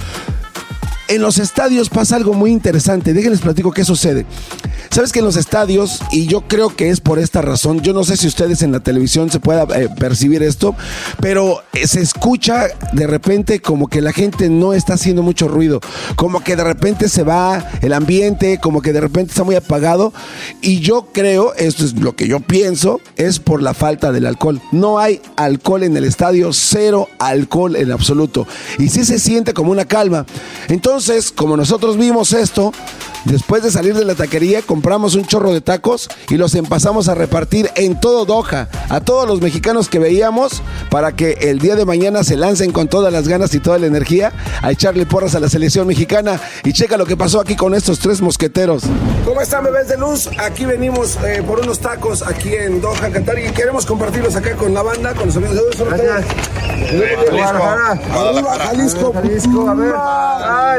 En 1.10 1.22
los 1.22 1.38
estadios 1.38 1.90
pasa 1.90 2.16
algo 2.16 2.34
muy 2.34 2.52
interesante. 2.52 3.14
Déjenles 3.14 3.42
platico 3.42 3.72
qué 3.72 3.84
sucede. 3.84 4.26
Sabes 4.90 5.12
que 5.12 5.20
en 5.20 5.26
los 5.26 5.36
estadios, 5.36 6.00
y 6.12 6.28
yo 6.28 6.42
creo 6.42 6.76
que 6.76 6.90
es 6.90 7.02
por 7.02 7.20
esta 7.20 7.42
razón, 7.42 7.82
yo 7.82 7.94
no 7.94 8.04
sé 8.04 8.16
si 8.16 8.28
ustedes 8.28 8.62
en 8.62 8.72
la 8.72 8.80
televisión 8.80 9.32
se 9.32 9.40
pueda 9.40 9.64
eh, 9.76 9.90
percibir 10.00 10.44
esto, 10.44 10.76
pero 11.20 11.64
eh, 11.74 11.88
se 11.88 12.00
escucha 12.00 12.68
de 12.92 13.08
repente 13.08 13.60
como 13.60 13.88
que 13.88 14.02
la 14.02 14.14
gente 14.14 14.50
no 14.50 14.72
está 14.74 14.94
haciendo 14.94 15.24
mucho 15.24 15.48
ruido, 15.48 15.82
como 16.16 16.44
que 16.44 16.56
de 16.56 16.64
repente 16.64 17.10
se 17.10 17.24
va 17.24 17.68
el 17.82 17.92
ambiente, 17.92 18.60
como 18.60 18.84
que 18.84 18.94
de 18.94 19.02
repente 19.02 19.32
está 19.32 19.44
muy 19.44 19.56
apagado, 19.56 20.14
y 20.62 20.80
yo 20.80 21.08
creo, 21.12 21.56
esto 21.56 21.86
es 21.86 21.94
lo 21.94 22.16
que 22.16 22.28
yo 22.28 22.40
pienso, 22.40 23.02
es 23.16 23.40
por 23.40 23.64
la 23.64 23.74
falta 23.74 24.12
del 24.12 24.28
alcohol. 24.28 24.62
No 24.72 25.00
hay 25.00 25.22
alcohol 25.38 25.82
en 25.84 25.98
el 25.98 26.04
estadio, 26.04 26.54
cero 26.54 27.10
alcohol 27.18 27.76
en 27.78 27.92
absoluto, 27.92 28.46
y 28.78 28.90
sí 28.90 29.04
se 29.06 29.18
siente 29.18 29.54
como 29.54 29.72
una 29.72 29.86
calma. 29.86 30.28
Entonces, 30.68 30.93
como 31.36 31.58
nosotros 31.58 31.98
vimos 31.98 32.34
esto, 32.34 32.72
Después 33.26 33.64
de 33.64 33.72
salir 33.72 33.96
de 33.96 34.04
la 34.04 34.16
taquería, 34.16 34.62
compramos 34.62 35.16
un 35.16 35.26
chorro 35.26 35.54
de 35.54 35.62
tacos 35.62 36.10
y 36.30 36.36
los 36.36 36.56
empezamos 36.56 37.08
a 37.08 37.16
repartir 37.16 37.72
en 37.76 37.98
todo 38.00 38.26
Doha 38.26 38.68
a 38.90 39.00
todos 39.00 39.26
los 39.28 39.42
mexicanos 39.42 39.88
que 39.88 39.98
veíamos 39.98 40.62
para 40.90 41.16
que 41.16 41.38
el 41.42 41.60
día 41.60 41.78
de 41.78 41.86
mañana 41.86 42.24
se 42.26 42.36
lancen 42.36 42.74
con 42.74 42.90
todas 42.90 43.14
las 43.14 43.30
ganas 43.30 43.54
y 43.56 43.60
toda 43.60 43.80
la 43.80 43.88
energía 43.88 44.34
a 44.62 44.72
echarle 44.72 45.06
porras 45.06 45.36
a 45.36 45.40
la 45.40 45.48
selección 45.48 45.88
mexicana. 45.88 46.40
Y 46.66 46.74
checa 46.74 46.98
lo 46.98 47.06
que 47.06 47.16
pasó 47.16 47.40
aquí 47.40 47.56
con 47.56 47.74
estos 47.74 48.00
tres 48.00 48.22
mosqueteros. 48.22 48.84
¿Cómo 49.24 49.40
están, 49.40 49.64
bebés 49.64 49.88
de 49.88 49.98
luz? 49.98 50.30
Aquí 50.38 50.66
venimos 50.66 51.18
eh, 51.26 51.42
por 51.48 51.62
unos 51.62 51.80
tacos 51.80 52.24
aquí 52.24 52.54
en 52.54 52.82
Doha, 52.82 53.10
Qatar, 53.10 53.40
y 53.40 53.52
queremos 53.52 53.86
compartirlos 53.86 54.36
acá 54.36 54.56
con 54.58 54.74
la 54.74 54.84
banda, 54.84 55.14
con 55.14 55.28
los 55.28 55.38
amigos 55.38 55.56
de 55.56 55.86
Jalisco. 55.86 57.64
Arriba, 57.64 58.60
Jalisco. 58.60 59.14
Jalisco, 59.14 59.70
a 59.70 59.74
ver. 59.74 59.94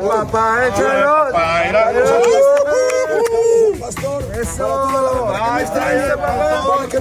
Papá, 0.08 0.66
échalo. 0.68 1.28
Pastor. 3.80 4.22
Eso. 4.40 5.34
Ahí 5.34 5.64
está, 5.64 5.90
que. 6.88 6.98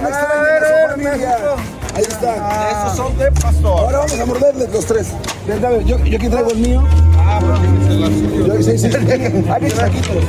Ahí 1.94 2.02
está. 2.02 2.70
Esos 2.70 2.96
son 2.96 3.18
de 3.18 3.30
pastor. 3.32 3.78
Ahora 3.80 3.98
vamos 3.98 4.20
a 4.20 4.26
morderles 4.26 4.70
los 4.72 4.86
tres. 4.86 5.08
Yo, 5.46 5.98
yo 6.00 6.16
aquí 6.16 6.28
traigo 6.28 6.50
el 6.50 6.58
mío. 6.58 6.84
Ah, 7.18 7.40
pero 7.40 8.62
sí, 8.62 8.78
sí. 8.78 8.86
Aquí 8.86 9.68
taquitos. 9.70 10.24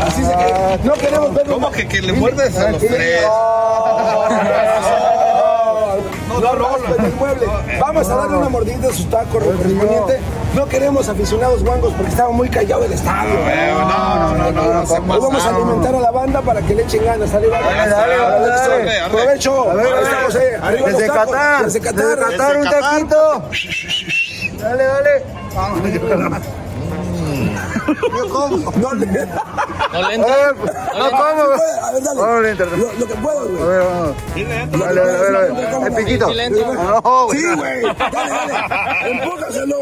Así 0.00 0.22
se 0.24 0.32
que 0.32 0.78
no 0.84 0.92
queremos 0.94 1.34
ver. 1.34 1.46
¿Cómo 1.46 1.70
que, 1.70 1.88
que 1.88 2.02
le 2.02 2.12
muerdes 2.12 2.56
a 2.58 2.70
los 2.70 2.80
tres? 2.80 3.22
No, 6.54 6.78
no, 6.78 6.78
no, 6.78 7.04
el 7.04 7.12
mueble. 7.14 7.46
Vamos 7.80 8.08
a 8.08 8.14
darle 8.16 8.36
una 8.36 8.48
mordida 8.48 8.88
a 8.88 8.92
sus 8.92 9.08
tacos 9.10 9.42
correspondiente. 9.42 10.20
No 10.54 10.66
queremos 10.66 11.08
aficionados 11.08 11.62
guangos 11.62 11.92
porque 11.92 12.10
estaba 12.10 12.30
muy 12.30 12.48
callado 12.48 12.84
el 12.84 12.92
estadio. 12.92 13.34
No, 13.34 14.34
no, 14.34 14.50
no, 14.52 14.72
no, 14.72 14.80
Hoy 14.82 15.20
vamos 15.20 15.44
a 15.44 15.48
alimentar 15.48 15.94
a 15.94 16.00
la 16.00 16.10
banda 16.10 16.40
para 16.40 16.62
que 16.62 16.74
le 16.74 16.82
echen 16.84 17.04
ganas. 17.04 17.32
Dale, 17.32 17.48
dale. 17.48 19.10
Provecho. 19.10 19.70
A 19.70 19.74
ver, 19.74 19.86
Ahí 19.86 20.02
estamos. 20.02 20.36
Arriba 20.62 20.88
Desde. 20.88 21.06
Qatar. 21.06 21.64
Desde 21.64 21.80
Qatar. 21.80 22.16
Desde 22.16 22.36
Qatar, 22.36 22.56
un 22.56 22.70
taquito. 22.70 23.42
Dale, 24.58 24.84
dale. 24.84 26.56
Yo 27.86 28.28
como. 28.28 28.70
No, 28.72 28.94
le... 28.94 29.06
No 29.06 30.08
le 30.08 30.14
entra. 30.14 30.52
No 30.98 31.10
como. 31.10 31.22
A 31.22 31.92
ver, 31.92 32.02
dale. 32.02 32.20
No 32.20 32.40
le 32.40 32.50
entra. 32.50 32.66
Lo, 32.66 32.92
lo 32.92 33.06
que 33.06 33.14
puedo, 33.14 33.48
güey. 33.48 33.62
A 33.62 33.66
ver, 33.66 33.82
vamos. 33.82 34.16
Dale, 34.86 35.00
dale, 35.00 35.32
dale. 35.32 35.86
El 35.86 35.94
piquito. 35.94 36.26
No, 36.28 37.28
Sí, 37.30 37.44
güey. 37.56 37.82
Dale, 37.82 38.30
dale. 38.30 39.10
Empújaselo. 39.10 39.76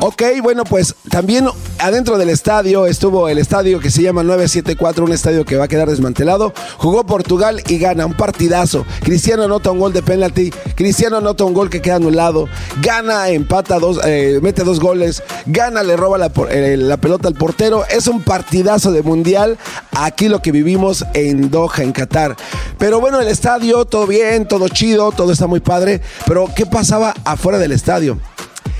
Ok, 0.00 0.22
bueno, 0.42 0.64
pues 0.64 0.94
también 1.10 1.48
adentro 1.78 2.18
del 2.18 2.30
estadio 2.30 2.86
estuvo 2.86 3.28
el 3.28 3.38
estadio 3.38 3.80
que 3.80 3.90
se 3.90 4.02
llama 4.02 4.22
974, 4.22 5.04
un 5.04 5.12
estadio 5.12 5.44
que 5.44 5.56
va 5.56 5.64
a 5.64 5.68
quedar 5.68 5.88
desmantelado. 5.88 6.52
Jugó 6.76 7.04
Portugal 7.04 7.62
y 7.66 7.78
gana 7.78 8.06
un 8.06 8.14
partidazo. 8.14 8.86
Cristiano 9.02 9.42
anota 9.44 9.72
un 9.72 9.80
gol 9.80 9.92
de 9.92 10.02
penalti. 10.02 10.50
Cristiano 10.76 11.16
anota 11.16 11.44
un 11.44 11.52
gol 11.52 11.68
que 11.68 11.82
queda 11.82 11.96
anulado. 11.96 12.48
Gana, 12.80 13.28
empata 13.30 13.78
dos, 13.80 13.98
eh, 14.04 14.38
mete 14.40 14.62
dos 14.62 14.78
goles. 14.78 15.22
Gana, 15.46 15.82
le 15.82 15.96
roba 15.96 16.16
la, 16.16 16.26
eh, 16.26 16.30
la 16.46 16.96
pelota 16.96 17.28
al 17.28 17.34
portero. 17.34 17.84
Es 17.86 18.06
un 18.06 18.22
partidazo 18.22 18.92
de 18.92 19.02
mundial. 19.02 19.58
Aquí 19.92 20.28
lo 20.28 20.40
que 20.40 20.52
vivimos 20.52 21.04
en 21.14 21.50
Doha, 21.50 21.82
en 21.82 21.92
Qatar. 21.92 22.36
Pero 22.78 23.00
bueno, 23.00 23.20
el 23.20 23.28
estadio, 23.28 23.84
todo 23.84 24.06
bien, 24.06 24.46
todo 24.46 24.68
chido, 24.68 25.12
todo 25.12 25.32
está 25.32 25.46
muy 25.46 25.60
padre. 25.60 26.00
Pero 26.26 26.48
¿qué 26.54 26.66
pasaba 26.66 27.14
afuera 27.24 27.58
del 27.58 27.72
estadio? 27.72 28.18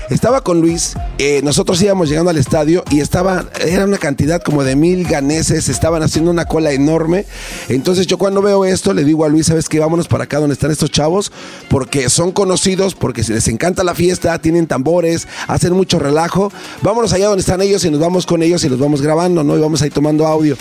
Estaba 0.09 0.41
con 0.41 0.61
Luis, 0.61 0.95
eh, 1.17 1.41
nosotros 1.43 1.81
íbamos 1.81 2.09
llegando 2.09 2.29
al 2.31 2.37
estadio 2.37 2.83
y 2.89 2.99
estaba, 2.99 3.45
era 3.65 3.85
una 3.85 3.97
cantidad 3.97 4.41
como 4.41 4.63
de 4.63 4.75
mil 4.75 5.05
ganeses, 5.05 5.69
estaban 5.69 6.03
haciendo 6.03 6.31
una 6.31 6.45
cola 6.45 6.71
enorme. 6.71 7.25
Entonces 7.67 8.07
yo 8.07 8.17
cuando 8.17 8.41
veo 8.41 8.65
esto 8.65 8.93
le 8.93 9.03
digo 9.03 9.25
a 9.25 9.29
Luis, 9.29 9.47
¿sabes 9.47 9.69
qué? 9.69 9.79
Vámonos 9.79 10.07
para 10.07 10.23
acá 10.25 10.39
donde 10.39 10.53
están 10.53 10.71
estos 10.71 10.91
chavos, 10.91 11.31
porque 11.69 12.09
son 12.09 12.31
conocidos, 12.31 12.95
porque 12.95 13.23
les 13.23 13.47
encanta 13.47 13.83
la 13.83 13.95
fiesta, 13.95 14.39
tienen 14.39 14.67
tambores, 14.67 15.27
hacen 15.47 15.73
mucho 15.73 15.99
relajo. 15.99 16.51
Vámonos 16.81 17.13
allá 17.13 17.27
donde 17.27 17.41
están 17.41 17.61
ellos 17.61 17.83
y 17.85 17.91
nos 17.91 17.99
vamos 17.99 18.25
con 18.25 18.41
ellos 18.41 18.63
y 18.63 18.69
los 18.69 18.79
vamos 18.79 19.01
grabando, 19.01 19.43
¿no? 19.43 19.57
Y 19.57 19.61
vamos 19.61 19.81
ahí 19.81 19.89
tomando 19.89 20.25
audio. 20.27 20.57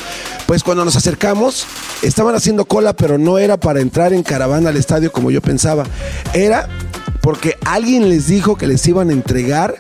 Pues 0.46 0.62
cuando 0.62 0.84
nos 0.84 0.96
acercamos, 0.96 1.66
estaban 2.02 2.34
haciendo 2.34 2.64
cola, 2.64 2.94
pero 2.94 3.18
no 3.18 3.38
era 3.38 3.56
para 3.58 3.80
entrar 3.80 4.12
en 4.12 4.22
caravana 4.22 4.70
al 4.70 4.76
estadio 4.76 5.12
como 5.12 5.30
yo 5.30 5.40
pensaba. 5.40 5.84
Era 6.32 6.68
porque 7.28 7.58
alguien 7.66 8.08
les 8.08 8.26
dijo 8.26 8.56
que 8.56 8.66
les 8.66 8.88
iban 8.88 9.10
a 9.10 9.12
entregar 9.12 9.74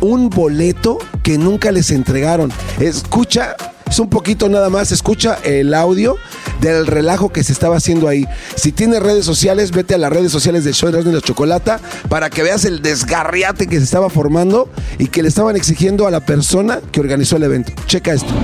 un 0.00 0.30
boleto 0.30 0.98
que 1.22 1.38
nunca 1.38 1.70
les 1.70 1.92
entregaron. 1.92 2.50
Escucha, 2.80 3.54
es 3.88 4.00
un 4.00 4.10
poquito 4.10 4.48
nada 4.48 4.68
más, 4.68 4.90
escucha 4.90 5.38
el 5.44 5.74
audio 5.74 6.16
del 6.60 6.88
relajo 6.88 7.28
que 7.28 7.44
se 7.44 7.52
estaba 7.52 7.76
haciendo 7.76 8.08
ahí. 8.08 8.26
Si 8.56 8.72
tienes 8.72 9.00
redes 9.00 9.24
sociales, 9.24 9.70
vete 9.70 9.94
a 9.94 9.98
las 9.98 10.10
redes 10.12 10.32
sociales 10.32 10.64
de 10.64 10.72
Show 10.72 10.90
de 10.90 11.12
la 11.12 11.20
Chocolata 11.20 11.78
para 12.08 12.30
que 12.30 12.42
veas 12.42 12.64
el 12.64 12.82
desgarriate 12.82 13.68
que 13.68 13.76
se 13.76 13.84
estaba 13.84 14.10
formando 14.10 14.68
y 14.98 15.06
que 15.06 15.22
le 15.22 15.28
estaban 15.28 15.54
exigiendo 15.54 16.08
a 16.08 16.10
la 16.10 16.26
persona 16.26 16.80
que 16.90 16.98
organizó 16.98 17.36
el 17.36 17.44
evento. 17.44 17.70
Checa 17.86 18.12
esto. 18.12 18.34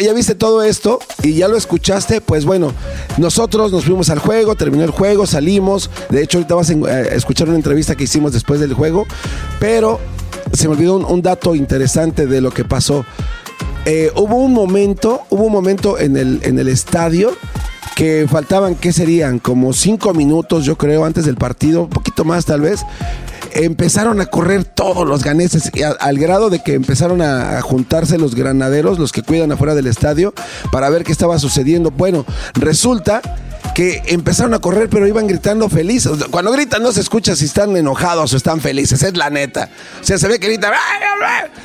Que 0.00 0.06
ya 0.06 0.14
viste 0.14 0.34
todo 0.34 0.62
esto 0.62 0.98
y 1.22 1.34
ya 1.34 1.46
lo 1.46 1.58
escuchaste, 1.58 2.22
pues 2.22 2.46
bueno, 2.46 2.72
nosotros 3.18 3.70
nos 3.70 3.84
fuimos 3.84 4.08
al 4.08 4.18
juego, 4.18 4.54
terminó 4.54 4.82
el 4.82 4.92
juego, 4.92 5.26
salimos. 5.26 5.90
De 6.08 6.22
hecho, 6.22 6.38
ahorita 6.38 6.54
vas 6.54 6.70
a 6.70 6.90
a 6.90 7.00
escuchar 7.00 7.48
una 7.48 7.58
entrevista 7.58 7.94
que 7.94 8.04
hicimos 8.04 8.32
después 8.32 8.60
del 8.60 8.72
juego, 8.72 9.06
pero 9.58 10.00
se 10.54 10.68
me 10.68 10.74
olvidó 10.74 10.96
un, 10.96 11.04
un 11.04 11.20
dato 11.20 11.54
interesante 11.54 12.26
de 12.26 12.40
lo 12.40 12.50
que 12.50 12.64
pasó. 12.64 13.04
Eh, 13.84 14.10
hubo 14.16 14.36
un 14.36 14.54
momento, 14.54 15.20
hubo 15.28 15.44
un 15.44 15.52
momento 15.52 15.98
en 15.98 16.16
el, 16.16 16.40
en 16.44 16.58
el 16.58 16.68
estadio 16.68 17.36
que 17.94 18.26
faltaban, 18.26 18.76
¿qué 18.76 18.94
serían? 18.94 19.38
Como 19.38 19.74
cinco 19.74 20.14
minutos, 20.14 20.64
yo 20.64 20.78
creo, 20.78 21.04
antes 21.04 21.26
del 21.26 21.36
partido, 21.36 21.82
un 21.82 21.90
poquito 21.90 22.24
más 22.24 22.46
tal 22.46 22.62
vez. 22.62 22.80
Empezaron 23.52 24.20
a 24.20 24.26
correr 24.26 24.64
todos 24.64 25.06
los 25.06 25.22
ganeses 25.22 25.70
al 26.00 26.18
grado 26.18 26.50
de 26.50 26.62
que 26.62 26.74
empezaron 26.74 27.22
a, 27.22 27.60
juntarse 27.62 28.18
los 28.18 28.34
granaderos, 28.34 28.98
los 28.98 29.12
que 29.12 29.22
cuidan 29.22 29.52
afuera 29.52 29.74
del 29.74 29.86
estadio, 29.86 30.32
para 30.70 30.88
ver 30.90 31.04
qué 31.04 31.12
estaba 31.12 31.38
sucediendo. 31.38 31.90
Bueno, 31.90 32.24
resulta 32.54 33.22
que 33.74 34.02
empezaron 34.06 34.54
a 34.54 34.58
correr, 34.58 34.88
pero 34.88 35.06
iban 35.06 35.26
gritando 35.26 35.68
felices. 35.68 36.12
Cuando 36.30 36.52
gritan 36.52 36.82
no 36.82 36.92
se 36.92 37.00
escucha 37.00 37.36
si 37.36 37.44
están 37.44 37.76
enojados 37.76 38.32
o 38.32 38.36
están 38.36 38.60
felices, 38.60 39.02
es 39.02 39.16
la 39.16 39.30
neta. 39.30 39.68
O 40.00 40.04
sea, 40.04 40.18
se 40.18 40.28
ve 40.28 40.38
que 40.38 40.48
gritan. 40.48 40.72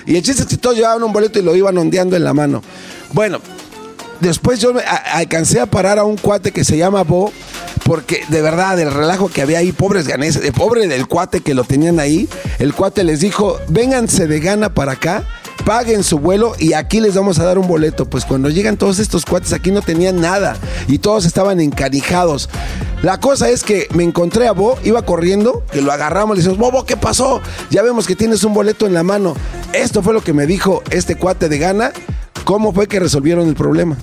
Y 0.05 0.15
el 0.15 0.23
chiste 0.23 0.43
es 0.43 0.47
que 0.47 0.57
todos 0.57 0.75
llevaban 0.75 1.03
un 1.03 1.13
boleto 1.13 1.39
y 1.39 1.41
lo 1.41 1.55
iban 1.55 1.77
ondeando 1.77 2.15
en 2.15 2.23
la 2.23 2.33
mano. 2.33 2.61
Bueno, 3.13 3.39
después 4.19 4.59
yo 4.59 4.73
me 4.73 4.81
alcancé 4.81 5.59
a 5.59 5.65
parar 5.65 5.99
a 5.99 6.03
un 6.03 6.17
cuate 6.17 6.51
que 6.51 6.63
se 6.63 6.77
llama 6.77 7.03
Bo, 7.03 7.31
porque 7.85 8.23
de 8.29 8.41
verdad, 8.41 8.79
el 8.79 8.91
relajo 8.91 9.29
que 9.29 9.43
había 9.43 9.59
ahí, 9.59 9.71
pobres 9.71 10.07
ganeses, 10.07 10.43
eh, 10.43 10.51
pobre 10.51 10.87
del 10.87 11.07
cuate 11.07 11.41
que 11.41 11.53
lo 11.53 11.63
tenían 11.63 11.99
ahí, 11.99 12.27
el 12.57 12.73
cuate 12.73 13.03
les 13.03 13.19
dijo, 13.19 13.59
vénganse 13.67 14.25
de 14.25 14.39
gana 14.39 14.73
para 14.73 14.93
acá, 14.93 15.23
paguen 15.65 16.03
su 16.03 16.17
vuelo 16.17 16.53
y 16.57 16.73
aquí 16.73 16.99
les 16.99 17.13
vamos 17.13 17.37
a 17.37 17.43
dar 17.43 17.59
un 17.59 17.67
boleto. 17.67 18.09
Pues 18.09 18.25
cuando 18.25 18.49
llegan 18.49 18.77
todos 18.77 18.97
estos 18.97 19.23
cuates 19.23 19.53
aquí 19.53 19.69
no 19.69 19.83
tenían 19.83 20.19
nada 20.19 20.57
y 20.87 20.97
todos 20.97 21.25
estaban 21.25 21.59
encanijados. 21.59 22.49
La 23.03 23.19
cosa 23.19 23.49
es 23.49 23.63
que 23.63 23.87
me 23.93 24.03
encontré 24.03 24.47
a 24.47 24.53
Bo, 24.53 24.79
iba 24.83 25.03
corriendo, 25.03 25.63
que 25.71 25.83
lo 25.83 25.91
agarramos, 25.91 26.35
le 26.35 26.41
decimos, 26.41 26.57
Bobo, 26.57 26.85
¿qué 26.87 26.97
pasó? 26.97 27.39
Ya 27.69 27.83
vemos 27.83 28.07
que 28.07 28.15
tienes 28.15 28.43
un 28.43 28.55
boleto 28.55 28.87
en 28.87 28.95
la 28.95 29.03
mano. 29.03 29.35
Esto 29.73 30.01
fue 30.01 30.13
lo 30.15 30.23
que 30.23 30.33
me 30.33 30.47
dijo 30.47 30.81
este 30.89 31.17
cuate 31.17 31.49
de 31.49 31.59
gana 31.59 31.91
cómo 32.45 32.71
fue 32.71 32.87
que 32.87 32.99
resolvieron 32.99 33.49
el 33.49 33.55
problema. 33.55 33.97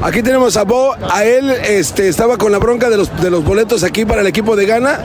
Aquí 0.00 0.22
tenemos 0.22 0.56
a 0.56 0.64
Bo, 0.64 0.94
a 0.94 1.24
él 1.24 1.50
este, 1.50 2.08
estaba 2.08 2.38
con 2.38 2.50
la 2.50 2.58
bronca 2.58 2.88
de 2.88 2.96
los, 2.96 3.20
de 3.20 3.30
los 3.30 3.44
boletos 3.44 3.84
aquí 3.84 4.04
para 4.06 4.22
el 4.22 4.26
equipo 4.26 4.56
de 4.56 4.64
Ghana 4.64 4.98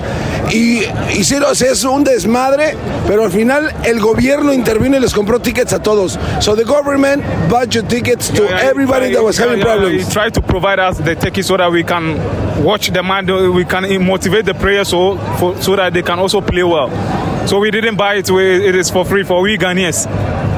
y 0.51 0.83
hicieron, 1.13 1.51
es 1.51 1.83
un 1.83 2.03
desmadre, 2.03 2.75
pero 3.07 3.25
al 3.25 3.31
final 3.31 3.73
el 3.83 3.99
gobierno 3.99 4.53
intervino 4.53 4.95
y 4.95 4.99
les 4.99 5.13
compró 5.13 5.39
tickets 5.39 5.73
a 5.73 5.79
todos. 5.79 6.17
So 6.39 6.55
the 6.55 6.63
government 6.63 7.23
bought 7.49 7.73
you 7.75 7.81
tickets 7.83 8.29
to 8.29 8.43
everybody 8.43 9.11
that 9.11 9.23
was 9.23 9.37
having 9.37 9.59
Yeah, 9.59 9.65
yeah, 9.65 9.75
problems. 9.75 10.07
He 10.07 10.13
tried 10.13 10.33
to 10.35 10.41
provide 10.41 10.79
us 10.79 10.97
the 10.97 11.15
tickets 11.15 11.47
so 11.47 11.57
that 11.57 11.71
we 11.71 11.83
can 11.83 12.17
watch 12.63 12.91
the 12.91 13.03
man, 13.03 13.25
we 13.53 13.65
can 13.65 13.83
motivate 14.05 14.45
the 14.45 14.53
players 14.53 14.89
so 14.89 15.17
for, 15.37 15.61
so 15.61 15.75
that 15.75 15.93
they 15.93 16.03
can 16.03 16.19
also 16.19 16.41
play 16.41 16.63
well. 16.63 16.89
So 17.47 17.59
we 17.59 17.71
didn't 17.71 17.95
buy 17.95 18.15
it. 18.15 18.29
It 18.29 18.75
is 18.75 18.89
for 18.91 19.05
free 19.05 19.23
for 19.23 19.41
we 19.41 19.57
Ghanaians. 19.57 20.07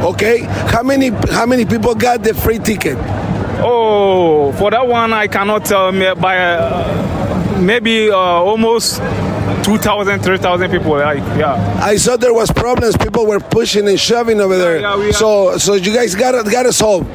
Okay, 0.04 0.40
how 0.74 0.82
many 0.84 1.10
how 1.32 1.46
many 1.46 1.66
people 1.66 1.94
got 1.94 2.24
the 2.24 2.34
free 2.34 2.60
ticket? 2.60 2.98
Oh, 3.62 4.54
for 4.54 4.72
that 4.72 4.88
one 4.88 5.12
I 5.14 5.28
cannot 5.28 5.66
tell. 5.66 5.92
me 5.92 6.14
By 6.14 6.38
uh, 6.38 7.60
maybe 7.60 8.10
uh, 8.10 8.16
almost 8.16 9.02
2,000, 9.64 10.22
3,000 10.22 10.72
people. 10.72 10.92
Like, 10.94 11.18
yeah. 11.38 11.82
I 11.84 11.98
saw 11.98 12.16
there 12.16 12.34
was 12.34 12.50
problems. 12.52 12.96
People 12.98 13.26
were 13.28 13.42
pushing 13.42 13.88
and 13.90 14.00
shoving 14.00 14.40
over 14.40 14.58
there. 14.58 14.80
yeah, 14.80 14.98
had- 14.98 15.16
so 15.16 15.58
so 15.58 15.74
you 15.74 15.94
guys 15.94 16.16
got 16.16 16.34
it 16.34 16.50
got 16.52 16.66
it 16.66 16.74
solved. 16.74 17.08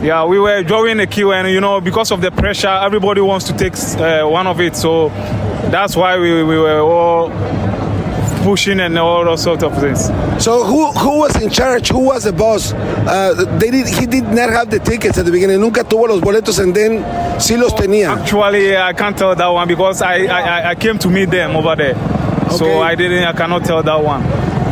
Yeah, 0.00 0.24
we 0.24 0.38
were 0.38 0.62
drawing 0.62 1.00
a 1.00 1.08
queue, 1.08 1.32
and 1.32 1.48
you 1.50 1.60
know, 1.60 1.80
because 1.80 2.12
of 2.12 2.20
the 2.20 2.30
pressure, 2.30 2.68
everybody 2.68 3.20
wants 3.20 3.46
to 3.46 3.52
take 3.56 3.74
uh, 4.00 4.28
one 4.28 4.46
of 4.46 4.60
it. 4.60 4.76
So 4.76 5.08
that's 5.72 5.96
why 5.96 6.16
we, 6.16 6.44
we 6.44 6.56
were 6.56 6.78
all 6.78 7.30
pushing 8.48 8.80
and 8.80 8.96
all 8.98 9.24
those 9.24 9.42
sort 9.42 9.62
of 9.62 9.72
things. 9.78 10.00
So 10.42 10.64
who 10.64 10.90
who 10.92 11.18
was 11.20 11.34
in 11.42 11.50
charge? 11.50 11.90
Who 11.90 11.98
was 12.12 12.24
the 12.24 12.32
boss? 12.32 12.72
Uh, 12.72 13.34
they 13.60 13.70
did 13.70 13.86
he 13.86 14.06
did 14.06 14.24
not 14.24 14.48
have 14.50 14.70
the 14.70 14.78
tickets 14.78 15.18
at 15.18 15.24
the 15.26 15.32
beginning. 15.32 15.60
Nunca 15.60 15.82
tuvo 15.84 16.08
los 16.08 16.20
boletos 16.20 16.58
and 16.58 16.74
then 16.74 17.04
sí 17.38 17.56
los 17.58 17.72
tenía. 17.74 18.08
Actually, 18.16 18.74
I 18.76 18.92
can't 18.94 19.16
tell 19.18 19.34
that 19.34 19.48
one 19.52 19.68
because 19.68 20.00
I, 20.02 20.24
I, 20.26 20.70
I- 20.70 20.74
came 20.76 20.98
to 21.00 21.08
meet 21.10 21.30
them 21.30 21.56
over 21.56 21.76
there. 21.76 21.94
Okay. 22.46 22.56
So 22.56 22.80
I 22.80 22.94
didn't, 22.94 23.24
I 23.24 23.32
cannot 23.32 23.64
tell 23.64 23.82
that 23.82 24.02
one. 24.02 24.22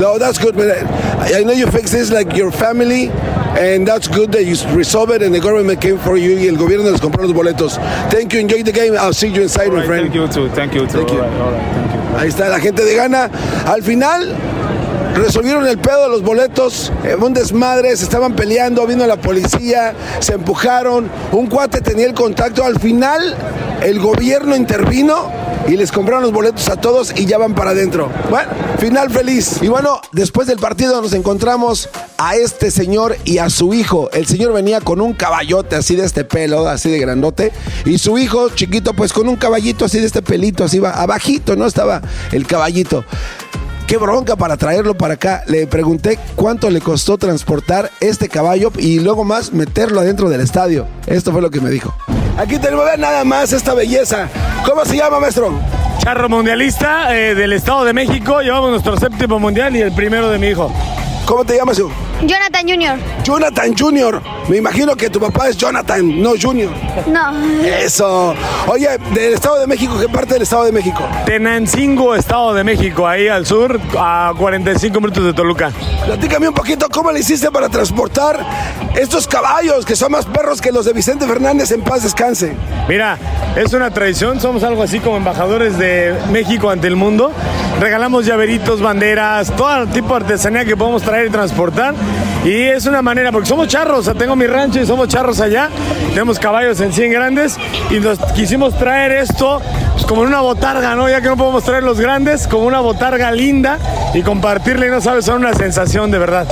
No, 0.00 0.18
that's 0.18 0.38
good. 0.38 0.54
But 0.56 0.70
I 0.70 1.40
I 1.40 1.42
know 1.44 1.52
you 1.52 1.66
fix 1.66 1.90
this 1.92 2.10
like 2.10 2.34
your 2.36 2.50
family, 2.50 3.10
and 3.58 3.86
that's 3.86 4.08
good 4.08 4.30
that 4.32 4.44
you 4.44 4.56
resolve 4.74 5.10
it 5.10 5.22
and 5.22 5.34
the 5.34 5.40
government 5.40 5.80
came 5.82 5.98
for 5.98 6.16
you 6.16 6.36
y 6.38 6.46
el 6.48 6.56
gobierno 6.56 6.90
les 6.90 7.00
compró 7.00 7.22
los 7.24 7.32
boletos. 7.32 7.76
Thank 8.10 8.32
you. 8.32 8.40
Enjoy 8.40 8.62
the 8.62 8.72
game. 8.72 8.94
I'll 8.96 9.12
see 9.12 9.28
you 9.28 9.42
inside, 9.42 9.72
my 9.72 9.84
friend. 9.84 10.02
Thank 10.10 10.14
you 10.14 10.28
too. 10.28 10.48
Thank 10.54 10.74
you 10.74 10.86
too. 10.86 10.98
Thank 11.04 11.10
you. 11.12 11.20
All 11.20 11.28
right, 11.28 11.40
all 11.40 11.52
right, 11.52 11.62
thank 11.74 11.80
you. 11.80 11.85
Ahí 12.16 12.28
está 12.28 12.48
la 12.48 12.58
gente 12.60 12.84
de 12.84 12.94
Ghana. 12.94 13.30
Al 13.66 13.82
final 13.82 14.34
resolvieron 15.16 15.66
el 15.66 15.78
pedo 15.78 16.04
de 16.04 16.08
los 16.08 16.22
boletos, 16.22 16.92
eh, 17.04 17.14
un 17.14 17.34
desmadre, 17.34 17.96
se 17.96 18.04
estaban 18.04 18.34
peleando, 18.34 18.86
vino 18.86 19.06
la 19.06 19.16
policía, 19.16 19.94
se 20.20 20.34
empujaron, 20.34 21.08
un 21.32 21.46
cuate 21.46 21.80
tenía 21.80 22.06
el 22.06 22.14
contacto. 22.14 22.64
Al 22.64 22.78
final 22.78 23.34
el 23.82 23.98
gobierno 23.98 24.56
intervino 24.56 25.30
y 25.68 25.76
les 25.76 25.92
compraron 25.92 26.22
los 26.22 26.32
boletos 26.32 26.68
a 26.68 26.76
todos 26.76 27.12
y 27.16 27.26
ya 27.26 27.38
van 27.38 27.54
para 27.54 27.70
adentro. 27.70 28.10
Bueno, 28.30 28.50
final 28.78 29.10
feliz. 29.10 29.58
Y 29.62 29.68
bueno, 29.68 30.00
después 30.12 30.46
del 30.46 30.58
partido 30.58 31.00
nos 31.00 31.12
encontramos 31.12 31.88
a 32.18 32.36
este 32.36 32.70
señor 32.70 33.16
y 33.24 33.38
a 33.38 33.50
su 33.50 33.74
hijo. 33.74 34.10
El 34.12 34.26
señor 34.26 34.52
venía 34.52 34.80
con 34.80 35.00
un 35.00 35.12
caballote 35.12 35.76
así 35.76 35.96
de 35.96 36.04
este 36.04 36.24
pelo, 36.24 36.68
así 36.68 36.90
de 36.90 36.98
grandote, 36.98 37.52
y 37.84 37.98
su 37.98 38.18
hijo 38.18 38.50
chiquito 38.50 38.94
pues 38.94 39.12
con 39.12 39.28
un 39.28 39.36
caballito 39.36 39.84
así 39.84 39.98
de 39.98 40.06
este 40.06 40.22
pelito, 40.22 40.64
así 40.64 40.78
va, 40.78 40.90
abajito, 40.90 41.56
¿no? 41.56 41.66
Estaba 41.66 42.02
el 42.32 42.46
caballito. 42.46 43.04
Qué 43.86 43.98
bronca 43.98 44.34
para 44.34 44.56
traerlo 44.56 44.96
para 44.96 45.14
acá. 45.14 45.44
Le 45.46 45.68
pregunté 45.68 46.18
cuánto 46.34 46.70
le 46.70 46.80
costó 46.80 47.18
transportar 47.18 47.90
este 48.00 48.28
caballo 48.28 48.72
y 48.76 48.98
luego 48.98 49.22
más 49.22 49.52
meterlo 49.52 50.00
adentro 50.00 50.28
del 50.28 50.40
estadio. 50.40 50.88
Esto 51.06 51.30
fue 51.30 51.40
lo 51.40 51.50
que 51.50 51.60
me 51.60 51.70
dijo. 51.70 51.94
Aquí 52.36 52.58
tenemos 52.58 52.84
nada 52.98 53.24
más 53.24 53.52
esta 53.52 53.74
belleza. 53.74 54.28
¿Cómo 54.64 54.84
se 54.84 54.96
llama, 54.96 55.20
maestro? 55.20 55.52
Charro 55.98 56.28
mundialista 56.28 57.16
eh, 57.16 57.36
del 57.36 57.52
Estado 57.52 57.84
de 57.84 57.92
México. 57.92 58.40
Llevamos 58.40 58.70
nuestro 58.70 58.96
séptimo 58.98 59.38
mundial 59.38 59.76
y 59.76 59.82
el 59.82 59.92
primero 59.92 60.30
de 60.30 60.38
mi 60.38 60.48
hijo. 60.48 60.72
¿Cómo 61.26 61.44
te 61.44 61.56
llamas 61.56 61.76
tú? 61.76 61.90
Jonathan 62.22 62.66
Jr. 62.66 62.98
Jonathan 63.24 63.74
Jr. 63.76 64.22
Me 64.48 64.58
imagino 64.58 64.94
que 64.94 65.10
tu 65.10 65.18
papá 65.18 65.48
es 65.48 65.56
Jonathan, 65.56 66.22
no 66.22 66.34
Junior. 66.40 66.70
No. 67.08 67.32
Eso. 67.64 68.32
Oye, 68.68 68.88
del 69.12 69.34
Estado 69.34 69.58
de 69.58 69.66
México, 69.66 69.98
¿qué 70.00 70.08
parte 70.08 70.34
del 70.34 70.44
Estado 70.44 70.64
de 70.64 70.72
México? 70.72 71.02
Tenancingo, 71.26 72.14
Estado 72.14 72.54
de 72.54 72.62
México, 72.62 73.08
ahí 73.08 73.26
al 73.26 73.44
sur, 73.44 73.80
a 73.98 74.32
45 74.38 75.00
minutos 75.00 75.24
de 75.24 75.34
Toluca. 75.34 75.72
Platícame 76.04 76.48
un 76.48 76.54
poquito 76.54 76.88
cómo 76.88 77.10
le 77.10 77.20
hiciste 77.20 77.50
para 77.50 77.68
transportar 77.68 78.46
estos 78.94 79.26
caballos 79.26 79.84
que 79.84 79.96
son 79.96 80.12
más 80.12 80.26
perros 80.26 80.60
que 80.60 80.70
los 80.70 80.84
de 80.84 80.92
Vicente 80.92 81.26
Fernández 81.26 81.72
en 81.72 81.82
paz 81.82 82.04
descanse. 82.04 82.54
Mira, 82.88 83.18
es 83.56 83.72
una 83.72 83.90
tradición, 83.90 84.40
somos 84.40 84.62
algo 84.62 84.84
así 84.84 85.00
como 85.00 85.16
embajadores 85.16 85.76
de 85.76 86.16
México 86.30 86.70
ante 86.70 86.86
el 86.86 86.94
mundo. 86.94 87.32
Regalamos 87.80 88.24
llaveritos, 88.24 88.80
banderas, 88.80 89.54
todo 89.54 89.86
tipo 89.88 90.10
de 90.10 90.24
artesanía 90.24 90.64
que 90.64 90.76
podemos 90.76 91.02
traer 91.02 91.15
y 91.24 91.30
transportar. 91.30 91.94
Y 92.44 92.62
es 92.62 92.86
una 92.86 93.02
manera, 93.02 93.32
porque 93.32 93.48
somos 93.48 93.68
charros, 93.68 94.00
o 94.00 94.02
sea, 94.02 94.14
tengo 94.14 94.36
mi 94.36 94.46
rancho 94.46 94.80
y 94.80 94.86
somos 94.86 95.08
charros 95.08 95.40
allá. 95.40 95.68
Tenemos 96.10 96.38
caballos 96.38 96.80
en 96.80 96.92
100 96.92 97.12
grandes 97.12 97.56
y 97.90 98.00
nos 98.00 98.18
quisimos 98.34 98.76
traer 98.78 99.12
esto 99.12 99.60
pues, 99.92 100.06
como 100.06 100.22
en 100.22 100.28
una 100.28 100.40
botarga, 100.40 100.94
¿no? 100.94 101.08
Ya 101.08 101.20
que 101.20 101.28
no 101.28 101.36
podemos 101.36 101.64
traer 101.64 101.82
los 101.82 101.98
grandes, 101.98 102.46
como 102.46 102.66
una 102.66 102.80
botarga 102.80 103.32
linda 103.32 103.78
y 104.14 104.22
compartirla 104.22 104.86
y 104.86 104.90
no 104.90 105.00
sabes, 105.00 105.24
son 105.24 105.38
una 105.38 105.54
sensación 105.54 106.10
de 106.10 106.18
verdad. 106.18 106.46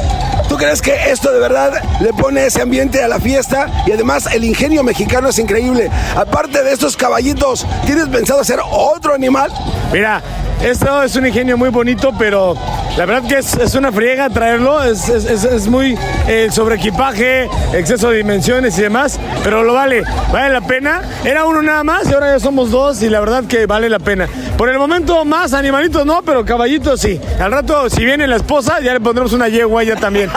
¿Tú 0.49 0.57
crees 0.57 0.83
que 0.83 1.11
esto 1.11 1.33
de 1.33 1.41
verdad 1.41 1.73
le 2.01 2.13
pone 2.13 2.47
ese 2.47 2.63
ambiente 2.63 3.03
a 3.03 3.09
la 3.09 3.19
fiesta? 3.19 3.85
Y 3.87 3.93
además 3.93 4.29
el 4.33 4.45
ingenio 4.45 4.83
mexicano 4.83 5.29
es 5.29 5.39
increíble. 5.39 5.91
Aparte 6.17 6.63
de 6.63 6.73
estos 6.73 6.97
caballitos, 6.97 7.67
¿tienes 7.87 8.09
pensado 8.09 8.41
hacer 8.41 8.61
otro 8.71 9.15
animal? 9.15 9.51
Mira, 9.93 10.23
esto 10.63 11.03
es 11.03 11.15
un 11.17 11.27
ingenio 11.27 11.57
muy 11.59 11.69
bonito, 11.71 12.13
pero 12.19 12.55
la 12.97 13.05
verdad 13.07 13.29
que 13.29 13.39
es, 13.39 13.75
una 13.75 13.93
friega 13.93 14.31
traerlo, 14.31 14.83
es, 14.83 15.09
es- 15.09 15.45
es- 15.45 15.67
muy 15.67 15.97
eh, 16.29 16.49
sobre 16.51 16.77
equipaje, 16.77 17.49
exceso 17.73 18.11
de 18.11 18.19
dimensiones 18.19 18.79
y 18.79 18.83
demás, 18.83 19.19
pero 19.43 19.63
lo 19.63 19.75
vale, 19.75 20.03
vale 20.33 20.51
la 20.53 20.61
pena. 20.61 21.03
Era 21.25 21.45
uno 21.47 21.63
nada 21.63 21.83
más 21.85 22.09
y 22.09 22.15
ahora 22.15 22.33
ya 22.33 22.41
somos 22.41 22.71
dos 22.71 23.03
y 23.03 23.09
la 23.09 23.21
verdad 23.21 23.45
que 23.45 23.67
vale 23.67 23.89
la 23.89 23.99
pena. 23.99 24.29
Por 24.57 24.69
el 24.69 24.79
momento 24.79 25.25
más 25.25 25.53
animalitos 25.55 26.05
no, 26.07 26.23
pero 26.23 26.45
caballitos 26.45 27.01
sí. 27.01 27.21
Al 27.41 27.51
rato 27.53 27.89
si 27.91 28.05
viene 28.05 28.27
la 28.27 28.37
esposa 28.37 28.81
ya 28.81 28.93
le 28.93 29.01
pondremos 29.01 29.33
una 29.33 29.49
yegua 29.49 29.83
ya 29.85 29.97
también. 29.97 30.31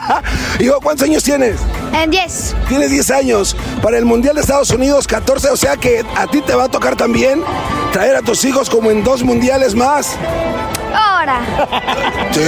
Hijo, 0.60 0.78
¿cuántos 0.82 1.06
años 1.08 1.22
tienes? 1.22 1.56
En 1.92 2.10
10. 2.10 2.56
Tienes 2.68 2.90
10 2.90 3.10
años. 3.10 3.56
Para 3.82 3.98
el 3.98 4.04
Mundial 4.04 4.34
de 4.36 4.42
Estados 4.42 4.70
Unidos, 4.70 5.06
14. 5.06 5.50
O 5.50 5.56
sea 5.56 5.76
que 5.76 6.04
a 6.16 6.26
ti 6.26 6.40
te 6.40 6.54
va 6.54 6.64
a 6.64 6.68
tocar 6.68 6.96
también 6.96 7.42
traer 7.92 8.16
a 8.16 8.22
tus 8.22 8.44
hijos 8.44 8.70
como 8.70 8.90
en 8.90 9.02
dos 9.04 9.22
mundiales 9.22 9.74
más. 9.74 10.16
Ahora. 10.94 11.40
Sí. 12.32 12.40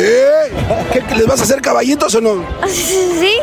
¿Qué, 0.92 1.02
¿Les 1.16 1.26
vas 1.26 1.40
a 1.40 1.42
hacer 1.42 1.60
caballitos 1.60 2.14
o 2.14 2.20
no? 2.20 2.44
¿Sí? 2.68 3.34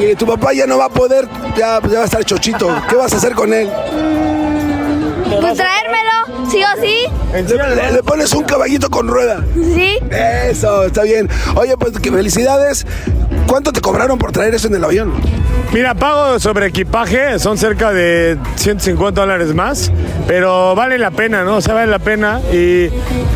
Y 0.00 0.14
tu 0.16 0.26
papá 0.26 0.52
ya 0.52 0.66
no 0.66 0.76
va 0.76 0.86
a 0.86 0.88
poder, 0.88 1.28
ya, 1.56 1.80
ya 1.88 1.98
va 1.98 2.02
a 2.02 2.04
estar 2.04 2.24
chochito. 2.24 2.68
¿Qué 2.88 2.96
vas 2.96 3.12
a 3.12 3.16
hacer 3.16 3.34
con 3.34 3.54
él? 3.54 3.70
Pues 5.40 5.56
traérmelo, 5.56 6.48
sí 6.50 6.62
o 6.64 6.80
sí. 6.80 7.04
Le, 7.32 7.92
le 7.92 8.02
pones 8.02 8.32
un 8.32 8.42
caballito 8.42 8.90
con 8.90 9.06
rueda. 9.06 9.44
Sí. 9.54 9.98
Eso, 10.10 10.84
está 10.84 11.02
bien. 11.02 11.28
Oye, 11.54 11.76
pues 11.76 11.92
felicidades. 12.00 12.84
¿Cuánto 13.48 13.72
te 13.72 13.80
cobraron 13.80 14.18
por 14.18 14.30
traer 14.30 14.54
eso 14.54 14.68
en 14.68 14.74
el 14.74 14.84
avión? 14.84 15.10
Mira, 15.72 15.94
pago 15.94 16.38
sobre 16.38 16.66
equipaje, 16.66 17.38
son 17.38 17.56
cerca 17.56 17.92
de 17.92 18.36
150 18.56 19.18
dólares 19.18 19.54
más, 19.54 19.90
pero 20.26 20.74
vale 20.74 20.98
la 20.98 21.10
pena, 21.10 21.44
¿no? 21.44 21.56
O 21.56 21.60
sea, 21.62 21.72
vale 21.72 21.90
la 21.90 21.98
pena. 21.98 22.42
Y 22.52 22.88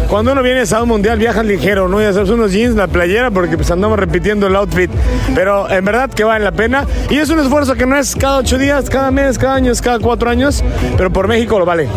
cuando 0.09 0.33
uno 0.33 0.43
viene 0.43 0.65
a 0.71 0.83
un 0.83 0.89
mundial, 0.89 1.19
viajas 1.19 1.47
ligero, 1.47 1.89
¿no? 1.89 1.99
Ya 2.03 2.13
sabes, 2.13 2.29
unos 2.29 2.53
jeans, 2.53 2.77
la 2.77 2.89
playera, 2.89 3.31
porque 3.31 3.57
pues 3.57 3.71
andamos 3.71 3.99
repitiendo 3.99 4.47
el 4.49 4.55
outfit. 4.55 4.91
Pero 5.35 5.71
en 5.71 5.83
verdad 5.83 6.11
que 6.11 6.25
vale 6.25 6.45
la 6.45 6.53
pena. 6.53 6.87
Y 7.09 7.17
es 7.17 7.31
un 7.31 7.41
esfuerzo 7.41 7.75
que 7.75 7.87
no 7.87 7.97
es 7.97 8.15
cada 8.15 8.37
ocho 8.37 8.59
días, 8.59 8.91
cada 8.91 9.11
mes, 9.11 9.39
cada 9.39 9.55
año, 9.55 9.73
cada 9.83 9.99
cuatro 9.99 10.29
años, 10.29 10.63
pero 10.99 11.11
por 11.11 11.27
México 11.27 11.59
lo 11.59 11.65
vale. 11.65 11.89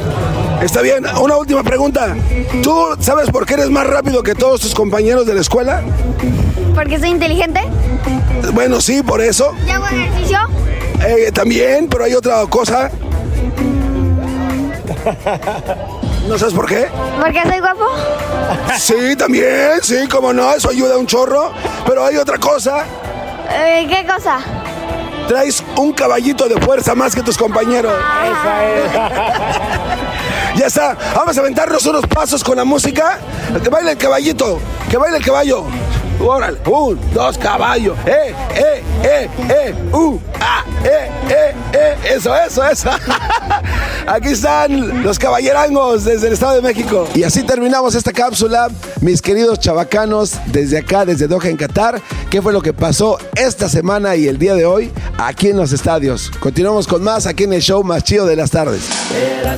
Está 0.65 0.81
bien. 0.81 1.05
Una 1.21 1.37
última 1.37 1.61
pregunta. 1.61 2.15
¿Tú 2.63 2.75
sabes 2.99 3.29
por 3.29 3.45
qué 3.45 3.53
eres 3.53 3.69
más 3.69 3.85
rápido 3.85 4.23
que 4.23 4.33
todos 4.33 4.59
tus 4.59 4.73
compañeros 4.73 5.27
de 5.27 5.35
la 5.35 5.41
escuela? 5.41 5.83
Porque 6.73 6.97
soy 6.97 7.09
inteligente. 7.09 7.61
Bueno, 8.51 8.81
sí, 8.81 9.03
por 9.03 9.21
eso. 9.21 9.53
¿Y 9.63 9.69
hago 9.69 9.85
ejercicio? 9.85 10.39
Eh, 11.05 11.31
también, 11.31 11.87
pero 11.87 12.05
hay 12.05 12.15
otra 12.15 12.43
cosa. 12.47 12.89
¿No 16.27 16.39
sabes 16.39 16.55
por 16.55 16.65
qué? 16.65 16.87
Porque 17.21 17.43
soy 17.43 17.59
guapo. 17.59 17.85
Sí, 18.79 19.15
también, 19.15 19.83
sí, 19.83 20.07
como 20.09 20.33
no, 20.33 20.51
eso 20.51 20.71
ayuda 20.71 20.97
un 20.97 21.05
chorro. 21.05 21.51
Pero 21.85 22.03
hay 22.03 22.17
otra 22.17 22.39
cosa. 22.39 22.85
Eh, 23.51 23.85
¿Qué 23.87 24.03
cosa? 24.11 24.39
Traes 25.27 25.63
un 25.77 25.93
caballito 25.93 26.49
de 26.49 26.59
fuerza 26.59 26.95
más 26.95 27.13
que 27.13 27.21
tus 27.21 27.37
compañeros. 27.37 27.93
Ya 30.55 30.67
está. 30.67 30.97
Vamos 31.13 31.37
a 31.37 31.41
aventarnos 31.41 31.85
unos 31.85 32.05
pasos 32.07 32.43
con 32.43 32.57
la 32.57 32.63
música. 32.63 33.19
Que 33.61 33.69
baile 33.69 33.91
el 33.91 33.97
caballito. 33.97 34.59
Que 34.89 34.97
baile 34.97 35.17
el 35.17 35.25
caballo. 35.25 35.65
órale, 36.19 36.57
un, 36.65 36.99
dos 37.13 37.37
caballos, 37.37 37.97
eh, 38.05 38.33
eh, 38.55 38.83
eh, 39.03 39.29
eh, 39.49 39.75
uh, 39.93 40.17
ah, 40.39 40.63
eh, 40.83 41.09
eh, 41.29 41.55
eh, 41.73 41.95
eso, 42.15 42.35
eso, 42.35 42.63
eso. 42.65 42.89
Aquí 44.07 44.29
están 44.29 45.03
los 45.03 45.17
caballerangos 45.17 46.05
desde 46.05 46.27
el 46.27 46.33
Estado 46.33 46.53
de 46.53 46.61
México. 46.61 47.07
Y 47.15 47.23
así 47.23 47.43
terminamos 47.43 47.95
esta 47.95 48.11
cápsula, 48.11 48.69
mis 49.01 49.21
queridos 49.21 49.59
chavacanos, 49.59 50.33
desde 50.47 50.77
acá, 50.77 51.05
desde 51.05 51.27
Doha 51.27 51.49
en 51.49 51.57
Qatar. 51.57 52.01
¿Qué 52.29 52.41
fue 52.41 52.53
lo 52.53 52.61
que 52.61 52.73
pasó 52.73 53.17
esta 53.35 53.67
semana 53.67 54.15
y 54.15 54.27
el 54.27 54.37
día 54.37 54.53
de 54.55 54.65
hoy 54.65 54.91
aquí 55.17 55.49
en 55.49 55.57
los 55.57 55.71
estadios? 55.73 56.31
Continuamos 56.39 56.87
con 56.87 57.03
más 57.03 57.25
aquí 57.25 57.45
en 57.45 57.53
el 57.53 57.61
show 57.61 57.83
más 57.83 58.03
chido 58.03 58.25
de 58.25 58.35
las 58.35 58.51
tardes. 58.51 58.83
La 59.43 59.57